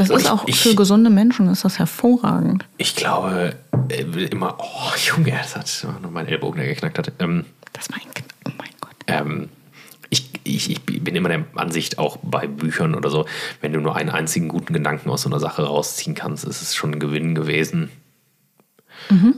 Das 0.00 0.10
ist 0.10 0.22
ich- 0.24 0.30
auch 0.30 0.46
ich- 0.48 0.60
für 0.60 0.74
gesunde 0.74 1.10
Menschen 1.10 1.48
ist 1.48 1.64
das 1.64 1.78
hervorragend. 1.78 2.64
Ich 2.78 2.96
glaube 2.96 3.54
äh, 3.88 4.02
immer, 4.26 4.56
oh 4.58 4.92
Junge, 4.96 5.32
das 5.32 5.56
hat 5.56 6.02
noch 6.02 6.10
mein 6.10 6.26
Ellbogen, 6.26 6.58
der 6.60 6.68
geknackt 6.68 6.98
hat. 6.98 7.12
Ähm, 7.18 7.44
Das 7.72 7.88
mein, 7.90 8.00
oh 8.46 8.50
mein 8.58 8.70
Gott. 8.80 8.90
ähm, 9.06 9.48
ich, 10.08 10.28
ich, 10.42 10.70
ich 10.70 10.82
bin 11.04 11.14
immer 11.14 11.28
der 11.28 11.44
Ansicht, 11.54 11.98
auch 11.98 12.16
bei 12.22 12.46
Büchern 12.48 12.94
oder 12.96 13.10
so, 13.10 13.26
wenn 13.60 13.72
du 13.72 13.80
nur 13.80 13.94
einen 13.94 14.10
einzigen 14.10 14.48
guten 14.48 14.72
Gedanken 14.72 15.08
aus 15.10 15.22
so 15.22 15.28
einer 15.28 15.38
Sache 15.38 15.62
rausziehen 15.64 16.14
kannst, 16.16 16.44
ist 16.44 16.62
es 16.62 16.74
schon 16.74 16.92
ein 16.94 16.98
Gewinn 17.00 17.34
gewesen. 17.34 17.90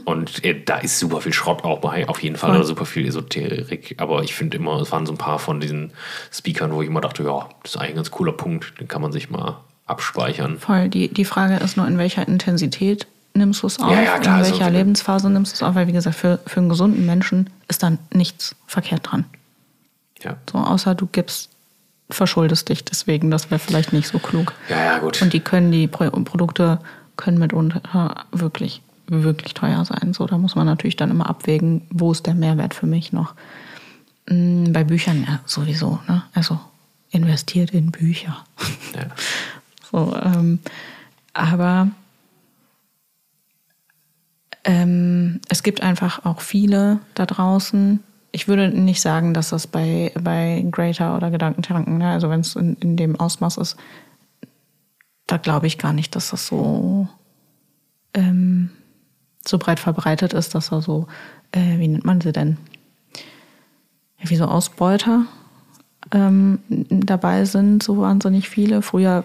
Und 0.05 0.43
äh, 0.43 0.61
da 0.63 0.77
ist 0.77 0.99
super 0.99 1.21
viel 1.21 1.33
Schrott 1.33 1.63
auch 1.63 1.79
bei, 1.79 2.07
auf 2.07 2.21
jeden 2.21 2.35
Fall, 2.35 2.51
oder 2.51 2.63
super 2.63 2.85
viel 2.85 3.07
Esoterik. 3.07 3.95
Aber 3.97 4.21
ich 4.23 4.35
finde 4.35 4.57
immer, 4.57 4.79
es 4.81 4.91
waren 4.91 5.05
so 5.07 5.13
ein 5.13 5.17
paar 5.17 5.39
von 5.39 5.59
diesen 5.59 5.93
Speakern, 6.31 6.73
wo 6.73 6.81
ich 6.83 6.87
immer 6.89 7.01
dachte, 7.01 7.23
ja, 7.23 7.49
das 7.63 7.71
ist 7.71 7.77
eigentlich 7.77 7.91
ein 7.91 7.95
ganz 7.95 8.11
cooler 8.11 8.33
Punkt, 8.33 8.79
den 8.79 8.87
kann 8.87 9.01
man 9.01 9.11
sich 9.11 9.29
mal 9.31 9.61
abspeichern. 9.85 10.59
Voll. 10.59 10.89
Die, 10.89 11.07
die 11.09 11.25
Frage 11.25 11.55
ist 11.57 11.77
nur, 11.77 11.87
in 11.87 11.97
welcher 11.97 12.27
Intensität 12.27 13.05
nimmst 13.33 13.63
du 13.63 13.67
es 13.67 13.79
auf? 13.79 13.91
Ja, 13.91 14.01
ja, 14.01 14.17
klar, 14.19 14.35
in 14.37 14.41
also 14.43 14.51
welcher 14.51 14.65
wenn- 14.67 14.73
Lebensphase 14.75 15.29
nimmst 15.29 15.53
du 15.53 15.55
es 15.57 15.63
auf? 15.63 15.75
Weil, 15.75 15.87
wie 15.87 15.91
gesagt, 15.93 16.15
für, 16.15 16.39
für 16.45 16.59
einen 16.59 16.69
gesunden 16.69 17.05
Menschen 17.05 17.49
ist 17.67 17.83
dann 17.83 17.97
nichts 18.13 18.55
verkehrt 18.67 19.01
dran. 19.11 19.25
Ja, 20.21 20.37
So, 20.51 20.57
außer 20.59 20.95
du 20.95 21.07
gibst, 21.07 21.49
verschuldest 22.09 22.69
dich 22.69 22.85
deswegen. 22.85 23.29
Das 23.31 23.49
wäre 23.51 23.59
vielleicht 23.59 23.91
nicht 23.91 24.07
so 24.07 24.19
klug. 24.19 24.53
ja, 24.69 24.77
ja 24.77 24.97
gut. 24.99 25.21
Und 25.21 25.33
die 25.33 25.39
können, 25.41 25.71
die 25.71 25.87
Pro 25.87 26.09
Produkte 26.11 26.79
können 27.17 27.37
mitunter 27.39 28.25
wirklich, 28.31 28.81
wirklich 29.07 29.53
teuer 29.53 29.83
sein. 29.85 30.13
So, 30.13 30.25
da 30.27 30.37
muss 30.37 30.55
man 30.55 30.65
natürlich 30.65 30.95
dann 30.95 31.11
immer 31.11 31.29
abwägen, 31.29 31.81
wo 31.89 32.11
ist 32.11 32.25
der 32.25 32.33
Mehrwert 32.35 32.73
für 32.73 32.85
mich 32.87 33.11
noch. 33.13 33.33
Mm, 34.29 34.71
Bei 34.71 34.83
Büchern 34.83 35.25
ja 35.27 35.39
sowieso, 35.45 35.99
ne? 36.07 36.23
Also 36.33 36.59
investiert 37.09 37.71
in 37.71 37.91
Bücher. 37.91 38.45
ja. 38.95 39.07
So, 39.93 40.11
ähm, 40.15 40.59
aber 41.33 41.89
ähm, 44.63 45.39
es 45.49 45.61
gibt 45.61 45.83
einfach 45.83 46.25
auch 46.25 46.41
viele 46.41 46.99
da 47.13 47.27
draußen. 47.27 47.99
Ich 48.31 48.47
würde 48.47 48.69
nicht 48.69 49.01
sagen, 49.01 49.35
dass 49.35 49.49
das 49.49 49.67
bei, 49.67 50.11
bei 50.19 50.65
Greater 50.71 51.15
oder 51.15 51.29
Gedankentanken, 51.29 51.99
ne? 51.99 52.09
also 52.09 52.31
wenn 52.31 52.39
es 52.39 52.55
in, 52.55 52.75
in 52.77 52.97
dem 52.97 53.19
Ausmaß 53.19 53.57
ist, 53.57 53.77
da 55.27 55.37
glaube 55.37 55.67
ich 55.67 55.77
gar 55.77 55.93
nicht, 55.93 56.15
dass 56.15 56.31
das 56.31 56.47
so, 56.47 57.07
ähm, 58.15 58.71
so 59.47 59.59
breit 59.59 59.79
verbreitet 59.79 60.33
ist, 60.33 60.55
dass 60.55 60.69
da 60.69 60.81
so, 60.81 61.05
äh, 61.51 61.77
wie 61.77 61.87
nennt 61.87 62.03
man 62.05 62.19
sie 62.19 62.31
denn? 62.31 62.57
Wie 64.23 64.37
so 64.37 64.45
Ausbeuter 64.45 65.25
ähm, 66.11 66.59
dabei 66.69 67.45
sind, 67.45 67.83
so 67.83 67.99
wahnsinnig 67.99 68.49
viele. 68.49 68.81
Früher 68.81 69.23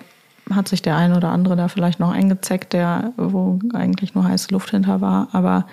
hat 0.54 0.68
sich 0.68 0.82
der 0.82 0.96
eine 0.96 1.16
oder 1.16 1.30
andere 1.30 1.56
da 1.56 1.68
vielleicht 1.68 2.00
noch 2.00 2.10
eingezeckt, 2.12 2.72
der 2.72 3.12
wo 3.16 3.58
eigentlich 3.74 4.14
nur 4.14 4.24
heiße 4.24 4.48
Luft 4.52 4.70
hinter 4.70 5.00
war. 5.00 5.28
Aber 5.32 5.66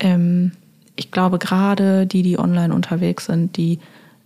ähm, 0.00 0.52
ich 0.96 1.10
glaube, 1.10 1.38
gerade 1.38 2.06
die, 2.06 2.22
die 2.22 2.38
online 2.38 2.74
unterwegs 2.74 3.26
sind, 3.26 3.56
die 3.56 3.78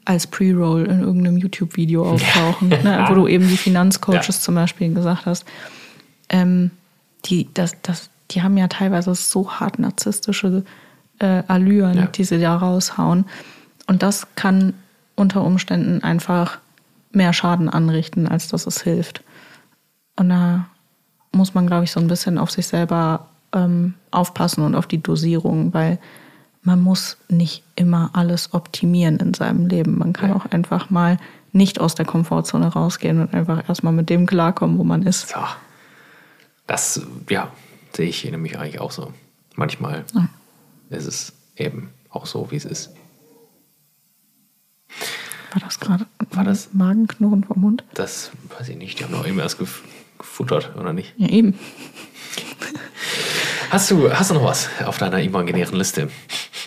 als 0.05 0.27
Pre-Roll 0.27 0.87
in 0.87 1.01
irgendeinem 1.01 1.37
YouTube-Video 1.37 2.09
auftauchen, 2.09 2.69
ne, 2.83 3.05
wo 3.09 3.15
du 3.15 3.29
eben 3.29 3.47
die 3.49 3.57
Finanzcoaches 3.57 4.27
Ja. 4.37 4.43
zum 4.43 4.55
Beispiel 4.55 4.93
gesagt 4.95 5.27
hast, 5.27 5.45
ähm, 6.29 6.71
die, 7.27 7.49
das, 7.55 7.77
das, 7.83 8.11
die 8.31 8.43
haben 8.43 8.57
ja 8.57 8.69
teilweise 8.69 9.15
so 9.15 9.51
hart 9.51 9.79
narzisstische 9.79 10.65
äh, 11.19 11.43
Allüren, 11.49 11.99
Ja. 11.99 12.07
die 12.07 12.25
sie 12.25 12.41
da 12.41 12.57
raushauen. 12.57 13.25
Und 13.87 14.03
das 14.03 14.27
kann 14.37 14.73
unter 15.17 15.43
Umständen 15.45 16.03
einfach 16.03 16.59
mehr 17.13 17.33
Schaden 17.33 17.69
anrichten, 17.69 18.27
als 18.29 18.49
dass 18.49 18.67
es 18.67 18.83
hilft. 18.83 19.23
Und 20.21 20.29
da 20.29 20.67
muss 21.33 21.55
man, 21.55 21.67
glaube 21.67 21.85
ich, 21.85 21.93
so 21.93 21.99
ein 21.99 22.07
bisschen 22.09 22.37
auf 22.37 22.51
sich 22.51 22.67
selber 22.67 23.27
ähm, 23.55 23.95
aufpassen 24.11 24.63
und 24.63 24.75
auf 24.75 24.87
die 24.87 25.03
Dosierung, 25.03 25.73
weil 25.73 25.99
man 26.63 26.79
muss 26.83 27.17
nicht 27.31 27.63
immer 27.75 28.11
alles 28.13 28.53
optimieren 28.53 29.17
in 29.17 29.33
seinem 29.33 29.67
Leben. 29.67 29.97
Man 29.97 30.13
kann 30.13 30.29
Ja. 30.29 30.37
auch 30.37 30.45
einfach 30.45 30.91
mal 30.91 31.17
nicht 31.53 31.81
aus 31.81 31.95
der 31.95 32.05
Komfortzone 32.05 32.67
rausgehen 32.67 33.19
und 33.19 33.33
einfach 33.33 33.67
erstmal 33.67 33.95
mit 33.95 34.11
dem 34.11 34.27
klarkommen, 34.27 34.77
wo 34.77 34.85
man 34.85 35.05
ist. 35.05 35.31
So. 35.31 35.41
Das, 36.67 37.01
ja, 37.31 37.51
sehe 37.97 38.11
ich 38.11 38.23
nämlich 38.31 38.59
eigentlich 38.59 38.79
auch 38.79 38.93
so. 38.93 39.15
Manchmal 39.57 40.05
Ja. 40.15 40.29
ist 40.91 41.07
es 41.07 41.33
eben 41.57 41.89
auch 42.11 42.27
so, 42.27 42.51
wie 42.51 42.57
es 42.57 42.67
ist. 42.67 42.91
War 45.53 45.61
das 45.63 45.81
gerade 45.81 46.07
War 46.33 46.45
das- 46.45 46.75
Magenknurren 46.75 47.43
vom 47.43 47.63
Mund? 47.63 47.85
Das 47.95 48.31
weiß 48.59 48.69
ich 48.69 48.77
nicht. 48.77 48.99
Die 49.01 49.05
haben 49.05 49.13
doch 49.13 49.27
eben 49.27 49.39
erst 49.39 49.59
gef 49.59 49.83
gefuttert, 50.21 50.71
oder 50.77 50.93
nicht? 50.93 51.15
Ja, 51.17 51.29
eben. 51.29 51.59
Hast 53.71 53.91
du, 53.91 54.13
hast 54.13 54.31
du 54.31 54.35
noch 54.35 54.45
was 54.45 54.69
auf 54.85 54.99
deiner 54.99 55.21
imaginären 55.21 55.77
Liste? 55.77 56.09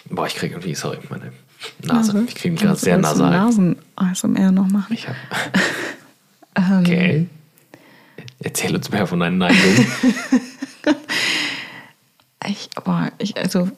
Boah, 0.09 0.27
ich 0.27 0.35
kriege 0.35 0.53
irgendwie, 0.55 0.75
sorry, 0.75 0.99
meine 1.09 1.33
Nase. 1.81 2.23
Ich 2.27 2.35
kriege 2.35 2.53
mich 2.53 2.61
gerade 2.61 2.79
sehr 2.79 2.97
nasal. 2.97 3.31
Nasen-ASMR 3.31 4.51
noch 4.51 4.67
machen. 4.67 4.93
Ich 4.93 5.07
habe. 5.07 5.17
Ähm, 6.55 6.81
Okay. 6.81 7.27
Erzähl 8.37 8.75
uns 8.75 8.91
mehr 8.91 9.07
von 9.07 9.19
deinen 9.19 9.39
Neigungen. 9.39 9.87
Ich, 12.45 12.69
boah, 12.83 13.09
ich, 13.19 13.37
also, 13.37 13.69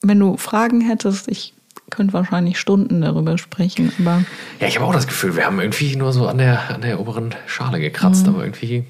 wenn 0.00 0.18
du 0.18 0.36
Fragen 0.38 0.80
hättest, 0.80 1.28
ich 1.28 1.52
könnte 1.98 2.14
wahrscheinlich 2.14 2.58
Stunden 2.58 3.02
darüber 3.02 3.36
sprechen, 3.36 3.92
aber 3.98 4.24
ja, 4.60 4.68
ich 4.68 4.76
habe 4.76 4.86
auch 4.86 4.94
das 4.94 5.06
Gefühl, 5.06 5.36
wir 5.36 5.44
haben 5.44 5.60
irgendwie 5.60 5.94
nur 5.96 6.12
so 6.14 6.26
an 6.28 6.38
der, 6.38 6.70
an 6.74 6.80
der 6.80 6.98
oberen 7.00 7.34
Schale 7.46 7.78
gekratzt, 7.80 8.26
Mhm. 8.26 8.34
aber 8.34 8.44
irgendwie 8.44 8.84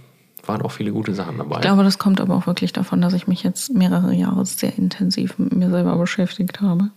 waren 0.46 0.62
auch 0.62 0.70
viele 0.72 0.92
gute 0.92 1.14
Sachen 1.14 1.38
dabei. 1.38 1.56
ich 1.56 1.62
glaube, 1.62 1.82
das 1.84 1.98
kommt 1.98 2.20
aber 2.20 2.34
auch 2.36 2.46
wirklich 2.46 2.72
davon, 2.72 3.00
dass 3.02 3.12
ich 3.14 3.26
mich 3.26 3.42
jetzt 3.42 3.74
mehrere 3.74 4.14
Jahre 4.14 4.46
sehr 4.46 4.76
intensiv 4.78 5.38
mit 5.38 5.54
mir 5.54 5.68
selber 5.70 5.96
beschäftigt 5.96 6.60
habe 6.60 6.90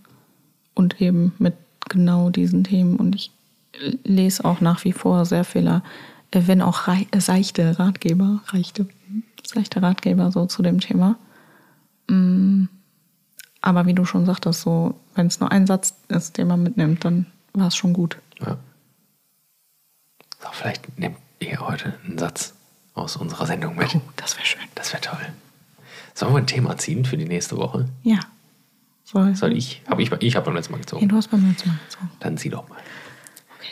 und 0.75 1.01
eben 1.01 1.33
mit 1.39 1.55
genau 1.89 2.29
diesen 2.29 2.63
Themen. 2.63 2.95
Und 2.97 3.15
ich 3.15 3.31
lese 4.03 4.45
auch 4.45 4.61
nach 4.61 4.83
wie 4.85 4.93
vor 4.93 5.25
sehr 5.25 5.43
viele, 5.43 5.81
äh, 6.31 6.41
wenn 6.45 6.61
auch 6.61 6.87
rei 6.87 7.07
äh, 7.11 7.19
seichte 7.19 7.77
Ratgeber, 7.79 8.41
reichte, 8.47 8.85
seichte 9.43 9.81
Ratgeber 9.81 10.31
so 10.31 10.45
zu 10.45 10.61
dem 10.61 10.79
Thema. 10.79 11.17
Mm, 12.07 12.65
Aber 13.61 13.85
wie 13.85 13.93
du 13.93 14.05
schon 14.05 14.25
sagtest, 14.25 14.61
so, 14.61 14.95
wenn 15.15 15.27
es 15.27 15.39
nur 15.39 15.51
ein 15.51 15.67
Satz 15.67 15.95
ist, 16.07 16.37
den 16.37 16.47
man 16.47 16.63
mitnimmt, 16.63 17.05
dann 17.05 17.27
war 17.53 17.67
es 17.67 17.75
schon 17.75 17.93
gut. 17.93 18.17
Ja. 18.39 18.57
So, 20.41 20.47
vielleicht 20.51 20.97
nehmt 20.97 21.17
ihr 21.39 21.59
heute 21.59 21.93
einen 22.05 22.17
Satz 22.17 22.53
aus 22.95 23.15
unserer 23.15 23.45
Sendung 23.45 23.75
mit. 23.75 23.93
Oh, 23.95 24.01
das 24.15 24.35
wäre 24.35 24.45
schön. 24.45 24.61
Das 24.75 24.91
wäre 24.93 25.01
toll. 25.01 25.19
Sollen 26.13 26.33
wir 26.33 26.39
ein 26.39 26.47
Thema 26.47 26.77
ziehen 26.77 27.05
für 27.05 27.17
die 27.17 27.25
nächste 27.25 27.57
Woche? 27.57 27.87
Ja. 28.03 28.19
Soll, 29.03 29.35
Soll 29.35 29.55
ich? 29.55 29.81
Hab 29.87 29.99
ich 29.99 30.11
ich 30.11 30.35
habe 30.35 30.45
beim 30.45 30.55
letzten 30.55 30.73
Mal 30.73 30.79
gezogen. 30.79 31.07
du 31.07 31.15
hast 31.15 31.29
bei 31.29 31.37
mir 31.37 31.51
jetzt 31.51 31.65
mal 31.65 31.77
gezogen. 31.85 32.09
Dann 32.19 32.37
zieh 32.37 32.49
doch 32.49 32.67
mal. 32.69 32.77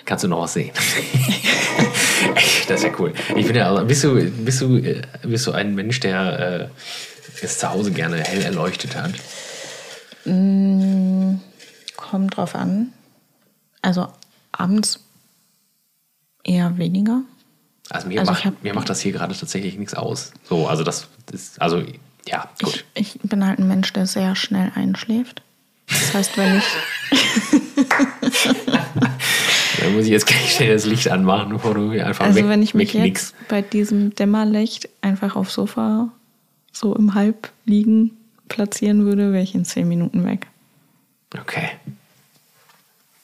Kannst 0.06 0.24
du 0.24 0.28
noch 0.28 0.42
was 0.42 0.54
sehen? 0.54 0.72
das 2.68 2.80
ist 2.80 2.84
ja 2.84 2.92
cool. 3.00 3.14
Ich 3.36 3.46
bin 3.46 3.56
ja, 3.56 3.84
bist 3.84 4.04
du, 4.04 4.16
bist 4.32 4.62
du, 4.62 4.78
äh, 4.78 5.02
bist 5.24 5.48
du 5.48 5.52
ein 5.52 5.76
Mensch, 5.76 6.00
der 6.00 6.70
äh, 6.72 7.44
es 7.44 7.60
zu 7.60 7.70
Hause 7.70 7.92
gerne 7.92 8.18
hell 8.22 8.42
erleuchtet 8.42 8.96
hat? 8.96 9.12
Mm, 10.30 11.40
kommt 11.98 12.38
drauf 12.38 12.56
an. 12.56 12.94
Also 13.82 14.08
abends 14.52 15.04
eher 16.44 16.78
weniger. 16.78 17.22
Also 17.90 18.08
mir, 18.08 18.20
Also 18.20 18.32
macht, 18.32 18.46
hab- 18.46 18.64
mir 18.64 18.74
macht 18.74 18.90
das 18.90 19.02
hier 19.02 19.12
gerade 19.12 19.36
tatsächlich 19.36 19.78
nichts 19.78 19.94
aus. 19.94 20.32
So, 20.48 20.68
also 20.68 20.84
das 20.84 21.08
ist, 21.32 21.62
also 21.62 21.84
ja, 22.28 22.50
gut. 22.62 22.86
Ich, 22.94 23.16
ich 23.16 23.22
bin 23.30 23.46
halt 23.46 23.60
ein 23.60 23.68
Mensch, 23.68 23.92
der 23.94 24.06
sehr 24.06 24.36
schnell 24.36 24.72
einschläft. 24.76 25.42
Das 25.88 26.14
heißt, 26.14 26.38
wenn 26.38 26.58
ich. 26.58 26.64
Da 29.82 29.90
muss 29.92 30.04
ich 30.06 30.12
jetzt 30.12 30.28
gleich 30.28 30.54
schnell 30.56 30.74
das 30.74 30.86
Licht 30.86 31.10
anmachen, 31.10 31.50
bevor 31.50 31.74
du 31.74 31.92
hier 31.94 32.06
einfach 32.06 32.26
Also 32.26 32.38
weg, 32.40 32.50
wenn 32.50 32.62
ich 32.62 32.74
mich 32.74 32.94
jetzt 32.94 33.34
bei 33.48 33.62
diesem 33.62 34.14
Dämmerlicht 34.14 34.90
einfach 35.02 35.36
aufs 35.38 35.54
Sofa 35.54 36.10
so 36.74 36.94
im 36.96 37.14
Halbliegen 37.14 38.18
platzieren 38.50 39.06
würde, 39.06 39.32
wäre 39.32 39.44
ich 39.44 39.56
in 39.56 39.66
zehn 39.66 39.88
Minuten 39.88 40.26
weg. 40.26 40.48
Okay. 41.40 41.70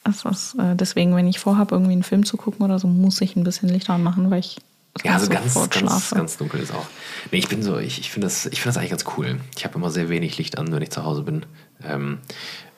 Das 0.04 0.24
ist, 0.24 0.54
äh, 0.54 0.76
deswegen, 0.76 1.16
wenn 1.16 1.26
ich 1.26 1.40
vorhabe, 1.40 1.74
irgendwie 1.74 1.92
einen 1.92 2.04
Film 2.04 2.24
zu 2.24 2.36
gucken 2.36 2.64
oder 2.64 2.78
so, 2.78 2.86
muss 2.86 3.20
ich 3.20 3.34
ein 3.36 3.42
bisschen 3.44 3.68
Licht 3.68 3.90
anmachen, 3.90 4.30
weil 4.30 4.38
ich 4.38 4.58
Ja, 5.04 5.14
also 5.14 5.28
ganz, 5.28 5.54
ganz, 5.70 6.10
ganz 6.10 6.36
dunkel 6.38 6.60
ist 6.60 6.72
auch. 6.72 6.86
Nee, 7.32 7.38
ich 7.38 7.48
bin 7.48 7.62
so, 7.62 7.78
ich, 7.78 7.98
ich 7.98 8.10
finde 8.12 8.28
das, 8.28 8.46
ich 8.46 8.60
finde 8.62 8.68
das 8.74 8.76
eigentlich 8.78 8.90
ganz 8.90 9.04
cool. 9.18 9.40
Ich 9.56 9.64
habe 9.64 9.74
immer 9.74 9.90
sehr 9.90 10.08
wenig 10.08 10.38
Licht 10.38 10.58
an, 10.58 10.72
wenn 10.72 10.80
ich 10.82 10.90
zu 10.90 11.04
Hause 11.04 11.22
bin. 11.22 11.44
Ähm, 11.84 12.18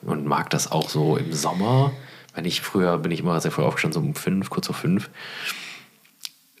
und 0.01 0.25
mag 0.25 0.49
das 0.49 0.71
auch 0.71 0.89
so 0.89 1.17
im 1.17 1.31
Sommer. 1.31 1.91
Wenn 2.33 2.45
ich 2.45 2.61
früher 2.61 2.97
bin 2.97 3.11
ich 3.11 3.19
immer 3.19 3.39
sehr 3.41 3.51
früh 3.51 3.63
aufgestanden, 3.63 4.01
so 4.01 4.07
um 4.07 4.15
fünf, 4.15 4.49
kurz 4.49 4.65
vor 4.65 4.75
fünf. 4.75 5.09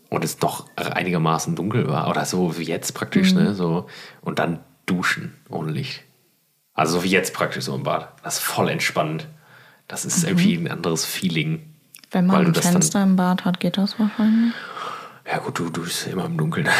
Und 0.09 0.23
es 0.23 0.37
doch 0.37 0.65
einigermaßen 0.75 1.55
dunkel 1.55 1.87
war. 1.87 2.09
Oder 2.09 2.25
so 2.25 2.57
wie 2.57 2.63
jetzt 2.63 2.93
praktisch, 2.93 3.33
Mhm. 3.33 3.43
ne? 3.43 3.55
So. 3.55 3.87
Und 4.21 4.39
dann 4.39 4.59
duschen 4.89 5.35
ohne 5.49 5.71
Licht. 5.71 6.03
Also 6.73 6.99
so 6.99 7.03
wie 7.03 7.09
jetzt 7.09 7.33
praktisch 7.33 7.65
so 7.65 7.75
im 7.75 7.83
Bad. 7.83 8.13
Das 8.23 8.35
ist 8.35 8.43
voll 8.43 8.69
entspannend. 8.69 9.27
Das 9.87 10.05
ist 10.05 10.23
irgendwie 10.23 10.55
ein 10.55 10.69
anderes 10.69 11.05
Feeling. 11.05 11.51
Mhm. 11.51 11.63
Wenn 12.11 12.25
man 12.27 12.45
ein 12.47 12.53
das 12.53 12.67
Fenster 12.67 13.03
im 13.03 13.15
Bad 13.15 13.45
hat, 13.45 13.59
geht 13.59 13.77
das 13.77 13.99
wahrscheinlich. 13.99 14.53
Ja 15.29 15.37
gut, 15.39 15.59
du 15.59 15.69
duschst 15.69 16.07
immer 16.07 16.25
im 16.25 16.37
Dunkeln. 16.37 16.67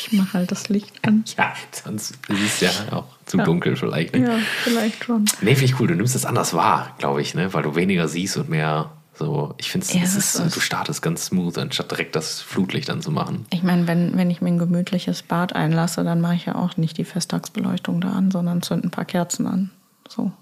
Ich 0.00 0.12
mache 0.12 0.34
halt 0.38 0.50
das 0.52 0.68
Licht 0.68 0.92
an. 1.06 1.24
Ja, 1.36 1.52
sonst 1.72 2.12
ist 2.28 2.40
es 2.40 2.60
ja 2.60 2.70
auch 2.92 3.06
zu 3.26 3.36
Ja. 3.38 3.44
dunkel 3.44 3.74
vielleicht. 3.76 4.14
Ne? 4.14 4.28
Ja, 4.28 4.38
vielleicht 4.62 5.04
schon. 5.04 5.24
Nee, 5.40 5.56
finde 5.56 5.64
ich 5.64 5.80
cool. 5.80 5.88
Du 5.88 5.94
nimmst 5.94 6.14
es 6.14 6.24
anders 6.24 6.54
wahr, 6.54 6.94
glaube 6.98 7.20
ich, 7.20 7.34
ne? 7.34 7.52
weil 7.52 7.64
du 7.64 7.74
weniger 7.74 8.06
siehst 8.06 8.36
und 8.36 8.48
mehr 8.48 8.92
so. 9.18 9.54
Ich 9.58 9.70
finde, 9.70 9.86
Ja, 9.90 10.02
es 10.02 10.14
ist, 10.14 10.38
du 10.38 10.60
startest 10.60 11.02
ganz 11.02 11.26
smooth, 11.26 11.58
anstatt 11.58 11.90
direkt 11.90 12.16
das 12.16 12.40
Flutlicht 12.40 12.90
anzumachen. 12.90 13.46
Ich 13.50 13.62
meine, 13.62 13.86
wenn, 13.86 14.16
wenn 14.16 14.30
ich 14.30 14.40
mir 14.40 14.48
ein 14.48 14.58
gemütliches 14.58 15.22
Bad 15.22 15.54
einlasse, 15.54 16.04
dann 16.04 16.20
mache 16.20 16.34
ich 16.34 16.46
ja 16.46 16.54
auch 16.54 16.76
nicht 16.76 16.96
die 16.98 17.04
Festtagsbeleuchtung 17.04 18.00
da 18.00 18.12
an, 18.12 18.30
sondern 18.30 18.62
zünde 18.62 18.88
ein 18.88 18.90
paar 18.90 19.04
Kerzen 19.04 19.46
an. 19.46 19.70
So. 20.08 20.32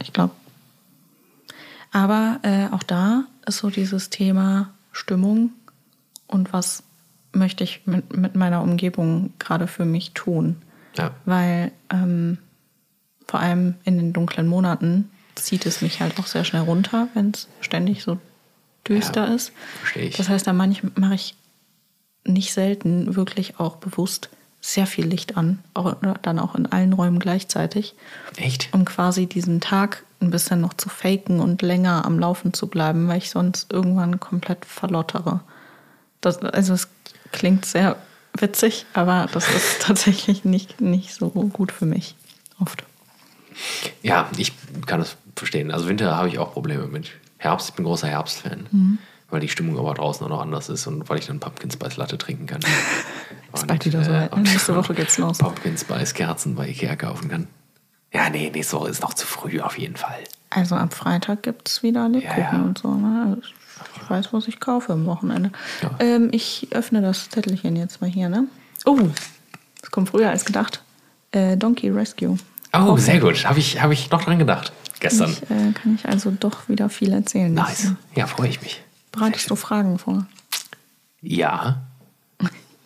Ich 0.00 0.12
glaube. 0.12 0.34
Aber 1.92 2.38
äh, 2.42 2.66
auch 2.72 2.82
da 2.82 3.24
ist 3.46 3.58
so 3.58 3.70
dieses 3.70 4.10
Thema 4.10 4.70
Stimmung 4.92 5.50
und 6.26 6.52
was 6.52 6.82
möchte 7.32 7.64
ich 7.64 7.86
mit, 7.86 8.16
mit 8.16 8.36
meiner 8.36 8.62
Umgebung 8.62 9.32
gerade 9.38 9.66
für 9.66 9.84
mich 9.84 10.12
tun. 10.12 10.56
Ja. 10.96 11.12
Weil 11.24 11.72
ähm, 11.90 12.38
vor 13.26 13.40
allem 13.40 13.76
in 13.84 13.96
den 13.96 14.12
dunklen 14.12 14.48
Monaten 14.48 15.10
zieht 15.44 15.66
es 15.66 15.82
mich 15.82 16.00
halt 16.00 16.18
auch 16.18 16.26
sehr 16.26 16.44
schnell 16.44 16.62
runter, 16.62 17.08
wenn 17.14 17.30
es 17.30 17.48
ständig 17.60 18.02
so 18.02 18.18
düster 18.88 19.28
Ja, 19.28 19.34
ist. 19.34 19.52
verstehe 19.80 20.04
ich. 20.04 20.16
Das 20.16 20.28
heißt, 20.28 20.46
da 20.46 20.52
mache 20.52 21.14
ich 21.14 21.34
nicht 22.24 22.52
selten 22.52 23.14
wirklich 23.16 23.58
auch 23.58 23.76
bewusst 23.76 24.28
sehr 24.62 24.86
viel 24.86 25.06
Licht 25.06 25.36
an, 25.38 25.58
auch, 25.72 25.94
dann 26.22 26.38
auch 26.38 26.54
in 26.54 26.66
allen 26.66 26.92
Räumen 26.92 27.18
gleichzeitig, 27.18 27.94
Echt? 28.36 28.68
um 28.72 28.84
quasi 28.84 29.26
diesen 29.26 29.60
Tag 29.60 30.04
ein 30.20 30.30
bisschen 30.30 30.60
noch 30.60 30.74
zu 30.74 30.90
faken 30.90 31.40
und 31.40 31.62
länger 31.62 32.04
am 32.04 32.18
Laufen 32.18 32.52
zu 32.52 32.66
bleiben, 32.66 33.08
weil 33.08 33.16
ich 33.18 33.30
sonst 33.30 33.72
irgendwann 33.72 34.20
komplett 34.20 34.66
verlottere. 34.66 35.40
Das, 36.20 36.38
also 36.42 36.74
es 36.74 36.88
klingt 37.32 37.64
sehr 37.64 37.96
witzig, 38.38 38.84
aber 38.92 39.28
das 39.32 39.48
ist 39.48 39.80
tatsächlich 39.80 40.44
nicht, 40.44 40.82
nicht 40.82 41.14
so 41.14 41.30
gut 41.30 41.72
für 41.72 41.86
mich. 41.86 42.14
Oft. 42.60 42.84
Ja, 44.02 44.28
ich 44.36 44.52
kann 44.86 45.00
das 45.00 45.16
verstehen. 45.40 45.70
Also 45.70 45.88
Winter 45.88 46.16
habe 46.16 46.28
ich 46.28 46.38
auch 46.38 46.52
Probleme 46.52 46.86
mit. 46.86 47.10
Herbst, 47.38 47.70
ich 47.70 47.74
bin 47.74 47.84
großer 47.84 48.06
Herbstfan. 48.08 48.66
Mhm. 48.70 48.98
Weil 49.28 49.40
die 49.40 49.48
Stimmung 49.48 49.78
aber 49.78 49.94
draußen 49.94 50.24
auch 50.26 50.30
noch 50.30 50.40
anders 50.40 50.68
ist 50.68 50.86
und 50.86 51.08
weil 51.08 51.18
ich 51.18 51.26
dann 51.26 51.38
Pumpkin 51.40 51.70
Spice 51.70 51.96
Latte 51.96 52.18
trinken 52.18 52.46
kann. 52.46 52.60
Ist 53.52 53.66
bald 53.66 53.84
wieder 53.84 54.04
so 54.04 54.12
weit, 54.12 54.34
ne? 54.36 54.42
Nächste 54.42 54.76
Woche 54.76 54.94
geht's 54.94 55.18
los. 55.18 55.38
Pumpkin 55.38 55.76
Spice 55.76 56.14
Kerzen 56.14 56.54
bei 56.54 56.68
Ikea 56.68 56.94
kaufen 56.96 57.28
kann. 57.28 57.46
Ja, 58.12 58.28
nee, 58.28 58.50
nächste 58.52 58.76
Woche 58.76 58.88
ist 58.90 59.02
noch 59.02 59.14
zu 59.14 59.26
früh 59.26 59.60
auf 59.60 59.78
jeden 59.78 59.96
Fall. 59.96 60.18
Also 60.50 60.74
ab 60.74 60.94
Freitag 60.94 61.44
gibt 61.44 61.68
es 61.68 61.82
wieder 61.82 62.08
Lebkuchen 62.08 62.42
Ja, 62.42 62.52
ja. 62.52 62.62
und 62.62 62.78
so. 62.78 62.92
Ne? 62.92 63.38
Ich 63.42 64.10
weiß, 64.10 64.32
was 64.32 64.48
ich 64.48 64.58
kaufe 64.58 64.92
am 64.92 65.06
Wochenende. 65.06 65.52
Ja. 65.82 65.90
Ähm, 66.00 66.28
ich 66.32 66.66
öffne 66.72 67.02
das 67.02 67.28
Zettelchen 67.30 67.76
jetzt 67.76 68.00
mal 68.00 68.10
hier. 68.10 68.28
Ne? 68.28 68.46
Oh, 68.84 68.98
es 69.82 69.90
kommt 69.92 70.10
früher 70.10 70.30
als 70.30 70.44
gedacht. 70.44 70.82
Äh, 71.30 71.56
Donkey 71.56 71.88
Rescue. 71.90 72.36
Oh, 72.72 72.96
sehr 72.96 73.20
gut. 73.20 73.44
Habe 73.46 73.58
ich, 73.60 73.80
hab 73.80 73.90
ich 73.92 74.10
noch 74.10 74.22
dran 74.22 74.38
gedacht. 74.38 74.72
Gestern. 75.00 75.30
Ich, 75.30 75.42
äh, 75.50 75.72
kann 75.72 75.94
ich 75.94 76.06
also 76.06 76.30
doch 76.30 76.68
wieder 76.68 76.88
viel 76.88 77.12
erzählen. 77.12 77.52
Nice. 77.52 77.92
Ja, 78.14 78.26
freue 78.26 78.48
ich 78.48 78.60
mich. 78.62 78.82
Bereitest 79.12 79.50
du 79.50 79.56
Fragen 79.56 79.98
vor? 79.98 80.26
Ja. 81.22 81.82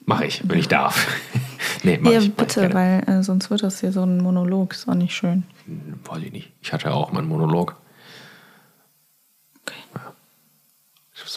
Mache 0.07 0.27
ich, 0.27 0.43
wenn 0.49 0.59
ich 0.59 0.69
darf. 0.69 1.07
nee, 1.83 1.99
mach 2.01 2.13
Ja, 2.13 2.19
ich. 2.21 2.25
mach 2.29 2.31
ich 2.31 2.35
bitte, 2.37 2.61
gerne. 2.69 2.75
weil 2.75 3.19
äh, 3.19 3.23
sonst 3.23 3.51
wird 3.51 3.63
das 3.63 3.81
hier 3.81 3.91
so 3.93 4.03
ein 4.05 4.19
Monolog. 4.19 4.73
Ist 4.73 4.89
auch 4.89 4.95
nicht 4.95 5.15
schön. 5.15 5.45
Hm, 5.67 6.01
Weiß 6.05 6.23
ich 6.23 6.33
nicht. 6.33 6.53
Ich 6.63 6.73
hatte 6.73 6.87
ja 6.87 6.93
auch 6.95 7.13
meinen 7.13 7.29
Monolog. 7.29 7.77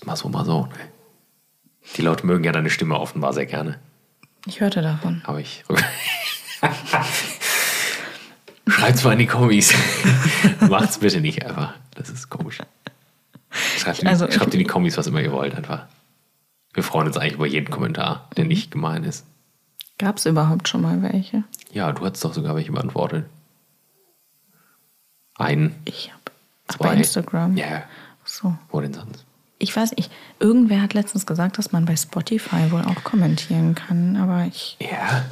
Mal 0.05 0.15
so, 0.15 0.29
mal 0.29 0.45
so. 0.45 0.65
Ne? 0.67 0.69
Die 1.97 2.01
Leute 2.01 2.25
mögen 2.25 2.43
ja 2.43 2.51
deine 2.53 2.69
Stimme 2.69 2.97
offenbar 2.99 3.33
sehr 3.33 3.45
gerne. 3.45 3.79
Ich 4.45 4.61
hörte 4.61 4.81
davon. 4.81 5.21
Habe 5.25 5.41
ich. 5.41 5.65
Schreibt's 8.67 9.03
mal 9.03 9.13
in 9.13 9.19
die 9.19 9.27
Kommis. 9.27 9.73
Macht's 10.69 10.97
bitte 10.99 11.21
nicht 11.21 11.45
einfach. 11.45 11.73
Das 11.95 12.09
ist 12.09 12.29
komisch. 12.29 12.59
Schreibt, 13.77 13.99
in, 13.99 14.07
Also, 14.07 14.25
schreibt 14.29 14.47
ich- 14.49 14.53
in 14.53 14.59
die 14.59 14.65
Kommis, 14.65 14.97
was 14.97 15.07
immer 15.07 15.21
ihr 15.21 15.31
wollt, 15.31 15.55
einfach. 15.55 15.85
Wir 16.73 16.83
freuen 16.83 17.07
uns 17.07 17.17
eigentlich 17.17 17.33
über 17.35 17.47
jeden 17.47 17.71
Kommentar, 17.71 18.27
der 18.37 18.45
nicht 18.45 18.71
gemein 18.71 19.03
ist. 19.03 19.25
Gab 19.97 20.17
es 20.17 20.25
überhaupt 20.27 20.67
schon 20.67 20.81
mal 20.81 21.01
welche? 21.01 21.43
Ja, 21.71 21.91
du 21.91 22.05
hast 22.05 22.23
doch 22.23 22.33
sogar 22.33 22.55
welche 22.55 22.71
beantwortet. 22.71 23.25
Einen, 25.37 25.75
Ich 25.85 26.11
habe 26.11 26.21
zwei. 26.67 26.89
bei 26.89 26.95
Instagram. 26.95 27.57
Ja, 27.57 27.83
So. 28.25 28.55
wo 28.69 28.81
denn 28.81 28.93
sonst? 28.93 29.23
Ich 29.59 29.75
weiß 29.75 29.93
nicht, 29.95 30.11
irgendwer 30.39 30.81
hat 30.83 30.93
letztens 30.93 31.25
gesagt, 31.25 31.57
dass 31.57 31.71
man 31.71 31.85
bei 31.85 31.95
Spotify 31.95 32.69
wohl 32.71 32.81
auch 32.83 33.03
kommentieren 33.03 33.73
kann, 33.73 34.15
aber 34.17 34.45
ich 34.45 34.77
Ja. 34.79 35.25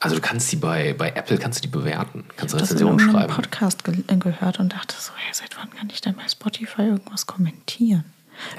Also 0.00 0.16
du 0.16 0.22
kannst 0.22 0.50
die 0.50 0.56
bei, 0.56 0.94
bei 0.94 1.10
Apple 1.10 1.36
kannst 1.38 1.58
du 1.58 1.62
die 1.62 1.68
bewerten. 1.68 2.24
Kannst 2.36 2.54
habe 2.54 2.62
das 2.62 2.70
in 2.70 2.76
Rezensionen 2.78 2.98
irgendeinem 2.98 3.20
schreiben. 3.28 3.34
Podcast 3.34 3.84
ge 3.84 4.02
äh, 4.06 4.16
gehört 4.16 4.58
und 4.58 4.72
dachte 4.72 4.96
so, 4.98 5.12
hey, 5.14 5.32
seit 5.32 5.56
wann 5.58 5.70
kann 5.70 5.88
ich 5.90 6.00
denn 6.00 6.14
bei 6.14 6.26
Spotify 6.26 6.82
irgendwas 6.82 7.26
kommentieren? 7.26 8.04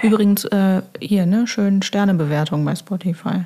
Übrigens, 0.03 0.45
äh, 0.45 0.83
hier, 0.99 1.25
ne, 1.25 1.47
schön 1.47 1.81
Sternebewertung 1.81 2.63
bei 2.63 2.75
Spotify. 2.75 3.45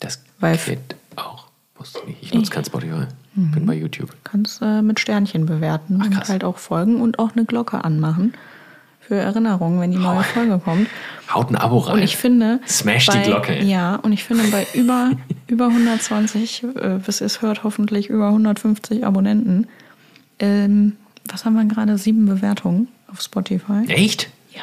Das 0.00 0.22
Weil- 0.40 0.56
geht 0.56 0.96
auch. 1.16 1.48
Wusste 1.76 1.98
ich 2.00 2.06
nicht. 2.06 2.22
Ich 2.22 2.34
nutze 2.34 2.50
kein 2.50 2.64
Spotify. 2.64 3.06
Bin 3.34 3.66
bei 3.66 3.74
YouTube. 3.74 4.12
Kannst 4.24 4.60
äh, 4.62 4.82
mit 4.82 4.98
Sternchen 4.98 5.46
bewerten 5.46 6.02
und 6.02 6.10
krass. 6.10 6.28
halt 6.28 6.42
auch 6.42 6.58
folgen 6.58 7.00
und 7.00 7.20
auch 7.20 7.32
eine 7.36 7.44
Glocke 7.44 7.84
anmachen 7.84 8.34
für 9.08 9.16
Erinnerungen, 9.16 9.80
wenn 9.80 9.90
die 9.90 9.96
neue 9.98 10.22
Folge 10.22 10.58
kommt. 10.62 10.86
Haut 11.32 11.50
ein 11.50 11.56
Abo 11.56 11.78
rein. 11.78 11.94
Und 11.96 12.02
ich 12.02 12.16
finde. 12.18 12.60
Smash 12.68 13.06
bei, 13.06 13.18
die 13.18 13.22
Glocke. 13.30 13.58
Ja, 13.64 13.96
und 13.96 14.12
ich 14.12 14.22
finde 14.24 14.44
bei 14.50 14.66
über, 14.74 15.12
über 15.48 15.66
120, 15.68 16.62
äh, 16.76 16.98
bis 17.04 17.20
es 17.22 17.40
hört, 17.42 17.64
hoffentlich 17.64 18.08
über 18.10 18.28
150 18.28 19.04
Abonnenten, 19.06 19.66
ähm, 20.38 20.96
was 21.30 21.44
haben 21.44 21.54
wir 21.54 21.64
gerade? 21.64 21.96
Sieben 21.98 22.26
Bewertungen 22.26 22.88
auf 23.10 23.20
Spotify. 23.22 23.84
Echt? 23.88 24.28
Ja. 24.54 24.62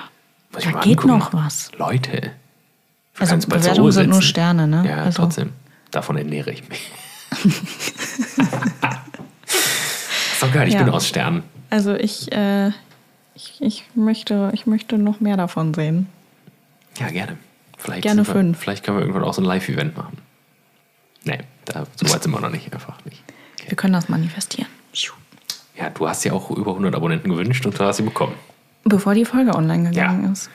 Muss 0.54 0.64
Da 0.64 0.72
geht 0.82 1.00
angucken. 1.00 1.08
noch 1.08 1.34
was. 1.34 1.72
Leute. 1.78 2.32
Also 3.18 3.38
Bewertungen 3.48 3.92
sind 3.92 4.10
nur. 4.12 4.22
Sterne, 4.22 4.68
ne? 4.68 4.86
Ja, 4.88 4.98
Also- 5.04 5.24
trotzdem. 5.24 5.50
Davon 5.92 6.18
ernähre 6.18 6.52
ich 6.52 6.68
mich. 6.70 6.92
Hast 10.32 10.42
du 10.42 10.48
gehört, 10.52 10.68
ich 10.68 10.74
Ja. 10.74 10.84
bin 10.84 10.94
aus 10.94 11.08
Sternen. 11.08 11.44
Also 11.70 11.94
ich, 11.96 12.32
äh, 12.32 12.72
ich, 13.36 13.58
ich, 13.62 13.84
möchte, 13.96 14.50
ich 14.54 14.66
möchte 14.66 14.98
noch 14.98 15.20
mehr 15.20 15.38
davon 15.38 15.74
sehen. 15.74 16.08
Ja, 17.00 17.10
gerne. 17.10 17.38
Vielleicht 17.78 18.04
Gerne 18.04 18.26
wir, 18.26 18.34
fünf. 18.34 18.58
Vielleicht 18.60 18.84
können 18.84 18.98
wir 18.98 19.02
irgendwann 19.02 19.24
auch 19.24 19.34
so 19.34 19.42
ein 19.42 19.46
Live-Event 19.46 19.96
machen. 19.98 20.18
Nee, 21.26 21.40
da, 21.66 21.86
so 21.96 22.10
weit 22.14 22.24
sind 22.24 22.32
wir 22.32 22.40
noch 22.40 22.50
nicht. 22.50 22.72
Einfach 22.74 23.04
nicht. 23.06 23.22
Okay. 23.60 23.70
Wir 23.70 23.76
können 23.78 23.94
das 23.94 24.10
manifestieren. 24.10 24.70
Ja, 25.78 25.90
du 25.90 26.08
hast 26.08 26.24
ja 26.24 26.32
auch 26.32 26.52
über 26.52 26.72
100 26.72 26.96
Abonnenten 26.96 27.30
gewünscht 27.30 27.66
und 27.66 27.78
du 27.78 27.84
hast 27.84 27.98
sie 27.98 28.04
bekommen. 28.04 28.34
Bevor 28.86 29.14
die 29.14 29.26
Folge 29.26 29.54
online 29.54 29.90
gegangen 29.90 30.24
Ja. 30.26 30.32
ist. 30.32 30.50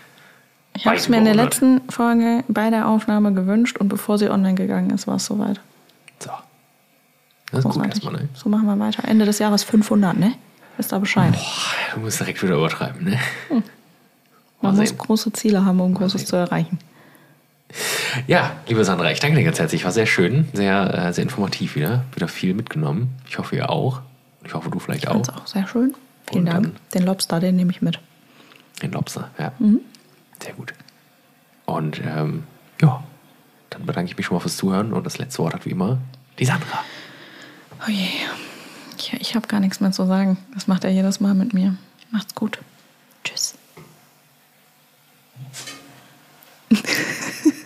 Ich 0.75 0.87
habe 0.87 0.97
es 0.97 1.09
mir 1.11 1.19
in 1.19 1.25
der 1.27 1.35
letzten 1.35 1.83
Folge 1.91 2.43
bei 2.49 2.71
der 2.71 2.89
Aufnahme 2.89 3.35
gewünscht 3.35 3.77
und 3.77 3.89
bevor 3.89 4.17
sie 4.17 4.31
online 4.31 4.55
gegangen 4.55 4.89
ist, 4.91 5.07
war 5.07 5.17
es 5.17 5.27
soweit. 5.27 5.61
So. 6.21 6.31
Das 7.51 7.59
ist 7.59 7.65
gut 7.65 7.73
Großartig. 7.75 8.03
erstmal, 8.05 8.13
ne? 8.23 8.29
So 8.35 8.49
machen 8.49 8.65
wir 8.67 8.79
weiter. 8.79 9.05
Ende 9.07 9.27
des 9.27 9.41
Jahres 9.41 9.63
500, 9.65 10.17
ne? 10.17 10.33
Wisst 10.81 10.95
ihr 10.95 10.99
Bescheid. 10.99 11.35
Du 11.93 12.01
musst 12.01 12.21
direkt 12.21 12.43
wieder 12.43 12.57
übertreiben, 12.57 13.05
ne? 13.05 13.19
Man 13.51 13.63
mal 14.63 14.81
muss 14.81 14.97
große 14.97 15.31
Ziele 15.35 15.63
haben, 15.63 15.79
um 15.79 15.93
Großes 15.93 16.25
zu 16.25 16.37
erreichen. 16.37 16.79
Ja, 18.27 18.53
liebe 18.67 18.83
Sandra, 18.83 19.13
ich 19.13 19.21
danke 19.21 19.37
dir 19.37 19.45
ganz 19.45 19.59
herzlich. 19.59 19.85
War 19.85 19.93
sehr 19.93 20.07
schön, 20.07 20.49
sehr, 20.55 21.09
äh, 21.09 21.13
sehr 21.13 21.23
informativ 21.25 21.77
wieder. 21.77 22.07
Wieder 22.15 22.29
viel 22.29 22.55
mitgenommen. 22.55 23.11
Ich 23.29 23.37
hoffe, 23.37 23.57
ihr 23.57 23.69
auch. 23.69 24.01
Ich 24.43 24.55
hoffe, 24.55 24.71
du 24.71 24.79
vielleicht 24.79 25.07
auch. 25.07 25.13
Fand's 25.13 25.29
auch 25.29 25.47
sehr 25.47 25.69
schön. 25.69 25.95
Vielen 26.31 26.49
Und 26.49 26.55
Dank. 26.55 26.91
Den 26.93 27.03
Lobster, 27.03 27.41
den 27.41 27.57
nehme 27.57 27.73
ich 27.73 27.83
mit. 27.83 28.01
Den 28.81 28.93
Lobster, 28.93 29.29
ja. 29.39 29.53
Mhm. 29.59 29.81
Sehr 30.43 30.55
gut. 30.55 30.73
Und 31.67 32.01
ähm, 32.03 32.45
ja, 32.81 33.05
dann 33.69 33.85
bedanke 33.85 34.11
ich 34.11 34.17
mich 34.17 34.25
schon 34.25 34.35
mal 34.35 34.41
fürs 34.41 34.57
Zuhören 34.57 34.95
und 34.95 35.05
das 35.05 35.19
letzte 35.19 35.41
Wort 35.41 35.53
hat 35.53 35.67
wie 35.67 35.73
immer 35.73 35.99
die 36.39 36.47
Sandra. 36.47 36.79
Oh 37.87 37.91
je. 37.91 38.09
Ich, 39.01 39.15
ich 39.15 39.35
habe 39.35 39.49
gar 39.49 39.61
nichts 39.61 39.81
mehr 39.81 39.93
zu 39.93 40.05
sagen. 40.05 40.37
Das 40.53 40.67
macht 40.67 40.85
er 40.85 40.91
jedes 40.91 41.21
Mal 41.21 41.33
mit 41.35 41.55
mir. 41.55 41.75
Macht's 42.11 42.35
gut. 42.35 42.59
Tschüss. 43.25 43.55